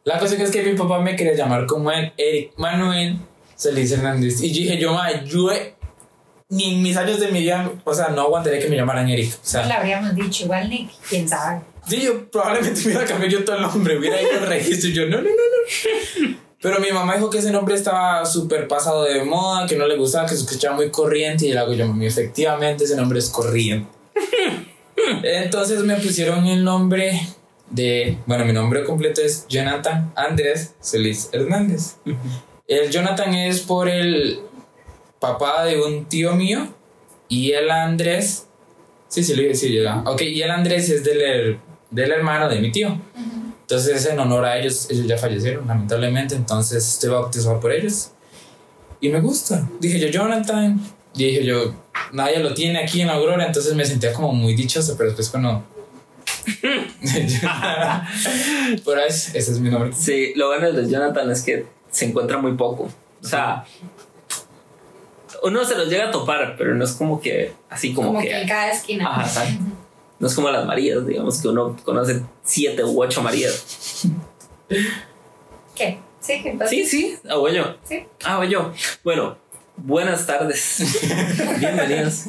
La 0.08 0.18
cosa 0.18 0.42
es 0.42 0.50
que 0.50 0.62
mi 0.62 0.72
papá 0.72 1.00
me 1.00 1.14
quería 1.14 1.34
llamar 1.34 1.66
como 1.66 1.92
él, 1.92 2.14
Eric 2.16 2.52
Manuel 2.56 3.18
Celis 3.54 3.92
Hernández. 3.92 4.40
Y 4.40 4.50
yo 4.50 4.60
dije, 4.62 4.78
yo, 4.78 4.94
ma, 4.94 5.22
yo 5.22 5.50
ni 6.48 6.76
en 6.76 6.82
mis 6.82 6.96
años 6.96 7.20
de 7.20 7.28
mi 7.28 7.40
vida, 7.40 7.70
o 7.84 7.92
sea, 7.92 8.08
no 8.08 8.22
aguantaría 8.22 8.58
que 8.58 8.68
me 8.68 8.76
llamaran 8.76 9.06
Eric. 9.06 9.34
O 9.34 9.38
sea, 9.42 9.66
Le 9.66 9.74
habríamos 9.74 10.14
dicho 10.14 10.44
igual, 10.44 10.70
Nick, 10.70 10.92
quién 11.06 11.28
sabe. 11.28 11.60
Sí, 11.86 12.00
yo 12.00 12.30
probablemente 12.30 12.80
hubiera 12.86 13.04
cambiado 13.04 13.32
yo 13.32 13.44
todo 13.44 13.56
el 13.56 13.62
nombre, 13.62 13.98
hubiera 13.98 14.22
ido 14.22 14.30
al 14.40 14.46
registro 14.46 14.88
y 14.88 14.94
yo, 14.94 15.04
no, 15.08 15.18
no, 15.18 15.24
no, 15.24 15.28
no. 15.28 16.36
Pero 16.62 16.80
mi 16.80 16.90
mamá 16.90 17.16
dijo 17.16 17.28
que 17.28 17.40
ese 17.40 17.50
nombre 17.50 17.74
estaba 17.74 18.24
súper 18.24 18.66
pasado 18.66 19.04
de 19.04 19.22
moda, 19.24 19.66
que 19.66 19.76
no 19.76 19.86
le 19.86 19.98
gustaba, 19.98 20.26
que 20.26 20.36
se 20.36 20.40
escuchaba 20.40 20.74
muy 20.74 20.90
corriente 20.90 21.46
y 21.46 21.52
le 21.52 21.58
hago 21.58 21.74
yo, 21.74 21.86
mami, 21.86 22.06
efectivamente 22.06 22.84
ese 22.84 22.96
nombre 22.96 23.18
es 23.18 23.28
corriente. 23.28 23.90
Entonces 25.22 25.80
me 25.80 25.96
pusieron 25.96 26.46
el 26.46 26.64
nombre 26.64 27.20
de, 27.70 28.18
bueno, 28.26 28.44
mi 28.44 28.52
nombre 28.52 28.84
completo 28.84 29.20
es 29.20 29.46
Jonathan 29.48 30.12
Andrés 30.16 30.74
Celis 30.80 31.28
Hernández. 31.32 31.96
El 32.66 32.90
Jonathan 32.90 33.34
es 33.34 33.60
por 33.60 33.88
el 33.88 34.40
papá 35.20 35.64
de 35.64 35.80
un 35.80 36.04
tío 36.06 36.34
mío 36.34 36.68
y 37.28 37.52
el 37.52 37.70
Andrés, 37.70 38.46
sí, 39.08 39.22
sí, 39.22 39.34
lo 39.34 39.42
dije, 39.42 39.54
sí, 39.54 39.82
ya. 39.82 40.02
Ok, 40.06 40.22
y 40.22 40.42
el 40.42 40.50
Andrés 40.50 40.88
es 40.90 41.04
del, 41.04 41.58
del 41.90 42.10
hermano 42.12 42.48
de 42.48 42.60
mi 42.60 42.72
tío. 42.72 42.98
Entonces 43.60 43.96
es 43.96 44.10
en 44.10 44.18
honor 44.18 44.46
a 44.46 44.58
ellos, 44.58 44.88
ellos 44.90 45.06
ya 45.06 45.18
fallecieron 45.18 45.66
lamentablemente, 45.66 46.34
entonces 46.34 46.86
estoy 46.86 47.10
bautizado 47.10 47.60
por 47.60 47.72
ellos. 47.72 48.12
Y 49.00 49.10
me 49.10 49.20
gusta. 49.20 49.68
Dije 49.78 50.00
yo, 50.00 50.08
Jonathan, 50.08 50.80
y 51.14 51.24
dije 51.24 51.44
yo, 51.44 51.74
nadie 52.12 52.38
lo 52.38 52.54
tiene 52.54 52.78
aquí 52.78 53.02
en 53.02 53.10
Aurora, 53.10 53.46
entonces 53.46 53.74
me 53.74 53.84
sentía 53.84 54.12
como 54.12 54.32
muy 54.32 54.54
dichoso, 54.54 54.94
pero 54.96 55.10
después 55.10 55.28
cuando... 55.28 55.64
pero 58.84 59.00
es, 59.02 59.34
ese 59.34 59.52
es 59.52 59.60
mi 59.60 59.70
nombre. 59.70 59.92
Sí, 59.92 60.32
lo 60.34 60.48
bueno 60.48 60.72
de 60.72 60.88
Jonathan 60.88 61.30
es 61.30 61.42
que 61.42 61.66
se 61.90 62.06
encuentra 62.06 62.38
muy 62.38 62.52
poco. 62.52 62.90
O 63.22 63.26
sea, 63.26 63.64
uno 65.42 65.64
se 65.64 65.76
los 65.76 65.88
llega 65.88 66.08
a 66.08 66.10
topar, 66.10 66.56
pero 66.56 66.74
no 66.74 66.84
es 66.84 66.92
como 66.92 67.20
que 67.20 67.52
así 67.68 67.94
como, 67.94 68.08
Como 68.08 68.20
que. 68.20 68.28
que 68.28 68.42
en 68.42 68.48
cada 68.48 68.72
esquina. 68.72 69.08
Ajá, 69.08 69.22
exacto. 69.22 69.64
No 70.18 70.26
es 70.26 70.34
como 70.34 70.50
las 70.50 70.66
Marías, 70.66 71.06
digamos 71.06 71.40
que 71.40 71.48
uno 71.48 71.76
conoce 71.84 72.22
siete 72.42 72.82
u 72.84 73.00
ocho 73.00 73.22
Marías. 73.22 74.04
¿Qué? 75.76 75.98
Sí, 76.20 76.42
¿qué 76.42 76.56
pasa? 76.58 76.70
Sí, 76.70 76.84
sí, 76.84 77.16
abuelo. 77.28 77.76
Sí. 77.84 78.04
Ah, 78.24 78.34
abuelo. 78.34 78.72
Bueno, 79.04 79.38
buenas 79.76 80.26
tardes. 80.26 80.98
Bienvenidos. 81.60 82.24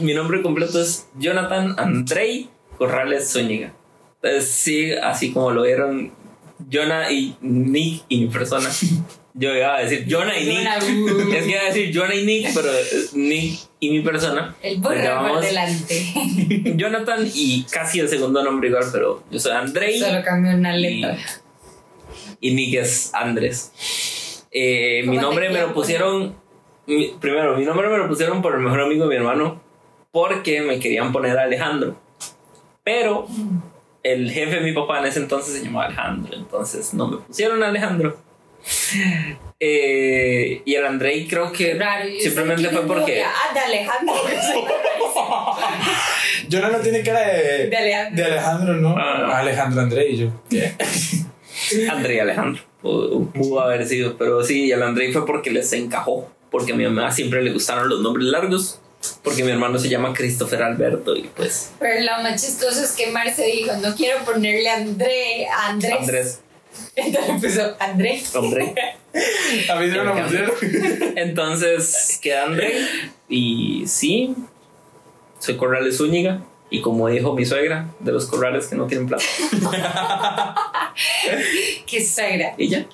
Mi 0.00 0.14
nombre 0.14 0.42
completo 0.42 0.80
es 0.80 1.06
Jonathan 1.16 1.76
Andrei 1.78 2.50
Corrales 2.80 3.30
Zúñiga. 3.30 3.74
Entonces, 4.22 4.48
sí, 4.50 4.90
así 4.92 5.32
como 5.34 5.50
lo 5.50 5.64
vieron, 5.64 6.12
Jonah 6.72 7.10
y 7.12 7.36
Nick 7.42 8.04
y 8.08 8.22
mi 8.22 8.26
persona. 8.28 8.70
Yo 9.34 9.54
iba 9.54 9.76
a 9.76 9.80
decir 9.80 10.06
Jonah 10.10 10.34
y 10.38 10.46
Nick. 10.46 10.66
Uh. 10.82 11.32
Es 11.34 11.44
que 11.44 11.50
iba 11.50 11.60
a 11.60 11.64
decir 11.66 11.92
Jonah 11.94 12.14
y 12.14 12.24
Nick, 12.24 12.54
pero 12.54 12.70
Nick 13.12 13.60
y 13.80 13.90
mi 13.90 14.00
persona. 14.00 14.56
El 14.62 14.78
burro 14.78 15.28
por 15.28 15.40
delante. 15.42 16.06
Jonathan 16.76 17.28
y 17.34 17.64
casi 17.70 18.00
el 18.00 18.08
segundo 18.08 18.42
nombre 18.42 18.68
igual, 18.70 18.84
pero 18.90 19.22
yo 19.30 19.38
soy 19.38 19.52
Andrei. 19.52 19.98
Solo 20.00 20.22
cambió 20.24 20.54
una 20.54 20.74
y, 20.74 20.80
letra. 21.00 21.18
y 22.40 22.54
Nick 22.54 22.74
es 22.76 23.10
Andrés. 23.14 24.46
Eh, 24.52 25.02
mi 25.02 25.16
¿Cómo 25.16 25.18
te 25.18 25.22
nombre 25.26 25.50
me 25.50 25.60
lo 25.60 25.74
pusieron. 25.74 26.34
mi- 26.86 27.14
primero, 27.20 27.58
mi 27.58 27.64
nombre 27.66 27.88
me 27.90 27.98
lo 27.98 28.08
pusieron 28.08 28.40
por 28.40 28.54
el 28.54 28.60
mejor 28.62 28.80
amigo 28.80 29.04
de 29.04 29.10
mi 29.10 29.16
hermano 29.16 29.62
porque 30.12 30.60
me 30.62 30.80
querían 30.80 31.12
poner 31.12 31.38
Alejandro. 31.38 32.00
Pero 32.90 33.24
el 34.02 34.28
jefe 34.32 34.56
de 34.56 34.60
mi 34.62 34.72
papá 34.72 34.98
en 34.98 35.06
ese 35.06 35.20
entonces 35.20 35.54
se 35.54 35.64
llamaba 35.64 35.86
Alejandro, 35.86 36.34
entonces 36.34 36.92
no 36.92 37.06
me 37.06 37.18
pusieron 37.18 37.62
Alejandro. 37.62 38.16
Eh, 39.60 40.62
y 40.64 40.74
el 40.74 40.86
Andrei 40.86 41.28
creo 41.28 41.52
que 41.52 41.74
Raro. 41.74 42.08
¿y 42.08 42.18
simplemente 42.20 42.68
fue 42.70 42.86
porque. 42.86 43.22
Ah, 43.22 43.54
de 43.54 43.60
Alejandro. 43.60 44.14
Jonah 46.50 46.70
no 46.70 46.78
tiene 46.78 47.02
cara 47.02 47.20
de, 47.20 47.68
De 47.68 47.76
Alejandro. 47.76 48.24
de 48.24 48.32
Alejandro, 48.32 48.74
¿no? 48.74 48.96
Ah. 48.98 49.38
Alejandro 49.38 49.82
André 49.82 50.08
y 50.08 50.16
yo. 50.16 50.28
André 51.92 52.16
y 52.16 52.18
Alejandro. 52.18 52.62
Pudo, 52.82 53.24
pudo 53.26 53.60
haber 53.60 53.86
sido, 53.86 54.16
pero 54.16 54.42
sí, 54.42 54.72
el 54.72 54.82
André 54.82 55.12
fue 55.12 55.24
porque 55.24 55.50
les 55.50 55.72
encajó. 55.74 56.28
Porque 56.50 56.72
a 56.72 56.74
mi 56.74 56.84
mamá 56.84 57.12
siempre 57.12 57.40
le 57.42 57.52
gustaron 57.52 57.88
los 57.88 58.00
nombres 58.00 58.26
largos. 58.26 58.80
Porque 59.22 59.44
mi 59.44 59.50
hermano 59.50 59.78
se 59.78 59.88
llama 59.88 60.12
Christopher 60.12 60.62
Alberto 60.62 61.16
y 61.16 61.22
pues 61.22 61.72
Pero 61.78 62.00
lo 62.00 62.22
más 62.22 62.42
chistoso 62.42 62.82
es 62.82 62.92
que 62.92 63.06
Marce 63.08 63.44
dijo, 63.46 63.72
no 63.76 63.94
quiero 63.94 64.24
ponerle 64.24 64.68
André, 64.68 65.46
Andrés. 65.48 65.94
Andrés, 66.00 66.40
Entonces 66.96 67.52
puso 67.52 67.76
André. 67.78 68.22
André. 68.34 68.74
A 69.70 69.76
mí 69.76 69.86
no 69.88 70.14
me 70.14 70.22
pusieron. 70.22 70.52
Entonces 71.16 72.18
queda 72.22 72.44
André 72.44 72.86
y 73.28 73.84
sí, 73.86 74.34
soy 75.38 75.56
Corrales 75.56 75.96
Zúñiga. 75.96 76.42
Y 76.72 76.82
como 76.82 77.08
dijo 77.08 77.34
mi 77.34 77.44
suegra, 77.44 77.88
de 77.98 78.12
los 78.12 78.26
corrales 78.26 78.68
que 78.68 78.76
no 78.76 78.86
tienen 78.86 79.08
plata. 79.08 79.24
Qué 81.86 82.04
suegra. 82.04 82.54
Y 82.56 82.68
ya. 82.68 82.86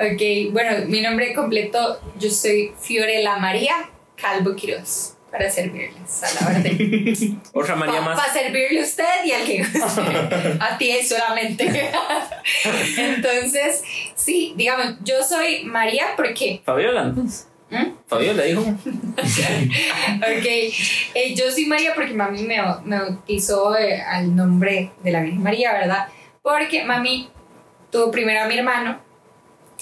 Ok, 0.00 0.52
bueno, 0.52 0.86
mi 0.86 1.00
nombre 1.00 1.32
completo, 1.32 2.00
yo 2.18 2.30
soy 2.30 2.72
Fiorella 2.80 3.36
María 3.36 3.90
Calvo 4.20 4.54
Quiroz, 4.54 5.14
para 5.30 5.48
servirles 5.50 6.22
a 6.22 6.32
la 6.44 6.58
orden. 6.58 7.40
Otra 7.52 7.76
María 7.76 8.00
Para 8.00 8.16
más. 8.16 8.32
servirle 8.32 8.80
a 8.80 8.84
usted 8.84 9.24
y 9.24 9.32
al 9.32 9.44
que 9.44 9.62
a 10.60 10.78
ti 10.78 10.92
solamente. 11.02 11.90
Entonces, 12.96 13.82
sí, 14.14 14.54
digamos, 14.56 14.96
yo 15.04 15.22
soy 15.22 15.64
María 15.64 16.06
porque... 16.16 16.62
Fabiola, 16.64 17.02
entonces. 17.04 17.46
¿Mm? 17.70 17.92
Fabiola 18.08 18.42
dijo. 18.42 18.62
Ok, 18.62 20.46
eh, 20.46 21.34
yo 21.36 21.50
soy 21.52 21.66
María 21.66 21.94
porque 21.94 22.12
mami 22.12 22.42
me, 22.42 22.60
me 22.84 22.98
bautizó 22.98 23.76
eh, 23.76 24.02
al 24.02 24.34
nombre 24.34 24.90
de 25.04 25.12
la 25.12 25.20
Virgen 25.20 25.42
María, 25.42 25.72
¿verdad? 25.72 26.08
Porque 26.42 26.84
mami 26.84 27.28
tuvo 27.92 28.10
primero 28.10 28.42
a 28.42 28.46
mi 28.46 28.58
hermano, 28.58 28.98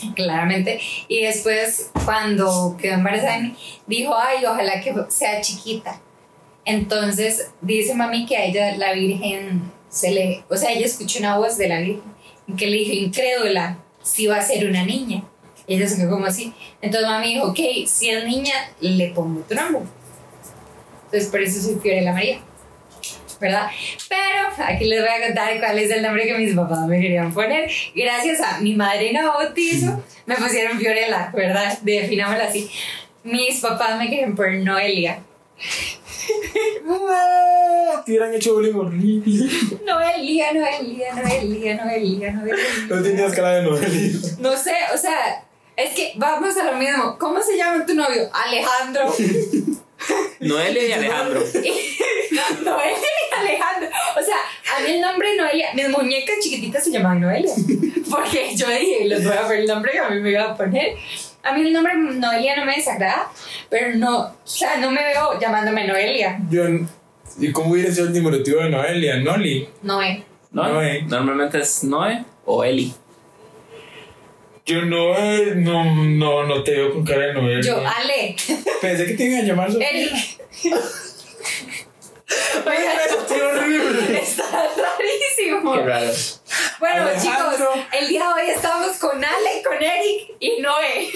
claramente, 0.15 0.81
y 1.09 1.23
después 1.23 1.91
cuando 2.05 2.77
quedó 2.81 2.95
embarazada 2.95 3.37
de 3.37 3.43
mí, 3.43 3.57
dijo, 3.87 4.15
ay, 4.17 4.45
ojalá 4.45 4.81
que 4.81 4.95
sea 5.09 5.41
chiquita. 5.41 6.01
Entonces 6.65 7.51
dice 7.63 7.95
mami 7.95 8.27
que 8.27 8.37
a 8.37 8.45
ella 8.45 8.77
la 8.77 8.93
Virgen 8.93 9.73
se 9.89 10.11
le, 10.11 10.45
o 10.51 10.57
sea, 10.57 10.73
ella 10.73 10.85
escuchó 10.85 11.19
una 11.19 11.39
voz 11.39 11.57
de 11.57 11.69
la 11.69 11.81
Virgen 11.81 12.03
que 12.57 12.67
le 12.67 12.79
dijo, 12.79 12.93
incrédula, 12.93 13.79
si 14.03 14.27
va 14.27 14.37
a 14.37 14.43
ser 14.43 14.69
una 14.69 14.85
niña. 14.85 15.23
Ella 15.67 15.87
se 15.87 15.97
quedó 15.97 16.11
como 16.11 16.27
así. 16.27 16.55
Entonces 16.81 17.09
mami 17.09 17.35
dijo, 17.35 17.49
ok, 17.49 17.59
si 17.87 18.09
es 18.11 18.25
niña, 18.25 18.55
le 18.81 19.09
pongo 19.09 19.41
tu. 19.43 19.55
Entonces 19.55 21.31
por 21.31 21.43
eso 21.43 21.61
soy 21.61 21.77
Fiorella 21.77 22.13
María. 22.13 22.41
¿Verdad? 23.41 23.71
Pero 24.09 24.67
aquí 24.67 24.85
les 24.87 25.01
voy 25.01 25.11
a 25.11 25.27
contar 25.27 25.59
cuál 25.61 25.79
es 25.79 25.91
el 25.91 26.03
nombre 26.03 26.27
que 26.27 26.39
mis 26.39 26.55
papás 26.55 26.87
me 26.87 27.01
querían 27.01 27.33
poner. 27.33 27.71
Gracias 27.95 28.41
a 28.41 28.61
mi 28.61 28.75
madrina 28.75 29.27
bautizo 29.27 30.03
me 30.29 30.37
pusieron 30.37 30.79
Fiorella, 30.79 31.31
¿verdad? 31.35 31.79
Definámoslo 31.81 32.45
así. 32.45 32.71
Mis 33.25 33.61
papás 33.61 33.99
me 33.99 34.11
querían 34.11 34.37
poner 34.37 34.63
Noelia. 34.63 35.21
No, 36.85 38.03
te 38.05 38.13
hubieran 38.13 38.35
hecho 38.35 38.55
bullying 38.55 38.75
horrible. 38.75 39.49
Noelia, 39.87 40.53
Noelia, 40.53 41.15
Noelia, 41.15 41.77
Noelia, 41.77 42.33
Noelia. 42.33 42.65
No 42.89 43.03
tenías 43.03 43.35
cara 43.35 43.55
de 43.55 43.63
Noelia. 43.63 44.21
No 44.39 44.55
sé, 44.55 44.75
o 44.95 44.99
sea, 44.99 45.45
es 45.77 45.95
que 45.95 46.13
vamos 46.17 46.55
a 46.59 46.65
lo 46.65 46.77
mismo. 46.77 47.17
¿Cómo 47.19 47.43
se 47.43 47.57
llama 47.57 47.87
tu 47.87 47.95
novio? 47.95 48.29
Alejandro. 48.33 49.15
Noelia 50.41 50.87
y 50.87 50.93
Alejandro. 50.93 51.41
Noelia 52.65 52.97
y 52.99 53.35
Alejandro. 53.39 53.89
O 54.19 54.23
sea, 54.23 54.37
a 54.77 54.81
mí 54.81 54.93
el 54.95 55.01
nombre 55.01 55.37
Noelia, 55.37 55.69
mis 55.75 55.89
muñecas 55.89 56.37
chiquititas 56.41 56.85
se 56.85 56.91
llamaban 56.91 57.21
Noelia. 57.21 57.53
Porque 58.11 58.55
yo 58.55 58.69
dije, 58.69 59.05
les 59.05 59.25
voy 59.25 59.37
a 59.37 59.43
poner 59.43 59.61
el 59.61 59.67
nombre 59.67 59.93
que 59.93 59.99
a 59.99 60.09
mí 60.11 60.21
me 60.21 60.31
iba 60.31 60.45
a 60.45 60.57
poner. 60.57 60.97
A 61.43 61.53
mí 61.53 61.63
el 61.63 61.73
nombre 61.73 61.95
Noelia 61.97 62.57
no 62.57 62.65
me 62.65 62.77
desagrada, 62.77 63.31
pero 63.71 63.95
no, 63.97 64.19
o 64.21 64.37
sea, 64.45 64.77
no 64.77 64.91
me 64.91 65.03
veo 65.03 65.39
llamándome 65.41 65.87
Noelia. 65.87 66.39
Yo, 66.51 66.65
¿Y 67.41 67.53
cómo 67.53 67.73
hubiera 67.73 67.93
sido 67.93 68.09
el 68.09 68.13
diminutivo 68.13 68.61
de 68.63 68.71
Noelia? 68.71 69.17
Noli. 69.19 69.69
Noé. 69.83 70.25
¿No? 70.51 70.69
Noé. 70.69 71.03
Normalmente 71.03 71.59
es 71.59 71.85
Noé 71.85 72.25
o 72.45 72.65
Eli. 72.65 72.93
Yo 74.69 74.83
no, 74.83 75.17
eh, 75.17 75.55
no, 75.57 75.83
no, 76.05 76.45
no 76.45 76.63
te 76.63 76.73
veo 76.73 76.93
con 76.93 77.03
cara 77.05 77.27
de 77.29 77.33
Noelia. 77.35 77.61
Yo, 77.63 77.79
Ale. 77.87 78.37
Pensé 78.83 79.07
que 79.07 79.15
te 79.15 79.25
iban 79.25 79.41
a 79.41 79.43
llamar 79.45 79.73
Sofía. 79.73 79.89
Eric. 79.91 80.13
Oigan, 82.67 82.97
eso 83.07 83.27
qué 83.27 83.43
horrible. 83.43 84.19
Está 84.21 84.45
rarísimo. 84.53 85.73
Qué 85.73 85.81
raro. 85.83 86.11
Bueno, 86.81 87.03
Alejandro. 87.09 87.51
chicos, 87.57 87.79
el 87.99 88.09
día 88.09 88.27
de 88.27 88.43
hoy 88.43 88.51
estamos 88.51 88.97
con 88.99 89.25
Ale, 89.25 89.63
con 89.67 89.83
Eric 89.83 90.35
y 90.39 90.61
Noé. 90.61 91.09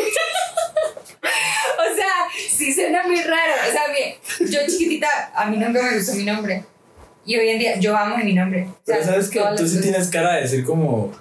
o 1.22 1.94
sea, 1.94 2.14
sí 2.48 2.72
suena 2.72 3.02
muy 3.02 3.20
raro. 3.22 3.52
O 3.68 3.70
sea, 3.70 3.82
mi- 3.88 4.50
yo 4.50 4.60
chiquitita, 4.66 5.32
a 5.34 5.44
mí 5.50 5.58
nunca 5.58 5.82
me 5.82 5.94
gustó 5.98 6.14
mi 6.14 6.24
nombre. 6.24 6.64
Y 7.26 7.36
hoy 7.36 7.50
en 7.50 7.58
día 7.58 7.76
yo 7.78 7.94
amo 7.96 8.16
mi 8.16 8.32
nombre. 8.32 8.62
O 8.70 8.74
sea, 8.86 8.96
Pero 8.96 9.04
sabes 9.04 9.28
que 9.28 9.38
tú 9.40 9.44
sí 9.58 9.62
cosas. 9.76 9.80
tienes 9.82 10.08
cara 10.08 10.34
de 10.36 10.40
decir 10.42 10.64
como 10.64 11.12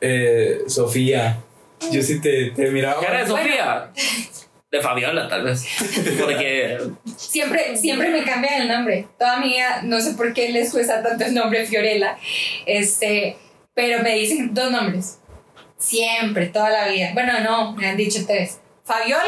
eh, 0.00 0.60
Sofía. 0.68 1.42
Yo 1.92 2.02
sí 2.02 2.20
te, 2.20 2.50
te 2.50 2.70
miraba. 2.70 3.00
Cara 3.00 3.20
de 3.20 3.26
Sofía. 3.26 3.92
De 4.70 4.82
Fabiola, 4.82 5.28
tal 5.28 5.44
vez. 5.44 5.66
Porque 6.20 6.78
Siempre, 7.16 7.76
siempre 7.76 8.10
me 8.10 8.22
cambian 8.22 8.62
el 8.62 8.68
nombre. 8.68 9.06
Toda 9.18 9.38
mi 9.38 9.48
vida, 9.48 9.80
no 9.82 9.98
sé 10.00 10.12
por 10.12 10.34
qué 10.34 10.50
les 10.50 10.70
cuesta 10.70 11.02
tanto 11.02 11.24
el 11.24 11.34
nombre 11.34 11.66
Fiorella. 11.66 12.18
Este, 12.66 13.36
pero 13.74 14.02
me 14.02 14.14
dicen 14.14 14.52
dos 14.52 14.70
nombres. 14.70 15.20
Siempre, 15.78 16.46
toda 16.46 16.70
la 16.70 16.88
vida. 16.88 17.10
Bueno, 17.14 17.40
no, 17.40 17.72
me 17.76 17.88
han 17.88 17.96
dicho 17.96 18.26
tres. 18.26 18.58
Fabiola. 18.84 19.22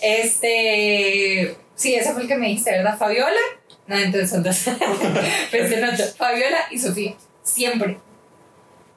este. 0.00 1.56
Sí, 1.74 1.94
ese 1.94 2.12
fue 2.12 2.22
el 2.22 2.28
que 2.28 2.36
me 2.36 2.48
dijiste, 2.48 2.70
¿verdad? 2.70 2.96
Fabiola. 2.96 3.40
No, 3.86 3.96
entonces 3.98 4.30
son 4.30 4.42
dos. 4.42 4.56
Pensé 5.50 5.78
en 5.78 5.84
otro. 5.84 6.04
Fabiola 6.16 6.58
y 6.70 6.78
Sofía. 6.78 7.14
Siempre. 7.42 7.98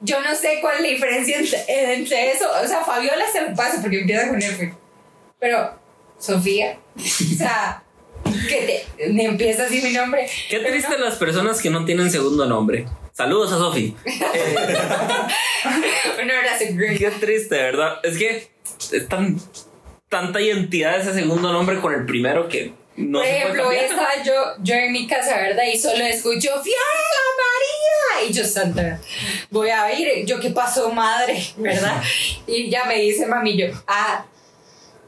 Yo 0.00 0.20
no 0.20 0.34
sé 0.34 0.58
cuál 0.60 0.76
es 0.76 0.82
la 0.82 0.88
diferencia 0.88 1.38
entre, 1.38 1.94
entre 1.94 2.30
eso. 2.32 2.46
O 2.62 2.66
sea, 2.66 2.84
Fabiola 2.84 3.24
se 3.30 3.42
lo 3.42 3.54
pasa 3.54 3.80
porque 3.80 4.00
empieza 4.00 4.28
con 4.28 4.40
F. 4.40 4.74
Pero 5.40 5.78
Sofía. 6.18 6.78
O 6.96 7.36
sea, 7.36 7.82
que 8.48 8.84
te, 8.96 9.12
me 9.12 9.24
empieza 9.24 9.64
así 9.64 9.80
mi 9.82 9.92
nombre. 9.92 10.28
qué 10.48 10.60
triste 10.60 10.98
las 10.98 11.16
personas 11.16 11.60
que 11.60 11.70
no 11.70 11.84
tienen 11.84 12.10
segundo 12.10 12.46
nombre. 12.46 12.86
Saludos 13.12 13.52
a 13.52 13.58
Sofi. 13.58 13.96
no, 14.04 14.26
Un 16.22 16.30
abrazo. 16.30 16.64
Qué 16.98 17.12
triste, 17.18 17.56
¿verdad? 17.56 17.98
Es 18.04 18.16
que 18.16 18.50
es 18.92 19.08
tan 19.08 19.40
tanta 20.08 20.40
identidad 20.40 21.00
ese 21.00 21.12
segundo 21.12 21.52
nombre 21.52 21.80
con 21.80 21.92
el 21.92 22.06
primero 22.06 22.48
que 22.48 22.72
no 22.98 23.20
Por 23.20 23.28
ejemplo, 23.28 23.70
estaba 23.70 24.22
yo, 24.24 24.32
yo 24.60 24.74
en 24.74 24.92
mi 24.92 25.06
casa, 25.06 25.36
¿verdad? 25.36 25.62
Y 25.72 25.78
solo 25.78 26.04
escucho 26.04 26.50
Fiorella 26.50 27.22
María. 27.38 28.28
Y 28.28 28.32
yo, 28.32 28.44
Santa, 28.44 29.00
voy 29.50 29.70
a 29.70 29.92
ir. 29.92 30.26
Yo, 30.26 30.40
¿qué 30.40 30.50
pasó, 30.50 30.90
madre? 30.90 31.40
¿Verdad? 31.56 32.02
Y 32.46 32.68
ya 32.68 32.84
me 32.86 32.96
dice 33.00 33.24
mami, 33.26 33.56
yo, 33.56 33.66
ah. 33.86 34.24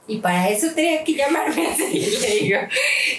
Y 0.06 0.18
para 0.18 0.48
eso 0.48 0.68
tenía 0.74 1.02
que 1.02 1.14
llamarme 1.14 1.66
así, 1.68 2.00
le 2.20 2.34
digo. 2.40 2.60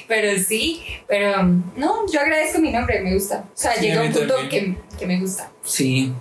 Pero 0.08 0.42
sí, 0.42 0.82
pero 1.08 1.44
no, 1.76 2.06
yo 2.12 2.20
agradezco 2.22 2.60
mi 2.60 2.72
nombre, 2.72 3.02
me 3.02 3.14
gusta. 3.14 3.46
O 3.48 3.58
sea, 3.58 3.76
Sí, 3.76 3.82
llega 3.82 4.02
un 4.02 4.12
punto 4.12 4.36
que, 4.50 4.76
que 4.98 5.06
me 5.06 5.20
gusta. 5.20 5.52
Sí. 5.64 6.14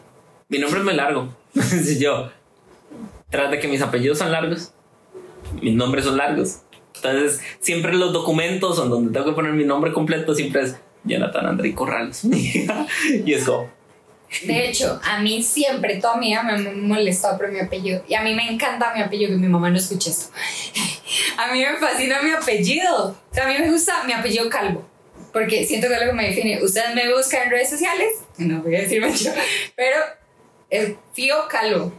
Mi 0.49 0.59
nombre 0.59 0.81
es 0.81 0.85
muy 0.85 0.95
largo. 0.95 1.29
Yo, 2.01 2.31
tras 3.31 3.51
de 3.51 3.61
que 3.61 3.69
mis 3.69 3.81
apellidos 3.81 4.19
son 4.19 4.33
largos, 4.33 4.73
mis 5.61 5.75
nombres 5.75 6.05
son 6.05 6.17
largos. 6.17 6.63
Entonces, 7.03 7.41
siempre 7.61 7.93
los 7.95 8.13
documentos 8.13 8.79
en 8.83 8.91
donde 8.91 9.13
tengo 9.13 9.27
que 9.27 9.33
poner 9.33 9.53
mi 9.53 9.65
nombre 9.65 9.93
completo 9.93 10.35
siempre 10.35 10.63
es 10.63 10.77
Jonathan 11.05 11.47
André 11.47 11.75
Corrales. 11.75 12.25
y 12.25 13.33
es 13.33 13.47
De 14.43 14.69
hecho, 14.69 15.01
a 15.03 15.21
mí 15.21 15.43
siempre, 15.43 15.97
toda 15.97 16.17
mi 16.17 16.29
vida 16.29 16.43
me 16.43 16.53
ha 16.53 16.73
molestado 16.73 17.39
por 17.39 17.51
mi 17.51 17.61
apellido. 17.61 18.03
Y 18.09 18.15
a 18.15 18.23
mí 18.23 18.35
me 18.35 18.51
encanta 18.51 18.93
mi 18.95 19.01
apellido, 19.01 19.31
que 19.31 19.37
mi 19.37 19.49
mamá 19.49 19.71
no 19.71 19.77
escuche 19.77 20.11
esto. 20.11 20.33
A 21.37 21.53
mí 21.53 21.61
me 21.61 21.77
fascina 21.79 22.23
mi 22.23 22.31
apellido. 22.31 23.09
O 23.09 23.41
a 23.41 23.47
mí 23.47 23.55
me 23.59 23.71
gusta 23.71 24.05
mi 24.05 24.13
apellido 24.13 24.49
calvo. 24.49 24.87
Porque 25.33 25.65
siento 25.65 25.89
que 25.89 25.95
es 25.95 26.15
me 26.15 26.29
define. 26.29 26.63
Ustedes 26.63 26.95
me 26.95 27.13
buscan 27.13 27.45
en 27.45 27.51
redes 27.51 27.71
sociales, 27.71 28.09
no 28.39 28.63
voy 28.63 28.77
a 28.77 28.81
decir 28.81 29.05
mucho, 29.05 29.33
pero 29.77 29.97
es 30.69 30.95
Fío 31.13 31.37
Calvo. 31.49 31.93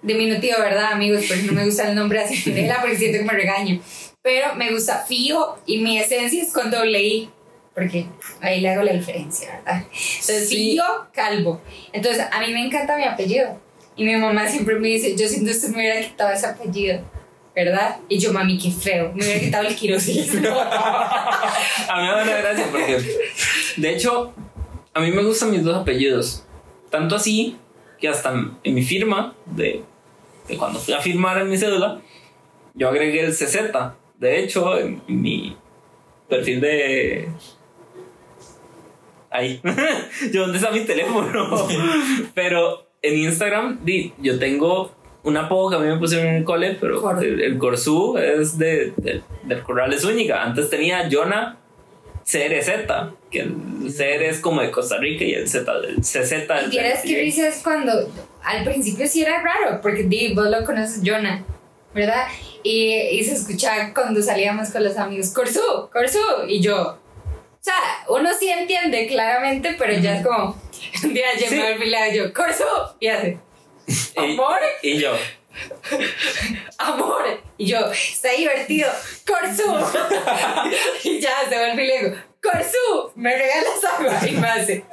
Diminutivo, 0.00 0.58
¿verdad, 0.60 0.92
amigos? 0.92 1.24
Porque 1.26 1.42
no 1.42 1.52
me 1.52 1.64
gusta 1.64 1.88
el 1.88 1.96
nombre 1.96 2.20
así, 2.20 2.36
Fiorella, 2.36 2.78
porque 2.80 2.96
siento 2.96 3.18
que 3.18 3.24
me 3.24 3.32
regaño. 3.32 3.80
Pero 4.28 4.54
me 4.56 4.70
gusta 4.70 5.06
Fío 5.08 5.56
y 5.64 5.78
mi 5.78 5.98
esencia 5.98 6.42
es 6.42 6.52
con 6.52 6.70
doble 6.70 7.02
I. 7.02 7.30
Porque 7.74 8.04
ahí 8.42 8.60
le 8.60 8.68
hago 8.68 8.82
la 8.82 8.92
diferencia, 8.92 9.50
¿verdad? 9.54 9.84
Entonces, 9.90 10.50
Sí. 10.50 10.72
Fío 10.72 10.84
Calvo. 11.14 11.62
Entonces, 11.94 12.26
a 12.30 12.38
mí 12.40 12.52
me 12.52 12.66
encanta 12.66 12.94
mi 12.98 13.04
apellido. 13.04 13.58
Y 13.96 14.04
mi 14.04 14.14
mamá 14.16 14.46
siempre 14.46 14.78
me 14.78 14.88
dice, 14.88 15.16
yo 15.16 15.26
siento 15.26 15.46
que 15.46 15.56
usted 15.56 15.68
me 15.70 15.76
hubiera 15.76 16.02
quitado 16.02 16.30
ese 16.30 16.44
apellido, 16.44 17.00
¿verdad? 17.56 18.00
Y 18.10 18.18
yo, 18.18 18.30
mami, 18.34 18.58
qué 18.58 18.70
feo. 18.70 19.12
Me 19.14 19.24
hubiera 19.24 19.40
quitado 19.40 19.66
el 19.66 19.74
quirosismo. 19.74 20.46
a 20.60 21.96
mí 21.96 22.06
me 22.06 22.30
da 22.30 22.40
gracia 22.42 22.66
porque, 22.70 23.02
de 23.78 23.94
hecho, 23.94 24.34
a 24.92 25.00
mí 25.00 25.10
me 25.10 25.22
gustan 25.22 25.52
mis 25.52 25.64
dos 25.64 25.74
apellidos. 25.74 26.44
Tanto 26.90 27.16
así 27.16 27.56
que 27.98 28.08
hasta 28.08 28.34
en 28.62 28.74
mi 28.74 28.82
firma, 28.82 29.34
de, 29.46 29.82
de 30.48 30.56
cuando 30.58 30.78
fui 30.78 30.92
a 30.92 31.00
firmar 31.00 31.38
en 31.40 31.48
mi 31.48 31.56
cédula, 31.56 32.02
yo 32.74 32.90
agregué 32.90 33.24
el 33.24 33.32
CZ. 33.32 33.56
De 34.18 34.40
hecho, 34.40 34.76
en 34.78 35.00
mi 35.06 35.56
perfil 36.28 36.60
de. 36.60 37.28
Ahí. 39.30 39.60
yo, 40.32 40.42
¿dónde 40.42 40.58
está 40.58 40.70
mi 40.70 40.80
teléfono? 40.80 41.68
Pero 42.34 42.86
en 43.02 43.18
Instagram, 43.18 43.80
di, 43.84 44.12
yo 44.18 44.38
tengo 44.38 44.92
un 45.22 45.36
apodo 45.36 45.70
que 45.70 45.76
a 45.76 45.78
mí 45.80 45.86
me 45.86 45.98
pusieron 45.98 46.26
en 46.28 46.34
el 46.36 46.44
cole, 46.44 46.78
pero 46.80 47.02
Cor- 47.02 47.22
el, 47.22 47.40
el 47.42 47.58
Corsú 47.58 48.16
es 48.16 48.56
de, 48.56 48.92
de- 48.96 49.20
del 49.44 49.62
Corral 49.62 49.90
de 49.90 49.98
Zúñiga. 49.98 50.42
Antes 50.42 50.70
tenía 50.70 51.08
Jonah 51.10 51.58
CRZ, 52.24 52.68
que 53.30 53.40
el 53.40 53.52
CR 53.94 54.22
es 54.24 54.40
como 54.40 54.62
de 54.62 54.70
Costa 54.70 54.96
Rica 54.98 55.24
y 55.24 55.34
el 55.34 55.48
Z, 55.48 55.70
el 55.86 55.96
CZ 56.00 56.32
Y 56.66 56.70
tienes 56.70 57.02
que 57.02 57.20
risa 57.20 57.48
es 57.48 57.60
cuando 57.62 57.92
al 58.42 58.64
principio 58.64 59.06
sí 59.06 59.22
era 59.22 59.42
raro, 59.42 59.80
porque 59.82 60.04
di, 60.04 60.32
vos 60.34 60.48
lo 60.48 60.64
conoces, 60.64 61.02
Jonah, 61.04 61.44
¿verdad? 61.98 62.26
Y, 62.62 62.92
y 62.94 63.24
se 63.24 63.34
escuchaba 63.34 63.92
cuando 63.94 64.22
salíamos 64.22 64.70
con 64.70 64.84
los 64.84 64.96
amigos, 64.96 65.30
Corsú, 65.30 65.60
Corsú, 65.92 66.18
y 66.46 66.60
yo. 66.60 66.98
O 67.60 67.60
sea, 67.60 67.74
uno 68.08 68.30
sí 68.38 68.48
entiende 68.48 69.06
claramente, 69.08 69.74
pero 69.78 69.92
ya 69.94 70.16
es 70.18 70.26
como, 70.26 70.56
un 71.02 71.12
día 71.14 71.26
yo 71.38 71.46
Sí. 71.48 71.56
me 71.56 71.72
olvidaba 71.72 72.08
yo, 72.08 72.32
Corsú, 72.32 72.64
y 73.00 73.08
hace, 73.08 73.38
y, 74.16 74.32
amor, 74.32 74.58
y 74.82 74.98
yo, 74.98 75.12
amor, 76.78 77.24
y 77.56 77.66
yo, 77.66 77.90
está 77.92 78.30
divertido, 78.32 78.88
Corsú, 79.26 79.64
y 81.04 81.20
ya 81.20 81.32
se 81.48 81.58
vuelve 81.58 81.84
y 81.84 81.86
le 81.88 81.98
digo, 81.98 82.16
Corsú, 82.40 83.12
me 83.16 83.36
regalas 83.36 83.84
agua, 83.98 84.28
y 84.28 84.32
me 84.32 84.48
hace, 84.48 84.84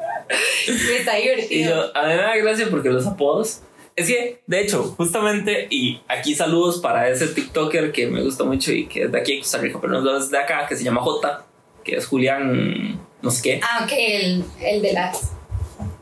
está 0.97 1.19
y 1.19 1.21
divertido. 1.23 1.91
yo, 1.93 1.97
a 1.97 2.01
mí 2.07 2.13
me 2.15 2.21
da 2.21 2.35
gracia 2.37 2.67
porque 2.69 2.89
los 2.89 3.05
apodos. 3.05 3.61
Es 3.95 4.07
que, 4.07 4.41
de 4.45 4.59
hecho, 4.59 4.83
justamente, 4.97 5.67
y 5.69 6.01
aquí 6.09 6.35
saludos 6.35 6.81
para 6.81 7.07
ese 7.09 7.27
TikToker 7.27 7.93
que 7.93 8.07
me 8.07 8.21
gusta 8.21 8.43
mucho 8.43 8.73
y 8.73 8.87
que 8.87 9.03
es 9.03 9.11
de 9.11 9.17
aquí 9.19 9.33
de 9.35 9.39
Costa 9.39 9.57
Rica, 9.59 9.79
pero 9.81 10.01
no 10.01 10.17
es 10.17 10.29
de 10.29 10.37
acá, 10.37 10.67
que 10.67 10.75
se 10.75 10.83
llama 10.83 11.01
J, 11.01 11.45
que 11.83 11.95
es 11.95 12.05
Julián, 12.05 12.99
no 13.21 13.31
sé 13.31 13.41
qué. 13.41 13.59
Ah, 13.63 13.83
ok, 13.85 13.91
el, 13.97 14.43
el 14.61 14.81
de 14.81 14.91
las. 14.93 15.31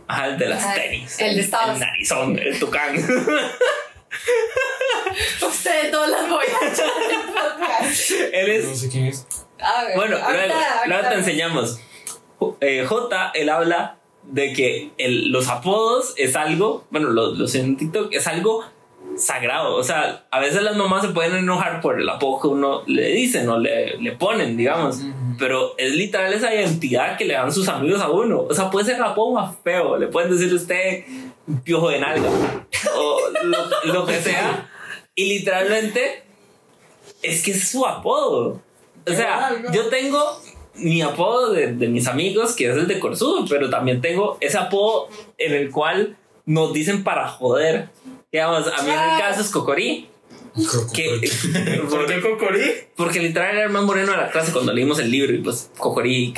Ajá, 0.08 0.28
el 0.28 0.38
de 0.40 0.48
las 0.48 0.64
Ajá, 0.64 0.74
tenis. 0.74 1.20
el 1.20 1.36
de 1.36 1.42
Estados. 1.42 1.76
El 1.76 1.80
narizón, 1.82 2.40
el 2.40 2.60
tucán. 2.60 2.96
Ustedes 5.48 5.92
todos 5.92 6.10
las 6.10 6.28
voy 6.30 6.46
a 6.46 6.68
echar 6.68 6.88
en 7.12 7.34
podcast. 7.34 8.12
Él 8.34 8.64
No 8.66 8.72
es. 8.72 8.80
sé 8.80 8.90
quién 8.90 9.06
es. 9.06 9.28
A 9.60 9.84
ver, 9.84 9.96
Bueno, 9.96 10.18
ahorita- 10.18 10.46
luego, 10.48 10.54
ahorita- 10.60 10.88
luego 10.88 11.10
te 11.10 11.16
enseñamos. 11.16 11.80
J- 12.40 12.58
eh, 12.62 12.86
J, 12.86 13.32
él 13.36 13.50
habla 13.50 14.00
de 14.32 14.54
que 14.54 14.92
el- 14.98 15.32
los 15.32 15.48
apodos 15.50 16.14
es 16.18 16.36
algo, 16.36 16.86
bueno, 16.92 17.10
los, 17.10 17.38
los 17.38 17.54
en 17.56 17.78
TikTok 17.78 18.14
es 18.14 18.26
algo 18.28 18.64
sagrado. 19.18 19.76
O 19.76 19.84
sea, 19.84 20.26
a 20.32 20.40
veces 20.40 20.64
las 20.64 20.76
mamás 20.76 21.04
se 21.06 21.10
pueden 21.10 21.36
enojar 21.36 21.82
por 21.82 22.00
el 22.00 22.10
apodo 22.10 22.42
que 22.42 22.48
uno 22.48 22.84
le 22.88 23.10
dicen 23.10 23.48
o 23.50 23.60
le, 23.60 23.98
le 23.98 24.12
ponen, 24.14 24.58
digamos. 24.58 25.02
Pero 25.38 25.76
es 25.78 25.94
literal 25.94 26.34
esa 26.34 26.54
identidad 26.54 27.18
que 27.18 27.26
le 27.26 27.34
dan 27.34 27.52
sus 27.52 27.68
amigos 27.68 28.02
a 28.02 28.10
uno. 28.10 28.42
O 28.50 28.54
sea, 28.54 28.70
puede 28.72 28.86
ser 28.86 28.96
el 28.96 29.04
apodo 29.04 29.34
más 29.34 29.56
feo. 29.64 29.98
Le 29.98 30.08
pueden 30.08 30.32
decir 30.32 30.54
usted 30.54 31.04
piojo 31.64 31.90
de 31.90 32.00
nalga 32.00 32.30
o 32.96 33.20
lo, 33.44 33.94
lo 33.94 34.06
que 34.06 34.22
sea. 34.22 34.70
Y 35.16 35.26
literalmente 35.26 36.24
es 37.22 37.44
que 37.44 37.52
es 37.52 37.68
su 37.70 37.86
apodo. 37.86 38.62
O 39.06 39.12
sea, 39.12 39.52
yo 39.74 39.88
tengo 39.90 40.42
mi 40.76 41.02
apodo 41.02 41.52
de, 41.54 41.74
de 41.74 41.88
mis 41.88 42.08
amigos, 42.08 42.56
que 42.56 42.70
es 42.70 42.76
el 42.76 42.88
de 42.88 43.00
Corsudo, 43.00 43.46
pero 43.48 43.70
también 43.70 44.02
tengo 44.02 44.38
ese 44.42 44.58
apodo 44.58 45.08
en 45.38 45.54
el 45.54 45.72
cual 45.72 46.18
nos 46.46 46.74
dicen 46.74 47.04
para 47.04 47.28
joder. 47.28 47.90
Digamos, 48.32 48.68
a 48.68 48.82
mí 48.82 48.90
en 48.90 49.00
el 49.00 49.20
caso 49.20 49.42
es 49.42 49.50
Cocorí. 49.50 50.10
Que, 50.94 51.20
¿Por 51.90 52.06
qué 52.06 52.22
Cocorí? 52.22 52.62
porque 52.96 53.20
literal 53.20 53.56
era 53.56 53.66
el 53.66 53.72
más 53.72 53.84
moreno 53.84 54.12
de 54.12 54.18
la 54.18 54.30
clase 54.30 54.52
cuando 54.52 54.72
leímos 54.72 55.00
el 55.00 55.10
libro 55.10 55.34
y 55.34 55.40
pues 55.40 55.72
Cocorí. 55.78 56.34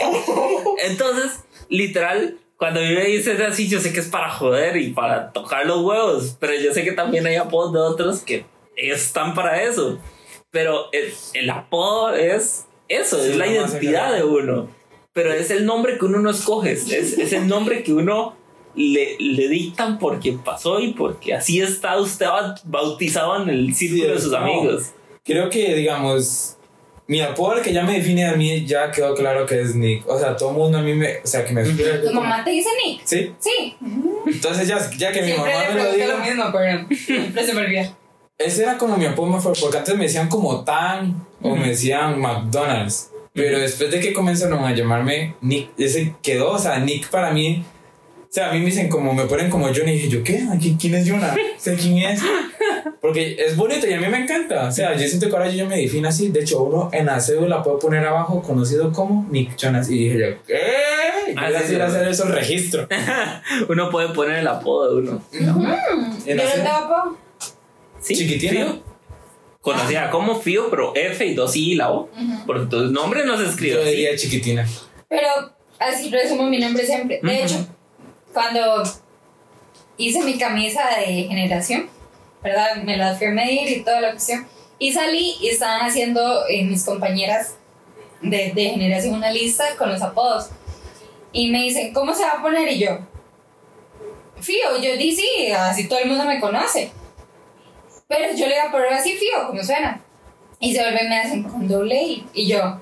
Entonces, 0.83 1.43
literal, 1.69 2.37
cuando 2.57 2.79
a 2.79 2.83
mí 2.83 2.93
me 2.93 3.05
dices 3.05 3.39
así, 3.41 3.67
yo 3.67 3.79
sé 3.79 3.91
que 3.93 3.99
es 3.99 4.07
para 4.07 4.29
joder 4.29 4.77
y 4.77 4.93
para 4.93 5.31
tocar 5.31 5.65
los 5.65 5.81
huevos, 5.81 6.37
pero 6.39 6.53
yo 6.55 6.73
sé 6.73 6.83
que 6.83 6.93
también 6.93 7.25
hay 7.27 7.35
apodos 7.35 7.73
de 7.73 7.79
otros 7.79 8.19
que 8.19 8.45
están 8.77 9.33
para 9.33 9.63
eso. 9.63 9.99
Pero 10.51 10.89
el, 10.93 11.13
el 11.33 11.49
apodo 11.49 12.13
es 12.13 12.65
eso, 12.87 13.21
Sí, 13.21 13.31
es 13.31 13.37
la 13.37 13.47
identidad 13.47 14.13
de 14.15 14.23
uno. 14.23 14.69
Pero 15.13 15.31
es 15.33 15.49
el 15.49 15.65
nombre 15.65 15.97
que 15.97 16.05
uno 16.05 16.19
no 16.19 16.29
escoge, 16.29 16.73
es, 16.73 16.89
es 16.91 17.33
el 17.33 17.47
nombre 17.47 17.83
que 17.83 17.93
uno 17.93 18.35
le, 18.75 19.15
le 19.17 19.47
dictan 19.47 19.97
porque 19.97 20.33
pasó 20.33 20.79
y 20.81 20.93
porque 20.93 21.33
así 21.33 21.61
está 21.61 21.97
usted 21.97 22.27
bautizado 22.65 23.41
en 23.41 23.49
el 23.49 23.73
círculo 23.73 24.13
de 24.13 24.19
sus 24.19 24.31
no. 24.31 24.37
amigos. 24.39 24.91
Creo 25.23 25.49
que, 25.49 25.73
digamos, 25.73 26.57
mi 27.07 27.21
apodo 27.21 27.61
que 27.61 27.71
ya 27.71 27.83
me 27.83 27.93
define 27.93 28.25
a 28.25 28.35
mí 28.35 28.65
ya 28.65 28.91
quedó 28.91 29.15
claro 29.15 29.45
que 29.45 29.61
es 29.61 29.75
Nick. 29.75 30.07
O 30.07 30.19
sea, 30.19 30.35
todo 30.35 30.49
el 30.49 30.57
mundo 30.57 30.77
a 30.79 30.81
mí 30.81 30.93
me. 30.93 31.19
O 31.23 31.27
sea, 31.27 31.45
que 31.45 31.53
me. 31.53 31.63
¿Tu 31.63 32.11
mamá 32.13 32.43
te 32.43 32.51
dice 32.51 32.69
Nick? 32.85 33.01
Sí. 33.05 33.31
Sí. 33.39 33.75
Entonces, 34.27 34.67
ya, 34.67 34.77
ya 34.97 35.11
que 35.11 35.21
mi 35.21 35.27
Siempre 35.31 35.53
mamá 35.53 35.69
le 35.69 35.75
me 35.75 35.83
lo 35.83 35.91
diga. 35.93 36.07
lo 36.07 36.17
mismo, 36.17 36.43
pero 36.51 36.87
siempre 36.95 37.45
se 37.45 37.53
me 37.53 37.61
olvida. 37.61 37.97
Ese 38.37 38.63
era 38.63 38.77
como 38.77 38.97
mi 38.97 39.05
apodo 39.05 39.27
más 39.27 39.43
fuerte, 39.43 39.61
porque 39.61 39.77
antes 39.77 39.95
me 39.95 40.03
decían 40.03 40.27
como 40.27 40.63
Tan 40.63 41.25
o 41.41 41.55
me 41.55 41.69
decían 41.69 42.19
McDonald's. 42.19 43.11
Pero 43.33 43.59
después 43.59 43.91
de 43.91 43.99
que 43.99 44.13
comenzaron 44.13 44.63
a 44.63 44.73
llamarme 44.73 45.35
Nick, 45.41 45.69
ese 45.77 46.15
quedó, 46.21 46.51
o 46.51 46.59
sea, 46.59 46.79
Nick 46.79 47.09
para 47.09 47.31
mí. 47.31 47.63
O 48.21 48.27
sea, 48.35 48.49
a 48.49 48.53
mí 48.53 48.59
me 48.59 48.65
dicen 48.65 48.89
como, 48.89 49.13
me 49.13 49.25
ponen 49.25 49.49
como 49.49 49.67
Jonah 49.67 49.91
y 49.91 49.95
dije, 49.95 50.09
¿yo 50.09 50.23
qué? 50.23 50.43
¿Aquí, 50.53 50.75
¿Quién 50.79 50.95
es 50.95 51.09
Jonah? 51.09 51.33
¿Sé 51.57 51.75
quién 51.75 51.97
es? 51.99 52.21
Porque 53.01 53.37
es 53.39 53.55
bonito 53.55 53.87
y 53.87 53.93
a 53.93 53.99
mí 54.01 54.07
me 54.07 54.23
encanta. 54.23 54.67
O 54.67 54.71
sea, 54.71 54.93
yo 54.95 55.07
siento 55.07 55.29
que 55.29 55.33
ahora 55.35 55.49
yo 55.49 55.65
me 55.65 55.77
defino 55.77 56.09
así. 56.09 56.29
De 56.29 56.41
hecho, 56.41 56.63
uno 56.63 56.89
en 56.91 57.05
la 57.05 57.19
cédula 57.21 57.63
puedo 57.63 57.79
poner 57.79 58.05
abajo 58.05 58.41
conocido 58.41 58.91
como 58.91 59.25
Nick 59.29 59.55
Jonas. 59.55 59.89
Y 59.89 59.99
dije 59.99 60.19
yo, 60.19 60.43
¿qué? 60.45 61.31
Y 61.31 61.35
Ah, 61.37 61.49
sí. 61.65 61.75
hacer 61.75 62.07
eso 62.07 62.23
el 62.25 62.33
registro. 62.33 62.87
Uno 63.69 63.89
puede 63.89 64.09
poner 64.09 64.39
el 64.39 64.47
apodo 64.47 64.95
de 64.95 65.01
uno. 65.01 65.21
En 65.31 65.45
Yo 65.45 66.43
no 66.43 66.51
tengo 66.51 66.69
apodo. 66.69 67.17
Sí, 68.05 68.15
Chiquitina. 68.15 68.51
Fío. 68.65 68.83
Conocida 69.61 70.11
como 70.11 70.39
Fío, 70.39 70.69
pero 70.69 70.93
F 70.95 71.25
y 71.25 71.33
dos 71.33 71.55
I 71.55 71.71
y 71.71 71.75
la 71.75 71.91
O. 71.91 72.09
Porque 72.45 72.67
tu 72.67 72.77
nombre 72.91 73.25
no 73.25 73.35
se 73.37 73.45
escribe 73.47 73.73
Yo 73.75 73.81
así. 73.81 73.89
diría 73.89 74.15
chiquitina. 74.15 74.67
Pero 75.09 75.27
así 75.79 76.09
resumo 76.11 76.43
mi 76.43 76.59
nombre 76.59 76.85
siempre. 76.85 77.19
De 77.23 77.43
hecho, 77.43 77.67
cuando 78.31 78.83
hice 79.97 80.21
mi 80.21 80.37
camisa 80.37 80.83
de 80.99 81.23
generación, 81.23 81.89
¿verdad? 82.43 82.75
Me 82.83 82.95
la 82.95 83.15
fui 83.15 83.25
a 83.27 83.31
medir 83.31 83.67
y 83.77 83.81
toda 83.83 84.01
la 84.01 84.11
cuestión. 84.11 84.45
Y 84.77 84.91
salí 84.93 85.35
y 85.41 85.47
estaban 85.47 85.81
haciendo 85.81 86.47
eh, 86.47 86.63
mis 86.63 86.83
compañeras 86.83 87.55
de, 88.21 88.51
de 88.53 88.65
generación 88.69 89.15
una 89.15 89.31
lista 89.31 89.63
con 89.79 89.89
los 89.89 90.03
apodos. 90.03 90.49
Y 91.31 91.49
me 91.49 91.63
dicen, 91.63 91.91
¿cómo 91.91 92.13
se 92.13 92.21
va 92.23 92.33
a 92.33 92.41
poner? 92.43 92.71
Y 92.71 92.79
yo, 92.79 92.99
Fío, 94.39 94.77
yo 94.79 94.95
di 94.95 95.11
sí, 95.15 95.51
así 95.57 95.87
todo 95.87 95.97
el 95.99 96.09
mundo 96.09 96.25
me 96.25 96.39
conoce. 96.39 96.91
Pero 98.07 98.35
yo 98.35 98.47
le 98.47 98.55
iba 98.55 98.65
a 98.65 98.71
poner 98.71 98.93
así 98.93 99.13
Fío, 99.13 99.47
como 99.47 99.63
suena. 99.63 100.01
Y 100.59 100.73
se 100.73 100.81
vuelven 100.81 101.05
y 101.05 101.09
me 101.09 101.19
hacen 101.19 101.43
con 101.43 101.67
doble 101.67 102.01
I. 102.01 102.27
Y 102.33 102.47
yo, 102.47 102.81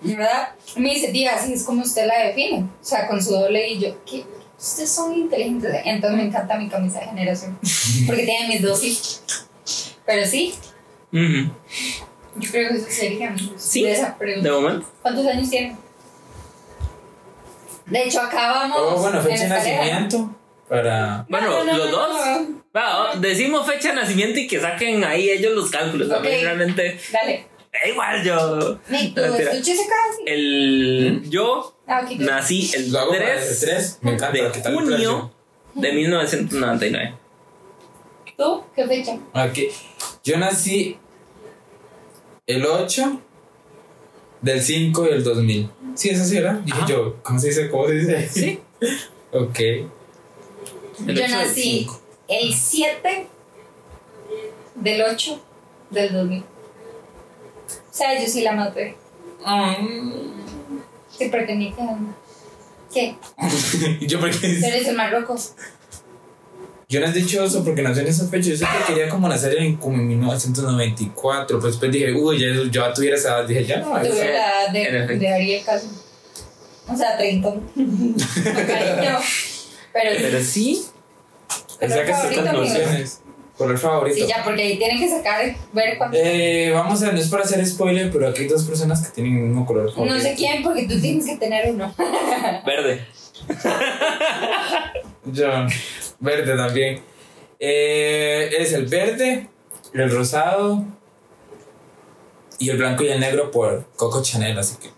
¿verdad? 0.00 0.48
Me 0.76 0.94
dice, 0.94 1.12
diga, 1.12 1.34
así 1.34 1.52
es 1.52 1.64
como 1.64 1.82
usted 1.82 2.06
la 2.06 2.18
define. 2.18 2.68
O 2.80 2.84
sea, 2.84 3.06
con 3.06 3.22
su 3.22 3.32
doble 3.32 3.68
I. 3.68 3.78
Yo, 3.78 4.04
¿qué? 4.04 4.24
Ustedes 4.58 4.90
son 4.90 5.14
inteligentes. 5.14 5.72
Entonces 5.84 6.18
me 6.18 6.26
encanta 6.26 6.56
mi 6.56 6.68
camisa 6.68 7.00
de 7.00 7.06
generación. 7.06 7.58
Porque 8.06 8.24
tiene 8.24 8.48
mis 8.48 8.62
dosis. 8.62 9.22
Pero 10.04 10.24
sí, 10.26 10.54
yo 12.36 12.50
creo 12.50 12.68
que 12.68 12.76
eso 12.76 12.86
sería 12.88 13.34
Sí, 13.56 13.82
de 13.82 13.92
esa 13.92 14.16
pregunta. 14.16 14.48
De 14.48 14.54
momento. 14.54 14.86
¿Cuántos 15.02 15.26
años 15.26 15.50
tiene? 15.50 15.76
De 17.86 18.02
hecho, 18.04 18.20
acabamos. 18.20 18.78
Oh, 18.80 19.00
bueno, 19.00 19.20
fecha 19.22 19.44
de 19.44 19.48
nacimiento. 19.48 20.34
Para. 20.68 21.24
Bueno, 21.28 21.50
No, 21.50 21.64
no, 21.64 21.76
los 21.78 21.90
no, 21.90 21.96
dos. 21.96 22.08
no. 22.40 22.62
Va, 22.76 23.14
decimos 23.16 23.66
fecha 23.66 23.90
de 23.90 23.94
nacimiento 23.96 24.38
y 24.40 24.46
que 24.46 24.60
saquen 24.60 25.04
ahí 25.04 25.30
ellos 25.30 25.54
los 25.54 25.70
cálculos. 25.70 26.10
A 26.10 26.20
mí 26.20 26.28
Ok. 26.28 26.34
realmente. 26.42 26.98
Dale. 27.12 27.46
da 27.72 27.88
igual 27.90 28.22
yo. 28.24 28.78
¿tu 29.14 29.20
estuche 29.22 29.76
se? 29.76 29.84
El. 30.26 31.22
Yo 31.28 31.74
Ah, 31.86 32.02
ok. 32.04 32.18
nací 32.18 32.70
el 32.74 32.90
Lo 32.92 32.98
hago 33.00 33.12
para 33.12 33.34
el 33.34 33.38
3 33.40 33.60
3. 33.60 33.98
Me 34.02 34.12
encanta 34.14 34.32
de 34.32 34.46
el 34.46 34.52
junio 34.74 35.32
de 35.74 35.92
1999. 35.92 37.14
¿Tú? 38.36 38.64
¿Qué 38.74 38.86
fecha? 38.86 39.18
Aquí. 39.34 39.68
Yo 40.24 40.36
nací 40.38 40.98
el 42.46 42.66
8 42.66 43.20
del 44.42 44.60
5 44.62 45.02
del 45.04 45.22
2000. 45.24 45.70
Sí, 45.94 46.10
eso 46.10 46.24
sí 46.24 46.36
era. 46.38 46.54
Dije 46.64 46.78
Ajá. 46.78 46.86
yo, 46.88 47.16
¿cómo 47.22 47.38
se 47.38 47.48
dice? 47.48 47.70
¿Cómo 47.70 47.86
se 47.88 47.94
dice? 47.94 48.28
Sí. 48.28 48.60
ok. 49.32 49.58
El 51.06 51.14
Yo 51.16 51.24
8 51.24 51.36
del 51.36 51.46
nací 51.48 51.62
5. 51.80 52.00
el 52.28 52.54
7 52.54 53.26
del 54.76 55.02
8 55.02 55.40
del 55.90 56.12
2000. 56.12 56.40
O 56.42 56.44
sea, 57.90 58.20
yo 58.20 58.26
sí 58.28 58.42
la 58.42 58.52
maté. 58.52 58.96
Sí, 61.16 61.28
porque 61.30 61.54
ni 61.54 61.72
que. 61.72 61.82
¿Qué? 62.92 63.16
¿Y 64.00 64.06
yo 64.06 64.20
por 64.20 64.30
qué? 64.30 64.38
Tú 64.60 64.66
eres 64.66 64.88
el 64.88 64.96
Marruecos. 64.96 65.52
Yo 66.88 67.00
no 67.00 67.06
he 67.06 67.12
dicho 67.12 67.42
eso 67.42 67.64
porque 67.64 67.82
nací 67.82 68.00
en 68.00 68.06
esa 68.06 68.28
fecha. 68.28 68.50
Yo 68.50 68.56
siempre 68.56 68.78
quería 68.86 69.08
como 69.08 69.28
nacer 69.28 69.56
en, 69.58 69.76
como 69.76 69.96
en 69.96 70.06
1994. 70.08 71.58
Pues 71.58 71.72
después 71.74 71.90
dije, 71.90 72.12
uy, 72.12 72.38
ya, 72.38 72.54
yo 72.54 72.64
ya 72.66 72.92
tuviera 72.92 73.16
esa 73.16 73.38
edad. 73.40 73.48
Dije, 73.48 73.64
ya 73.64 73.78
no. 73.80 73.90
Tuve 74.00 74.32
la 74.32 74.64
edad 74.64 74.72
de, 74.72 75.16
de 75.16 75.28
Ariel 75.28 75.64
Caso. 75.64 75.88
O 76.88 76.96
sea, 76.96 77.16
30. 77.16 77.54
Pero 79.96 80.16
Pero 80.20 80.44
sí. 80.44 80.84
Color 81.78 81.90
Saca 81.90 82.06
sus 82.06 82.36
favorito, 82.36 82.44
conclusiones. 82.44 83.20
Color 83.56 83.78
favorito. 83.78 84.16
sí, 84.18 84.26
ya, 84.26 84.44
porque 84.44 84.62
ahí 84.62 84.76
tienen 84.78 84.98
que 84.98 85.08
sacar, 85.08 85.56
ver 85.72 85.96
cuánto. 85.96 86.18
Eh, 86.20 86.70
vamos 86.74 87.02
a, 87.02 87.12
no 87.12 87.18
es 87.18 87.28
para 87.28 87.44
hacer 87.44 87.64
spoiler, 87.66 88.10
pero 88.10 88.28
aquí 88.28 88.42
hay 88.42 88.48
dos 88.48 88.64
personas 88.64 89.06
que 89.06 89.14
tienen 89.14 89.36
el 89.36 89.42
mismo 89.44 89.64
color 89.64 89.90
favorito. 89.90 90.14
No 90.14 90.20
sé 90.20 90.34
quién, 90.34 90.62
porque 90.62 90.86
tú 90.86 91.00
tienes 91.00 91.24
que 91.24 91.36
tener 91.36 91.70
uno. 91.70 91.94
Verde. 92.66 93.06
Yo, 95.24 95.46
verde 96.20 96.56
también. 96.56 97.02
Eh, 97.58 98.50
es 98.58 98.72
el 98.72 98.86
verde, 98.86 99.48
el 99.94 100.10
rosado 100.10 100.84
y 102.58 102.70
el 102.70 102.76
blanco 102.76 103.04
y 103.04 103.08
el 103.08 103.20
negro 103.20 103.50
por 103.50 103.86
Coco 103.96 104.22
Chanel, 104.22 104.58
así 104.58 104.76
que. 104.76 104.90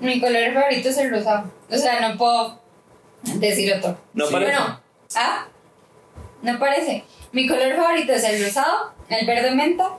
Mi 0.00 0.20
color 0.20 0.52
favorito 0.52 0.88
es 0.90 0.98
el 0.98 1.10
rosado. 1.10 1.50
O 1.70 1.76
sea, 1.76 2.08
no 2.08 2.16
puedo 2.16 2.67
decir 3.22 3.72
otro. 3.74 3.96
No 4.14 4.26
Sí. 4.26 4.32
parece. 4.32 4.52
Bueno, 4.52 4.80
ah, 5.16 5.46
no 6.42 6.58
parece. 6.58 7.04
Mi 7.32 7.46
color 7.46 7.74
favorito 7.76 8.12
es 8.12 8.24
el 8.24 8.44
rosado, 8.44 8.92
el 9.08 9.26
verde 9.26 9.50
menta 9.52 9.90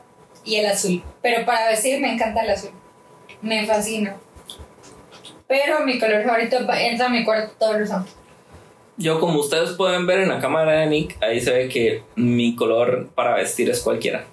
y 0.45 0.55
el 0.55 0.65
azul. 0.67 1.03
Pero 1.21 1.45
para 1.45 1.67
vestir 1.67 1.99
me 1.99 2.13
encanta 2.13 2.41
el 2.43 2.49
azul. 2.51 2.71
Me 3.41 3.65
fascina. 3.65 4.15
Pero 5.47 5.79
mi 5.85 5.99
color 5.99 6.23
favorito 6.23 6.57
entra 6.77 7.05
a 7.07 7.09
mi 7.09 7.23
cuarto 7.23 7.53
todo 7.59 7.77
rosado. 7.79 8.05
Yo, 8.97 9.19
como 9.19 9.39
ustedes 9.39 9.71
pueden 9.71 10.05
ver 10.07 10.19
en 10.19 10.29
la 10.29 10.39
cámara 10.39 10.73
de 10.73 10.87
Nick, 10.87 11.17
ahí 11.23 11.39
se 11.39 11.51
ve 11.53 11.69
que 11.69 12.03
mi 12.15 12.55
color 12.55 13.09
para 13.15 13.33
vestir 13.35 13.69
es 13.69 13.79
cualquiera. 13.81 14.25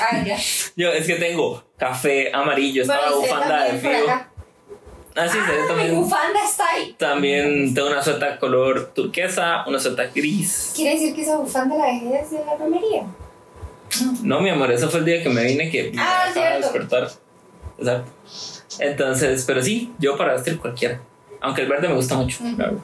Ah, 0.00 0.22
ya. 0.24 0.36
Yo 0.76 0.90
es 0.92 1.06
que 1.06 1.16
tengo 1.16 1.62
café, 1.76 2.30
amarillo, 2.32 2.82
está 2.82 2.94
la 2.96 3.10
Bueno, 3.10 3.20
bufanda 3.20 3.64
de 3.64 3.78
frío. 3.78 4.06
Acá. 5.22 5.24
Ah, 5.24 5.28
sí, 5.32 5.38
se 5.46 5.52
ve 5.52 5.58
Ah, 5.58 5.62
mi 5.62 5.68
también. 5.68 5.94
bufanda 5.96 6.40
está 6.48 6.64
ahí. 6.70 6.94
También 6.98 7.74
tengo 7.74 7.88
una 7.88 8.02
sueta 8.02 8.38
color 8.38 8.92
turquesa, 8.94 9.64
una 9.66 9.78
sueta 9.78 10.04
gris. 10.14 10.72
¿Quiere 10.76 10.92
decir 10.98 11.14
que 11.14 11.22
esa 11.22 11.36
bufanda 11.36 11.76
la 11.76 11.86
dejé 11.86 12.06
desde 12.06 12.44
la 12.44 12.56
romería? 12.56 13.02
No, 14.22 14.40
mi 14.40 14.50
amor, 14.50 14.70
ese 14.70 14.86
fue 14.88 15.00
el 15.00 15.06
día 15.06 15.22
que 15.22 15.28
me 15.30 15.44
vine 15.44 15.70
que 15.70 15.90
me 15.92 16.00
Ah, 16.00 16.24
acaba 16.24 16.26
de 16.26 16.32
cierto. 16.32 16.58
despertar. 16.60 17.10
Exacto. 17.78 18.10
Entonces, 18.80 19.44
pero 19.46 19.62
sí, 19.62 19.92
yo 19.98 20.16
para 20.16 20.34
vestir 20.34 20.58
cualquiera. 20.58 21.00
Aunque 21.40 21.62
el 21.62 21.68
verde 21.68 21.88
me 21.88 21.94
gusta 21.94 22.16
mucho. 22.16 22.38
Claro. 22.56 22.82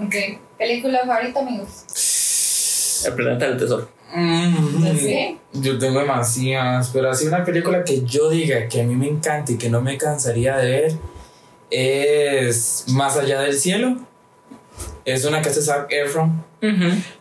Ok. 0.00 0.14
¿Película 0.58 1.00
favorita, 1.06 1.40
amigos? 1.40 3.02
El 3.06 3.14
planeta 3.14 3.48
del 3.48 3.58
tesoro. 3.58 3.88
Mm, 4.14 4.96
Sí. 4.96 5.38
Yo 5.54 5.78
tengo 5.78 6.00
demasiadas, 6.00 6.90
pero 6.92 7.10
así 7.10 7.26
una 7.26 7.44
película 7.44 7.82
que 7.84 8.02
yo 8.04 8.30
diga 8.30 8.68
que 8.68 8.80
a 8.80 8.84
mí 8.84 8.94
me 8.94 9.08
encanta 9.08 9.52
y 9.52 9.58
que 9.58 9.68
no 9.70 9.80
me 9.80 9.96
cansaría 9.98 10.56
de 10.56 10.70
ver 10.70 10.92
es 11.72 12.84
Más 12.88 13.16
allá 13.16 13.40
del 13.40 13.58
cielo. 13.58 13.96
Es 15.04 15.24
una 15.24 15.42
que 15.42 15.48
hace 15.48 15.62
Zac 15.62 15.90
Efron. 15.90 16.44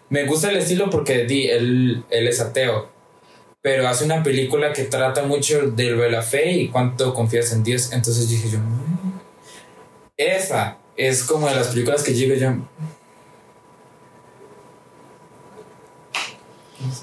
Me 0.10 0.26
gusta 0.26 0.50
el 0.52 0.58
estilo 0.58 0.90
porque 0.90 1.24
di, 1.26 1.48
él, 1.48 2.04
él 2.10 2.28
es 2.28 2.40
ateo, 2.42 2.90
pero 3.62 3.88
hace 3.88 4.04
una 4.06 4.22
película 4.24 4.74
que 4.74 4.84
trata 4.84 5.24
mucho 5.24 5.72
de 5.72 5.86
lo 5.92 6.02
de 6.04 6.12
la 6.12 6.22
fe 6.22 6.52
y 6.52 6.68
cuánto 6.68 7.14
confías 7.14 7.52
en 7.54 7.64
Dios. 7.64 7.92
Entonces 7.94 8.30
dije 8.30 8.50
yo, 8.50 8.60
"Mm". 8.60 9.20
esa 10.18 10.78
es 10.98 11.24
como 11.24 11.48
de 11.48 11.56
las 11.56 11.70
películas 11.70 12.04
que 12.04 12.12
digo 12.12 12.36
yo. 12.36 12.52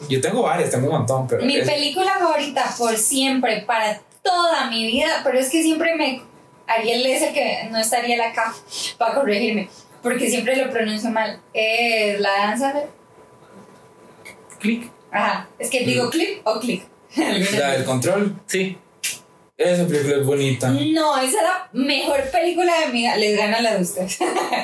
Yo 0.08 0.20
tengo 0.20 0.42
varias, 0.42 0.70
tengo 0.70 0.86
un 0.88 0.92
montón, 0.98 1.26
pero 1.28 1.44
Mi 1.44 1.56
es- 1.56 1.68
película 1.68 2.12
favorita 2.18 2.64
por 2.76 2.96
siempre, 2.96 3.62
para 3.66 4.00
toda 4.22 4.68
mi 4.70 4.86
vida, 4.86 5.20
pero 5.24 5.38
es 5.38 5.48
que 5.50 5.62
siempre 5.62 5.94
me. 5.96 6.22
Ariel 6.68 7.06
es 7.06 7.22
el 7.22 7.32
que 7.32 7.68
no 7.70 7.78
estaría 7.78 8.14
él 8.14 8.20
acá 8.20 8.54
para 8.98 9.14
corregirme, 9.14 9.68
porque 10.02 10.28
siempre 10.28 10.56
lo 10.56 10.70
pronuncio 10.70 11.10
mal. 11.10 11.40
Es 11.54 12.20
la 12.20 12.30
danza 12.30 12.72
de. 12.74 12.82
Clic. 14.60 14.90
Ajá, 15.10 15.48
es 15.58 15.70
que 15.70 15.84
digo 15.84 16.10
clip 16.10 16.46
o 16.46 16.60
click. 16.60 16.84
la 17.16 17.72
del 17.72 17.84
control, 17.84 18.38
Sí. 18.46 18.76
esa 19.56 19.86
película 19.86 20.16
es 20.16 20.26
bonita. 20.26 20.68
No, 20.68 21.16
esa 21.16 21.26
es 21.26 21.42
la 21.42 21.68
mejor 21.72 22.30
película 22.30 22.80
de 22.80 22.86
mi 22.86 22.92
vida. 23.00 23.16
Les 23.16 23.36
gana 23.36 23.60
la 23.62 23.74
de 23.76 23.82
ustedes. 23.82 24.18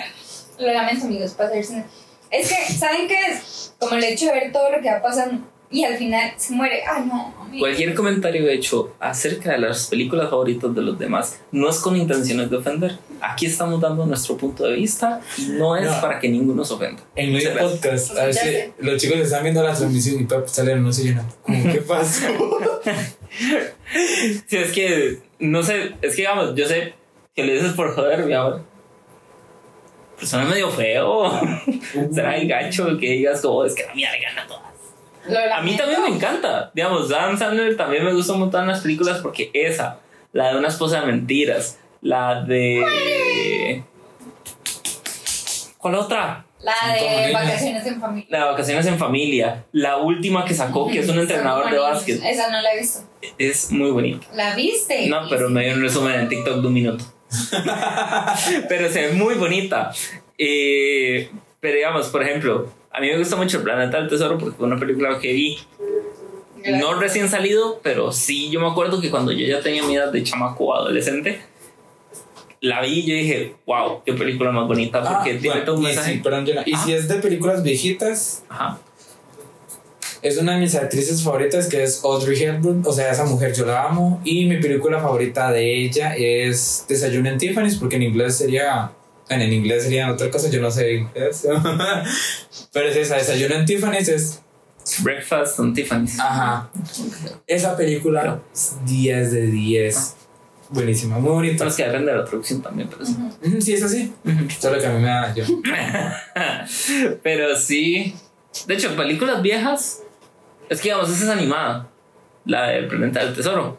lo 0.59 0.73
lamento, 0.73 1.07
amigos, 1.07 1.35
cine. 1.63 1.85
Es 2.31 2.49
que, 2.49 2.73
¿saben 2.73 3.09
qué 3.09 3.19
es? 3.29 3.73
Como 3.79 3.95
el 3.97 4.05
hecho 4.05 4.27
de 4.27 4.33
ver 4.33 4.53
todo 4.53 4.71
lo 4.71 4.81
que 4.83 4.91
va 4.91 5.01
pasando 5.01 5.54
y 5.75 5.85
al 5.85 5.97
final 5.99 6.33
se 6.37 6.53
muere. 6.55 6.83
Ay, 6.87 7.05
no, 7.07 7.35
amigo. 7.41 7.59
Cualquier 7.65 7.95
comentario 7.95 8.49
hecho 8.49 8.95
acerca 9.01 9.51
de 9.53 9.59
las 9.59 9.89
películas 9.89 10.31
favoritas 10.31 10.75
de 10.75 10.81
los 10.83 10.99
demás 10.99 11.41
no 11.51 11.69
es 11.69 11.77
con 11.79 11.97
intenciones 11.97 12.49
de 12.49 12.57
ofender. 12.57 12.97
Aquí 13.21 13.47
estamos 13.47 13.81
dando 13.81 14.07
nuestro 14.07 14.37
punto 14.37 14.65
de 14.65 14.75
vista 14.77 15.21
y 15.37 15.47
no 15.49 15.77
es 15.77 15.87
No. 15.91 16.01
para 16.01 16.21
que 16.21 16.29
ninguno 16.29 16.65
se 16.65 16.75
ofenda. 16.75 17.03
En 17.17 17.33
gracias. 17.33 17.59
podcast, 17.59 18.17
a 18.19 18.27
ver 18.27 18.35
si 18.35 18.49
los 18.79 19.01
chicos 19.03 19.19
están 19.19 19.43
viendo 19.43 19.63
la 19.63 19.75
transmisión 19.75 20.21
y 20.21 20.25
Pep 20.25 20.47
sale 20.47 20.77
no 20.77 20.93
sé 20.93 21.05
llena. 21.05 21.25
Como, 21.43 21.73
¿Qué 21.73 21.81
pasó? 21.89 22.27
Sí, 24.47 24.57
es 24.57 24.73
que, 24.73 25.19
no 25.41 25.63
sé, 25.63 25.95
es 26.03 26.11
que 26.15 26.23
digamos, 26.23 26.55
yo 26.55 26.67
sé 26.69 26.95
que 27.35 27.43
le 27.45 27.55
dices 27.55 27.73
por 27.73 27.95
joder, 27.95 28.25
mi 28.27 28.33
amor. 28.33 28.63
Pero 30.17 30.27
suena 30.29 30.45
medio 30.45 30.71
feo. 30.71 31.33
Será 32.13 32.37
el 32.37 32.47
gacho 32.47 32.97
que 32.99 33.11
digas 33.11 33.41
como 33.41 33.65
es 33.65 33.75
que 33.75 33.85
la 33.85 33.95
mía 33.95 34.11
le 34.13 34.21
gana 34.21 34.47
todas. 34.47 34.63
A 35.53 35.63
mí 35.63 35.77
también 35.77 36.03
me 36.03 36.09
encanta. 36.09 36.71
Digamos, 36.75 37.09
Dan 37.09 37.39
Sandler 37.39 37.77
también 37.77 38.05
me 38.05 38.13
gusta 38.13 38.35
un 38.35 38.41
montón 38.41 38.67
las 38.67 38.81
películas 38.81 39.21
porque 39.21 39.51
esa, 39.55 39.99
la 40.33 40.53
de 40.53 40.59
una 40.59 40.69
esposa 40.69 41.01
de 41.01 41.07
mentiras, 41.07 41.79
la 42.03 42.43
de. 42.43 43.83
¿Cuál 45.79 45.95
otra? 45.97 46.45
La 46.61 46.95
de 46.95 47.33
vacaciones 47.33 47.87
en 47.87 48.01
familia. 48.01 48.27
La 48.31 48.39
de 48.39 48.45
vacaciones 48.45 48.87
en 48.87 48.99
familia. 48.99 49.65
La 49.73 49.99
última 49.99 50.45
que 50.45 50.55
sacó, 50.55 50.89
que 50.89 51.01
es 51.01 51.09
un 51.09 51.19
entrenador 51.21 51.71
de 51.71 51.79
básquet. 51.79 52.23
Esa 52.25 52.51
no 52.51 52.61
la 52.61 52.73
he 52.73 52.81
visto. 52.81 53.01
Es 53.39 53.71
muy 53.71 53.91
bonita. 53.91 54.27
¿La 54.35 54.55
viste? 54.55 55.09
No, 55.09 55.29
pero 55.29 55.51
me 55.51 55.65
dio 55.65 55.75
un 55.75 55.83
resumen 55.83 56.21
en 56.21 56.29
TikTok 56.29 56.61
de 56.61 56.67
un 56.67 56.73
minuto. 56.73 57.05
pero 58.69 58.89
ve 58.93 59.13
muy 59.13 59.35
bonita. 59.35 59.93
Eh, 60.39 61.31
pero 61.61 61.77
digamos, 61.77 62.09
por 62.09 62.23
ejemplo, 62.23 62.71
a 62.95 63.01
mí 63.01 63.09
me 63.09 63.19
gusta 63.19 63.37
mucho 63.37 63.59
El 63.59 63.65
Planeta 63.65 63.99
del 63.99 64.09
Tesoro 64.09 64.39
porque 64.39 64.57
fue 64.57 64.67
una 64.67 64.79
película 64.79 65.19
que 65.19 65.33
vi. 65.33 65.59
No 66.81 66.95
recién 66.99 67.29
salido, 67.29 67.81
pero 67.83 68.11
sí, 68.13 68.49
yo 68.51 68.61
me 68.61 68.69
acuerdo 68.69 69.01
que 69.01 69.11
cuando 69.11 69.33
yo 69.33 69.47
ya 69.47 69.61
tenía 69.61 69.83
mi 69.83 69.97
edad 69.97 70.11
de 70.11 70.23
chamaco 70.23 70.75
adolescente, 70.75 71.41
la 72.63 72.81
vi 72.81 73.01
y 73.01 73.07
yo 73.07 73.15
dije, 73.15 73.57
wow, 73.67 74.03
qué 74.07 74.15
película 74.15 74.51
más 74.51 74.67
bonita 74.67 75.01
porque 75.03 75.33
Ah, 75.33 75.39
tiene 75.41 75.49
bueno, 75.49 75.65
todo 75.65 75.77
un 75.77 75.83
y 75.83 75.87
mensaje. 75.89 76.21
perdón, 76.25 76.47
y 76.65 76.75
si 76.77 76.95
es 76.95 77.07
de 77.09 77.17
películas 77.17 77.63
viejitas, 77.63 78.45
Ajá. 78.49 78.79
es 80.23 80.39
una 80.39 80.55
de 80.55 80.61
mis 80.61 80.75
actrices 80.75 81.23
favoritas 81.23 81.69
que 81.69 81.83
es 81.83 82.03
Audrey 82.03 82.43
Hepburn. 82.43 82.83
O 82.87 82.93
sea, 82.93 83.11
esa 83.11 83.25
mujer 83.27 83.53
yo 83.53 83.67
la 83.67 83.83
amo. 83.85 84.23
Y 84.25 84.47
mi 84.47 84.57
película 84.59 84.99
favorita 85.01 85.51
de 85.53 85.83
ella 85.85 86.15
es 86.17 86.87
Desayuno 86.89 87.29
en 87.29 87.37
Tiffany's, 87.37 87.77
porque 87.77 87.97
en 87.97 88.05
inglés 88.05 88.39
sería. 88.39 88.91
Bueno, 89.29 89.45
en 89.45 89.53
inglés 89.53 89.85
sería 89.85 90.13
otra 90.13 90.31
cosa, 90.31 90.51
yo 90.51 90.61
no 90.61 90.71
sé 90.71 90.95
inglés. 90.95 91.47
Pero 92.73 92.89
es 92.89 92.97
esa, 92.97 93.17
Desayuno 93.17 93.55
en 93.55 93.65
Tiffany's 93.65 94.09
es. 94.09 94.41
Breakfast 95.03 95.59
on 95.61 95.73
Tiffany's. 95.73 96.21
Ajá. 96.21 96.71
Esa 97.47 97.77
película 97.77 98.43
es 98.53 98.77
10 98.85 99.33
de 99.33 99.47
10. 99.47 100.17
Buenísima, 100.71 101.19
muy 101.19 101.31
bonita. 101.31 101.59
Son 101.59 101.67
los 101.69 101.77
que 101.77 101.85
depende 101.85 102.13
de 102.13 102.19
la 102.19 102.25
producción 102.25 102.61
también, 102.61 102.89
pero 102.89 103.05
sí. 103.05 103.17
Sí, 103.61 103.73
es 103.75 103.83
así. 103.83 104.13
Solo 104.59 104.79
que 104.79 104.87
a 104.87 104.91
mí 104.91 105.01
me 105.01 105.09
da 105.09 105.35
yo. 105.35 105.45
Pero 107.23 107.57
sí. 107.57 108.15
De 108.67 108.75
hecho, 108.75 108.97
películas 108.97 109.43
viejas. 109.43 110.03
Es 110.69 110.81
que 110.81 110.89
digamos, 110.89 111.11
esa 111.11 111.25
es 111.25 111.31
animada. 111.31 111.91
La 112.45 112.69
del 112.69 112.89
Planeta 112.89 113.25
del 113.25 113.35
Tesoro. 113.35 113.79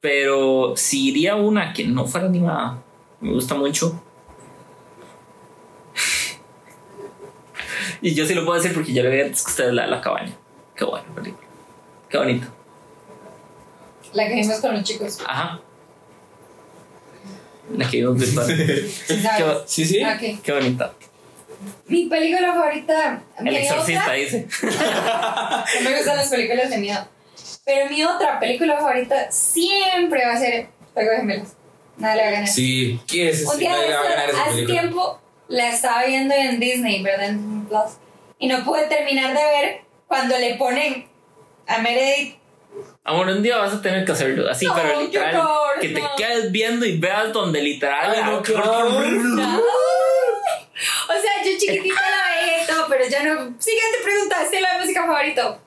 Pero 0.00 0.74
si 0.76 1.08
iría 1.08 1.34
una 1.34 1.72
que 1.72 1.86
no 1.86 2.06
fuera 2.06 2.26
animada. 2.26 2.82
Me 3.20 3.32
gusta 3.32 3.54
mucho. 3.54 4.02
Y 8.02 8.14
yo 8.14 8.26
sí 8.26 8.34
lo 8.34 8.44
puedo 8.44 8.60
decir 8.60 8.74
porque 8.74 8.92
yo 8.92 9.02
le 9.02 9.10
vi 9.10 9.20
antes 9.22 9.42
que 9.44 9.50
ustedes 9.50 9.72
la, 9.74 9.86
la 9.86 10.00
cabaña. 10.00 10.32
Qué 10.76 10.84
buena 10.84 11.06
película. 11.14 11.46
Qué 12.08 12.18
bonito. 12.18 12.46
La 14.12 14.26
que 14.28 14.34
vimos 14.34 14.58
con 14.60 14.74
los 14.74 14.82
chicos. 14.84 15.18
Ajá. 15.26 15.60
La 17.76 17.88
que 17.90 17.98
vimos 17.98 18.18
virtual. 18.18 18.46
¿sí 19.06 19.20
sabes? 19.22 19.58
Sí, 19.66 19.84
sí. 19.84 20.02
Ok. 20.02 20.40
qué 20.42 20.52
bonita. 20.52 20.92
Mi 21.86 22.06
película 22.06 22.54
favorita. 22.54 23.22
El 23.38 23.44
mi 23.44 23.56
exorcista 23.56 24.02
otra- 24.02 24.14
dice. 24.14 24.46
No 25.82 25.90
me 25.90 25.96
gustan 25.96 26.16
las 26.16 26.28
películas 26.28 26.70
de 26.70 26.78
miedo. 26.78 27.06
Pero 27.64 27.90
mi 27.90 28.02
otra 28.04 28.38
película 28.40 28.76
favorita 28.78 29.30
siempre 29.30 30.24
va 30.24 30.32
a 30.34 30.38
ser 30.38 30.68
Juego 30.94 31.10
de 31.10 31.16
Gemelas. 31.18 31.52
Nada 31.98 32.14
le 32.16 32.22
va 32.22 32.28
a 32.28 32.30
ganar. 32.32 32.48
Sí, 32.48 33.00
¿qué 33.06 33.28
es? 33.30 33.44
Un 33.44 33.58
día 33.58 33.76
de 33.76 33.88
ganar 33.88 34.30
hace 34.30 34.50
película. 34.52 34.80
tiempo 34.80 35.20
la 35.48 35.70
estaba 35.70 36.04
viendo 36.04 36.34
en 36.34 36.60
Disney, 36.60 37.02
¿verdad? 37.02 37.28
En 37.30 37.66
Plus. 37.66 37.98
Y 38.38 38.46
no 38.48 38.64
pude 38.64 38.86
terminar 38.86 39.28
de 39.36 39.42
ver 39.44 39.80
cuando 40.06 40.36
le 40.38 40.54
ponen 40.54 41.06
a 41.66 41.78
Meredith. 41.78 42.36
Amor, 43.04 43.26
un 43.28 43.42
día 43.42 43.56
vas 43.56 43.72
a 43.74 43.82
tener 43.82 44.04
que 44.04 44.12
hacerlo 44.12 44.48
así, 44.50 44.66
No, 44.66 44.74
pero 44.74 45.00
literal, 45.00 45.36
horror, 45.36 45.80
que 45.80 45.88
te 45.88 46.00
no. 46.00 46.10
quedes 46.16 46.52
viendo 46.52 46.84
y 46.86 46.98
veas 46.98 47.32
donde 47.32 47.60
literal. 47.62 48.10
Ay, 48.14 48.20
la- 48.20 48.30
no. 48.30 49.62
O 51.08 51.12
sea, 51.12 51.42
yo 51.44 51.58
chiquitita 51.58 52.00
la 52.00 52.40
veía 52.40 52.62
y 52.62 52.66
todo, 52.66 52.86
pero 52.88 53.04
ya 53.08 53.24
no. 53.24 53.34
Siguiente 53.58 53.98
pregunta, 54.04 54.42
estilo 54.44 54.68
de 54.72 54.78
música 54.80 55.06
favorito. 55.06 55.60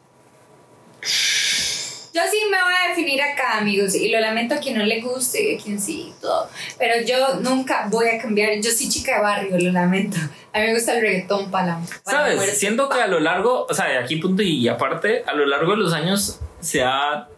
Yo 2.13 2.21
sí 2.29 2.37
me 2.49 2.61
voy 2.61 2.73
a 2.73 2.89
definir 2.89 3.21
acá, 3.21 3.57
amigos, 3.59 3.95
y 3.95 4.09
lo 4.09 4.19
lamento 4.19 4.55
a 4.55 4.57
quien 4.57 4.77
no 4.77 4.83
le 4.83 4.99
guste, 4.99 5.55
a 5.55 5.63
quien 5.63 5.79
sí, 5.79 6.07
y 6.09 6.21
todo. 6.21 6.49
Pero 6.77 7.05
yo 7.05 7.35
nunca 7.35 7.87
voy 7.89 8.09
a 8.09 8.21
cambiar. 8.21 8.59
Yo 8.61 8.69
soy 8.69 8.89
chica 8.89 9.15
de 9.15 9.21
barrio, 9.21 9.57
lo 9.57 9.71
lamento. 9.71 10.17
A 10.53 10.59
mí 10.59 10.67
me 10.67 10.73
gusta 10.73 10.95
el 10.95 11.01
reggaetón 11.01 11.49
para 11.49 11.67
la. 11.67 11.81
¿Sabes? 12.03 12.35
muerte. 12.35 12.55
Siento 12.55 12.89
que 12.89 13.01
a 13.01 13.07
lo 13.07 13.19
largo, 13.21 13.65
o 13.69 13.73
sea, 13.73 13.99
aquí 13.99 14.17
punto 14.17 14.43
y 14.43 14.67
aparte, 14.67 15.23
a 15.25 15.33
lo 15.33 15.45
largo 15.45 15.71
de 15.71 15.77
los 15.77 15.93
años 15.93 16.39
se 16.59 16.83
ha 16.83 17.29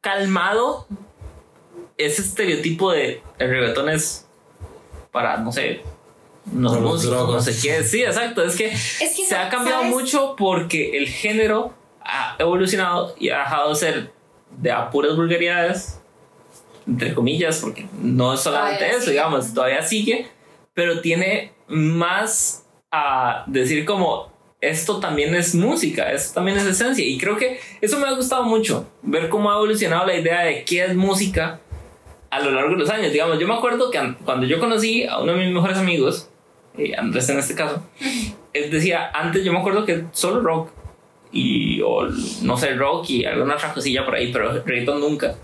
calmado 0.00 0.86
ese 1.96 2.22
estereotipo 2.22 2.92
de 2.92 3.22
el 3.38 3.50
reggaetón 3.50 3.88
es 3.88 4.26
para, 5.12 5.36
no 5.38 5.52
sé, 5.52 5.82
no 6.52 6.72
músicos, 6.80 7.30
no 7.30 7.40
sé 7.40 7.52
qué. 7.60 7.82
Sí, 7.82 8.02
exacto. 8.02 8.42
Es 8.42 8.56
que 8.56 8.66
Es 8.66 9.14
que 9.16 9.24
se 9.26 9.34
no, 9.34 9.40
ha 9.42 9.48
cambiado 9.48 9.80
¿sabes? 9.82 9.94
mucho 9.94 10.34
porque 10.36 10.96
el 10.96 11.08
género 11.08 11.74
ha 12.08 12.34
evolucionado 12.38 13.14
y 13.18 13.28
ha 13.30 13.38
dejado 13.40 13.68
de 13.70 13.74
ser 13.76 14.12
de 14.50 14.72
a 14.72 14.90
puras 14.90 15.14
vulgaridades, 15.14 16.00
entre 16.86 17.14
comillas, 17.14 17.58
porque 17.60 17.86
no 18.00 18.32
es 18.34 18.40
solamente 18.40 18.78
Todavía 18.78 18.96
eso, 18.96 19.00
sigue. 19.04 19.12
digamos, 19.12 19.54
todavía 19.54 19.82
sigue, 19.82 20.26
pero 20.74 21.00
tiene 21.00 21.52
más 21.68 22.64
a 22.90 23.44
decir 23.46 23.84
como 23.84 24.32
esto 24.60 24.98
también 24.98 25.34
es 25.34 25.54
música, 25.54 26.10
esto 26.10 26.34
también 26.34 26.56
es 26.58 26.64
esencia. 26.64 27.04
Y 27.06 27.18
creo 27.18 27.36
que 27.36 27.60
eso 27.80 27.98
me 28.00 28.06
ha 28.08 28.12
gustado 28.12 28.42
mucho, 28.44 28.88
ver 29.02 29.28
cómo 29.28 29.50
ha 29.50 29.54
evolucionado 29.56 30.06
la 30.06 30.14
idea 30.16 30.40
de 30.44 30.64
qué 30.64 30.84
es 30.84 30.94
música 30.96 31.60
a 32.30 32.40
lo 32.40 32.50
largo 32.50 32.70
de 32.72 32.78
los 32.78 32.90
años. 32.90 33.12
Digamos, 33.12 33.38
yo 33.38 33.46
me 33.46 33.54
acuerdo 33.54 33.90
que 33.90 33.98
an- 33.98 34.16
cuando 34.24 34.46
yo 34.46 34.58
conocí 34.58 35.04
a 35.06 35.18
uno 35.18 35.32
de 35.34 35.44
mis 35.44 35.52
mejores 35.54 35.76
amigos, 35.76 36.30
eh, 36.76 36.92
Andrés 36.96 37.28
en 37.28 37.38
este 37.38 37.54
caso, 37.54 37.82
él 38.54 38.70
decía, 38.70 39.10
antes 39.14 39.44
yo 39.44 39.52
me 39.52 39.58
acuerdo 39.58 39.84
que 39.84 40.04
solo 40.12 40.40
rock. 40.40 40.70
Y 41.32 41.80
o 41.82 42.08
no 42.42 42.56
sé, 42.56 42.74
rock 42.74 43.10
y 43.10 43.24
alguna 43.24 43.54
otra 43.54 43.72
cosilla 43.72 44.04
por 44.04 44.14
ahí, 44.14 44.32
pero 44.32 44.52
reggaetón 44.62 45.00
nunca. 45.00 45.36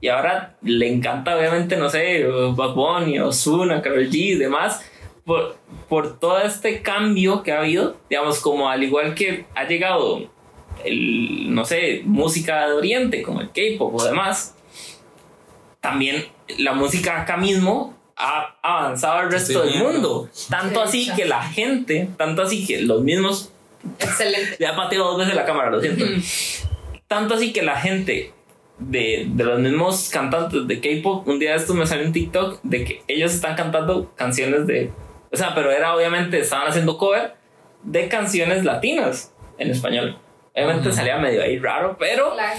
Y 0.00 0.08
ahora 0.08 0.56
le 0.62 0.92
encanta, 0.92 1.36
obviamente, 1.36 1.76
no 1.76 1.88
sé, 1.88 2.24
Bad 2.24 2.74
Bunny, 2.74 3.18
Ozuna, 3.18 3.80
Karol 3.80 4.08
G 4.08 4.14
y 4.14 4.34
demás, 4.34 4.84
por, 5.24 5.56
por 5.88 6.18
todo 6.18 6.38
este 6.38 6.82
cambio 6.82 7.42
que 7.42 7.52
ha 7.52 7.60
habido, 7.60 7.96
digamos, 8.08 8.40
como 8.40 8.68
al 8.68 8.82
igual 8.84 9.14
que 9.14 9.46
ha 9.54 9.66
llegado 9.66 10.30
el, 10.84 11.52
no 11.54 11.64
sé, 11.64 12.02
música 12.04 12.68
de 12.68 12.74
Oriente, 12.74 13.22
como 13.22 13.40
el 13.40 13.48
K-pop 13.48 13.94
o 13.94 14.04
demás, 14.04 14.54
también 15.80 16.26
la 16.58 16.74
música 16.74 17.22
acá 17.22 17.36
mismo 17.36 17.96
ha 18.16 18.56
avanzado 18.62 19.18
al 19.18 19.30
resto 19.30 19.62
del 19.62 19.78
mundo. 19.82 20.28
Tanto 20.48 20.86
Sí, 20.86 21.08
así 21.08 21.16
que 21.16 21.26
la 21.26 21.42
gente, 21.42 22.08
tanto 22.16 22.42
así 22.42 22.66
que 22.66 22.82
los 22.82 23.02
mismos 23.02 23.52
Excelente. 23.98 24.56
ya 24.58 24.74
pateo 24.76 25.04
dos 25.04 25.18
veces 25.18 25.34
la 25.34 25.44
cámara, 25.44 25.70
lo 25.70 25.80
siento. 25.80 26.04
Tanto 27.08 27.34
así 27.34 27.52
que 27.52 27.62
la 27.62 27.78
gente 27.80 28.32
de, 28.78 29.26
de 29.28 29.44
los 29.44 29.58
mismos 29.60 30.08
cantantes 30.10 30.66
de 30.66 30.80
K-pop, 30.80 31.26
un 31.28 31.38
día 31.38 31.50
de 31.52 31.56
estos 31.56 31.74
me 31.76 31.86
salió 31.86 32.06
un 32.06 32.12
TikTok 32.12 32.60
de 32.62 32.84
que 32.84 33.02
ellos 33.08 33.32
están 33.34 33.54
cantando 33.56 34.12
canciones 34.16 34.66
de. 34.66 34.90
O 35.32 35.36
sea, 35.36 35.54
pero 35.54 35.70
era 35.70 35.94
obviamente, 35.94 36.38
estaban 36.40 36.68
haciendo 36.68 36.98
cover 36.98 37.34
de 37.82 38.08
canciones 38.08 38.64
latinas 38.64 39.32
en 39.58 39.70
español. 39.70 40.18
Obviamente 40.54 40.88
Ujú. 40.88 40.96
salía 40.96 41.18
medio 41.18 41.42
ahí 41.42 41.58
raro, 41.58 41.96
pero 41.98 42.32
Claro. 42.34 42.58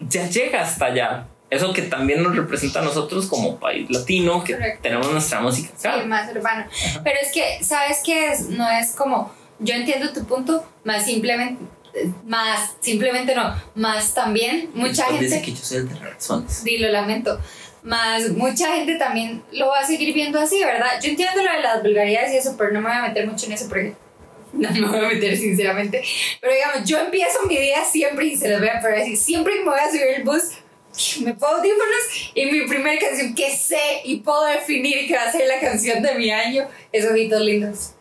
ya 0.00 0.26
llega 0.28 0.62
hasta 0.62 0.86
allá. 0.86 1.26
Eso 1.50 1.72
que 1.72 1.82
también 1.82 2.22
nos 2.22 2.36
representa 2.36 2.78
a 2.78 2.82
nosotros 2.82 3.26
como 3.26 3.58
país 3.58 3.90
latino, 3.90 4.44
que 4.44 4.52
Correcto. 4.54 4.80
tenemos 4.82 5.10
nuestra 5.10 5.40
música. 5.40 5.72
Sí, 5.76 5.88
más 6.06 6.30
urbano. 6.32 6.64
Pero 7.02 7.16
es 7.20 7.32
que, 7.32 7.64
¿sabes 7.64 8.02
qué? 8.04 8.28
Es, 8.30 8.48
no 8.50 8.70
es 8.70 8.94
como, 8.94 9.34
yo 9.60 9.74
entiendo 9.74 10.12
tu 10.12 10.24
punto, 10.24 10.66
más 10.84 11.04
simplemente, 11.04 11.62
más 12.24 12.76
simplemente 12.80 13.34
no, 13.34 13.54
más 13.74 14.14
también 14.14 14.70
mucha 14.74 15.06
Pues 15.06 15.20
Dice 15.20 15.34
gente, 15.36 15.50
que 15.50 15.56
yo 15.56 15.64
soy 15.64 15.76
el 15.78 15.88
de 15.88 15.94
razones. 15.96 16.62
sí, 16.64 16.78
lo 16.78 16.88
lamento, 16.88 17.38
más 17.82 18.28
mucha 18.30 18.74
gente 18.74 18.96
también 18.96 19.42
lo 19.52 19.68
va 19.68 19.80
a 19.80 19.86
seguir 19.86 20.12
viendo 20.14 20.38
así, 20.40 20.62
¿verdad? 20.62 21.00
Yo 21.02 21.10
entiendo 21.10 21.42
lo 21.42 21.52
de 21.52 21.60
las 21.60 21.82
vulgaridades 21.82 22.32
y 22.32 22.36
eso, 22.36 22.54
pero 22.56 22.72
no 22.72 22.80
me 22.80 22.88
voy 22.88 22.98
a 22.98 23.02
meter 23.08 23.26
mucho 23.26 23.46
en 23.46 23.52
eso 23.52 23.68
porque 23.68 23.94
no 24.52 24.70
me 24.70 24.86
voy 24.86 24.98
a 24.98 25.08
meter 25.08 25.36
sinceramente. 25.36 26.02
Pero 26.40 26.54
digamos, 26.54 26.88
yo 26.88 26.98
empiezo 26.98 27.42
mi 27.46 27.56
día 27.56 27.84
siempre 27.84 28.26
y 28.26 28.36
se 28.36 28.48
los 28.48 28.60
voy 28.60 28.68
a 28.68 28.80
poner 28.80 29.00
así, 29.00 29.16
siempre 29.16 29.54
que 29.54 29.60
me 29.60 29.70
voy 29.70 29.80
a 29.80 29.88
subir 29.88 30.08
el 30.16 30.24
bus, 30.24 30.42
me 31.20 31.34
pongo 31.34 31.56
audífonos 31.56 32.32
y 32.34 32.46
mi 32.46 32.66
primera 32.66 32.98
canción 32.98 33.34
que 33.34 33.50
sé 33.50 34.00
y 34.04 34.16
puedo 34.16 34.44
definir 34.46 35.06
que 35.06 35.14
va 35.14 35.24
a 35.24 35.32
ser 35.32 35.46
la 35.46 35.60
canción 35.60 36.02
de 36.02 36.14
mi 36.16 36.30
año 36.30 36.66
es 36.92 37.06
Ojitos 37.06 37.40
Lindos. 37.42 37.94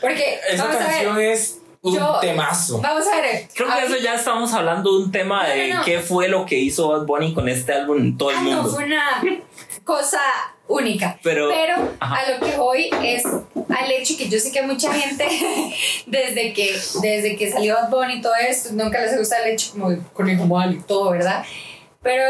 Porque, 0.00 0.38
Esa 0.50 0.64
vamos 0.64 0.80
a 0.80 0.86
canción 0.86 1.16
ver, 1.16 1.32
es 1.32 1.58
un 1.82 1.94
Yo- 1.96 2.18
temazo. 2.20 2.80
vamos 2.80 3.06
a 3.06 3.20
ver. 3.20 3.48
Creo 3.54 3.68
que 3.74 3.84
eso 3.86 3.96
ya 3.96 4.14
estamos 4.14 4.52
hablando 4.52 4.92
de 4.98 5.04
un 5.04 5.12
tema 5.12 5.42
No, 5.46 5.54
de 5.54 5.68
no, 5.68 5.78
no. 5.78 5.84
qué 5.84 6.00
fue 6.00 6.28
lo 6.28 6.44
que 6.46 6.56
hizo 6.58 6.88
Bad 6.88 7.06
Bunny 7.06 7.32
con 7.34 7.48
este 7.48 7.72
álbum 7.72 7.98
en 7.98 8.18
todo 8.18 8.30
el 8.30 8.36
Ah, 8.36 8.42
no, 8.42 8.50
mundo. 8.62 8.70
fue 8.70 8.84
una 8.84 9.22
cosa 9.84 10.20
única. 10.68 11.18
Pero- 11.22 11.50
ajá. 11.98 12.16
a 12.16 12.30
lo 12.32 12.46
que 12.46 12.56
voy 12.56 12.90
es 13.02 13.24
al 13.24 13.90
hecho 13.92 14.16
que 14.18 14.28
yo 14.28 14.38
sé 14.38 14.52
que 14.52 14.62
mucha 14.62 14.92
gente, 14.92 15.26
desde 16.06 16.52
que, 16.52 16.72
desde 17.02 17.36
que 17.36 17.50
salió 17.50 17.74
Bad 17.74 17.90
Bunny 17.90 18.14
y 18.14 18.20
todo 18.22 18.34
esto, 18.34 18.70
nunca 18.72 19.00
les 19.00 19.16
gusta 19.16 19.38
el 19.42 19.54
hecho 19.54 19.72
como 19.72 19.96
conejo 20.12 20.44
mal 20.46 20.72
y 20.74 20.78
todo, 20.82 21.10
¿verdad? 21.10 21.44
Pero 22.02 22.22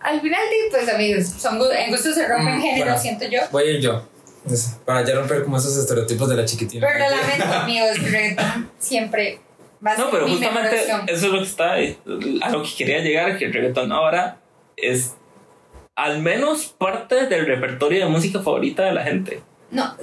al 0.00 0.20
final, 0.20 0.40
pues 0.70 0.88
amigos, 0.88 1.26
son, 1.38 1.60
en 1.76 1.90
gusto 1.90 2.12
se 2.12 2.26
rompen 2.26 2.58
Mm, 2.58 2.62
género, 2.62 2.84
bueno. 2.86 3.00
siento 3.00 3.26
yo. 3.28 3.40
Voy 3.52 3.64
a 3.64 3.70
ir 3.72 3.80
yo. 3.80 4.02
Es- 4.48 4.78
Para 4.84 5.04
ya 5.04 5.14
romper 5.14 5.42
como 5.44 5.56
esos 5.58 5.76
estereotipos 5.76 6.28
de 6.28 6.36
la 6.36 6.44
chiquitina. 6.44 6.86
Pero 6.86 7.10
lo 7.10 7.16
lamento, 7.16 7.44
amigos, 7.62 7.98
reggaetón 8.02 8.70
siempre 8.78 9.40
va 9.84 9.92
a 9.92 9.96
ser 9.96 10.04
No, 10.04 10.10
pero 10.10 10.26
mi 10.26 10.32
justamente 10.32 10.76
eso 11.08 11.26
es 11.26 11.32
lo 11.32 11.38
que 11.38 11.44
está, 11.44 11.72
a 11.74 12.50
lo 12.50 12.62
que 12.62 12.68
quería 12.76 12.98
llegar, 13.00 13.38
que 13.38 13.46
el 13.46 13.52
reggaetón 13.52 13.92
ahora 13.92 14.38
es 14.76 15.14
al 15.96 16.20
menos 16.22 16.74
parte 16.78 17.26
del 17.26 17.44
repertorio 17.46 18.04
de 18.06 18.10
música 18.10 18.40
favorita 18.40 18.84
de 18.84 18.92
la 18.92 19.02
gente. 19.04 19.42
No, 19.70 19.94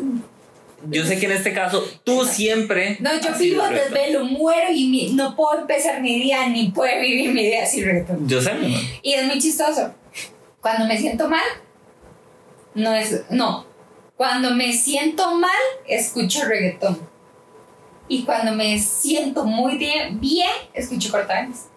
Yo 0.91 1.03
sé 1.03 1.19
que 1.19 1.25
en 1.25 1.31
este 1.31 1.53
caso 1.53 1.83
tú 2.03 2.23
siempre... 2.23 2.97
no, 2.99 3.09
yo 3.19 3.31
vivo 3.39 3.67
desvelo, 3.67 4.23
muero 4.23 4.69
y 4.71 4.87
mi- 4.89 5.13
no 5.13 5.35
puedo 5.35 5.61
empezar 5.61 5.99
mi 6.01 6.19
día 6.21 6.47
ni 6.49 6.69
puedo 6.69 7.01
vivir 7.01 7.33
mi 7.33 7.43
día 7.43 7.65
sin 7.65 7.83
reggaetón. 7.85 8.27
Yo 8.29 8.39
sé. 8.39 8.51
Y 9.01 9.13
es 9.13 9.25
muy 9.25 9.39
chistoso. 9.39 9.91
Cuando 10.61 10.85
me 10.85 10.95
siento 10.97 11.27
mal, 11.27 11.41
no 12.75 12.93
es. 12.93 13.23
No. 13.31 13.65
Cuando 14.17 14.51
me 14.51 14.73
siento 14.73 15.35
mal, 15.35 15.51
escucho 15.87 16.45
reggaetón. 16.45 16.99
Y 18.09 18.23
cuando 18.23 18.53
me 18.53 18.79
siento 18.79 19.45
muy 19.45 19.77
bien, 19.77 20.19
bien 20.19 20.49
escucho 20.73 21.11
cortavenas. 21.11 21.67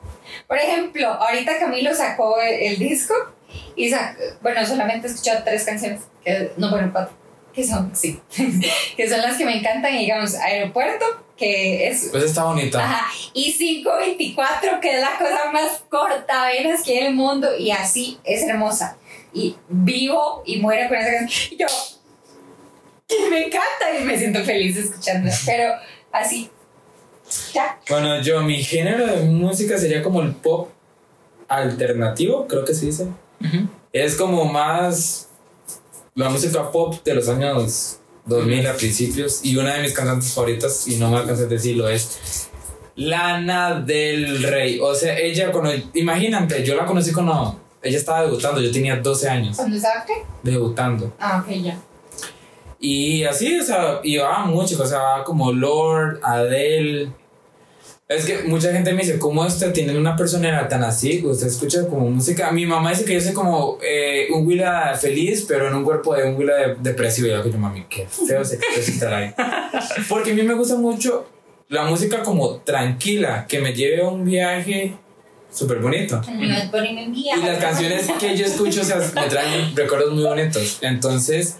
Por 0.49 0.57
ejemplo, 0.57 1.09
ahorita 1.09 1.59
Camilo 1.59 1.95
sacó 1.95 2.41
el, 2.41 2.55
el 2.55 2.79
disco 2.79 3.15
y 3.77 3.91
sacó, 3.91 4.21
bueno, 4.43 4.65
solamente 4.65 5.07
he 5.07 5.11
escuchado 5.11 5.43
tres 5.45 5.65
canciones, 5.65 6.01
que, 6.25 6.53
no, 6.57 6.71
bueno, 6.71 6.91
cuatro, 6.93 7.15
que 7.53 7.65
son, 7.65 7.95
sí, 7.95 8.21
que 8.97 9.09
son 9.09 9.21
las 9.21 9.37
que 9.37 9.45
me 9.45 9.59
encantan, 9.59 9.97
digamos, 9.97 10.35
Aeropuerto, 10.37 11.05
que 11.37 11.89
es 11.89 12.09
Pues 12.11 12.25
está 12.25 12.45
bonita. 12.45 12.79
Ajá. 12.79 13.07
Y 13.33 13.53
524, 13.53 14.81
que 14.81 14.95
es 14.95 15.01
la 15.01 15.19
cosa 15.19 15.51
más 15.53 15.83
corta 15.89 16.47
venas 16.47 16.83
que 16.83 16.93
hay 16.93 16.99
en 16.99 17.07
el 17.07 17.15
mundo. 17.15 17.57
Y 17.57 17.71
así 17.71 18.19
es 18.25 18.43
hermosa. 18.43 18.99
Y 19.33 19.57
vivo 19.69 20.43
y 20.45 20.59
muero 20.59 20.89
con 20.89 20.99
esa 20.99 21.13
canción. 21.13 21.59
Yo. 21.59 21.67
Y 23.27 23.31
me 23.31 23.47
encanta 23.47 23.99
y 24.01 24.05
me 24.05 24.17
siento 24.17 24.45
feliz 24.45 24.77
escuchándola. 24.77 25.35
Pero 25.45 25.73
así. 26.13 26.51
Ya. 27.55 27.79
Bueno, 27.89 28.21
yo, 28.23 28.43
mi 28.43 28.63
género 28.63 29.07
de 29.07 29.23
música 29.25 29.79
sería 29.79 30.03
como 30.03 30.23
el 30.23 30.33
pop 30.35 30.71
alternativo, 31.49 32.47
creo 32.47 32.65
que 32.65 32.75
se 32.75 32.87
dice. 32.87 33.09
Es 33.93 34.15
como 34.17 34.45
más 34.45 35.29
la 36.15 36.29
música 36.29 36.71
pop 36.71 36.95
de 37.05 37.15
los 37.15 37.29
años 37.29 37.99
2000 38.27 38.67
a 38.67 38.75
principios. 38.75 39.45
Y 39.45 39.57
una 39.57 39.75
de 39.75 39.83
mis 39.83 39.93
cantantes 39.93 40.33
favoritas, 40.33 40.87
y 40.89 40.97
no 40.97 41.11
me 41.11 41.19
alcanzo 41.19 41.45
a 41.45 41.47
decirlo, 41.47 41.89
es 41.89 42.49
Lana 42.97 43.81
del 43.81 44.43
Rey. 44.43 44.79
O 44.81 44.95
sea, 44.95 45.19
ella, 45.19 45.51
cuando, 45.53 45.73
imagínate, 45.95 46.65
yo 46.65 46.75
la 46.77 46.85
conocí 46.87 47.13
cuando 47.13 47.61
ella 47.83 47.97
estaba 47.99 48.23
debutando, 48.23 48.61
yo 48.61 48.71
tenía 48.71 48.97
12 48.97 49.29
años, 49.29 49.57
¿Cuándo 49.57 49.77
estaba 49.77 50.05
qué? 50.05 50.15
debutando. 50.43 51.13
Ah, 51.19 51.43
ok, 51.45 51.53
ya. 51.55 51.79
Y 52.81 53.25
así, 53.25 53.59
o 53.59 53.63
sea, 53.63 54.01
va 54.23 54.45
mucho, 54.47 54.83
o 54.83 54.87
sea, 54.87 55.23
como 55.25 55.53
Lord, 55.53 56.21
Adele. 56.23 57.13
Es 58.09 58.25
que 58.25 58.43
mucha 58.43 58.73
gente 58.73 58.93
me 58.93 59.03
dice, 59.03 59.21
¿cómo 59.21 59.43
usted 59.43 59.73
tiene 59.73 59.97
una 59.97 60.17
personalidad 60.17 60.69
tan 60.69 60.83
así? 60.83 61.25
Usted 61.25 61.47
escucha 61.47 61.87
como 61.87 62.11
música. 62.11 62.51
Mi 62.51 62.67
mamá 62.67 62.91
dice 62.91 63.05
que 63.05 63.15
yo 63.15 63.21
soy 63.21 63.33
como 63.33 63.79
eh, 63.87 64.27
un 64.35 64.45
Willa 64.47 64.95
feliz, 65.01 65.45
pero 65.47 65.69
en 65.69 65.75
un 65.75 65.85
cuerpo 65.85 66.17
de 66.17 66.25
un 66.29 66.37
Willa 66.37 66.55
de- 66.57 66.75
depresivo. 66.81 67.29
Y 67.29 67.31
yo, 67.31 67.43
que 67.45 67.53
yo, 67.53 67.59
mami, 67.59 67.85
qué 67.89 68.07
feo 68.09 68.45
se 68.45 68.57
expresa 68.57 69.17
ahí. 69.17 69.33
Porque 70.09 70.33
a 70.33 70.35
mí 70.35 70.43
me 70.43 70.55
gusta 70.55 70.75
mucho 70.75 71.29
la 71.69 71.85
música 71.85 72.23
como 72.25 72.57
tranquila, 72.63 73.47
que 73.47 73.61
me 73.61 73.73
lleve 73.75 74.03
a 74.03 74.09
un 74.09 74.25
viaje 74.25 74.95
súper 75.53 75.79
bonito. 75.79 76.21
Y 77.39 77.47
las 77.47 77.59
canciones 77.59 78.09
que 78.19 78.37
yo 78.37 78.45
escucho 78.47 78.81
o 78.81 78.85
sea, 78.85 78.97
me 79.15 79.29
traen 79.29 79.77
recuerdos 79.77 80.13
muy 80.15 80.25
bonitos. 80.25 80.79
Entonces, 80.81 81.59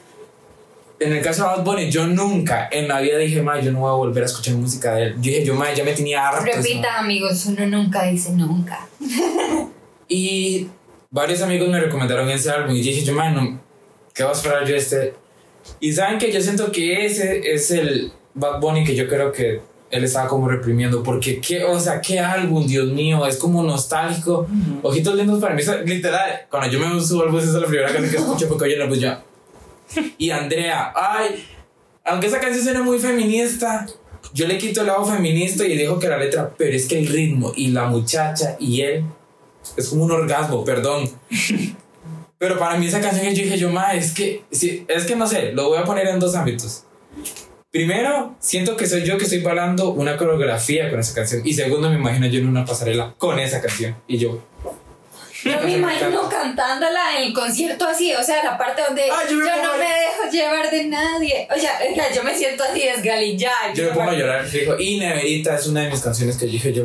en 1.01 1.13
el 1.15 1.23
caso 1.23 1.43
de 1.43 1.49
Bad 1.49 1.65
Bunny, 1.65 1.91
yo 1.91 2.07
nunca 2.07 2.69
en 2.71 2.87
la 2.87 3.01
vida 3.01 3.17
dije, 3.17 3.41
ma, 3.41 3.59
yo 3.59 3.73
no 3.73 3.81
voy 3.81 3.89
a 3.89 3.95
volver 3.95 4.23
a 4.23 4.27
escuchar 4.27 4.55
música 4.55 4.95
de 4.95 5.05
él. 5.05 5.15
Yo 5.15 5.31
dije, 5.31 5.45
yo, 5.45 5.55
ma, 5.55 5.73
ya 5.73 5.83
me 5.83 5.93
tenía 5.93 6.29
harto. 6.29 6.45
Repita, 6.45 6.99
amigos, 6.99 7.47
uno 7.47 7.67
nunca 7.67 8.05
dice 8.05 8.33
nunca. 8.33 8.87
Y 10.13 10.67
varios 11.09 11.41
amigos 11.41 11.69
me 11.69 11.79
recomendaron 11.79 12.29
ese 12.29 12.51
álbum 12.51 12.75
y 12.75 12.83
dije, 12.83 13.05
yo, 13.05 13.15
ma, 13.15 13.31
no, 13.31 13.61
¿qué 14.13 14.25
vas 14.25 14.39
a 14.39 14.41
esperar 14.41 14.67
yo 14.67 14.75
este? 14.75 15.15
Y 15.79 15.93
saben 15.93 16.19
que 16.19 16.33
yo 16.33 16.41
siento 16.41 16.73
que 16.73 17.07
ese 17.07 17.53
es 17.53 17.71
el 17.71 18.13
Bad 18.35 18.59
Bunny 18.59 18.83
que 18.83 18.97
yo 18.97 19.07
creo 19.07 19.31
que 19.31 19.61
él 19.91 20.03
estaba 20.05 20.29
como 20.29 20.49
reprimiendo. 20.49 21.05
Porque, 21.05 21.41
qué, 21.41 21.65
o 21.65 21.79
sea, 21.79 22.01
qué 22.01 22.19
álbum, 22.19 22.67
Dios 22.67 22.89
mío, 22.89 23.25
es 23.25 23.37
como 23.37 23.63
nostálgico. 23.63 24.49
Ojitos 24.83 25.15
lindos 25.15 25.41
para 25.41 25.55
mí, 25.55 25.63
literal. 25.87 26.41
Cuando 26.51 26.69
yo 26.69 26.81
me 26.81 27.01
subo 27.01 27.23
al 27.23 27.29
bus, 27.29 27.45
esa 27.45 27.57
es 27.57 27.63
la 27.63 27.69
primera 27.69 27.93
canción 27.93 28.11
que 28.11 28.17
escucho 28.17 28.49
porque 28.49 28.65
oye 28.65 28.77
la 28.77 28.87
bus 28.87 28.99
ya. 28.99 29.23
Y 30.19 30.31
Andrea, 30.31 30.93
ay, 30.95 31.45
aunque 32.05 32.27
esa 32.27 32.41
canción 32.41 32.65
suena 32.65 32.83
muy 32.83 32.99
feminista, 32.99 33.87
yo 34.33 34.47
le 34.47 34.59
quito 34.59 34.81
el 34.83 34.89
lado 34.89 35.05
feminista 35.05 35.65
y 35.65 35.77
dejo 35.77 35.99
que 35.99 36.09
la 36.09 36.19
letra, 36.19 36.55
pero 36.57 36.75
es 36.77 36.87
que 36.87 36.99
el 36.99 37.09
ritmo 37.09 37.53
y 37.57 37.69
la 37.69 37.87
muchacha 37.87 38.57
y 38.59 38.83
él 38.83 39.05
es 39.77 39.89
como 39.89 40.05
un 40.05 40.13
orgasmo, 40.13 40.65
perdón. 40.65 41.09
Pero 42.39 42.59
para 42.59 42.79
mí 42.79 42.87
esa 42.87 43.03
canción 43.03 43.35
yo 43.35 43.43
dije 43.43 43.59
yo, 43.59 43.69
ma, 43.69 43.93
es 43.93 44.13
que, 44.13 44.45
sí, 44.51 44.87
es 44.89 45.05
que 45.05 45.15
no 45.15 45.27
sé, 45.27 45.53
lo 45.53 45.69
voy 45.69 45.77
a 45.77 45.85
poner 45.85 46.07
en 46.07 46.19
dos 46.19 46.35
ámbitos. 46.35 46.85
Primero, 47.71 48.35
siento 48.41 48.79
que 48.79 48.87
soy 48.87 49.05
yo 49.05 49.19
que 49.19 49.25
estoy 49.25 49.43
bailando 49.43 49.91
una 49.91 50.17
coreografía 50.17 50.89
con 50.89 50.99
esa 50.99 51.15
canción. 51.15 51.43
Y 51.45 51.53
segundo, 51.53 51.91
me 51.91 51.97
imagino 51.97 52.27
yo 52.29 52.41
en 52.41 52.49
una 52.49 52.65
pasarela 52.65 53.15
con 53.19 53.39
esa 53.39 53.61
canción. 53.61 53.95
Y 54.09 54.17
yo, 54.17 54.43
Yo 55.45 55.59
me 55.63 55.73
imagino 55.73 56.29
cantándola 56.29 57.17
en 57.17 57.23
el 57.25 57.33
concierto 57.33 57.87
así, 57.87 58.13
o 58.15 58.23
sea, 58.23 58.45
la 58.45 58.59
parte 58.59 58.83
donde 58.87 59.05
Ah, 59.11 59.23
yo 59.29 59.37
me 59.37 59.45
no 59.63 59.77
me 59.77 59.85
dejo 59.85 60.31
llevar 60.31 60.71
de 60.71 60.85
nadie. 60.85 61.49
O 61.55 61.59
sea, 61.59 61.79
o 61.91 61.95
sea, 61.95 62.13
yo 62.13 62.23
me 62.23 62.37
siento 62.37 62.63
así 62.65 62.83
desgalillada. 62.83 63.73
Yo 63.73 63.85
me 63.85 63.91
pongo 63.93 64.11
a 64.11 64.15
llorar, 64.15 64.45
fijo. 64.47 64.79
Y 64.79 64.99
Neverita 64.99 65.55
es 65.57 65.67
una 65.67 65.83
de 65.83 65.91
mis 65.91 66.01
canciones 66.01 66.37
que 66.37 66.47
dije 66.47 66.73
yo. 66.73 66.85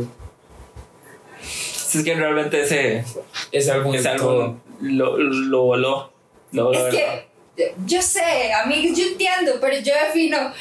Es 1.93 2.03
que 2.03 2.13
realmente 2.15 2.61
ese, 2.61 3.03
Ese 3.51 3.71
álbum 3.71 3.95
ese 3.95 4.09
álbum 4.09 4.59
lo, 4.81 5.17
lo 5.17 5.61
voló. 5.63 6.11
Lo 6.51 6.65
voló 6.65 6.87
Es 6.87 6.93
que 6.95 7.27
yo- 7.57 7.65
yo 7.85 8.01
sé, 8.01 8.51
amigos, 8.53 8.97
yo 8.97 9.05
entiendo, 9.07 9.53
pero 9.61 9.77
yo 9.79 9.93
defino 10.05 10.51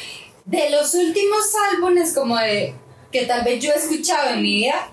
de 0.45 0.71
los 0.71 0.95
últimos 0.95 1.45
álbumes 1.73 2.13
como 2.13 2.37
de 2.39 2.75
que 3.11 3.25
tal 3.27 3.45
vez 3.45 3.63
yo 3.63 3.73
he 3.73 3.77
escuchado 3.77 4.31
en 4.31 4.43
mi 4.43 4.55
vida, 4.59 4.91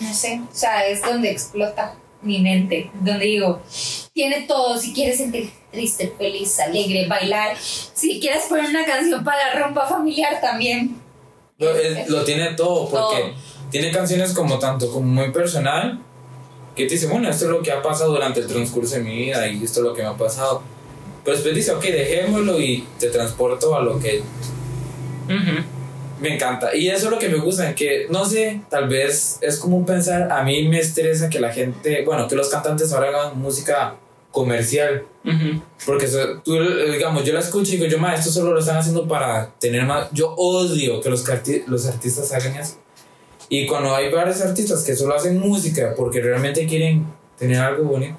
no 0.00 0.14
sé, 0.14 0.40
o 0.50 0.54
sea, 0.54 0.86
es 0.86 1.02
donde 1.02 1.30
explota 1.30 1.94
mi 2.22 2.40
mente, 2.40 2.90
donde 3.00 3.24
digo, 3.26 3.60
tiene 4.12 4.42
todo, 4.42 4.78
si 4.78 4.92
quieres 4.92 5.16
sentir 5.18 5.50
triste, 5.70 6.12
feliz, 6.18 6.58
alegre, 6.60 7.06
bailar, 7.06 7.56
si 7.58 8.20
quieres 8.20 8.44
poner 8.44 8.68
una 8.70 8.84
canción 8.84 9.22
para 9.24 9.54
la 9.54 9.66
rumba 9.66 9.86
familiar 9.86 10.40
también. 10.40 10.96
Lo, 11.58 11.74
es- 11.74 12.08
lo 12.08 12.24
tiene 12.24 12.54
todo, 12.54 12.88
porque 12.88 13.20
Todo. 13.20 13.34
tiene 13.70 13.90
canciones 13.90 14.32
como 14.32 14.58
tanto 14.58 14.90
como 14.90 15.06
muy 15.06 15.30
personal, 15.30 16.00
que 16.76 16.86
te 16.86 16.94
dice, 16.94 17.06
bueno, 17.06 17.28
esto 17.28 17.44
es 17.46 17.50
lo 17.50 17.62
que 17.62 17.72
ha 17.72 17.82
pasado 17.82 18.12
durante 18.12 18.40
el 18.40 18.46
transcurso 18.46 18.94
de 18.96 19.02
mi 19.02 19.16
vida 19.16 19.46
y 19.48 19.62
esto 19.64 19.80
es 19.80 19.84
lo 19.86 19.94
que 19.94 20.02
me 20.02 20.08
ha 20.08 20.16
pasado. 20.16 20.62
Pero 21.24 21.36
después 21.36 21.54
dice, 21.54 21.72
ok, 21.72 21.82
dejémoslo 21.82 22.58
y 22.60 22.86
te 22.98 23.08
transporto 23.08 23.74
a 23.76 23.82
lo 23.82 23.98
que 24.00 24.20
Ujú. 25.26 25.62
Me 26.20 26.34
encanta. 26.34 26.74
Y 26.74 26.88
eso 26.88 27.06
es 27.06 27.10
lo 27.10 27.18
que 27.18 27.28
me 27.28 27.38
gusta, 27.38 27.74
que 27.74 28.06
no 28.10 28.24
sé, 28.24 28.62
tal 28.68 28.88
vez 28.88 29.38
es 29.40 29.58
como 29.58 29.84
pensar, 29.84 30.30
a 30.30 30.42
mí 30.42 30.68
me 30.68 30.78
estresa 30.78 31.28
que 31.28 31.40
la 31.40 31.52
gente, 31.52 32.04
bueno, 32.04 32.28
que 32.28 32.36
los 32.36 32.48
cantantes 32.48 32.92
ahora 32.92 33.08
hagan 33.08 33.38
música 33.38 33.96
comercial. 34.30 35.04
Porque 35.84 36.06
eso, 36.06 36.40
tú, 36.44 36.56
digamos, 36.90 37.24
yo 37.24 37.32
la 37.32 37.40
escucho 37.40 37.72
y 37.72 37.76
digo, 37.76 37.86
yo, 37.86 37.98
ma, 37.98 38.14
esto 38.14 38.30
solo 38.30 38.52
lo 38.52 38.60
están 38.60 38.76
haciendo 38.76 39.06
para 39.06 39.52
tener 39.58 39.84
más. 39.84 40.08
Yo 40.12 40.34
odio 40.36 41.00
que 41.00 41.10
los, 41.10 41.24
los 41.66 41.86
artistas 41.86 42.32
hagan 42.32 42.56
eso. 42.56 42.76
Y 43.48 43.66
cuando 43.66 43.94
hay 43.94 44.12
varios 44.12 44.40
artistas 44.42 44.84
que 44.84 44.94
solo 44.94 45.16
hacen 45.16 45.38
música 45.38 45.94
porque 45.96 46.20
realmente 46.20 46.66
quieren 46.66 47.04
tener 47.36 47.58
algo 47.58 47.84
bonito. 47.84 48.16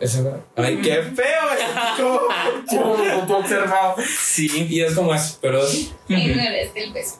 Eso, 0.00 0.42
ay, 0.56 0.80
qué 0.82 1.02
feo, 1.02 1.26
como, 1.98 2.96
como, 3.26 3.36
observado. 3.38 3.96
Sí. 4.02 4.66
Y 4.68 4.80
es 4.80 4.94
como 4.94 5.14
eso, 5.14 5.38
pero 5.42 5.64
sí. 5.66 5.92
Y 6.08 6.14
no 6.14 6.42
eres 6.42 6.72
del 6.72 6.92
beso. 6.92 7.18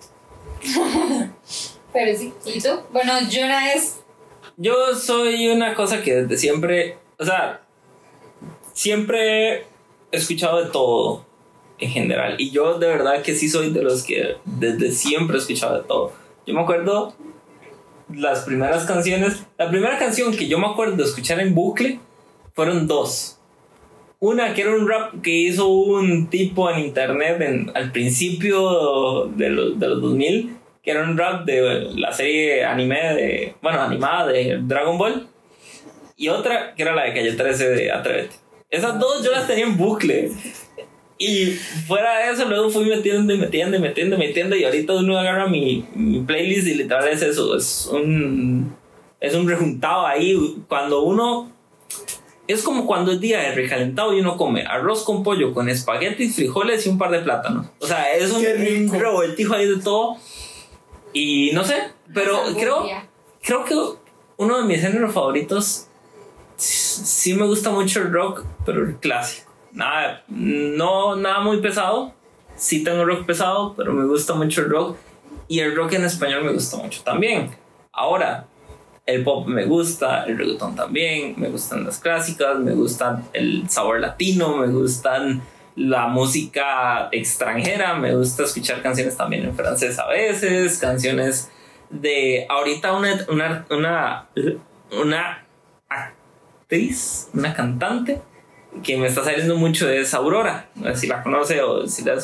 pero 1.93 2.17
sí, 2.17 2.33
¿y 2.47 2.61
tú? 2.61 2.81
Bueno, 2.91 3.13
yo 3.29 3.45
una 3.45 3.65
vez 3.67 4.01
Yo 4.57 4.95
soy 4.95 5.49
una 5.49 5.75
cosa 5.75 6.03
que 6.03 6.23
desde 6.23 6.39
siempre, 6.39 6.99
o 7.19 7.25
sea, 7.25 7.61
siempre 8.73 9.59
he 9.59 9.67
escuchado 10.13 10.65
de 10.65 10.71
todo 10.71 11.27
en 11.79 11.91
general. 11.91 12.37
Y 12.39 12.51
yo 12.51 12.79
de 12.79 12.87
verdad 12.87 13.23
que 13.23 13.35
sí 13.35 13.51
soy 13.51 13.73
de 13.73 13.83
los 13.83 14.05
que 14.05 14.37
desde 14.47 14.93
siempre 14.93 15.37
he 15.37 15.41
escuchado 15.41 15.77
de 15.77 15.85
todo. 15.87 16.13
Yo 16.47 16.55
me 16.55 16.63
acuerdo 16.63 17.15
las 18.15 18.41
primeras 18.41 18.85
canciones, 18.87 19.45
la 19.59 19.69
primera 19.69 19.99
canción 19.99 20.35
que 20.35 20.49
yo 20.49 20.59
me 20.59 20.67
acuerdo 20.67 20.97
de 20.97 21.05
escuchar 21.05 21.41
en 21.41 21.55
bucle 21.55 22.01
fueron 22.55 22.87
dos. 22.87 23.39
Una 24.19 24.53
que 24.53 24.63
era 24.63 24.75
un 24.75 24.87
rap 24.87 25.23
que 25.23 25.31
hizo 25.31 25.69
un 25.69 26.29
tipo 26.29 26.71
en 26.71 26.81
internet 26.81 27.41
en- 27.41 27.71
al 27.75 27.91
principio 27.93 29.27
de 29.35 29.49
los, 29.51 29.79
de 29.81 29.89
los 29.89 30.03
2000, 30.03 30.57
que 30.83 30.91
era 30.91 31.05
un 31.05 31.17
rap 31.17 31.45
de 31.47 31.89
la 31.97 32.13
serie 32.13 32.65
anime 32.65 33.15
de, 33.15 33.55
bueno, 33.63 33.81
animada 33.81 34.27
de 34.31 34.59
Dragon 34.63 34.99
Ball. 34.99 35.27
Y 36.17 36.29
otra 36.29 36.75
que 36.75 36.83
era 36.83 36.95
la 36.95 37.05
de 37.05 37.15
Calle 37.15 37.33
13 37.33 37.71
de 37.71 37.93
Atrévete. 37.93 38.37
Esas 38.69 38.99
dos 39.01 39.25
yo 39.25 39.31
las 39.33 39.47
tenía 39.47 39.65
en 39.65 39.77
bucle. 39.79 40.31
Y 41.17 41.47
fuera 41.87 42.19
de 42.19 42.33
eso, 42.33 42.47
luego 42.47 42.71
fui 42.71 42.85
metiendo 42.87 43.33
y 43.35 43.39
metiendo 43.39 43.77
y 43.77 43.81
metiendo 43.81 44.17
y 44.17 44.19
metiendo. 44.19 44.57
Y 44.57 44.65
ahorita 44.65 44.95
uno 44.95 45.19
agarra 45.19 45.47
mi, 45.47 45.85
mi 45.95 46.21
playlist 46.21 46.67
y 46.69 46.75
literal 46.75 47.09
es 47.09 47.23
eso. 47.23 47.57
Es 47.57 47.89
un, 47.93 48.75
es 49.19 49.35
un 49.35 49.49
rejuntado 49.49 50.07
ahí. 50.07 50.35
Cuando 50.69 51.03
uno 51.03 51.51
es 52.51 52.63
como 52.63 52.87
cuando 52.87 53.13
es 53.13 53.21
día 53.21 53.41
de 53.41 53.55
recalentado 53.55 54.13
y 54.15 54.21
uno 54.21 54.37
come 54.37 54.65
arroz 54.65 55.05
con 55.05 55.23
pollo, 55.23 55.53
con 55.55 55.69
espaguetis, 55.69 56.37
frijoles 56.37 56.87
y 56.87 56.89
un 56.89 56.99
par 56.99 57.11
de 57.11 57.21
plátanos. 57.21 57.67
O 57.81 57.87
sea, 57.87 58.13
es 58.13 58.31
un, 58.31 58.41
Qué 58.43 58.55
rico. 58.55 58.95
un 58.95 59.01
revoltijo 59.01 59.55
ahí 59.55 59.67
de 59.67 59.83
todo. 59.83 60.17
Y 61.13 61.51
no 61.53 61.65
sé, 61.65 61.91
pero 62.15 62.41
creo, 62.55 62.87
creo 63.43 63.65
que 63.65 63.75
uno 64.37 64.59
de 64.59 64.65
mis 64.65 64.81
géneros 64.81 65.13
favoritos 65.13 65.87
sí 66.57 66.81
sí 67.05 67.35
me 67.35 67.47
gusta 67.47 67.71
mucho 67.71 68.01
el 68.01 68.13
rock, 68.13 68.45
pero 68.65 68.85
el 68.85 68.97
clásico. 68.97 69.51
Nada, 69.73 70.25
no, 70.29 71.17
nada 71.17 71.41
muy 71.41 71.61
pesado. 71.61 72.15
Sí 72.57 72.85
tengo 72.85 73.05
rock 73.05 73.25
pesado, 73.27 73.75
pero 73.77 73.93
me 73.93 74.05
gusta 74.05 74.35
mucho 74.35 74.63
el 74.63 74.71
rock. 74.71 74.97
Y 75.49 75.61
el 75.61 75.75
rock 75.75 75.95
en 75.95 76.05
español 76.05 76.45
me 76.45 76.53
gusta 76.53 76.77
mucho 76.77 77.03
también. 77.03 77.51
Ahora, 77.93 78.47
el 79.11 79.25
pop 79.25 79.47
me 79.47 79.65
gusta, 79.65 80.25
el 80.25 80.39
reggaetón 80.39 80.75
también, 80.75 81.35
me 81.37 81.49
gustan 81.49 81.85
las 81.85 81.99
clásicas, 81.99 82.59
me 82.59 82.73
gustan 82.73 83.25
el 83.33 83.69
sabor 83.69 84.01
latino, 84.01 84.57
me 84.57 84.69
gustan 84.69 85.43
la 85.77 86.09
música 86.09 87.09
extranjera, 87.13 87.95
me 87.95 88.15
gusta 88.15 88.45
escuchar 88.45 88.83
canciones 88.83 89.17
también 89.17 89.45
en 89.45 89.55
francés 89.55 89.99
a 89.99 90.07
veces, 90.09 90.79
canciones 90.79 91.51
de 91.91 92.47
ahorita 92.49 92.93
una 92.93 93.27
una 93.29 94.27
una, 94.93 95.47
actriz, 95.89 97.29
una 97.35 97.55
cantante 97.55 98.21
que 98.85 98.97
me 98.97 99.09
está 99.09 99.25
saliendo 99.25 99.57
mucho 99.57 99.89
es 99.89 100.15
Aurora, 100.15 100.71
no 100.77 100.91
sé 100.91 100.97
si 100.97 101.07
la 101.09 101.23
conoce 101.23 101.61
o 101.63 101.87
si 101.89 102.05
la, 102.05 102.17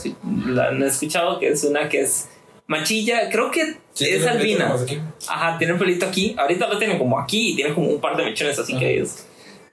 la 0.47 0.69
han 0.69 0.83
escuchado, 0.83 1.41
que 1.41 1.49
es 1.49 1.65
una 1.65 1.89
que 1.89 2.03
es 2.03 2.29
machilla, 2.67 3.31
creo 3.31 3.51
que 3.51 3.77
Sí, 3.93 4.11
es 4.11 4.27
albina. 4.27 4.75
Ajá, 5.29 5.57
tiene 5.57 5.73
un 5.73 5.79
pelito 5.79 6.05
aquí. 6.05 6.35
Ahorita 6.39 6.69
lo 6.69 6.79
tiene 6.79 6.99
como 6.99 7.19
aquí 7.19 7.53
y 7.53 7.57
tiene 7.57 7.73
como 7.75 7.89
un 7.89 8.01
par 8.01 8.15
de 8.17 8.25
mechones 8.25 8.59
así 8.59 8.73
Ajá. 8.73 8.81
que 8.81 9.01
es. 9.01 9.27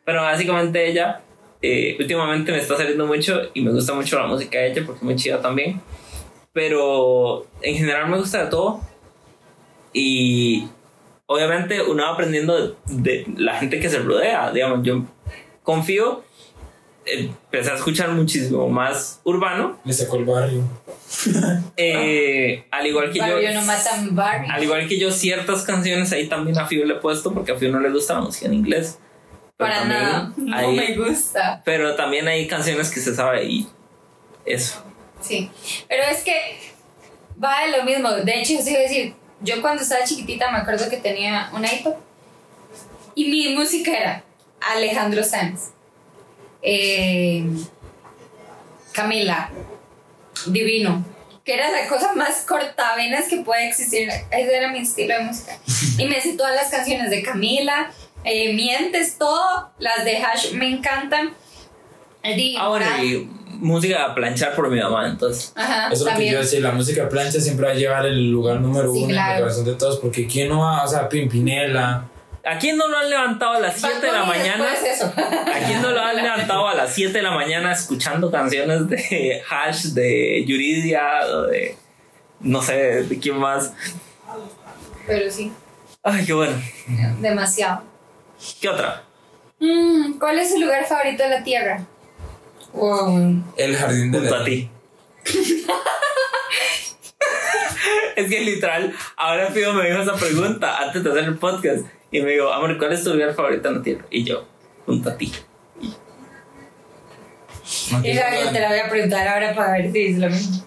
Pero 0.05 0.21
básicamente 0.21 0.89
ella, 0.89 1.21
eh, 1.61 1.97
últimamente 1.99 2.51
me 2.53 2.59
está 2.59 2.77
saliendo 2.77 3.05
mucho 3.05 3.41
y 3.53 3.61
me 3.61 3.71
gusta 3.71 3.93
mucho 3.93 4.17
la 4.17 4.27
música 4.27 4.59
de 4.59 4.71
ella 4.71 4.83
porque 4.85 4.99
es 4.99 5.03
muy 5.03 5.15
chida 5.17 5.41
también. 5.41 5.81
Pero 6.53 7.47
en 7.61 7.75
general 7.75 8.09
me 8.09 8.17
gusta 8.17 8.45
de 8.45 8.49
todo. 8.49 8.79
Y 9.91 10.67
obviamente 11.25 11.81
uno 11.81 12.03
va 12.03 12.13
aprendiendo 12.13 12.57
de, 12.57 12.75
de 12.87 13.25
la 13.35 13.55
gente 13.59 13.79
que 13.79 13.89
se 13.89 13.99
rodea. 13.99 14.51
Digamos, 14.51 14.85
yo 14.85 15.03
confío. 15.63 16.23
Empecé 17.05 17.71
a 17.71 17.75
escuchar 17.75 18.09
muchísimo 18.11 18.67
más 18.69 19.19
urbano. 19.23 19.79
Le 19.83 19.93
sacó 19.93 20.17
el 20.17 20.25
barrio. 20.25 20.63
eh, 21.77 22.65
al 22.71 22.87
igual 22.87 23.11
que 23.11 23.19
yo. 23.19 23.25
Barrio 23.25 23.53
no 23.53 23.61
matan 23.63 24.15
barrio. 24.15 24.51
Al 24.51 24.63
igual 24.63 24.87
que 24.87 24.97
yo, 24.99 25.11
ciertas 25.11 25.63
canciones 25.63 26.11
ahí 26.11 26.27
también 26.27 26.57
a 26.57 26.65
Fio 26.65 26.85
le 26.85 26.93
he 26.95 26.97
puesto 26.97 27.33
porque 27.33 27.51
a 27.51 27.55
Fio 27.57 27.71
no 27.71 27.79
le 27.79 27.89
gusta 27.89 28.13
la 28.13 28.21
música 28.21 28.45
en 28.45 28.53
inglés. 28.53 28.99
Para 29.57 29.85
nada. 29.85 30.33
No 30.37 30.55
hay- 30.55 30.75
me 30.75 30.95
gusta. 30.95 31.61
Pero 31.65 31.95
también 31.95 32.27
hay 32.27 32.47
canciones 32.47 32.89
que 32.89 32.99
se 32.99 33.15
sabe 33.15 33.45
y 33.45 33.67
eso. 34.45 34.83
Sí. 35.21 35.49
Pero 35.87 36.03
es 36.03 36.23
que 36.23 36.33
va 37.43 37.65
de 37.65 37.77
lo 37.77 37.83
mismo. 37.83 38.09
De 38.11 38.39
hecho, 38.39 38.53
yo 38.53 38.69
iba 38.69 38.79
a 38.79 38.83
decir, 38.83 39.13
yo 39.41 39.61
cuando 39.61 39.83
estaba 39.83 40.03
chiquitita 40.05 40.51
me 40.51 40.59
acuerdo 40.59 40.89
que 40.89 40.97
tenía 40.97 41.49
un 41.53 41.65
iPod 41.65 41.93
y 43.15 43.29
mi 43.29 43.55
música 43.55 43.91
era 43.95 44.23
Alejandro 44.59 45.23
Sanz, 45.23 45.72
eh, 46.63 47.45
Camila, 48.93 49.49
Divino, 50.47 51.05
que 51.43 51.53
era 51.53 51.69
la 51.69 51.87
cosa 51.87 52.13
más 52.13 52.45
cortavenas 52.47 53.27
que 53.27 53.37
puede 53.37 53.67
existir. 53.67 54.09
Ese 54.31 54.55
era 54.55 54.71
mi 54.71 54.79
estilo 54.79 55.15
de 55.15 55.23
música. 55.25 55.57
Y 55.97 56.05
me 56.05 56.21
sé 56.21 56.33
todas 56.37 56.55
las 56.55 56.69
canciones 56.69 57.09
de 57.09 57.21
Camila, 57.21 57.91
eh, 58.23 58.53
Mientes, 58.53 59.17
todo, 59.17 59.71
las 59.79 60.05
de 60.05 60.17
Hash 60.17 60.53
me 60.53 60.69
encantan. 60.69 61.33
Ahora, 62.57 63.03
y 63.03 63.29
música 63.59 64.05
a 64.05 64.15
planchar 64.15 64.55
por 64.55 64.69
mi 64.69 64.79
mamá, 64.79 65.07
entonces. 65.07 65.51
Ajá, 65.55 65.89
Eso 65.91 66.07
es 66.07 66.13
lo 66.13 66.17
que 66.17 66.31
yo 66.31 66.39
decía, 66.39 66.61
la 66.61 66.71
música 66.71 67.09
plancha 67.09 67.41
siempre 67.41 67.65
va 67.65 67.73
a 67.73 67.75
llevar 67.75 68.05
el 68.05 68.31
lugar 68.31 68.61
número 68.61 68.93
Sí, 68.93 69.03
uno 69.03 69.13
en 69.13 69.19
el 69.19 69.39
corazón 69.39 69.65
de 69.65 69.73
todos, 69.73 69.99
porque 69.99 70.25
¿quién 70.25 70.47
no 70.47 70.59
va? 70.59 70.83
O 70.83 70.87
sea, 70.87 71.09
Pimpinela. 71.09 72.09
¿A 72.45 72.57
quién 72.59 72.77
no 72.77 72.89
lo 72.89 72.97
han 72.97 73.09
levantado 73.09 73.53
a 73.53 73.59
las 73.59 73.79
7 73.79 74.05
de 74.05 74.11
la 74.11 74.25
mañana? 74.25 74.73
eso. 74.73 75.05
¿A 75.15 75.65
quién 75.65 75.81
no 75.81 75.91
lo 75.91 76.01
han 76.01 76.15
levantado 76.17 76.67
a 76.67 76.73
las 76.73 76.93
7 76.93 77.13
de 77.13 77.21
la 77.21 77.31
mañana 77.31 77.71
escuchando 77.71 78.29
canciones 78.29 78.89
de 78.89 79.41
Hash, 79.49 79.85
de 79.93 80.43
Yuridia, 80.45 81.21
o 81.27 81.43
de. 81.43 81.77
no 82.41 82.61
sé, 82.61 83.03
de 83.03 83.19
quién 83.19 83.37
más? 83.37 83.73
Pero 85.07 85.31
sí, 85.31 85.53
Ay, 86.03 86.25
qué 86.25 86.33
bueno. 86.33 86.55
demasiado. 87.21 87.83
¿Qué 88.59 88.67
otra? 88.67 89.03
Mm, 89.59 90.19
¿Cuál 90.19 90.39
es 90.39 90.51
su 90.51 90.59
lugar 90.59 90.85
favorito 90.85 91.23
de 91.23 91.29
la 91.29 91.43
Tierra? 91.43 91.85
Wow. 92.73 93.41
El 93.55 93.75
jardín 93.77 94.11
de 94.11 94.19
Junto 94.19 94.35
la... 94.35 94.41
a 94.41 94.45
ti. 94.45 94.69
es 98.17 98.29
que 98.29 98.41
literal, 98.41 98.93
ahora 99.15 99.47
Fido 99.47 99.73
me 99.73 99.87
dijo 99.87 100.01
esa 100.01 100.15
pregunta 100.15 100.77
antes 100.79 101.03
de 101.03 101.09
hacer 101.09 101.23
el 101.23 101.37
podcast. 101.37 101.85
Y 102.13 102.21
me 102.21 102.31
dijo, 102.31 102.53
amor, 102.53 102.77
¿cuál 102.77 102.93
es 102.93 103.03
tu 103.03 103.11
lugar 103.11 103.33
favorito 103.33 103.69
en 103.69 103.75
la 103.77 103.81
tierra? 103.81 104.05
Y 104.11 104.23
yo, 104.23 104.45
junto 104.85 105.09
a 105.09 105.17
ti. 105.17 105.33
Y 108.03 108.13
te 108.13 108.59
la 108.59 108.69
voy 108.69 108.79
a 108.79 108.87
preguntar 108.87 109.27
ahora 109.27 109.55
para 109.55 109.71
ver 109.73 109.91
si 109.91 110.05
es 110.05 110.19
lo 110.19 110.29
mismo. 110.29 110.63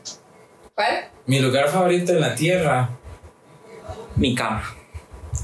¿Cuál? 0.74 1.08
Mi 1.26 1.38
lugar 1.38 1.68
favorito 1.68 2.12
en 2.12 2.20
la 2.20 2.34
tierra. 2.34 2.90
Mi 4.16 4.34
cama. 4.34 4.74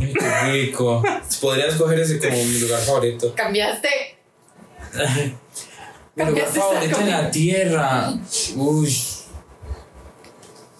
Ay, 0.01 0.12
qué 0.12 0.51
rico. 0.51 1.05
Podría 1.41 1.66
escoger 1.66 2.01
ese 2.01 2.19
como 2.19 2.37
mi 2.37 2.59
lugar 2.59 2.81
favorito. 2.81 3.33
¿Cambiaste? 3.37 3.89
Mi 4.95 5.05
lugar 5.05 5.35
Cambiaste 6.16 6.59
favorito 6.59 7.01
en 7.01 7.11
la 7.11 7.31
tierra. 7.31 8.12
Uy. 8.57 8.99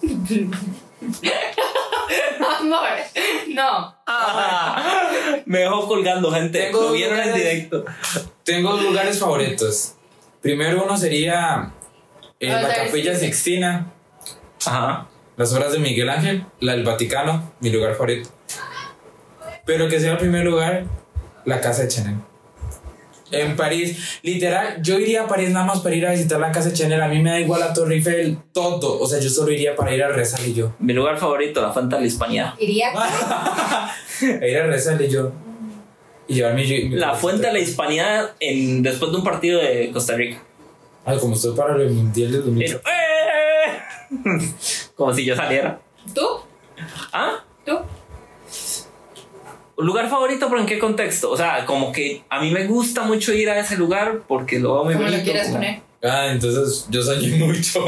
Amor, 2.73 2.89
no. 3.49 3.95
me 5.45 5.59
dejó 5.59 5.87
colgando, 5.87 6.31
gente. 6.31 6.59
Tengo 6.63 6.81
Lo 6.81 6.91
vieron 6.93 7.19
en 7.19 7.25
lugares- 7.29 7.43
directo. 7.43 7.85
Tengo 8.43 8.71
dos 8.71 8.83
lugares 8.83 9.19
favoritos. 9.19 9.95
Primero 10.41 10.83
uno 10.83 10.97
sería 10.97 11.71
eh, 12.39 12.47
Vamos 12.49 12.65
a 12.65 12.67
la 12.67 12.75
ver 12.75 12.85
Capilla 12.87 13.15
si- 13.15 13.25
Sixtina, 13.25 13.91
Ajá. 14.65 15.07
las 15.37 15.53
obras 15.53 15.71
de 15.71 15.79
Miguel 15.79 16.09
Ángel, 16.09 16.45
la 16.59 16.73
del 16.73 16.83
Vaticano, 16.83 17.53
mi 17.61 17.69
lugar 17.69 17.93
favorito. 17.93 18.29
Pero 19.65 19.87
que 19.87 19.99
sea 19.99 20.11
el 20.13 20.17
primer 20.17 20.43
lugar, 20.43 20.83
la 21.45 21.61
casa 21.61 21.83
de 21.83 21.87
Chanel. 21.87 22.15
En 23.33 23.55
París, 23.55 24.19
literal, 24.21 24.81
yo 24.81 24.99
iría 24.99 25.23
a 25.23 25.27
París 25.27 25.49
nada 25.49 25.65
más 25.65 25.79
para 25.81 25.95
ir 25.95 26.05
a 26.05 26.11
visitar 26.11 26.39
la 26.39 26.51
casa 26.51 26.69
de 26.69 26.75
Chanel. 26.75 27.01
A 27.01 27.07
mí 27.07 27.19
me 27.21 27.29
da 27.31 27.39
igual 27.39 27.59
la 27.59 27.73
Torre 27.73 27.95
Eiffel, 27.95 28.37
todo. 28.51 28.99
O 28.99 29.07
sea, 29.07 29.19
yo 29.19 29.29
solo 29.29 29.51
iría 29.51 29.75
para 29.75 29.93
ir 29.95 30.03
a 30.03 30.09
rezar 30.09 30.39
y 30.45 30.53
yo. 30.53 30.73
Mi 30.79 30.93
lugar 30.93 31.17
favorito, 31.17 31.61
la 31.61 31.71
Fuente 31.71 31.95
de 31.95 32.01
la 32.01 32.07
Hispanidad. 32.07 32.53
Iría 32.59 32.89
a 32.95 33.91
ir 34.47 34.57
a 34.57 34.67
rezar 34.67 35.01
y 35.01 35.07
yo. 35.09 35.31
Y 36.27 36.35
llevar 36.35 36.53
mi. 36.55 36.63
mi- 36.65 36.89
La 36.95 37.13
Fuente 37.15 37.47
de 37.47 37.53
la 37.53 37.59
Hispanidad 37.59 38.31
en, 38.39 38.81
después 38.83 39.11
de 39.11 39.17
un 39.17 39.23
partido 39.23 39.59
de 39.61 39.91
Costa 39.91 40.15
Rica. 40.15 40.41
Ay, 41.05 41.17
como 41.19 41.35
estoy 41.35 41.55
para 41.55 41.75
el 41.75 41.89
mundial 41.91 42.31
de 42.31 42.37
Y 42.37 42.41
2000. 42.41 42.67
yo, 42.71 42.77
¡eh! 42.77 43.79
Como 44.95 45.13
si 45.13 45.25
yo 45.25 45.35
saliera. 45.35 45.79
¿Tú? 46.13 46.21
¿Ah? 47.11 47.43
¿Tú? 47.65 47.73
¿Un 49.75 49.85
lugar 49.87 50.07
favorito, 50.09 50.47
pero 50.49 50.61
en 50.61 50.67
qué 50.67 50.77
contexto? 50.79 51.31
O 51.31 51.37
sea, 51.37 51.65
como 51.65 51.91
que 51.91 52.23
a 52.29 52.39
mí 52.41 52.51
me 52.51 52.65
gusta 52.67 53.03
mucho 53.03 53.33
ir 53.33 53.49
a 53.49 53.59
ese 53.59 53.75
lugar 53.75 54.19
porque 54.27 54.59
lo 54.59 54.73
veo 54.75 54.83
muy 54.85 54.93
¿Cómo 54.93 55.05
bonito. 55.05 55.17
lo 55.19 55.23
quieres 55.23 55.43
como- 55.47 55.55
poner? 55.55 55.81
Ah, 56.05 56.27
entonces 56.31 56.85
yo 56.89 57.01
soñé 57.01 57.29
mucho. 57.37 57.81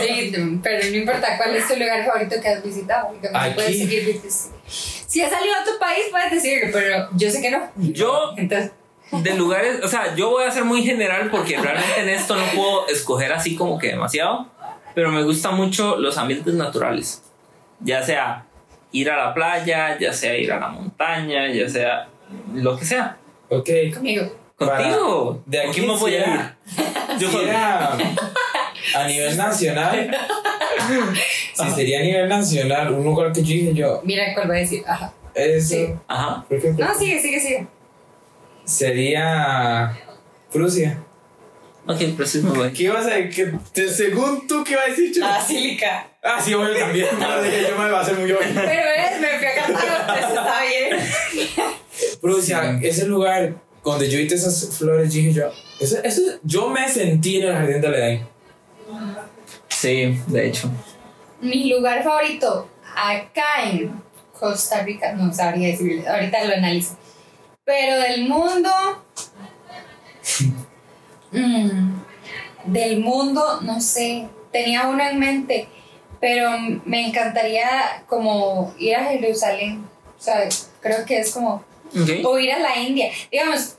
Sí, 0.00 0.32
pero 0.62 0.88
no 0.90 0.96
importa 0.96 1.36
cuál 1.36 1.56
es 1.56 1.66
tu 1.66 1.74
lugar 1.74 2.06
favorito 2.06 2.36
que 2.40 2.48
has 2.48 2.62
visitado. 2.64 3.08
Aquí. 3.34 3.54
Puedes 3.54 3.78
seguir 3.78 4.20
Si 4.28 5.20
has 5.20 5.30
salido 5.30 5.54
a 5.54 5.64
tu 5.64 5.76
país, 5.80 6.04
puedes 6.10 6.30
decirlo, 6.30 6.68
pero 6.72 7.08
yo 7.16 7.30
sé 7.30 7.42
que 7.42 7.50
no. 7.50 7.58
Yo, 7.76 8.32
Entonces, 8.36 8.70
de 9.10 9.34
lugares, 9.34 9.80
o 9.82 9.88
sea, 9.88 10.14
yo 10.14 10.30
voy 10.30 10.44
a 10.44 10.50
ser 10.52 10.64
muy 10.64 10.82
general 10.84 11.30
porque 11.30 11.56
realmente 11.58 12.00
en 12.00 12.08
esto 12.10 12.36
no 12.36 12.44
puedo 12.54 12.86
escoger 12.88 13.32
así 13.32 13.56
como 13.56 13.76
que 13.78 13.88
demasiado, 13.88 14.46
pero 14.94 15.10
me 15.10 15.24
gustan 15.24 15.56
mucho 15.56 15.96
los 15.96 16.16
ambientes 16.16 16.54
naturales. 16.54 17.22
Ya 17.80 18.02
sea 18.04 18.44
ir 18.92 19.10
a 19.10 19.16
la 19.16 19.34
playa, 19.34 19.98
ya 19.98 20.12
sea 20.12 20.36
ir 20.36 20.52
a 20.52 20.60
la 20.60 20.68
montaña, 20.68 21.48
ya 21.52 21.68
sea 21.68 22.08
lo 22.54 22.76
que 22.76 22.84
sea. 22.84 23.16
ok. 23.48 23.68
conmigo. 23.94 24.32
Contigo. 24.56 25.42
De 25.46 25.60
¿Con 25.60 25.70
aquí 25.70 25.80
me 25.82 25.96
voy 25.96 26.14
a 26.14 26.18
ir? 26.18 26.54
Yo 27.18 27.30
Si 27.30 27.36
era 27.38 27.96
a 28.94 29.06
nivel 29.06 29.36
nacional, 29.36 30.10
si 31.54 31.70
sería 31.70 32.00
a 32.00 32.02
nivel 32.02 32.28
nacional, 32.28 32.92
un 32.92 33.04
lugar 33.04 33.32
que 33.32 33.42
yo 33.42 33.48
dije 33.48 33.74
yo, 33.74 34.00
Mira 34.04 34.34
cuál 34.34 34.50
va 34.50 34.54
a 34.54 34.58
decir. 34.58 34.82
Ajá. 34.86 35.12
eso. 35.34 35.74
Sí. 35.74 35.94
Ajá. 36.06 36.44
¿por 36.48 36.60
qué? 36.60 36.70
No, 36.72 36.94
sigue, 36.94 37.20
sigue, 37.20 37.40
sigue. 37.40 37.66
Sería 38.64 39.98
Prusia. 40.52 41.02
Ok, 41.88 41.98
pero 42.16 42.28
me 42.44 42.50
voy. 42.58 42.72
¿Qué 42.72 42.82
ibas 42.84 43.06
a 43.06 43.10
decir? 43.14 43.58
¿Qué- 43.74 43.88
Según 43.88 44.46
tú, 44.46 44.62
¿qué 44.62 44.72
iba 44.72 44.82
a 44.82 44.86
decir? 44.88 45.12
Chulo? 45.12 45.26
Basílica. 45.26 46.06
Ah, 46.22 46.38
sí, 46.42 46.52
obvio 46.52 46.76
también. 46.78 47.06
No, 47.18 47.42
dije, 47.42 47.66
yo 47.68 47.78
me 47.78 47.90
va 47.90 47.98
a 48.00 48.02
hacer 48.02 48.14
muy 48.18 48.30
obvio. 48.30 48.46
Pero 48.54 48.90
es, 48.90 49.20
me 49.20 49.38
fui 49.38 49.46
a 49.46 49.54
cantar, 49.54 50.18
eso 50.18 50.28
está 50.28 50.62
bien. 50.62 51.70
Prusia, 52.20 52.78
ese 52.82 53.06
lugar 53.06 53.54
donde 53.82 54.10
yo 54.10 54.18
vi 54.18 54.26
esas 54.26 54.76
flores, 54.76 55.10
dije 55.12 55.32
yo, 55.32 55.50
eso, 55.80 55.96
eso, 56.04 56.20
yo 56.42 56.68
me 56.68 56.86
sentí 56.88 57.38
en 57.38 57.48
el 57.48 57.54
jardín 57.54 57.80
del 57.80 57.94
Edén. 57.94 58.28
Sí, 59.68 60.20
de 60.26 60.46
hecho. 60.48 60.70
Mi 61.40 61.70
lugar 61.72 62.02
favorito 62.04 62.68
acá 62.94 63.62
en 63.64 63.92
Costa 64.38 64.82
Rica, 64.82 65.12
no 65.14 65.32
sabría 65.32 65.68
decirle, 65.68 66.06
ahorita 66.06 66.44
lo 66.44 66.54
analizo. 66.54 66.98
Pero 67.64 67.98
del 67.98 68.28
mundo. 68.28 68.70
Mm, 71.32 72.72
del 72.72 73.00
mundo, 73.00 73.60
no 73.62 73.80
sé. 73.80 74.28
Tenía 74.52 74.88
uno 74.88 75.02
en 75.02 75.18
mente, 75.18 75.68
pero 76.20 76.50
me 76.84 77.06
encantaría 77.06 78.02
como 78.06 78.74
ir 78.78 78.96
a 78.96 79.04
Jerusalén. 79.04 79.84
O 80.18 80.22
sea, 80.22 80.48
creo 80.80 81.04
que 81.04 81.20
es 81.20 81.32
como. 81.32 81.64
O 82.24 82.38
ir 82.38 82.52
a 82.52 82.58
la 82.58 82.76
India. 82.76 83.10
Digamos, 83.30 83.76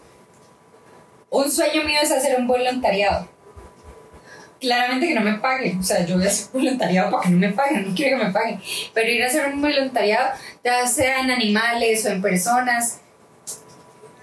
un 1.30 1.52
sueño 1.52 1.84
mío 1.84 2.00
es 2.02 2.12
hacer 2.12 2.40
un 2.40 2.48
voluntariado. 2.48 3.28
Claramente 4.60 5.08
que 5.08 5.14
no 5.14 5.22
me 5.22 5.36
paguen, 5.36 5.80
o 5.80 5.84
sea, 5.84 6.06
yo 6.06 6.18
voy 6.18 6.26
a 6.26 6.28
hacer 6.28 6.50
voluntariado 6.52 7.12
para 7.12 7.24
que 7.24 7.30
no 7.30 7.38
me 7.38 7.54
paguen, 7.54 7.88
no 7.88 7.96
quiero 7.96 8.18
que 8.18 8.26
me 8.26 8.32
paguen, 8.32 8.60
pero 8.94 9.10
ir 9.10 9.24
a 9.24 9.28
hacer 9.28 9.46
un 9.54 9.62
voluntariado, 9.62 10.32
ya 10.66 10.86
sea 10.86 11.22
en 11.22 11.32
animales 11.32 12.06
o 12.06 12.10
en 12.10 12.22
personas, 12.22 13.00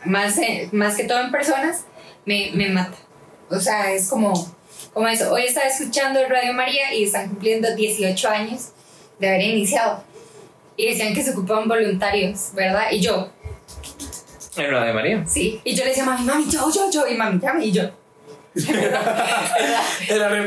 más, 0.05 0.37
eh, 0.37 0.69
más 0.73 0.95
que 0.95 1.05
todo 1.05 1.21
en 1.21 1.31
personas, 1.31 1.87
me, 2.27 2.51
me 2.53 2.69
mata. 2.69 2.99
O 3.51 3.61
sea, 3.61 3.93
es 3.93 4.09
como, 4.09 4.33
como 4.93 5.09
eso. 5.09 5.33
Hoy 5.33 5.43
estaba 5.43 5.67
escuchando 5.67 6.21
Radio 6.29 6.53
María 6.53 6.93
y 6.95 7.05
están 7.05 7.29
cumpliendo 7.29 7.75
18 7.75 8.29
años 8.29 8.71
de 9.19 9.29
haber 9.29 9.43
iniciado. 9.43 10.03
Y 10.77 10.87
decían 10.89 11.15
que 11.15 11.23
se 11.23 11.31
ocupaban 11.31 11.69
voluntarios, 11.69 12.51
¿verdad? 12.55 12.91
Y 12.91 13.01
yo, 13.01 13.31
En 14.57 14.71
de 14.71 14.93
María. 14.93 15.25
Sí. 15.27 15.61
Y 15.65 15.75
yo 15.75 15.85
le 15.85 15.91
decía, 15.91 16.05
mami, 16.05 16.25
mami, 16.25 16.45
yo, 16.51 16.71
yo, 16.73 16.91
yo. 16.91 17.07
Y 17.07 17.15
mami, 17.15 17.39
llame. 17.41 17.65
Y 17.67 17.73
yo. 17.73 17.83
Era 20.09 20.29
como, 20.31 20.47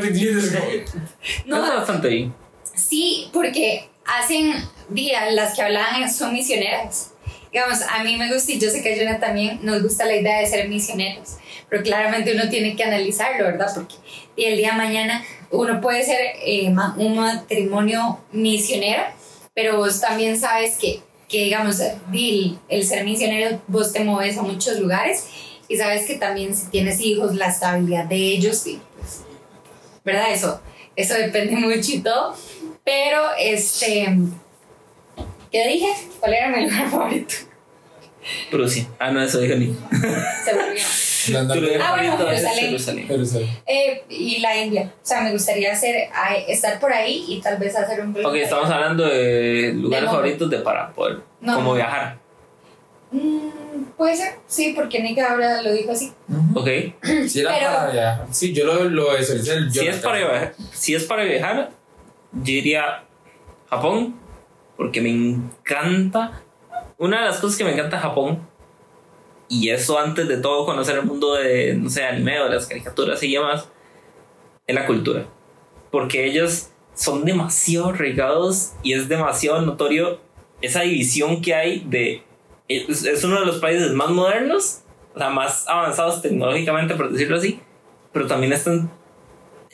No, 1.46 1.58
No, 1.58 1.64
está 1.64 1.76
bastante 1.76 2.08
bien. 2.08 2.34
sí, 2.74 3.30
porque 3.32 3.88
hacen 4.04 4.52
días 4.88 5.32
las 5.32 5.54
que 5.54 5.62
hablaban 5.62 6.12
son 6.12 6.32
misioneras. 6.32 7.12
Digamos, 7.52 7.80
a 7.82 8.04
mí 8.04 8.16
me 8.16 8.32
gusta 8.32 8.52
y 8.52 8.60
yo 8.60 8.70
sé 8.70 8.82
que 8.82 8.94
a 8.94 8.96
Jonah 8.96 9.18
también 9.18 9.58
nos 9.62 9.82
gusta 9.82 10.04
la 10.04 10.16
idea 10.16 10.40
de 10.40 10.46
ser 10.46 10.68
misioneros. 10.68 11.36
Pero 11.68 11.82
claramente 11.82 12.34
uno 12.34 12.48
tiene 12.48 12.76
que 12.76 12.84
analizarlo, 12.84 13.44
¿verdad? 13.44 13.70
Porque 13.74 13.96
el 14.36 14.56
día 14.56 14.72
de 14.72 14.76
mañana 14.76 15.24
uno 15.50 15.80
puede 15.80 16.04
ser 16.04 16.20
eh, 16.44 16.72
un 16.96 17.16
matrimonio 17.16 18.20
misionero, 18.32 19.02
pero 19.54 19.78
vos 19.78 20.00
también 20.00 20.38
sabes 20.38 20.76
que, 20.76 21.00
que 21.28 21.44
digamos, 21.44 21.80
el, 21.80 22.58
el 22.68 22.86
ser 22.86 23.04
misionero, 23.04 23.60
vos 23.66 23.92
te 23.92 24.04
mueves 24.04 24.38
a 24.38 24.42
muchos 24.42 24.78
lugares 24.78 25.26
y 25.70 25.76
sabes 25.76 26.04
que 26.04 26.16
también 26.16 26.54
si 26.54 26.66
tienes 26.66 27.00
hijos, 27.00 27.36
la 27.36 27.46
estabilidad 27.46 28.04
de 28.06 28.16
ellos, 28.16 28.66
y 28.66 28.80
pues, 28.98 29.20
¿verdad? 30.04 30.32
Eso, 30.32 30.60
eso 30.96 31.14
depende 31.14 31.56
mucho 31.56 31.92
y 31.92 32.00
todo. 32.00 32.34
Pero, 32.84 33.20
este, 33.38 34.08
¿qué 35.50 35.68
dije? 35.68 35.88
¿Cuál 36.20 36.34
era 36.34 36.48
mi 36.48 36.64
lugar 36.68 36.90
favorito? 36.90 37.34
Prusia. 38.50 38.86
Ah, 38.98 39.10
no, 39.10 39.22
eso 39.22 39.40
dijo 39.40 39.54
ni. 39.56 39.74
Se 40.44 40.52
lugar 41.32 41.80
Ah, 41.82 41.96
bueno, 41.96 42.16
Jerusalén. 42.16 42.64
Jerusalén. 42.66 43.06
Jerusalén. 43.06 43.48
Eh, 43.66 44.04
y 44.08 44.38
la 44.40 44.56
India. 44.56 44.92
O 45.02 45.06
sea, 45.06 45.20
me 45.22 45.32
gustaría 45.32 45.72
hacer, 45.72 46.08
estar 46.48 46.78
por 46.80 46.92
ahí 46.92 47.24
y 47.28 47.40
tal 47.40 47.58
vez 47.58 47.76
hacer 47.76 48.00
un 48.00 48.14
Ok, 48.24 48.34
estamos 48.36 48.70
hablando 48.70 49.04
de 49.06 49.72
lugares 49.74 50.06
De 50.08 50.10
favoritos 50.14 50.50
de 50.50 50.58
para 50.58 50.92
poder 50.92 51.20
No. 51.40 51.54
como 51.56 51.74
viajar. 51.74 52.18
Mm, 53.12 53.84
puede 53.96 54.16
ser, 54.16 54.34
sí, 54.46 54.72
porque 54.74 55.02
Nika 55.02 55.32
ahora 55.32 55.62
lo 55.62 55.72
dijo 55.72 55.92
así. 55.92 56.12
Ok. 56.54 56.68
Si 57.26 57.40
era 57.40 57.54
Pero- 57.58 57.72
para 57.72 57.90
viajar. 57.90 58.26
Sí, 58.30 58.52
yo 58.52 58.64
lo, 58.66 58.84
lo 58.84 59.16
visualicé. 59.16 59.70
Si 59.70 59.86
es, 59.86 59.96
para 59.96 60.18
viajar, 60.18 60.54
si 60.72 60.94
es 60.94 61.04
para 61.04 61.24
viajar, 61.24 61.70
yo 62.32 62.42
diría 62.44 63.04
Japón, 63.68 64.18
porque 64.80 65.02
me 65.02 65.10
encanta. 65.10 66.42
Una 66.96 67.20
de 67.20 67.26
las 67.26 67.36
cosas 67.38 67.58
que 67.58 67.64
me 67.64 67.74
encanta 67.74 68.00
Japón, 68.00 68.48
y 69.46 69.68
eso 69.68 69.98
antes 69.98 70.26
de 70.26 70.38
todo 70.38 70.64
conocer 70.64 70.96
el 70.98 71.04
mundo 71.04 71.34
de, 71.34 71.74
no 71.74 71.90
sé, 71.90 72.02
anime 72.02 72.40
o 72.40 72.48
las 72.48 72.66
caricaturas 72.66 73.22
y 73.22 73.30
demás, 73.34 73.68
es 74.66 74.74
la 74.74 74.86
cultura. 74.86 75.26
Porque 75.90 76.24
ellos 76.24 76.70
son 76.94 77.26
demasiado 77.26 77.92
regados 77.92 78.72
y 78.82 78.94
es 78.94 79.06
demasiado 79.06 79.60
notorio 79.60 80.18
esa 80.62 80.80
división 80.80 81.42
que 81.42 81.54
hay 81.54 81.80
de. 81.86 82.22
Es, 82.66 83.04
es 83.04 83.22
uno 83.22 83.38
de 83.38 83.44
los 83.44 83.58
países 83.58 83.92
más 83.92 84.08
modernos, 84.08 84.80
o 85.14 85.18
sea, 85.18 85.28
más 85.28 85.68
avanzados 85.68 86.22
tecnológicamente, 86.22 86.94
por 86.94 87.12
decirlo 87.12 87.36
así, 87.36 87.60
pero 88.14 88.26
también 88.26 88.54
están 88.54 88.90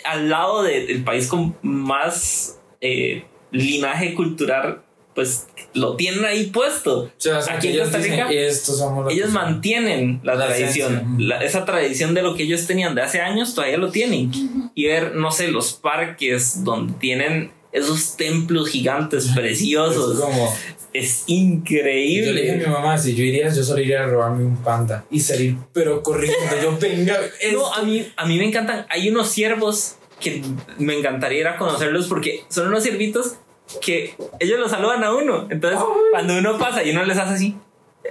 al 0.04 0.28
lado 0.28 0.64
de- 0.64 0.84
del 0.86 1.04
país 1.04 1.28
con 1.28 1.56
más 1.62 2.60
eh, 2.80 3.24
linaje 3.52 4.12
cultural 4.12 4.82
pues 5.16 5.46
lo 5.74 5.96
tienen 5.96 6.24
ahí 6.24 6.46
puesto. 6.46 7.00
O 7.00 7.10
sea, 7.16 7.38
Aquí 7.38 7.66
en 7.68 7.72
ellos 7.74 7.82
Costa 7.88 7.98
dicen, 7.98 8.12
Rica, 8.28 8.30
estos 8.30 8.78
somos 8.78 9.12
Ellos 9.12 9.30
somos". 9.32 9.42
mantienen 9.42 10.20
la, 10.22 10.36
La 10.36 10.46
tradición, 10.46 11.16
la- 11.18 11.42
esa 11.42 11.64
tradición 11.64 12.14
de 12.14 12.22
lo 12.22 12.36
que 12.36 12.44
ellos 12.44 12.66
tenían 12.68 12.94
de 12.94 13.02
hace 13.02 13.20
años, 13.20 13.54
todavía 13.54 13.78
lo 13.78 13.90
tienen. 13.90 14.30
Y 14.76 14.84
ver, 14.86 15.16
no 15.16 15.32
sé, 15.32 15.48
los 15.48 15.72
parques 15.72 16.62
donde 16.62 16.92
tienen 17.00 17.50
esos 17.72 18.16
templos 18.16 18.68
gigantes 18.68 19.24
Es 19.28 19.34
preciosos, 19.34 20.20
como, 20.20 20.54
es 20.92 21.24
yo 21.26 21.34
le 21.34 21.42
dije 21.42 22.20
a 22.20 22.24
mi 22.24 22.32
increíble. 22.32 22.66
mamá, 22.68 22.96
si 22.96 23.14
yo 23.14 23.22
iría, 23.24 23.52
yo 23.52 23.62
solo 23.62 23.80
iría 23.80 24.04
a 24.04 24.06
robarme 24.06 24.44
un 24.44 24.56
panda 24.58 25.04
y 25.10 25.20
salir, 25.20 25.56
pero 25.74 26.02
corriendo. 26.02 26.38
Yo, 26.62 26.78
venga, 26.78 27.18
No, 27.52 27.58
esto". 27.60 27.74
a 27.74 27.82
mí, 27.82 28.06
a 28.16 28.24
mí 28.26 28.38
me 28.38 28.44
encantan, 28.46 28.86
hay 28.88 29.08
unos 29.10 29.28
ciervos 29.30 29.96
que 30.20 30.40
me 30.78 30.96
encantaría 30.98 31.40
ir 31.40 31.48
a 31.48 31.56
conocerlos 31.58 32.06
porque 32.06 32.44
son 32.48 32.68
unos 32.68 32.82
ciervitos 32.82 33.34
que 33.80 34.14
ellos 34.40 34.58
los 34.58 34.70
saludan 34.70 35.04
a 35.04 35.14
uno. 35.14 35.46
Entonces, 35.50 35.80
cuando 36.10 36.38
uno 36.38 36.58
pasa 36.58 36.82
y 36.82 36.90
uno 36.90 37.04
les 37.04 37.18
hace 37.18 37.34
así, 37.34 37.56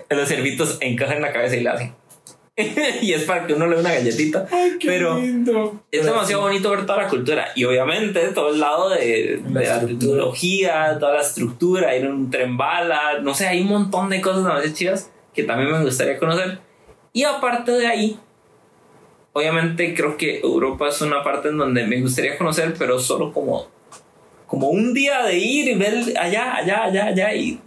los 0.09 0.27
ciervitos 0.27 0.77
encajan 0.81 1.21
la 1.21 1.31
cabeza 1.31 1.55
y 1.55 1.61
le 1.61 1.69
hacen. 1.69 1.95
y 3.01 3.11
es 3.11 3.23
para 3.23 3.45
que 3.45 3.53
uno 3.53 3.67
le 3.67 3.75
dé 3.75 3.81
una 3.81 3.93
galletita. 3.93 4.47
Ay, 4.49 4.77
qué 4.79 4.87
pero 4.87 5.17
lindo. 5.19 5.83
Es 5.91 5.99
Pero 6.01 6.13
demasiado 6.13 6.43
sí. 6.43 6.47
bonito 6.47 6.69
ver 6.69 6.85
toda 6.85 7.03
la 7.03 7.09
cultura 7.09 7.47
y 7.53 7.65
obviamente 7.65 8.21
todo 8.29 8.53
el 8.53 8.61
lado 8.61 8.89
de, 8.89 9.41
La 9.51 9.59
de 9.59 9.67
la 9.67 9.79
tecnología, 9.81 10.97
toda 10.97 11.15
la 11.15 11.21
estructura, 11.21 11.95
ir 11.95 12.05
en 12.05 12.11
un 12.11 12.31
tren 12.31 12.55
bala, 12.55 13.19
no 13.21 13.33
sé, 13.33 13.47
hay 13.47 13.61
un 13.61 13.67
montón 13.67 14.09
de 14.09 14.21
cosas 14.21 14.43
demasiado 14.45 14.73
chidas 14.73 15.11
que 15.33 15.43
también 15.43 15.69
me 15.69 15.83
gustaría 15.83 16.17
conocer. 16.17 16.59
Y 17.11 17.23
aparte 17.23 17.73
de 17.73 17.87
ahí, 17.87 18.19
obviamente 19.33 19.93
creo 19.93 20.15
que 20.15 20.39
Europa 20.39 20.87
es 20.87 21.01
una 21.01 21.23
parte 21.23 21.49
en 21.49 21.57
donde 21.57 21.85
me 21.85 21.99
gustaría 21.99 22.37
conocer, 22.37 22.73
pero 22.79 22.99
solo 22.99 23.33
como, 23.33 23.67
como 24.55 24.69
un 24.69 24.93
día 24.93 25.23
de 25.23 25.37
ir 25.37 25.67
y 25.67 25.75
ver 25.75 26.17
allá, 26.17 26.55
allá, 26.55 26.83
allá, 26.85 27.05
allá 27.07 27.33
y 27.33 27.59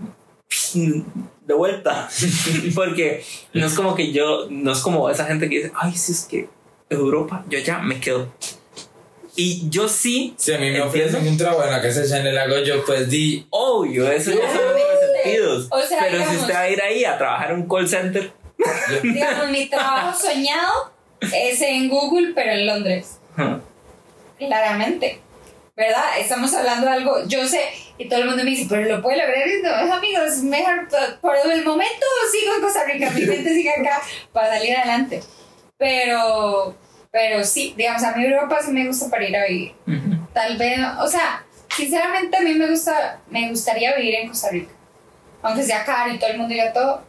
de 1.46 1.54
vuelta. 1.54 2.08
Porque 2.74 3.22
no 3.52 3.66
es 3.66 3.74
como 3.74 3.94
que 3.94 4.10
yo, 4.12 4.46
no 4.48 4.72
es 4.72 4.78
como 4.78 5.10
esa 5.10 5.26
gente 5.26 5.48
que 5.50 5.56
dice, 5.56 5.72
ay, 5.76 5.92
si 5.94 6.12
es 6.12 6.24
que 6.24 6.48
Europa, 6.88 7.44
yo 7.50 7.58
ya 7.58 7.78
me 7.80 8.00
quedo. 8.00 8.32
Y 9.36 9.68
yo 9.68 9.86
sí, 9.86 10.34
Si 10.38 10.52
a 10.52 10.58
mí 10.58 10.70
me 10.70 10.78
Entiendo. 10.78 10.88
ofrecen 10.88 11.28
un 11.28 11.36
trabajo 11.36 11.62
en 11.64 11.70
la 11.70 11.82
casa 11.82 12.00
de 12.00 12.08
Chanel 12.08 12.36
hago 12.38 12.58
yo, 12.60 12.82
pues 12.86 13.08
di. 13.10 13.46
obvio, 13.50 14.10
eso 14.10 14.30
ya 14.30 14.36
son 14.38 14.46
otros 14.46 14.58
Claramente. 14.72 15.22
sentidos. 15.22 15.68
O 15.70 15.80
sea, 15.82 15.98
Pero 16.00 16.12
si 16.12 16.18
digamos- 16.22 16.40
usted 16.40 16.54
va 16.54 16.60
a 16.60 16.70
ir 16.70 16.82
ahí 16.82 17.04
a 17.04 17.18
trabajar 17.18 17.50
en 17.52 17.56
un 17.60 17.68
call 17.68 17.86
center, 17.88 18.32
Digamos, 19.02 19.50
mi 19.50 19.66
trabajo 19.68 20.18
soñado 20.18 20.90
es 21.32 21.60
en 21.60 21.88
Google, 21.88 22.32
pero 22.34 22.50
en 22.52 22.66
Londres. 22.66 23.18
Claramente. 24.38 25.20
¿Verdad? 25.78 26.18
Estamos 26.18 26.52
hablando 26.54 26.88
de 26.88 26.92
algo, 26.92 27.24
yo 27.28 27.46
sé, 27.46 27.60
y 27.98 28.08
todo 28.08 28.18
el 28.18 28.26
mundo 28.26 28.42
me 28.42 28.50
dice, 28.50 28.66
pero 28.68 28.96
lo 28.96 29.00
puede 29.00 29.18
lograr, 29.18 29.46
y 29.46 29.62
no, 29.62 29.94
amigos, 29.94 30.38
mejor 30.38 30.88
por- 31.20 31.36
el 31.36 31.64
momento 31.64 32.04
sigo 32.32 32.56
en 32.56 32.60
Costa 32.62 32.82
Rica, 32.84 33.08
mi 33.10 33.22
mente 33.22 33.50
sigue 33.54 33.70
acá 33.70 34.02
para 34.32 34.54
salir 34.58 34.76
adelante. 34.76 35.22
Pero, 35.78 36.74
pero 37.12 37.44
sí, 37.44 37.74
digamos, 37.76 38.02
a 38.02 38.10
mí 38.16 38.24
Europa 38.24 38.58
sí 38.60 38.72
me 38.72 38.88
gusta 38.88 39.08
para 39.08 39.28
ir 39.28 39.36
a 39.36 39.44
vivir. 39.46 39.74
Tal 40.34 40.56
vez, 40.58 40.80
o 41.00 41.06
sea, 41.06 41.44
sinceramente 41.76 42.36
a 42.36 42.40
mí 42.40 42.54
me 42.54 42.68
gusta, 42.68 43.20
me 43.30 43.48
gustaría 43.48 43.94
vivir 43.94 44.16
en 44.16 44.28
Costa 44.30 44.50
Rica. 44.50 44.72
Aunque 45.42 45.62
sea 45.62 45.84
caro 45.84 46.12
y 46.12 46.18
todo 46.18 46.30
el 46.30 46.38
mundo 46.38 46.54
diga 46.54 46.72
todo, 46.72 47.04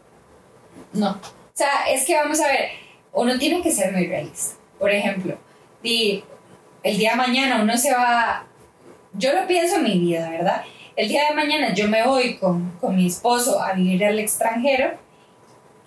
no. 0.94 1.10
O 1.10 1.56
sea, 1.56 1.90
es 1.90 2.06
que 2.06 2.16
vamos 2.16 2.40
a 2.40 2.46
ver, 2.48 2.70
uno 3.14 3.36
tiene 3.40 3.64
que 3.64 3.72
ser 3.72 3.92
muy 3.92 4.06
realista. 4.06 4.54
Por 4.78 4.92
ejemplo, 4.92 5.36
di, 5.82 6.24
el 6.84 6.98
día 7.00 7.12
de 7.12 7.18
mañana 7.18 7.64
uno 7.64 7.76
se 7.76 7.92
va, 7.92 8.46
yo 9.14 9.34
lo 9.34 9.48
pienso 9.48 9.78
en 9.78 9.84
mi 9.84 10.00
vida, 10.00 10.30
¿verdad? 10.30 10.64
El 10.96 11.08
día 11.08 11.30
de 11.30 11.36
mañana 11.36 11.74
yo 11.74 11.88
me 11.88 12.06
voy 12.06 12.36
con, 12.38 12.72
con 12.80 12.96
mi 12.96 13.08
esposo 13.08 13.62
a 13.62 13.74
vivir 13.74 14.04
al 14.06 14.20
extranjero 14.20 14.92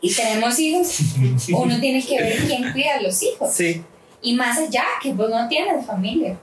y 0.01 0.13
tenemos 0.13 0.59
hijos, 0.59 0.99
uno 1.53 1.79
tiene 1.81 2.05
que 2.05 2.21
ver 2.21 2.37
quién 2.47 2.73
cuida 2.73 2.97
a 2.99 3.03
los 3.03 3.23
hijos. 3.23 3.53
sí. 3.53 3.83
Y 4.25 4.35
más 4.35 4.57
allá, 4.57 4.85
que 5.03 5.13
vos 5.13 5.29
no 5.29 5.49
tienes 5.49 5.85
familia. 5.85 6.39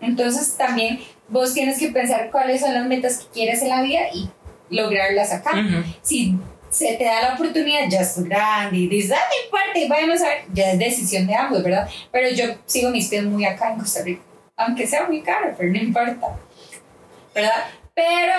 Entonces 0.00 0.56
también 0.56 1.00
vos 1.28 1.52
tienes 1.52 1.78
que 1.78 1.88
pensar 1.88 2.30
cuáles 2.30 2.62
son 2.62 2.72
las 2.72 2.86
metas 2.86 3.18
que 3.18 3.26
quieres 3.26 3.60
en 3.60 3.68
la 3.68 3.82
vida 3.82 4.00
y 4.14 4.30
lograrlas 4.70 5.30
acá. 5.32 5.52
Si 6.00 6.38
se 6.70 6.94
te 6.94 7.04
da 7.04 7.20
la 7.20 7.34
oportunidad, 7.34 7.88
ya 7.90 8.00
es 8.00 8.22
grande 8.24 8.78
y 8.78 8.86
dices, 8.88 9.12
ah, 9.12 9.20
no 9.28 9.44
importa, 9.44 9.78
y 9.78 9.88
vamos 9.88 10.22
a 10.22 10.28
ver, 10.28 10.44
ya 10.52 10.72
es 10.72 10.78
decisión 10.78 11.26
de 11.26 11.34
ambos, 11.34 11.62
¿verdad? 11.62 11.88
Pero 12.10 12.30
yo 12.30 12.44
sigo 12.64 12.90
mis 12.90 13.08
pies 13.08 13.24
muy 13.24 13.44
acá 13.44 13.72
en 13.72 13.78
Costa 13.80 14.02
Rica, 14.02 14.22
aunque 14.60 14.86
sea 14.86 15.06
muy 15.06 15.22
caro, 15.22 15.54
pero 15.56 15.72
no 15.72 15.78
importa, 15.78 16.36
¿verdad? 17.34 17.64
Pero 17.94 18.34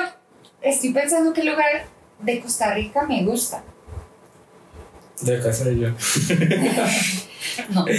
estoy 0.62 0.94
pensando 0.94 1.34
qué 1.34 1.44
lugar 1.44 1.86
de 2.20 2.40
Costa 2.40 2.74
Rica 2.74 3.04
me 3.08 3.24
gusta. 3.24 3.64
De 5.22 5.42
casa 5.42 5.66
de 5.66 5.80
yo. 5.80 5.90
No. 7.70 7.86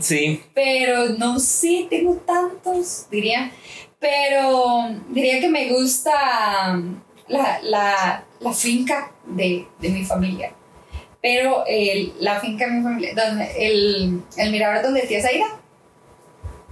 Sí. 0.00 0.42
pero 0.54 1.10
no 1.10 1.38
sé, 1.38 1.86
tengo 1.88 2.16
tantos, 2.16 3.06
diría. 3.10 3.52
Pero 4.00 4.88
diría 5.10 5.40
que 5.40 5.48
me 5.48 5.68
gusta 5.72 6.10
la, 7.28 7.60
la, 7.62 8.24
la 8.40 8.52
finca 8.52 9.12
de, 9.26 9.66
de 9.78 9.88
mi 9.90 10.04
familia. 10.04 10.52
Pero 11.22 11.64
el- 11.66 12.12
la 12.18 12.40
finca 12.40 12.66
de 12.66 12.72
mi 12.72 12.82
familia, 12.82 13.14
donde, 13.14 13.44
el, 13.66 14.22
el 14.36 14.50
mirador 14.52 14.82
donde 14.82 15.02
tía 15.02 15.22
Zaira. 15.22 15.46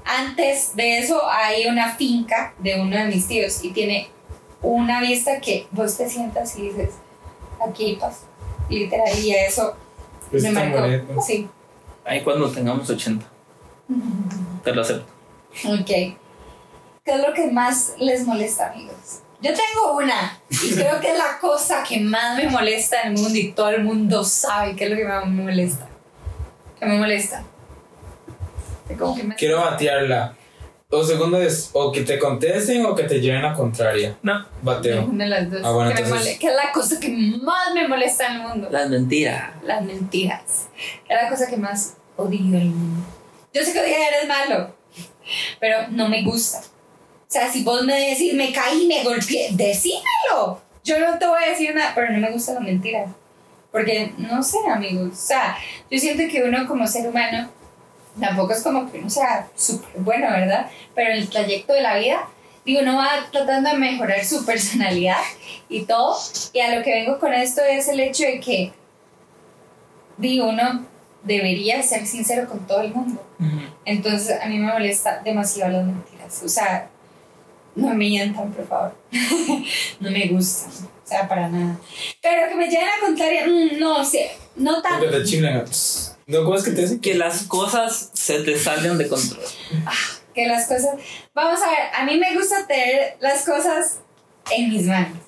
Antes 0.04 0.74
de 0.74 0.98
eso 0.98 1.20
hay 1.30 1.66
una 1.66 1.94
finca 1.94 2.52
de 2.58 2.80
uno 2.80 2.96
de 2.96 3.04
mis 3.04 3.28
tíos 3.28 3.62
y 3.62 3.70
tiene 3.70 4.08
una 4.62 5.00
vista 5.00 5.40
que 5.40 5.66
vos 5.70 5.96
te 5.96 6.08
sientas 6.08 6.56
y 6.58 6.62
dices, 6.62 6.90
aquí 7.64 7.96
paz. 8.00 8.22
Literal, 8.68 9.18
y 9.18 9.32
eso 9.34 9.74
Es 10.32 10.42
me 10.42 10.50
marcó. 10.52 10.80
bonito. 10.80 11.20
Sí. 11.24 11.48
Ahí 12.04 12.22
cuando 12.22 12.50
tengamos 12.50 12.88
80. 12.90 13.24
Te 14.64 14.72
lo 14.74 14.82
acepto. 14.82 15.06
Ok. 15.68 15.86
¿Qué 15.86 16.16
es 17.06 17.20
lo 17.26 17.32
que 17.34 17.50
más 17.50 17.94
les 17.98 18.26
molesta, 18.26 18.72
amigos? 18.72 19.20
Yo 19.42 19.50
tengo 19.54 19.96
una, 19.96 20.38
y 20.50 20.74
creo 20.74 21.00
que 21.00 21.12
es 21.12 21.18
la 21.18 21.38
cosa 21.40 21.82
que 21.82 21.98
más 22.00 22.36
me 22.36 22.46
molesta 22.48 23.02
en 23.02 23.14
el 23.16 23.22
mundo 23.22 23.38
y 23.38 23.52
todo 23.52 23.70
el 23.70 23.82
mundo 23.82 24.22
sabe 24.22 24.76
qué 24.76 24.84
es 24.84 24.90
lo 24.90 24.96
que 24.96 25.04
más 25.04 25.26
me 25.26 25.42
molesta. 25.44 25.86
¿Qué 26.78 26.84
me 26.86 26.98
molesta? 26.98 27.42
Que 28.86 28.96
como 28.96 29.16
que 29.16 29.22
me- 29.22 29.34
Quiero 29.36 29.60
batearla. 29.60 30.34
O 30.92 31.04
segundo 31.04 31.40
es 31.40 31.70
o 31.72 31.92
que 31.92 32.02
te 32.02 32.18
contesten 32.18 32.84
o 32.84 32.94
que 32.96 33.04
te 33.04 33.20
lleven 33.20 33.42
la 33.42 33.54
contraria. 33.54 34.18
No. 34.22 34.44
Bateo. 34.60 35.02
Ninguna 35.02 35.24
de 35.24 35.30
las 35.30 35.50
dos. 35.50 35.60
Ah, 35.64 35.70
bueno, 35.70 35.94
que, 35.94 36.02
entonces- 36.02 36.38
que 36.38 36.46
es 36.48 36.54
la 36.54 36.72
cosa 36.72 36.98
que 36.98 37.08
más 37.08 37.72
me 37.72 37.86
molesta 37.86 38.26
en 38.26 38.32
el 38.32 38.42
mundo. 38.48 38.68
Las 38.70 38.90
mentiras. 38.90 39.50
Las 39.62 39.82
mentiras. 39.84 40.68
Es 41.08 41.22
la 41.22 41.28
cosa 41.28 41.46
que 41.48 41.56
más 41.56 41.94
odio 42.16 42.40
en 42.40 42.54
el 42.56 42.66
mundo. 42.70 43.06
Yo 43.54 43.62
sé 43.64 43.72
que 43.72 43.80
odiar 43.80 44.12
es 44.20 44.28
malo, 44.28 44.74
pero 45.60 45.86
no 45.90 46.08
me 46.08 46.22
gusta. 46.24 46.60
O 47.30 47.32
sea, 47.32 47.48
si 47.48 47.62
vos 47.62 47.84
me 47.84 47.94
decís, 47.94 48.34
me 48.34 48.52
caí, 48.52 48.88
me 48.88 49.04
golpeé, 49.04 49.50
decímelo. 49.52 50.60
Yo 50.82 50.98
no 50.98 51.16
te 51.16 51.28
voy 51.28 51.44
a 51.44 51.50
decir 51.50 51.72
nada, 51.72 51.92
pero 51.94 52.10
no 52.10 52.18
me 52.18 52.32
gustan 52.32 52.56
las 52.56 52.64
mentiras. 52.64 53.08
Porque, 53.70 54.12
no 54.18 54.42
sé, 54.42 54.58
amigos. 54.68 55.12
O 55.12 55.26
sea, 55.26 55.56
yo 55.88 55.96
siento 55.96 56.24
que 56.28 56.42
uno 56.42 56.66
como 56.66 56.88
ser 56.88 57.08
humano, 57.08 57.48
tampoco 58.18 58.52
es 58.52 58.64
como 58.64 58.90
que 58.90 58.98
uno 58.98 59.08
sea 59.08 59.48
súper 59.54 60.00
bueno, 60.00 60.28
¿verdad? 60.28 60.68
Pero 60.96 61.12
en 61.12 61.18
el 61.18 61.30
trayecto 61.30 61.72
de 61.72 61.82
la 61.82 61.98
vida, 61.98 62.28
digo, 62.64 62.80
uno 62.80 62.96
va 62.96 63.10
tratando 63.30 63.70
de 63.70 63.76
mejorar 63.76 64.24
su 64.24 64.44
personalidad 64.44 65.22
y 65.68 65.82
todo. 65.82 66.18
Y 66.52 66.58
a 66.58 66.74
lo 66.74 66.82
que 66.82 66.90
vengo 66.90 67.20
con 67.20 67.32
esto 67.32 67.62
es 67.62 67.86
el 67.86 68.00
hecho 68.00 68.24
de 68.24 68.40
que, 68.40 68.72
digo, 70.16 70.48
uno 70.48 70.84
debería 71.22 71.80
ser 71.84 72.08
sincero 72.08 72.48
con 72.48 72.66
todo 72.66 72.80
el 72.80 72.92
mundo. 72.92 73.24
Entonces 73.84 74.36
a 74.42 74.46
mí 74.46 74.58
me 74.58 74.72
molesta 74.72 75.20
demasiado 75.22 75.70
las 75.70 75.86
mentiras. 75.86 76.42
O 76.42 76.48
sea, 76.48 76.90
no 77.74 77.88
me 77.88 77.94
mientan, 77.94 78.52
por 78.52 78.66
favor. 78.66 78.94
no 80.00 80.10
me 80.10 80.26
gustan. 80.28 80.70
O 81.04 81.08
sea, 81.08 81.28
para 81.28 81.48
nada. 81.48 81.76
Pero 82.22 82.48
que 82.48 82.54
me 82.54 82.68
lleven 82.68 82.88
a 82.88 83.00
contar, 83.04 83.28
mm, 83.48 83.78
no 83.78 84.04
sé, 84.04 84.30
no 84.56 84.74
Porque 84.82 84.88
tanto. 84.88 85.10
te 85.10 85.24
chiflan. 85.24 85.64
¿No 86.26 86.44
cómo 86.44 86.56
es 86.56 86.62
que 86.62 86.70
te 86.70 86.82
dicen? 86.82 87.00
Que 87.00 87.14
las 87.14 87.42
cosas 87.44 88.10
se 88.12 88.40
te 88.40 88.56
salgan 88.56 88.96
de 88.98 89.08
control. 89.08 89.42
Que 90.34 90.46
las 90.46 90.68
cosas. 90.68 90.96
Vamos 91.34 91.60
a 91.60 91.70
ver, 91.70 91.78
a 91.92 92.04
mí 92.04 92.16
me 92.18 92.36
gusta 92.36 92.66
tener 92.68 93.16
las 93.20 93.44
cosas 93.44 93.98
en 94.52 94.68
mis 94.70 94.84
manos. 94.84 95.18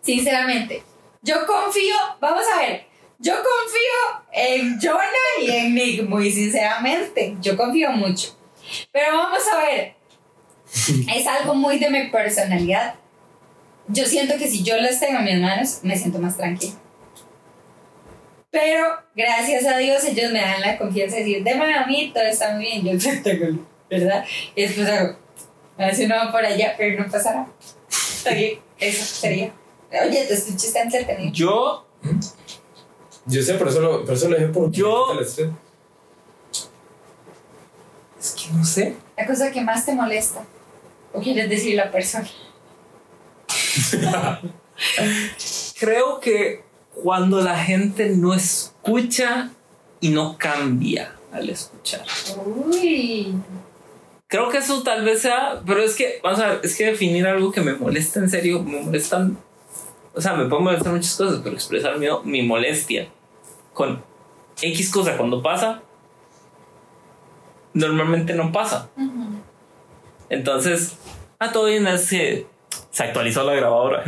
Sinceramente. 0.00 0.82
Yo 1.20 1.34
confío, 1.46 1.96
vamos 2.20 2.44
a 2.56 2.60
ver, 2.62 2.86
yo 3.18 3.34
confío 3.34 4.22
en 4.32 4.80
Jonah 4.80 5.42
y 5.42 5.50
en 5.50 5.74
Nick, 5.74 6.08
muy 6.08 6.30
sinceramente. 6.30 7.36
Yo 7.42 7.56
confío 7.56 7.90
mucho. 7.90 8.38
Pero 8.92 9.16
vamos 9.18 9.42
a 9.52 9.58
ver, 9.58 9.96
es 11.14 11.26
algo 11.26 11.54
muy 11.54 11.78
de 11.78 11.90
mi 11.90 12.08
personalidad. 12.08 12.94
Yo 13.88 14.04
siento 14.04 14.36
que 14.36 14.48
si 14.48 14.62
yo 14.62 14.78
los 14.80 15.00
tengo 15.00 15.18
en 15.20 15.24
mis 15.24 15.40
manos, 15.40 15.78
me 15.82 15.96
siento 15.96 16.18
más 16.18 16.36
tranquila. 16.36 16.74
Pero 18.50 18.84
gracias 19.14 19.64
a 19.66 19.76
Dios 19.78 20.04
ellos 20.04 20.32
me 20.32 20.40
dan 20.40 20.60
la 20.60 20.78
confianza 20.78 21.16
de 21.16 21.24
decir, 21.24 21.44
démoslo 21.44 21.76
a 21.78 21.86
mí, 21.86 22.10
todo 22.14 22.24
está 22.24 22.54
muy 22.54 22.64
bien, 22.80 22.98
yo 22.98 23.12
lo 23.12 23.22
tengo, 23.22 23.66
¿verdad? 23.90 24.24
Y 24.54 24.62
después 24.62 24.88
hago, 24.88 25.16
A 25.76 25.86
ver 25.86 25.94
si 25.94 26.04
uno 26.06 26.16
va 26.16 26.32
por 26.32 26.44
allá, 26.44 26.74
pero 26.76 27.02
no 27.02 27.10
pasará. 27.10 27.46
Está 27.90 28.30
bien, 28.34 28.58
eso 28.78 29.04
sería. 29.04 29.52
Oye, 29.90 30.24
te 30.26 30.34
escuché 30.34 30.66
está 30.66 30.82
entretenido. 30.82 31.32
Yo, 31.32 31.86
Yo 33.26 33.42
sé, 33.42 33.54
por 33.54 33.68
eso 33.68 33.80
lo, 33.80 34.04
por 34.04 34.14
eso 34.14 34.28
lo 34.28 34.36
dejé 34.36 34.48
por 34.48 34.70
Yo- 34.70 35.18
es 35.20 35.36
que 38.34 38.52
no 38.52 38.64
sé. 38.64 38.96
La 39.16 39.26
cosa 39.26 39.50
que 39.52 39.60
más 39.60 39.86
te 39.86 39.94
molesta. 39.94 40.42
¿O 41.12 41.20
quieres 41.20 41.48
decir 41.48 41.74
la 41.74 41.90
persona? 41.90 42.28
Creo 45.78 46.20
que 46.20 46.64
cuando 47.02 47.40
la 47.40 47.58
gente 47.58 48.10
no 48.10 48.34
escucha 48.34 49.50
y 50.00 50.10
no 50.10 50.36
cambia 50.38 51.16
al 51.32 51.48
escuchar. 51.48 52.04
Uy. 52.44 53.34
Creo 54.26 54.50
que 54.50 54.58
eso 54.58 54.82
tal 54.82 55.04
vez 55.04 55.22
sea, 55.22 55.62
pero 55.66 55.82
es 55.82 55.96
que, 55.96 56.20
vamos 56.22 56.40
a 56.40 56.48
ver, 56.48 56.60
es 56.62 56.76
que 56.76 56.84
definir 56.84 57.26
algo 57.26 57.50
que 57.50 57.62
me 57.62 57.74
molesta 57.74 58.20
en 58.20 58.28
serio, 58.28 58.62
me 58.62 58.82
molestan, 58.82 59.38
o 60.14 60.20
sea, 60.20 60.34
me 60.34 60.44
pueden 60.46 60.64
molestar 60.64 60.92
muchas 60.92 61.16
cosas, 61.16 61.40
pero 61.42 61.54
expresar 61.54 61.98
mi, 61.98 62.06
mi 62.24 62.42
molestia 62.42 63.08
con 63.72 64.02
X 64.60 64.90
cosa 64.90 65.16
cuando 65.16 65.42
pasa, 65.42 65.82
normalmente 67.72 68.34
no 68.34 68.52
pasa. 68.52 68.90
Ujú. 68.96 69.40
Entonces, 70.30 70.96
ah, 71.38 71.52
todo 71.52 71.66
bien, 71.66 71.86
es 71.86 72.08
que 72.10 72.46
se 72.90 73.02
actualizó 73.02 73.44
la 73.44 73.54
grabadora. 73.54 74.04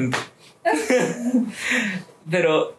Pero, 2.30 2.76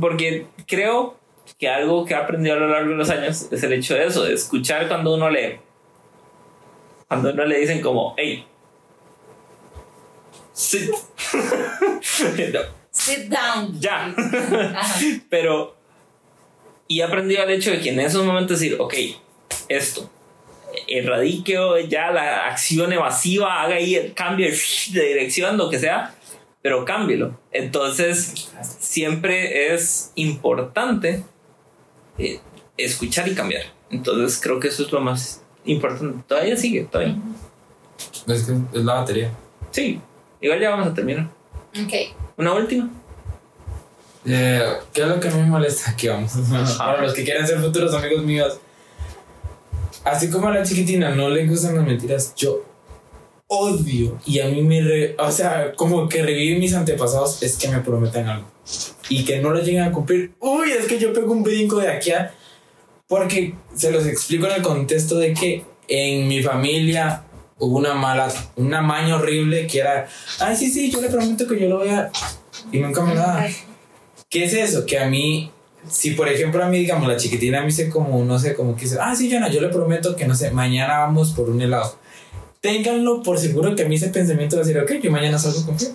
porque 0.00 0.46
creo 0.66 1.16
que 1.58 1.68
algo 1.68 2.04
que 2.04 2.14
he 2.14 2.16
aprendido 2.16 2.56
a 2.56 2.58
lo 2.58 2.68
largo 2.68 2.90
de 2.90 2.96
los 2.96 3.10
años 3.10 3.48
es 3.50 3.62
el 3.62 3.72
hecho 3.72 3.94
de 3.94 4.06
eso, 4.06 4.24
de 4.24 4.34
escuchar 4.34 4.88
cuando 4.88 5.14
uno 5.14 5.28
lee. 5.28 5.58
Cuando 7.08 7.30
uno 7.32 7.44
le 7.44 7.58
dicen 7.60 7.80
como, 7.80 8.14
hey, 8.16 8.46
sit. 10.52 10.90
No, 12.52 12.60
Sit 12.90 13.28
down. 13.28 13.80
ya. 13.80 14.14
Pero, 15.28 15.74
y 16.86 17.00
he 17.00 17.02
aprendido 17.02 17.42
el 17.42 17.50
hecho 17.50 17.72
de 17.72 17.80
que 17.80 17.90
en 17.90 17.98
esos 17.98 18.24
momentos 18.24 18.60
decir, 18.60 18.76
ok, 18.80 18.94
esto, 19.68 20.08
erradique 20.88 21.56
ya 21.88 22.10
la 22.10 22.46
acción 22.46 22.92
evasiva, 22.92 23.62
haga 23.62 23.76
ahí 23.76 23.94
el 23.94 24.14
cambio 24.14 24.48
de 24.92 25.02
dirección, 25.02 25.56
lo 25.56 25.70
que 25.70 25.78
sea, 25.78 26.14
pero 26.62 26.84
cámbielo. 26.84 27.38
Entonces, 27.52 28.50
siempre 28.80 29.74
es 29.74 30.12
importante 30.14 31.24
eh, 32.18 32.40
escuchar 32.76 33.28
y 33.28 33.34
cambiar. 33.34 33.64
Entonces, 33.90 34.40
creo 34.40 34.60
que 34.60 34.68
eso 34.68 34.84
es 34.84 34.92
lo 34.92 35.00
más 35.00 35.42
importante. 35.64 36.24
Todavía 36.26 36.56
sigue, 36.56 36.84
todavía. 36.84 37.16
Es 38.26 38.42
que 38.44 38.52
es 38.52 38.84
la 38.84 38.94
batería. 38.94 39.30
Sí, 39.70 40.00
igual 40.40 40.60
ya 40.60 40.70
vamos 40.70 40.88
a 40.88 40.94
terminar. 40.94 41.28
Ok. 41.84 41.92
Una 42.36 42.54
última. 42.54 42.88
Eh, 44.26 44.62
¿Qué 44.92 45.02
es 45.02 45.08
lo 45.08 45.20
que 45.20 45.28
a 45.28 45.30
mí 45.32 45.42
me 45.42 45.48
molesta? 45.48 45.90
Aquí 45.92 46.08
vamos. 46.08 46.32
Para 46.78 47.02
los 47.02 47.12
que 47.12 47.24
quieren 47.24 47.46
ser 47.46 47.58
futuros 47.60 47.94
amigos 47.94 48.24
míos. 48.24 48.58
Así 50.04 50.28
como 50.30 50.48
a 50.48 50.54
la 50.54 50.62
chiquitina 50.62 51.14
no 51.14 51.30
le 51.30 51.46
gustan 51.46 51.76
las 51.76 51.86
mentiras, 51.86 52.34
yo 52.36 52.62
odio. 53.46 54.18
Y 54.26 54.40
a 54.40 54.48
mí 54.48 54.62
me. 54.62 54.80
re- 54.80 55.16
o 55.18 55.30
sea, 55.30 55.72
como 55.74 56.08
que 56.08 56.22
revivir 56.22 56.58
mis 56.58 56.74
antepasados 56.74 57.42
es 57.42 57.56
que 57.56 57.68
me 57.68 57.80
prometan 57.80 58.28
algo. 58.28 58.46
Y 59.08 59.24
que 59.24 59.38
no 59.40 59.50
lo 59.50 59.60
lleguen 59.60 59.82
a 59.82 59.92
cumplir. 59.92 60.34
Uy, 60.40 60.70
es 60.72 60.86
que 60.86 60.98
yo 60.98 61.12
pego 61.12 61.32
un 61.32 61.42
brinco 61.42 61.78
de 61.78 61.88
aquí 61.88 62.10
a. 62.10 62.34
Porque 63.06 63.54
se 63.74 63.90
los 63.90 64.06
explico 64.06 64.46
en 64.46 64.52
el 64.52 64.62
contexto 64.62 65.16
de 65.18 65.34
que 65.34 65.64
en 65.88 66.26
mi 66.26 66.42
familia 66.42 67.24
hubo 67.58 67.76
una 67.78 67.94
mala, 67.94 68.32
una 68.56 68.80
maña 68.80 69.16
horrible 69.16 69.66
que 69.66 69.80
era. 69.80 70.08
Ay, 70.40 70.56
sí, 70.56 70.70
sí, 70.70 70.90
yo 70.90 71.00
le 71.00 71.08
prometo 71.08 71.46
que 71.46 71.60
yo 71.60 71.68
lo 71.68 71.78
voy 71.78 71.88
a. 71.90 72.10
Y 72.72 72.78
nunca 72.78 73.02
me 73.02 73.14
lo 73.14 73.20
da. 73.20 73.46
¿Qué 74.30 74.44
es 74.44 74.54
eso? 74.54 74.86
Que 74.86 74.98
a 74.98 75.06
mí, 75.06 75.50
si 75.88 76.12
por 76.12 76.28
ejemplo 76.28 76.64
a 76.64 76.68
mí, 76.68 76.78
digamos, 76.78 77.08
la 77.08 77.16
chiquitina 77.16 77.60
me 77.60 77.66
dice 77.66 77.88
como, 77.88 78.24
no 78.24 78.38
sé, 78.38 78.54
como 78.54 78.74
que 78.74 78.82
dice, 78.82 78.98
ah, 79.00 79.14
sí, 79.14 79.30
Jonah, 79.30 79.50
yo 79.50 79.60
le 79.60 79.68
prometo 79.68 80.16
que, 80.16 80.26
no 80.26 80.34
sé, 80.34 80.50
mañana 80.50 80.98
vamos 80.98 81.32
por 81.32 81.50
un 81.50 81.60
helado. 81.60 81.96
Ténganlo 82.60 83.22
por 83.22 83.38
seguro 83.38 83.76
que 83.76 83.84
a 83.84 83.88
mí 83.88 83.96
ese 83.96 84.08
pensamiento 84.08 84.56
va 84.56 84.62
a 84.62 84.64
decir, 84.64 84.80
ok, 84.80 85.02
yo 85.02 85.10
mañana 85.10 85.38
salgo 85.38 85.64
con 85.66 85.78
Fío. 85.78 85.90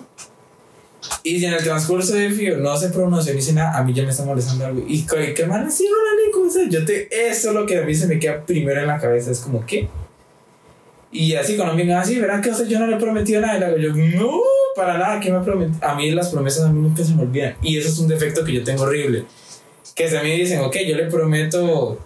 Y 1.24 1.40
si 1.40 1.46
en 1.46 1.54
el 1.54 1.64
transcurso 1.64 2.14
de 2.14 2.30
Fío 2.30 2.58
no 2.58 2.78
se 2.78 2.90
pronuncia 2.90 3.32
ni 3.34 3.40
dice 3.40 3.54
nada, 3.54 3.78
a 3.78 3.84
mí 3.84 3.94
ya 3.94 4.04
me 4.04 4.10
está 4.10 4.24
molestando 4.24 4.66
algo. 4.66 4.84
Y 4.88 5.06
que 5.06 5.46
man, 5.46 5.72
sí, 5.72 5.86
hola, 5.88 6.26
Nico, 6.26 6.42
o 6.42 6.50
sea, 6.50 6.70
yo 6.70 6.86
te, 6.86 7.08
eso 7.30 7.50
es 7.50 7.56
lo 7.56 7.66
que 7.66 7.78
a 7.78 7.84
mí 7.84 7.96
se 7.96 8.08
me 8.08 8.20
queda 8.20 8.46
primero 8.46 8.80
en 8.82 8.88
la 8.88 9.00
cabeza, 9.00 9.32
es 9.32 9.40
como, 9.40 9.66
¿qué? 9.66 9.90
Y 11.12 11.34
así 11.34 11.56
cuando 11.56 11.74
me 11.74 11.84
digan, 11.84 12.00
así, 12.00 12.20
verán 12.20 12.42
que 12.42 12.52
o 12.52 12.54
sea, 12.54 12.68
yo 12.68 12.80
no 12.80 12.86
le 12.86 12.96
he 12.96 13.00
prometido 13.00 13.42
nada. 13.42 13.58
Y 13.58 13.60
le 13.60 13.66
hago 13.66 13.78
yo, 13.78 14.20
no, 14.20 14.40
para 14.76 14.98
nada, 14.98 15.20
¿qué 15.20 15.32
me 15.32 15.40
prometió? 15.40 15.76
A 15.82 15.96
mí 15.96 16.12
las 16.12 16.30
promesas 16.30 16.66
a 16.66 16.72
mí 16.72 16.80
nunca 16.80 17.04
se 17.04 17.16
me 17.16 17.24
olvidan. 17.24 17.56
Y 17.62 17.78
eso 17.78 17.90
es 17.90 17.98
un 17.98 18.08
defecto 18.08 18.44
que 18.44 18.54
yo 18.54 18.64
tengo 18.64 18.84
horrible. 18.84 19.26
Que 20.00 20.08
si 20.10 20.16
a 20.16 20.24
mí 20.24 20.32
dicen, 20.32 20.62
ok, 20.62 20.78
yo 20.88 20.96
le 20.96 21.08
prometo 21.08 22.00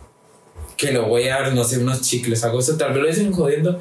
que 0.76 0.92
lo 0.92 1.06
voy 1.06 1.28
a 1.28 1.42
dar, 1.42 1.54
no 1.54 1.64
sé, 1.64 1.78
unos 1.78 2.02
chicles, 2.02 2.44
algo 2.44 2.60
eso, 2.60 2.76
tal 2.76 2.92
vez 2.92 3.02
lo 3.04 3.08
dicen 3.08 3.32
jodiendo. 3.32 3.80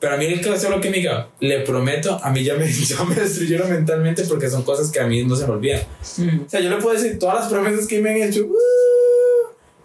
Pero 0.00 0.14
a 0.14 0.16
mí 0.16 0.24
el 0.24 0.40
caso 0.40 0.70
lo 0.70 0.80
que 0.80 0.88
me 0.88 0.96
diga, 0.96 1.28
le 1.40 1.60
prometo, 1.60 2.18
a 2.24 2.30
mí 2.30 2.42
ya 2.42 2.54
me, 2.54 2.66
ya 2.72 3.04
me 3.04 3.14
destruyeron 3.14 3.68
mentalmente 3.70 4.22
porque 4.24 4.48
son 4.48 4.62
cosas 4.62 4.90
que 4.90 5.00
a 5.00 5.06
mí 5.06 5.24
no 5.24 5.36
se 5.36 5.46
me 5.46 5.52
olvidan. 5.52 5.82
O 6.46 6.48
sea, 6.48 6.60
yo 6.60 6.70
le 6.70 6.76
puedo 6.76 6.96
decir 6.96 7.18
todas 7.18 7.40
las 7.40 7.48
promesas 7.52 7.86
que 7.86 8.00
me 8.00 8.10
han 8.10 8.16
hecho, 8.30 8.44
¡uh! 8.44 8.54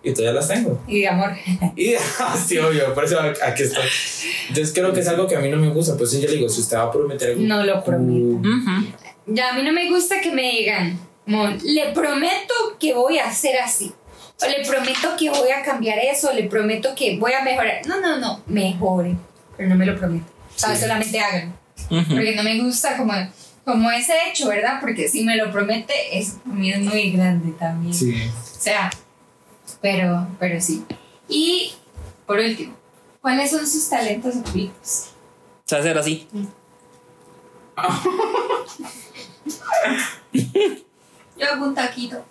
y 0.04 0.14
todavía 0.14 0.34
las 0.40 0.48
tengo. 0.48 0.82
Y 0.88 1.02
de 1.02 1.08
amor. 1.10 1.32
Y 1.76 1.96
sí, 2.48 2.58
obvio, 2.60 2.94
por 2.94 3.04
eso 3.04 3.20
aquí 3.20 3.64
estoy. 3.64 3.84
Entonces 4.48 4.74
creo 4.74 4.94
que 4.94 5.02
es 5.02 5.08
algo 5.10 5.28
que 5.28 5.36
a 5.36 5.40
mí 5.42 5.50
no 5.50 5.58
me 5.58 5.70
gusta. 5.70 5.98
Pues 5.98 6.12
yo 6.14 6.28
le 6.30 6.36
digo, 6.36 6.48
si 6.48 6.62
usted 6.62 6.78
va 6.78 6.84
a 6.84 6.92
prometer 6.92 7.32
algo. 7.32 7.42
No 7.42 7.64
lo 7.64 7.84
prometo. 7.84 8.48
uh, 8.48 8.84
Ya 9.28 9.50
a 9.52 9.54
mí 9.54 9.64
no 9.64 9.74
me 9.74 9.90
gusta 9.90 10.22
que 10.22 10.32
me 10.32 10.44
digan, 10.44 11.00
"Mon, 11.26 11.58
le 11.64 11.92
prometo 11.94 12.54
que 12.80 12.94
voy 12.94 13.18
a 13.18 13.28
hacer 13.28 13.58
así. 13.60 13.94
O 14.42 14.48
le 14.48 14.66
prometo 14.66 15.16
que 15.18 15.30
voy 15.30 15.52
a 15.52 15.64
cambiar 15.64 16.00
eso. 16.00 16.30
O 16.30 16.34
le 16.34 16.44
prometo 16.44 16.94
que 16.96 17.18
voy 17.18 17.34
a 17.34 17.44
mejorar. 17.44 17.82
No, 17.88 18.02
no, 18.02 18.18
no. 18.18 18.42
Mejore. 18.48 19.16
Pero 19.56 19.70
no 19.70 19.76
me 19.76 19.86
lo 19.86 19.98
prometo. 19.98 20.26
Sí. 20.56 20.66
solamente 20.80 21.20
hagan. 21.20 21.56
Ujú. 21.90 22.16
Porque 22.16 22.36
no 22.36 22.44
me 22.44 22.60
gusta 22.60 22.98
como, 22.98 23.14
como 23.66 23.92
ese 23.92 24.14
hecho, 24.30 24.50
¿verdad? 24.50 24.80
Porque 24.80 25.08
si 25.08 25.24
me 25.24 25.36
lo 25.36 25.52
promete, 25.52 25.94
es, 26.18 26.36
es 26.64 26.80
muy 26.80 27.12
grande 27.12 27.52
también. 27.54 27.94
Sí. 27.94 28.14
O 28.14 28.62
sea, 28.62 28.92
pero, 29.82 30.28
pero 30.40 30.60
sí. 30.62 30.84
Y 31.28 31.74
por 32.26 32.40
último, 32.40 32.76
¿cuáles 33.22 33.52
son 33.52 33.66
sus 33.68 33.90
talentos 33.90 34.36
ocultos? 34.36 35.10
Hacer 35.72 35.98
así. 35.98 36.28
Yo 41.38 41.48
hago 41.48 41.66
un 41.66 41.76
taquito. 41.76 42.24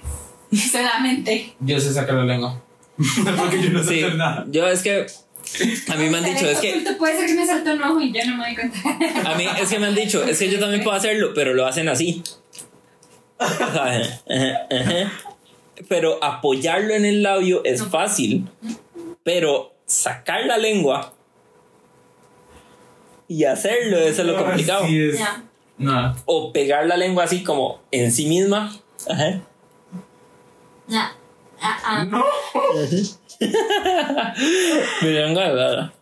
Solamente. 0.72 1.54
Yo 1.60 1.78
sé 1.80 1.92
sacar 1.92 2.14
la 2.16 2.24
lengua. 2.24 2.60
Porque 3.38 3.62
yo 3.62 3.70
no 3.70 3.82
sé 3.82 3.90
Sí, 3.90 4.02
hacer 4.02 4.16
nada. 4.16 4.44
yo 4.48 4.66
es 4.66 4.82
que 4.82 5.06
a 5.88 5.96
mí 5.96 6.10
me 6.10 6.18
han 6.18 6.24
dicho, 6.24 6.46
es 6.50 6.58
que 6.58 6.84
puede 6.98 7.16
ser 7.16 7.26
que 7.26 7.34
me 7.34 7.46
saltó 7.46 7.72
un 7.72 7.82
ojo 7.82 8.00
y 8.00 8.12
yo 8.12 8.20
no 8.26 8.36
me 8.36 8.44
doy 8.46 8.54
cuenta. 8.56 9.30
a 9.30 9.34
mí 9.36 9.46
es 9.60 9.68
que 9.68 9.78
me 9.78 9.86
han 9.86 9.94
dicho, 9.94 10.22
es 10.24 10.38
que 10.38 10.50
yo 10.50 10.58
también 10.58 10.82
puedo 10.82 10.96
hacerlo, 10.96 11.32
pero 11.34 11.54
lo 11.54 11.64
hacen 11.66 11.88
así. 11.88 12.22
Ajá, 13.38 13.86
ajá, 13.86 14.66
ajá. 14.70 15.12
Pero 15.88 16.22
apoyarlo 16.22 16.92
en 16.92 17.04
el 17.04 17.22
labio 17.22 17.62
es 17.64 17.84
fácil, 17.86 18.48
pero 19.22 19.72
sacar 19.86 20.44
la 20.44 20.58
lengua 20.58 21.14
y 23.28 23.44
hacerlo 23.44 23.98
eso 23.98 24.22
es 24.22 24.28
lo 24.28 24.36
complicado. 24.36 24.86
Sí, 24.86 25.00
es. 25.10 25.18
Ya. 25.18 25.44
No. 25.78 26.14
O 26.26 26.52
pegar 26.52 26.86
la 26.86 26.96
lengua 26.96 27.24
así 27.24 27.42
como 27.44 27.80
en 27.90 28.10
sí 28.12 28.26
misma. 28.26 28.74
Ajá. 29.08 29.40
Ah, 30.90 31.12
ah. 31.60 32.04
No. 32.04 32.24
De 35.00 35.12
verdad. 35.34 35.92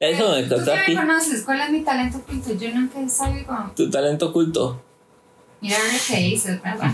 Eso 0.00 0.30
me 0.34 0.42
¿Tú 0.42 0.54
contó 0.56 0.72
a 0.72 0.76
qué 0.76 0.86
ti. 0.86 0.94
me 0.94 1.00
conoces? 1.00 1.42
¿Cuál 1.44 1.60
es 1.60 1.70
mi 1.70 1.80
talento 1.82 2.18
oculto? 2.18 2.52
Yo 2.54 2.70
nunca 2.74 3.00
he 3.00 3.08
sabido 3.08 3.46
cómo. 3.46 3.72
Tu 3.74 3.90
talento 3.90 4.26
oculto. 4.28 4.82
Mira 5.60 5.78
lo 5.78 5.98
que 6.06 6.20
hice, 6.20 6.60
¿verdad? 6.62 6.92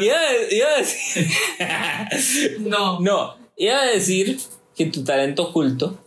Iba 0.00 0.16
a 0.68 0.78
decir. 0.78 2.56
No. 2.60 3.00
No, 3.00 3.36
iba 3.56 3.76
a 3.80 3.86
decir 3.86 4.38
que 4.74 4.86
tu 4.86 5.04
talento 5.04 5.48
oculto. 5.48 5.98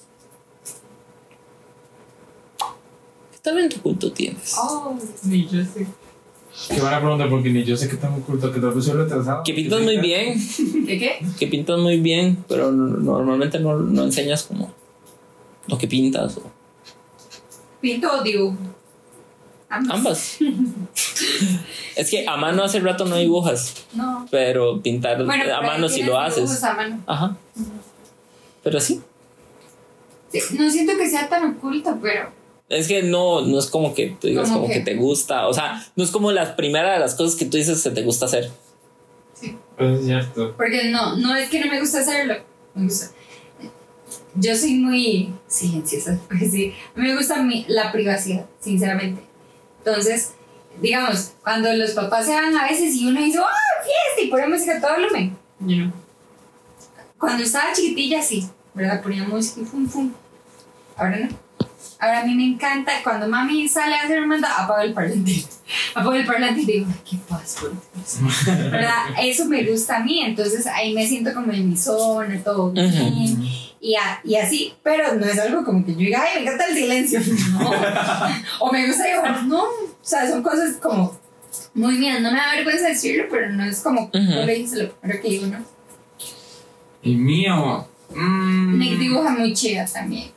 ¿Qué 3.43 3.49
talento 3.49 3.75
oculto 3.79 4.09
tienes? 4.13 4.55
Oh. 4.57 4.97
Ni 5.23 5.45
yo 5.47 5.61
sé. 5.65 5.85
Qué 6.69 6.79
buena 6.79 6.99
pregunta, 7.01 7.27
porque 7.29 7.49
ni 7.49 7.63
yo 7.65 7.75
sé 7.75 7.89
qué 7.89 7.97
tan 7.97 8.13
oculto 8.13 8.51
que 8.53 8.59
tal 8.61 8.71
vez 8.71 8.85
soy 8.85 8.93
retrasado. 8.93 9.43
Que 9.43 9.53
pintas 9.53 9.81
muy 9.81 9.97
bien, 9.97 10.39
¿Qué 10.87 10.97
qué? 10.99 11.25
que 11.37 11.47
pintas 11.47 11.77
muy 11.79 11.99
bien, 11.99 12.41
pero 12.47 12.71
no- 12.71 12.85
normalmente 12.99 13.59
no, 13.59 13.75
no 13.79 14.03
enseñas 14.03 14.43
como 14.43 14.71
lo 15.67 15.77
que 15.77 15.87
pintas 15.87 16.37
o 16.37 16.43
¿Pinto 17.81 18.09
o 18.13 18.23
dibujo? 18.23 18.55
ambas. 19.69 20.37
es 21.97 22.09
que 22.09 22.25
a 22.27 22.37
mano 22.37 22.63
hace 22.63 22.79
rato 22.79 23.03
no 23.05 23.17
dibujas, 23.17 23.73
No. 23.93 24.25
pero 24.31 24.79
pintar 24.81 25.25
Bueno, 25.25 25.53
a 25.53 25.61
mano 25.61 25.89
si 25.89 26.03
lo 26.03 26.17
haces. 26.17 26.63
a 26.63 26.73
mano. 26.75 27.01
Ajá. 27.07 27.35
Pero 28.63 28.79
sí. 28.79 29.01
Sí, 30.31 30.39
no 30.57 30.69
siento 30.69 30.93
que 30.97 31.09
sea 31.09 31.27
tan 31.27 31.55
oculto, 31.57 31.97
pero 32.01 32.29
Es 32.73 32.87
que 32.87 33.03
no, 33.03 33.41
no 33.41 33.59
es 33.59 33.67
como 33.67 33.93
que 33.93 34.15
tú 34.19 34.27
digas 34.27 34.49
¿Cómo 34.49 34.61
como 34.61 34.73
que 34.73 34.79
te 34.81 34.95
gusta. 34.95 35.47
O 35.47 35.53
sea, 35.53 35.85
no 35.95 36.03
es 36.03 36.11
como 36.11 36.31
la 36.31 36.55
primera 36.55 36.93
de 36.93 36.99
las 36.99 37.15
cosas 37.15 37.35
que 37.35 37.45
tú 37.45 37.57
dices 37.57 37.81
que 37.83 37.89
te 37.91 38.01
gusta 38.03 38.25
hacer. 38.25 38.49
Pues 39.77 39.99
es 39.99 40.05
cierto. 40.05 40.53
porque 40.55 40.89
no, 40.89 41.17
no 41.17 41.35
es 41.35 41.49
que 41.49 41.59
no 41.59 41.71
me 41.71 41.79
gusta 41.79 41.99
hacerlo. 41.99 42.35
Me 42.75 42.83
gusta. 42.85 43.07
Yo 44.35 44.55
soy 44.55 44.75
muy 44.75 45.33
silenciosa, 45.47 46.19
porque 46.27 46.49
sí, 46.49 46.73
a 46.95 46.99
mí 46.99 47.07
me 47.07 47.15
gusta 47.15 47.41
mi- 47.41 47.65
la 47.67 47.91
privacidad, 47.91 48.45
sinceramente. 48.59 49.21
Entonces, 49.79 50.31
digamos, 50.81 51.33
cuando 51.43 51.71
los 51.73 51.91
papás 51.91 52.25
se 52.25 52.33
van 52.33 52.55
a 52.57 52.67
veces 52.67 52.95
y 52.95 53.07
uno 53.07 53.21
dice, 53.21 53.39
¡ah, 53.39 53.83
fiesta! 53.83 54.21
y 54.23 54.27
pone 54.29 54.47
música 54.47 54.77
a 54.77 54.81
todo 54.81 54.93
volumen. 54.95 55.37
Yo 55.59 55.75
no. 55.77 55.93
Cuando 57.17 57.43
estaba 57.43 57.73
chiquitilla, 57.73 58.21
sí, 58.21 58.47
¿verdad? 58.73 59.01
Ponía 59.03 59.23
música 59.23 59.61
y 59.61 59.65
fum, 59.65 59.87
fum. 59.87 60.11
Ahora 60.95 61.17
no. 61.17 61.29
Ahora 62.03 62.19
a 62.21 62.25
mí 62.25 62.35
me 62.35 62.45
encanta, 62.45 62.91
cuando 63.01 63.29
mami 63.29 63.67
sale 63.69 63.95
a 63.95 64.01
hacer 64.03 64.17
una 64.19 64.27
manda, 64.27 64.49
apago 64.63 64.81
el 64.81 64.93
parlante. 64.93 65.45
Apago 65.95 66.13
el 66.15 66.25
parlante 66.25 66.61
y 66.61 66.65
digo, 66.65 66.87
¿qué 67.09 67.17
pasa? 67.29 67.61
por 67.61 67.71
Dios?" 67.71 68.45
¿Verdad? 68.71 69.05
Eso 69.21 69.45
me 69.45 69.63
gusta 69.63 69.97
a 69.97 69.99
mí, 70.01 70.19
entonces 70.21 70.67
ahí 70.67 70.93
me 70.93 71.07
siento 71.07 71.33
como 71.33 71.51
en 71.53 71.69
mi 71.69 71.77
zona, 71.77 72.37
todo 72.43 72.71
bien. 72.71 73.41
Y, 73.79 73.95
a- 73.95 74.19
y 74.25 74.35
así, 74.35 74.73
pero 74.83 75.15
no 75.15 75.25
es 75.25 75.39
algo 75.39 75.63
como 75.63 75.85
que 75.85 75.93
yo 75.93 75.99
diga, 75.99 76.21
ay, 76.23 76.39
me 76.39 76.41
encanta 76.45 76.65
el 76.67 76.75
silencio. 76.75 77.19
No. 77.53 77.71
o 78.59 78.71
me 78.71 78.85
gusta 78.87 79.05
dibujar. 79.07 79.43
No, 79.45 79.63
o 79.63 79.69
sea, 80.01 80.29
son 80.29 80.43
cosas 80.43 80.75
como 80.81 81.17
muy 81.73 81.95
mías. 81.97 82.19
No 82.21 82.31
me 82.31 82.37
da 82.37 82.51
vergüenza 82.55 82.87
decirlo, 82.89 83.25
pero 83.31 83.49
no 83.49 83.63
es 83.63 83.79
como, 83.79 84.09
no 84.13 84.45
le 84.45 84.55
dices 84.55 84.79
lo 84.79 84.91
primero 84.91 85.21
que 85.21 85.29
digo, 85.29 85.47
¿no? 85.47 85.59
Y 87.01 87.15
mío. 87.15 87.87
mm, 88.13 88.77
Nick 88.77 88.99
dibuja 88.99 89.29
muy 89.29 89.53
chida 89.53 89.85
también. 89.85 90.32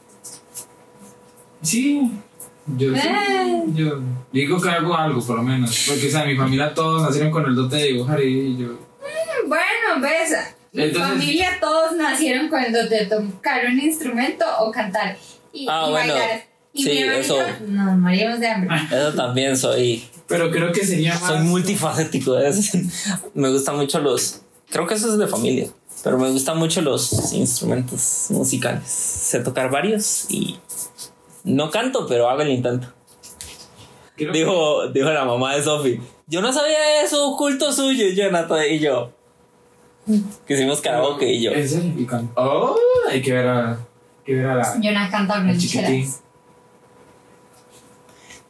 Sí. 1.62 2.10
Yo, 2.76 2.92
sí, 2.94 3.00
Eh. 3.08 3.62
yo 3.74 4.00
digo 4.32 4.60
que 4.60 4.68
hago 4.68 4.96
algo, 4.96 5.24
por 5.24 5.36
lo 5.36 5.42
menos. 5.42 5.84
Porque, 5.88 6.08
o 6.08 6.10
sea, 6.10 6.24
mi 6.24 6.36
familia 6.36 6.74
todos 6.74 7.02
nacieron 7.02 7.30
con 7.30 7.44
el 7.46 7.54
dote 7.54 7.76
de 7.76 7.84
dibujar 7.92 8.20
y 8.22 8.56
yo. 8.56 8.68
Bueno, 9.46 10.00
ves, 10.00 10.32
mi 10.72 10.82
Entonces- 10.84 11.10
familia 11.12 11.50
todos 11.60 11.96
nacieron 11.96 12.48
con 12.48 12.62
el 12.64 12.72
don 12.72 12.88
de 12.88 13.06
tocar 13.06 13.64
un 13.66 13.78
instrumento 13.78 14.44
o 14.60 14.70
cantar 14.72 15.16
y, 15.52 15.66
Ah, 15.70 15.84
y 15.86 15.90
bueno, 15.92 16.14
bailar. 16.14 16.44
Y 16.72 16.82
sí, 16.82 16.90
eso. 16.98 17.38
nos 17.68 17.96
moríamos 17.98 18.40
de 18.40 18.48
hambre. 18.48 18.76
Eso 18.92 19.14
también 19.14 19.56
soy. 19.56 20.04
Pero 20.26 20.50
creo 20.50 20.72
que 20.72 20.84
sería 20.84 21.14
más. 21.14 21.22
Soy 21.22 21.38
multifacético. 21.40 22.36
es- 22.38 22.72
me 23.34 23.48
gustan 23.50 23.76
mucho 23.76 24.00
los. 24.00 24.42
Creo 24.70 24.86
que 24.86 24.94
eso 24.94 25.10
es 25.12 25.18
de 25.18 25.28
familia. 25.28 25.68
Pero 26.04 26.18
me 26.18 26.28
gustan 26.30 26.58
mucho 26.58 26.82
los 26.82 27.32
instrumentos 27.32 28.26
musicales. 28.30 28.82
Sé 28.88 29.40
tocar 29.40 29.70
varios 29.70 30.26
y. 30.28 30.58
No 31.47 31.70
canto, 31.70 32.06
pero 32.06 32.28
hago 32.28 32.43
el 32.43 32.51
intento. 32.51 32.89
creo 34.16 34.32
que- 34.32 34.39
Dijo, 34.39 34.89
dijo 34.89 35.10
la 35.10 35.24
mamá 35.24 35.55
de 35.56 35.62
Sophie. 35.62 36.01
Yo 36.27 36.40
no 36.43 36.52
sabía 36.52 37.02
eso, 37.02 37.31
oculto 37.31 37.73
suyo, 37.73 38.06
Jonathan. 38.14 38.60
Y 38.70 38.78
yo. 38.78 39.12
Que 40.47 40.55
hicimos 40.55 40.81
karaoke 40.81 41.31
y 41.32 41.43
yo. 41.43 41.51
¿En 41.52 41.68
serio? 41.68 41.93
Y 41.97 42.06
Oh, 42.36 42.77
hay 43.10 43.20
que 43.23 43.32
ver 43.32 43.47
a. 43.47 43.70
Hay 43.73 43.78
que 44.24 44.35
ver 44.35 44.47
a 44.47 44.55
la. 44.56 45.10
Cantaba 45.10 45.40
al 45.48 45.59
chiquitín. 45.59 46.09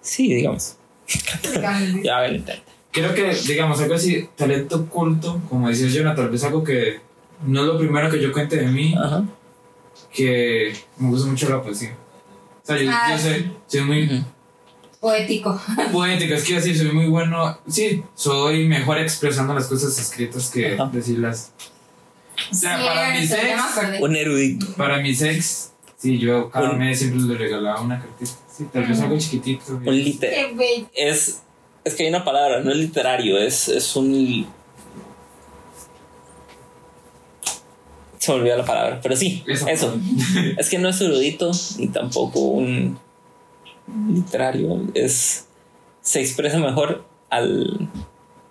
Sí, 0.00 0.34
digamos. 0.34 0.76
rancheras. 1.54 1.94
Ya 2.04 2.16
hago 2.18 2.26
el 2.26 2.36
intento. 2.36 2.62
Creo 2.92 3.12
que, 3.14 3.34
digamos, 3.46 3.80
algo 3.80 3.94
así, 3.94 4.28
talento 4.36 4.76
oculto, 4.76 5.40
como 5.50 5.68
decía 5.68 5.88
Jonathan, 5.88 6.16
tal 6.24 6.30
vez 6.30 6.44
algo 6.44 6.64
que 6.64 7.00
no 7.44 7.60
es 7.60 7.66
lo 7.66 7.78
primero 7.78 8.10
que 8.10 8.20
yo 8.22 8.32
cuente 8.32 8.56
de 8.56 8.66
mí, 8.68 8.94
Ajá. 8.96 9.22
que 10.14 10.74
me 10.96 11.10
gusta 11.10 11.28
mucho 11.28 11.48
la 11.50 11.62
poesía. 11.62 11.94
O 12.66 12.74
sea, 12.74 12.76
yo, 12.78 12.90
yo 13.16 13.18
soy, 13.22 13.52
soy 13.68 13.80
muy. 13.82 14.24
Poético. 15.00 15.60
poético, 15.92 16.34
es 16.34 16.44
que 16.44 16.56
así 16.56 16.74
soy 16.74 16.90
muy 16.90 17.06
bueno. 17.06 17.56
Sí, 17.68 18.02
soy 18.14 18.66
mejor 18.66 18.98
expresando 18.98 19.54
las 19.54 19.66
cosas 19.66 19.96
escritas 19.98 20.50
que 20.50 20.74
Ajá. 20.74 20.90
decirlas. 20.92 21.52
O 22.50 22.54
sea, 22.54 22.76
para 22.84 23.12
mi 23.12 23.26
Cierto, 23.26 23.46
ya 23.46 23.56
me 23.56 23.62
sex, 23.62 23.76
acordé. 23.78 24.02
Un 24.02 24.16
erudito. 24.16 24.66
para 24.76 24.98
mi 24.98 25.14
sex, 25.14 25.72
sí, 25.96 26.18
yo 26.18 26.50
cada 26.50 26.70
Un- 26.72 26.78
mes 26.78 26.98
siempre 26.98 27.20
le 27.20 27.34
regalaba 27.38 27.80
una 27.80 28.00
cartita. 28.00 28.30
Sí, 28.50 28.64
tal 28.72 28.84
vez 28.86 28.96
Ujú. 28.98 29.06
algo 29.06 29.18
chiquitito. 29.18 29.76
Un 29.76 29.94
liter. 29.96 30.50
Es. 30.94 31.42
Es 31.84 31.94
que 31.94 32.02
hay 32.02 32.08
una 32.08 32.24
palabra, 32.24 32.60
no 32.62 32.70
es 32.72 32.76
literario, 32.78 33.38
es, 33.38 33.68
es 33.68 33.94
un. 33.94 34.46
Se 38.26 38.32
me 38.32 38.38
olvidó 38.38 38.56
la 38.56 38.64
palabra, 38.64 38.98
pero 39.00 39.14
sí, 39.14 39.44
Eso. 39.46 39.68
eso. 39.68 39.94
Es 40.58 40.68
que 40.68 40.78
no 40.78 40.88
es 40.88 41.00
erudito 41.00 41.52
ni 41.78 41.86
tampoco 41.86 42.40
un 42.40 42.98
literario. 44.10 44.82
Es. 44.94 45.46
Se 46.00 46.20
expresa 46.20 46.58
mejor 46.58 47.04
al. 47.30 47.88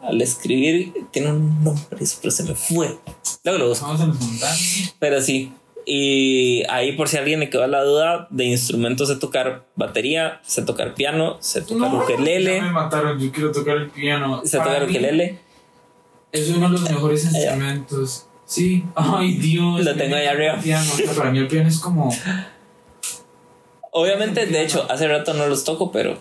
Al 0.02 0.22
escribir. 0.22 0.94
Tiene 1.12 1.32
un 1.32 1.62
nombre, 1.62 1.84
pero 1.90 2.32
se 2.32 2.44
me 2.44 2.56
fue. 2.56 2.98
Luego 3.44 3.60
lo 3.60 3.68
busco. 3.68 3.86
Vamos 3.86 4.02
a. 4.02 4.56
Pero 5.00 5.22
sí. 5.22 5.52
Y 5.86 6.64
ahí, 6.70 6.94
por 6.94 7.10
si 7.10 7.18
a 7.18 7.20
alguien 7.20 7.42
le 7.42 7.50
quedó 7.50 7.68
la 7.68 7.84
duda, 7.84 8.28
de 8.32 8.46
instrumentos 8.46 9.10
sé 9.10 9.18
tocar 9.18 9.66
batería, 9.76 10.40
sé 10.44 10.62
tocar 10.62 10.96
piano, 10.96 11.38
sé 11.42 11.62
tocar 11.62 11.94
ukelele, 11.94 12.56
ya 12.56 12.64
me 12.64 12.72
mataron, 12.72 13.20
yo 13.20 13.32
quiero 13.32 13.52
tocar 13.52 13.78
el 13.78 13.90
piano. 13.92 14.42
sé 14.46 14.58
Para 14.58 14.70
tocar 14.72 14.88
mí, 14.88 14.90
ukelele. 14.90 15.40
Es 16.32 16.50
uno 16.50 16.68
de 16.68 16.72
los 16.72 16.90
mejores 16.90 17.26
instrumentos. 17.26 18.25
Sí. 18.46 18.86
Ay, 18.96 19.34
Dios. 19.34 19.84
Lo 19.84 19.96
tengo 19.96 20.16
ahí 20.16 20.28
arriba. 20.28 20.58
Piano. 20.62 20.90
Para 21.18 21.32
mí 21.32 21.40
el 21.40 21.48
piano 21.48 21.68
es 21.68 21.80
como. 21.80 22.10
Obviamente, 23.92 24.46
de 24.46 24.62
hecho, 24.62 24.86
hace 24.90 25.08
rato 25.08 25.34
no 25.34 25.48
los 25.48 25.64
toco, 25.64 25.92
pero 25.92 26.20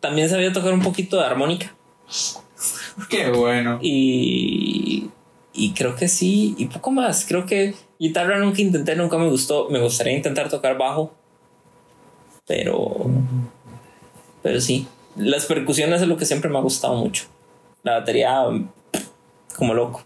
también 0.00 0.28
sabía 0.28 0.52
tocar 0.52 0.72
un 0.72 0.82
poquito 0.82 1.18
de 1.18 1.24
armónica. 1.24 1.74
Qué 3.10 3.30
bueno. 3.30 3.78
Y, 3.82 5.10
y 5.52 5.72
creo 5.74 5.94
que 5.94 6.08
sí, 6.08 6.54
y 6.58 6.66
poco 6.66 6.90
más. 6.90 7.26
Creo 7.26 7.44
que 7.46 7.74
guitarra 7.98 8.38
nunca 8.38 8.62
intenté, 8.62 8.96
nunca 8.96 9.18
me 9.18 9.28
gustó. 9.28 9.68
Me 9.68 9.78
gustaría 9.78 10.16
intentar 10.16 10.48
tocar 10.48 10.78
bajo, 10.78 11.14
pero, 12.46 13.06
pero 14.42 14.60
sí. 14.60 14.88
Las 15.16 15.46
percusiones 15.46 16.02
es 16.02 16.08
lo 16.08 16.16
que 16.16 16.26
siempre 16.26 16.50
me 16.50 16.58
ha 16.58 16.62
gustado 16.62 16.94
mucho. 16.94 17.24
La 17.82 17.98
batería, 17.98 18.44
como 19.56 19.74
loco. 19.74 20.02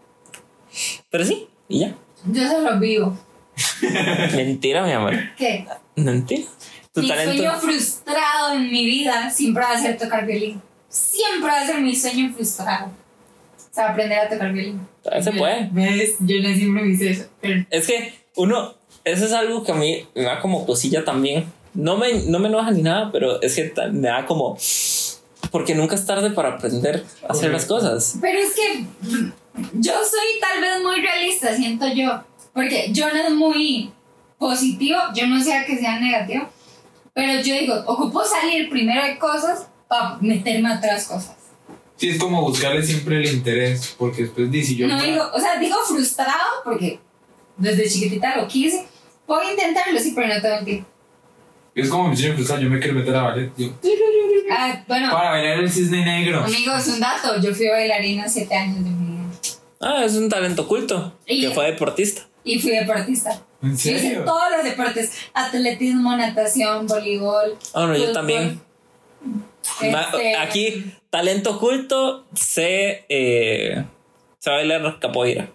Pero 1.10 1.24
sí, 1.24 1.48
y 1.68 1.80
ya. 1.80 1.94
Yo 2.26 2.48
solo 2.48 2.78
vivo. 2.78 3.18
Mentira, 4.34 4.84
mi 4.84 4.92
amor. 4.92 5.14
¿Qué? 5.36 5.66
Mentira. 5.96 6.44
Tu 6.92 7.02
mi 7.02 7.08
talento. 7.08 7.32
sueño 7.34 7.52
frustrado 7.60 8.54
en 8.54 8.70
mi 8.70 8.84
vida 8.84 9.30
siempre 9.30 9.62
va 9.62 9.72
a 9.72 9.78
ser 9.80 9.96
tocar 9.96 10.26
violín. 10.26 10.60
Siempre 10.88 11.50
va 11.50 11.60
a 11.60 11.66
ser 11.66 11.80
mi 11.80 11.94
sueño 11.94 12.32
frustrado. 12.34 12.86
O 12.86 13.74
sea, 13.74 13.90
aprender 13.90 14.18
a 14.18 14.28
tocar 14.28 14.52
violín. 14.52 14.80
Todavía 15.02 15.22
se 15.22 15.32
puede. 15.32 15.68
¿Ves? 15.72 16.16
Yo 16.20 16.42
no 16.42 16.54
siempre 16.54 16.82
me 16.82 16.88
hice 16.92 17.10
eso. 17.10 17.24
Pero 17.40 17.64
Es 17.70 17.86
que 17.86 18.12
uno, 18.36 18.74
eso 19.04 19.24
es 19.24 19.32
algo 19.32 19.62
que 19.62 19.72
a 19.72 19.76
mí 19.76 20.06
me 20.14 20.22
da 20.22 20.40
como 20.40 20.66
cosilla 20.66 21.04
también. 21.04 21.44
No 21.74 21.96
me, 21.96 22.24
no 22.24 22.40
me 22.40 22.48
enoja 22.48 22.72
ni 22.72 22.82
nada, 22.82 23.10
pero 23.12 23.40
es 23.40 23.54
que 23.54 23.72
me 23.92 24.08
da 24.08 24.26
como. 24.26 24.58
Porque 25.52 25.74
nunca 25.74 25.94
es 25.94 26.04
tarde 26.04 26.30
para 26.30 26.54
aprender 26.54 27.04
a 27.28 27.32
hacer 27.32 27.50
las 27.50 27.66
cosas. 27.66 28.18
Pero 28.20 28.38
es 28.38 28.54
que 28.54 28.86
yo 29.74 29.92
soy 29.92 30.40
tal 30.40 30.60
vez 30.60 30.82
muy 30.82 31.00
realista, 31.00 31.54
siento 31.56 31.86
yo. 31.92 32.22
Porque 32.54 32.88
yo 32.92 33.08
no 33.08 33.16
es 33.16 33.30
muy 33.30 33.92
positivo, 34.38 34.98
yo 35.14 35.26
no 35.26 35.42
sé 35.42 35.54
a 35.54 35.64
que 35.64 35.78
sea 35.78 35.98
negativo. 36.00 36.48
Pero 37.14 37.42
yo 37.42 37.54
digo, 37.54 37.74
ocupo 37.86 38.22
salir 38.24 38.68
primero 38.70 39.04
de 39.04 39.18
cosas 39.18 39.68
para 39.88 40.16
meterme 40.20 40.68
a 40.72 40.78
otras 40.78 41.06
cosas. 41.06 41.36
Sí, 41.96 42.08
es 42.08 42.18
como 42.18 42.40
buscarle 42.42 42.82
siempre 42.82 43.18
el 43.18 43.26
interés. 43.34 43.94
Porque 43.98 44.22
después 44.22 44.50
dice 44.50 44.74
yo. 44.74 44.86
No 44.86 45.02
digo, 45.02 45.22
o 45.34 45.38
sea, 45.40 45.58
digo 45.58 45.76
frustrado 45.86 46.62
porque 46.64 46.98
desde 47.56 47.88
chiquitita 47.88 48.36
lo 48.36 48.48
quise. 48.48 48.86
A 49.28 49.50
intentarlo, 49.52 50.00
sí, 50.00 50.12
pero 50.14 50.26
no 50.26 50.40
tengo 50.40 50.64
tiempo. 50.64 50.88
Es 51.74 51.88
como 51.88 52.08
mi 52.08 52.16
sueño 52.16 52.34
frustrado. 52.34 52.62
Yo 52.62 52.70
me 52.70 52.80
quiero 52.80 52.94
meter 52.98 53.14
a 53.14 53.22
ballet. 53.22 53.52
Yo, 53.56 53.68
Ah, 54.52 54.82
bueno, 54.88 55.10
para 55.12 55.30
bailar 55.30 55.60
el 55.60 55.70
cisne 55.70 56.04
negro. 56.04 56.42
amigos, 56.42 56.86
un 56.88 56.98
dato. 56.98 57.40
Yo 57.40 57.54
fui 57.54 57.68
bailarina 57.68 58.28
siete 58.28 58.56
años 58.56 58.82
de. 58.82 58.90
Ah, 59.80 60.04
es 60.04 60.14
un 60.16 60.28
talento 60.28 60.62
oculto. 60.62 61.12
Y- 61.26 61.40
Que 61.40 61.50
fue 61.50 61.66
deportista. 61.66 62.22
Y 62.44 62.58
fui 62.58 62.70
deportista. 62.70 63.42
¿En 63.62 63.72
hice 63.72 63.98
serio? 63.98 64.24
todos 64.24 64.50
los 64.54 64.64
deportes. 64.64 65.12
Atletismo, 65.34 66.16
natación, 66.16 66.86
voleibol. 66.86 67.56
Ah, 67.74 67.86
no, 67.86 67.96
yo 67.96 68.12
también. 68.12 68.60
Este, 69.82 70.36
Aquí, 70.36 70.92
talento 71.10 71.56
oculto, 71.56 72.24
sé, 72.34 73.04
eh, 73.08 73.84
sé 74.38 74.50
bailar 74.50 74.98
capoeira. 74.98 75.50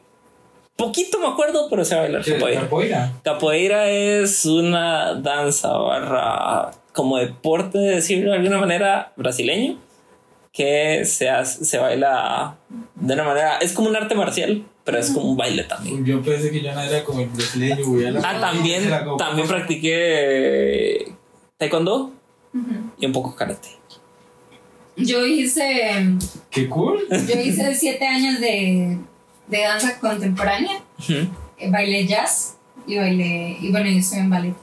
Poquito 0.76 1.20
me 1.20 1.28
acuerdo, 1.28 1.68
pero 1.70 1.84
sé 1.86 1.96
bailar 1.96 2.24
¿Qué? 2.24 2.34
capoeira. 2.34 2.62
¿Capoeira? 2.62 3.12
Capoeira 3.24 3.90
es 3.90 4.46
una 4.46 5.16
danza 5.16 5.74
barra 5.78 6.72
como 6.94 7.18
deporte, 7.18 7.78
decirlo 7.80 8.32
de 8.32 8.38
alguna 8.38 8.58
manera, 8.58 9.14
brasileño, 9.16 9.80
que 10.56 11.04
se, 11.06 11.30
hace- 11.30 11.66
se 11.66 11.78
baila 11.78 12.56
de 12.96 13.14
una 13.14 13.24
manera, 13.26 13.58
es 13.58 13.74
como 13.74 13.90
un 13.90 13.96
arte 13.96 14.16
marcial, 14.16 14.66
pero 14.86 14.98
es 14.98 15.10
como 15.12 15.30
un 15.32 15.36
baile 15.38 15.64
también. 15.66 16.06
Yo 16.06 16.22
pensé 16.22 16.50
que 16.50 16.62
yo 16.62 16.74
no 16.74 16.80
era 16.82 17.04
como 17.04 17.20
el 17.20 17.28
brasileño. 17.28 18.22
Ah, 18.24 18.40
también, 18.40 18.90
también 19.18 19.48
practiqué 19.48 21.12
taekwondo 21.58 22.14
y 22.98 23.06
un 23.06 23.12
poco 23.12 23.36
karate. 23.36 23.68
Yo 24.98 25.26
hice, 25.26 25.92
Qué 26.50 26.70
cool. 26.70 27.06
yo 27.10 27.40
hice 27.42 27.76
siete 27.76 28.08
años 28.08 28.40
de, 28.40 28.98
de 29.48 29.62
danza 29.62 30.00
contemporánea. 30.00 30.82
Eh, 31.58 31.70
bailé 31.70 32.08
jazz 32.08 32.56
y 32.88 32.98
bailé, 32.98 33.58
y 33.60 33.72
bueno, 33.72 33.90
yo 33.90 33.98
estoy 33.98 34.20
en 34.20 34.30
ballet. 34.30 34.54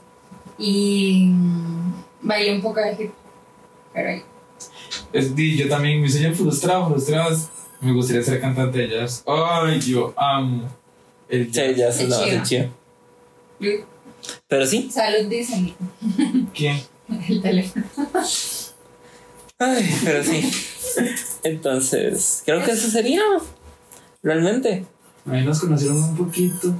Y 0.57 1.25
mm, 1.29 1.93
bailé 2.21 2.55
un 2.55 2.61
poco 2.61 2.79
de 2.79 2.93
hip 2.93 3.11
hop. 3.11 3.31
Pero 3.93 4.09
ahí. 4.09 4.23
Es, 5.11 5.35
di, 5.35 5.57
yo 5.57 5.67
también, 5.69 6.01
mi 6.01 6.09
sueño 6.09 6.33
frustrado, 6.33 6.87
frustrado. 6.89 7.31
es- 7.33 7.49
Me 7.81 7.91
gustaría 7.91 8.23
ser 8.23 8.39
cantante 8.39 8.79
de 8.79 8.89
jazz. 8.89 9.23
Ay, 9.27 9.79
yo 9.81 10.13
amo 10.15 10.69
el 11.27 11.51
jazz. 11.51 11.97
Sí, 11.97 12.07
Es 12.29 12.43
chido. 12.43 12.69
Pero 14.47 14.65
sí. 14.65 14.89
Salud, 14.91 15.27
dicen 15.29 15.73
¿Quién? 16.53 16.81
el 17.29 17.41
teléfono. 17.41 17.85
Ay, 19.59 19.95
pero 20.03 20.23
sí. 20.23 20.51
Entonces, 21.43 22.41
creo 22.45 22.63
que 22.63 22.71
eso 22.71 22.89
sería. 22.89 23.21
Realmente. 24.21 24.85
Ahí 25.29 25.43
nos 25.43 25.59
conocieron 25.59 25.97
un 26.03 26.15
poquito. 26.17 26.67
Un 26.69 26.77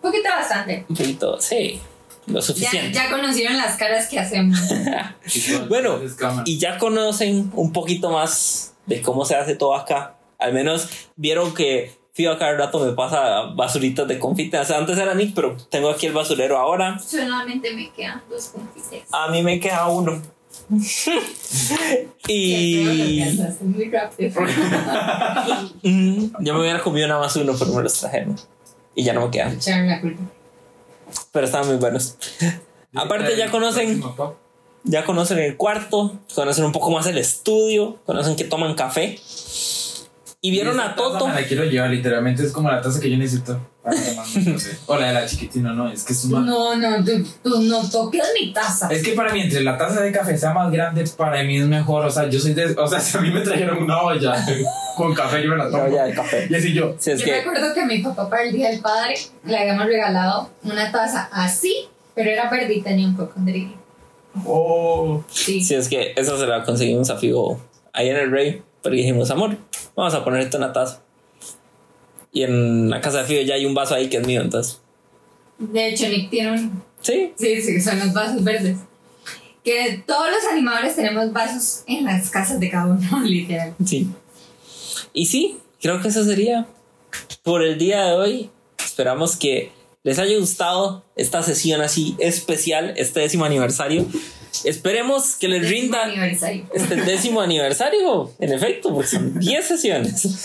poquito 0.00 0.28
bastante. 0.28 0.84
Un 0.88 0.96
poquito, 0.96 1.40
sí. 1.40 1.80
Lo 2.26 2.34
Ya, 2.38 2.42
suficiente. 2.42 2.92
ya 2.92 3.10
conocieron 3.10 3.56
las 3.56 3.76
caras 3.76 4.08
que 4.08 4.18
hacemos. 4.18 4.58
Bueno. 5.68 5.98
Y 6.44 6.58
ya 6.58 6.78
conocen 6.78 7.50
un 7.54 7.72
poquito 7.72 8.10
más 8.10 8.74
de 8.86 9.00
cómo 9.02 9.24
se 9.24 9.34
hace 9.36 9.54
todo 9.54 9.74
acá. 9.74 10.16
Al 10.38 10.52
menos 10.52 10.88
vieron 11.16 11.54
que 11.54 11.92
Fío 12.14 12.30
a 12.30 12.38
cada 12.38 12.52
rato 12.58 12.78
me 12.84 12.92
pasa 12.92 13.52
basuritas 13.54 14.06
de 14.06 14.18
confite. 14.18 14.58
O 14.58 14.64
sea, 14.64 14.76
antes 14.76 14.98
era 14.98 15.14
Nick, 15.14 15.34
pero 15.34 15.56
tengo 15.70 15.88
aquí 15.88 16.06
el 16.06 16.12
basurero 16.12 16.58
ahora. 16.58 16.98
Solamente 16.98 17.72
me 17.74 17.90
quedan 17.90 18.20
dos 18.28 18.48
confites. 18.48 19.04
A 19.12 19.28
mí 19.28 19.42
me 19.42 19.58
queda 19.58 19.88
uno. 19.88 20.20
y 22.28 23.24
muy 23.62 23.90
rápido. 23.90 24.40
mm, 25.82 26.26
yo 26.40 26.54
me 26.54 26.60
hubiera 26.60 26.82
comido 26.82 27.08
nada 27.08 27.20
más 27.20 27.34
uno, 27.36 27.54
pero 27.58 27.72
me 27.72 27.82
los 27.82 27.98
trajeron. 27.98 28.36
Y 28.94 29.04
ya 29.04 29.14
no 29.14 29.24
me 29.24 29.30
quedan. 29.30 29.54
Echaron 29.54 29.88
la 29.88 30.00
culpa. 30.00 30.20
Pero 31.32 31.46
estaban 31.46 31.68
muy 31.68 31.76
buenos. 31.76 32.16
Aparte 32.94 33.36
ya 33.36 33.50
conocen, 33.50 34.02
ya 34.84 35.04
conocen 35.04 35.38
el 35.38 35.56
cuarto, 35.56 36.18
conocen 36.34 36.64
un 36.64 36.72
poco 36.72 36.90
más 36.90 37.06
el 37.06 37.18
estudio, 37.18 37.98
conocen 38.04 38.36
que 38.36 38.44
toman 38.44 38.74
café. 38.74 39.18
Y 40.44 40.50
vieron 40.50 40.80
a 40.80 40.96
Toto. 40.96 41.28
Me 41.28 41.40
la 41.40 41.46
quiero 41.46 41.62
llevar, 41.64 41.90
literalmente. 41.90 42.42
Es 42.42 42.50
como 42.50 42.68
la 42.68 42.82
taza 42.82 42.98
que 42.98 43.08
yo 43.08 43.16
necesito. 43.16 43.60
para 43.80 43.94
café. 43.96 44.76
O 44.86 44.96
la 44.96 45.06
de 45.06 45.14
la 45.14 45.24
chiquitina, 45.24 45.72
no. 45.72 45.88
Es 45.88 46.02
que 46.02 46.14
es 46.14 46.24
una. 46.24 46.40
No, 46.40 46.74
no, 46.74 47.04
tú, 47.04 47.12
tú 47.44 47.62
no 47.62 47.88
toques 47.88 48.24
mi 48.40 48.52
taza. 48.52 48.88
Es 48.90 49.04
que 49.04 49.12
para 49.12 49.32
mí, 49.32 49.42
entre 49.42 49.62
la 49.62 49.78
taza 49.78 50.00
de 50.00 50.10
café 50.10 50.36
sea 50.36 50.52
más 50.52 50.72
grande, 50.72 51.04
para 51.16 51.44
mí 51.44 51.58
es 51.58 51.66
mejor. 51.66 52.04
O 52.04 52.10
sea, 52.10 52.28
yo 52.28 52.40
soy 52.40 52.54
de. 52.54 52.74
O 52.76 52.86
sea, 52.88 52.98
si 53.00 53.16
a 53.16 53.20
mí 53.20 53.30
me 53.30 53.42
trajeron 53.42 53.84
una 53.84 54.02
olla 54.02 54.34
con 54.96 55.14
café, 55.14 55.44
yo 55.44 55.50
me 55.50 55.58
la 55.58 55.70
tomo. 55.70 55.84
No, 55.84 55.94
ya 55.94 56.06
de 56.06 56.12
café. 56.12 56.48
Y 56.50 56.54
así 56.56 56.72
yo. 56.72 56.96
Si 56.98 57.12
es 57.12 57.20
Yo 57.20 57.26
que 57.26 57.36
recuerdo 57.36 57.72
que 57.72 57.80
a 57.80 57.86
mi 57.86 57.98
papá 58.02 58.28
para 58.28 58.42
el 58.42 58.52
Día 58.52 58.70
del 58.70 58.80
Padre 58.80 59.14
le 59.44 59.56
habíamos 59.56 59.86
regalado 59.86 60.50
una 60.64 60.90
taza 60.90 61.28
así, 61.30 61.86
pero 62.16 62.30
era 62.30 62.50
verde 62.50 62.74
y 62.74 62.82
tenía 62.82 63.06
un 63.06 63.14
cocodrilo. 63.14 63.74
Oh. 64.44 65.22
Sí. 65.30 65.62
Si 65.62 65.76
es 65.76 65.88
que 65.88 66.14
eso 66.16 66.36
se 66.36 66.48
la 66.48 66.64
conseguimos 66.64 67.10
a 67.10 67.16
Figo 67.16 67.60
ahí 67.92 68.08
en 68.08 68.16
el 68.16 68.30
Rey, 68.32 68.62
pero 68.82 68.94
dijimos, 68.94 69.30
amor, 69.30 69.56
vamos 69.96 70.14
a 70.14 70.24
ponerte 70.24 70.56
una 70.56 70.72
taza. 70.72 71.02
Y 72.32 72.42
en 72.42 72.88
la 72.90 73.00
casa 73.00 73.18
de 73.18 73.24
Figo 73.24 73.42
ya 73.42 73.54
hay 73.54 73.66
un 73.66 73.74
vaso 73.74 73.94
ahí 73.94 74.08
que 74.08 74.16
es 74.18 74.26
mío, 74.26 74.40
entonces. 74.40 74.80
De 75.58 75.88
hecho, 75.88 76.08
Nick 76.08 76.30
tiene 76.30 76.52
un... 76.52 76.82
Sí, 77.00 77.32
Sí, 77.36 77.60
sí, 77.60 77.80
son 77.80 77.98
los 77.98 78.12
vasos 78.12 78.42
verdes. 78.42 78.78
Que 79.64 80.02
todos 80.06 80.28
los 80.30 80.44
animadores 80.50 80.96
tenemos 80.96 81.32
vasos 81.32 81.84
en 81.86 82.04
las 82.04 82.30
casas 82.30 82.58
de 82.58 82.70
cada 82.70 82.86
uno, 82.86 83.20
literal. 83.24 83.74
sí. 83.84 84.08
Y 85.14 85.26
sí, 85.26 85.58
creo 85.80 86.00
que 86.00 86.08
eso 86.08 86.24
sería 86.24 86.66
por 87.42 87.62
el 87.62 87.76
día 87.76 88.06
de 88.06 88.12
hoy. 88.12 88.50
Esperamos 88.82 89.36
que 89.36 89.70
les 90.02 90.18
haya 90.18 90.38
gustado 90.38 91.04
esta 91.16 91.42
sesión 91.42 91.82
así 91.82 92.16
especial, 92.18 92.94
este 92.96 93.20
décimo 93.20 93.44
aniversario. 93.44 94.06
Esperemos 94.64 95.36
que 95.36 95.48
les 95.48 95.62
Décimo 95.62 95.80
rinda 95.80 96.12
este 96.74 96.96
décimo 96.96 97.40
aniversario, 97.40 98.30
en 98.38 98.52
efecto, 98.52 98.92
porque 98.94 99.08
son 99.08 99.38
10 99.38 99.66
sesiones. 99.66 100.44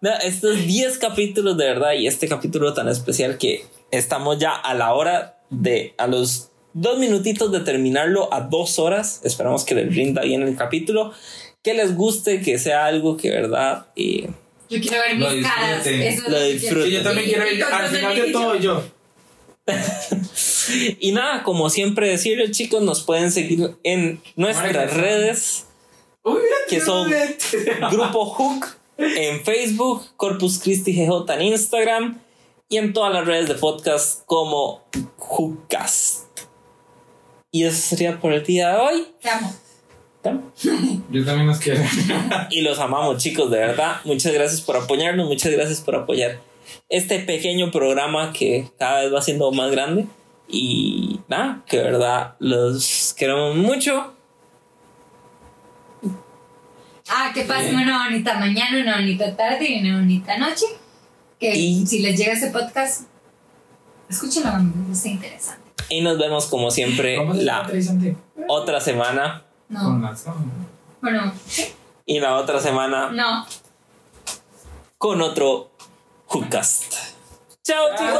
No, 0.00 0.10
estos 0.22 0.66
10 0.66 0.98
capítulos 0.98 1.56
de 1.56 1.64
verdad 1.66 1.92
y 1.94 2.06
este 2.06 2.28
capítulo 2.28 2.74
tan 2.74 2.88
especial 2.88 3.38
que 3.38 3.64
estamos 3.90 4.38
ya 4.38 4.52
a 4.54 4.74
la 4.74 4.92
hora 4.94 5.40
de, 5.50 5.94
a 5.98 6.06
los 6.06 6.50
dos 6.74 6.98
minutitos 6.98 7.50
de 7.50 7.60
terminarlo 7.60 8.32
a 8.32 8.42
dos 8.42 8.78
horas. 8.78 9.20
Esperamos 9.24 9.64
que 9.64 9.74
les 9.74 9.94
rinda 9.94 10.22
bien 10.22 10.42
el 10.42 10.54
capítulo, 10.56 11.12
que 11.62 11.74
les 11.74 11.94
guste, 11.96 12.40
que 12.42 12.58
sea 12.58 12.86
algo 12.86 13.16
que 13.16 13.30
verdad... 13.30 13.86
eh, 13.96 14.28
Yo 14.70 14.80
quiero 14.80 14.98
ver 15.02 15.16
Lo 15.16 15.30
mis 15.30 15.44
caras. 15.46 15.82
disfruten. 15.84 16.02
Eso 16.02 16.22
es 16.26 16.28
Lo 16.30 16.38
que 16.38 16.52
disfruten. 16.52 16.84
Sí, 16.86 16.92
yo 16.92 17.02
también 17.02 17.26
quiero 17.26 17.44
con 17.44 17.72
Al 17.74 17.88
final 17.88 18.16
de 18.16 18.30
todo, 18.32 18.54
yo. 18.56 18.84
Y 21.00 21.12
nada, 21.12 21.42
como 21.44 21.70
siempre 21.70 22.08
decirles 22.08 22.50
chicos, 22.50 22.82
nos 22.82 23.02
pueden 23.02 23.30
seguir 23.32 23.76
en 23.84 24.20
nuestras 24.36 24.94
redes, 24.94 25.66
Uy, 26.22 26.40
que 26.68 26.80
son. 26.80 27.10
Grupo 27.90 28.26
Hook 28.26 28.66
en 28.98 29.44
Facebook, 29.44 30.04
Corpus 30.16 30.58
Christi 30.58 30.92
GJ 30.92 31.32
en 31.34 31.42
Instagram 31.42 32.20
y 32.68 32.76
en 32.76 32.92
todas 32.92 33.12
las 33.12 33.26
redes 33.26 33.48
de 33.48 33.54
podcast 33.54 34.24
como 34.26 34.82
Hookcast. 35.16 36.26
Y 37.50 37.64
eso 37.64 37.80
sería 37.80 38.20
por 38.20 38.32
el 38.32 38.44
día 38.44 38.72
de 38.72 38.76
hoy. 38.76 39.06
Te 39.20 39.30
amo. 39.30 39.54
Yo 41.10 41.24
también 41.24 41.46
los 41.46 41.58
quiero. 41.58 41.80
Y 42.50 42.60
los 42.60 42.78
amamos 42.78 43.22
chicos, 43.22 43.50
de 43.50 43.58
verdad. 43.58 44.00
Muchas 44.04 44.34
gracias 44.34 44.60
por 44.60 44.76
apoyarnos, 44.76 45.26
muchas 45.26 45.52
gracias 45.52 45.80
por 45.80 45.96
apoyar 45.96 46.40
este 46.88 47.18
pequeño 47.20 47.70
programa 47.70 48.32
que 48.32 48.68
cada 48.78 49.02
vez 49.02 49.12
va 49.14 49.22
siendo 49.22 49.50
más 49.52 49.70
grande. 49.70 50.06
Y 50.48 51.20
nada, 51.28 51.62
que 51.66 51.76
de 51.78 51.82
verdad 51.84 52.34
los 52.38 53.14
queremos 53.16 53.54
mucho. 53.56 54.14
Ah, 57.10 57.30
que 57.34 57.42
pasen 57.42 57.74
una 57.76 58.04
bonita 58.04 58.38
mañana, 58.38 58.80
una 58.82 58.96
bonita 58.96 59.34
tarde 59.36 59.66
y 59.70 59.80
una 59.86 59.98
bonita 60.00 60.36
noche. 60.38 60.66
Que 61.40 61.54
Y- 61.56 61.86
si 61.86 62.00
les 62.00 62.18
llega 62.18 62.32
ese 62.32 62.50
podcast, 62.50 63.08
escúchenlo, 64.10 64.50
está 64.92 65.08
interesante. 65.08 65.62
Y 65.88 66.02
nos 66.02 66.18
vemos 66.18 66.46
como 66.46 66.70
siempre 66.70 67.16
¿Cómo 67.16 67.34
se 67.34 67.44
llama 67.44 67.68
la 67.70 68.44
otra 68.48 68.80
semana. 68.80 69.44
No, 69.68 70.00
bueno, 71.00 71.32
Y 72.06 72.20
la 72.20 72.36
otra 72.36 72.58
semana 72.60 73.10
no. 73.10 73.46
con 74.98 75.20
otro 75.22 75.67
Hookcast. 76.30 76.94
¡Chao, 77.64 77.88
chicos! 77.96 78.18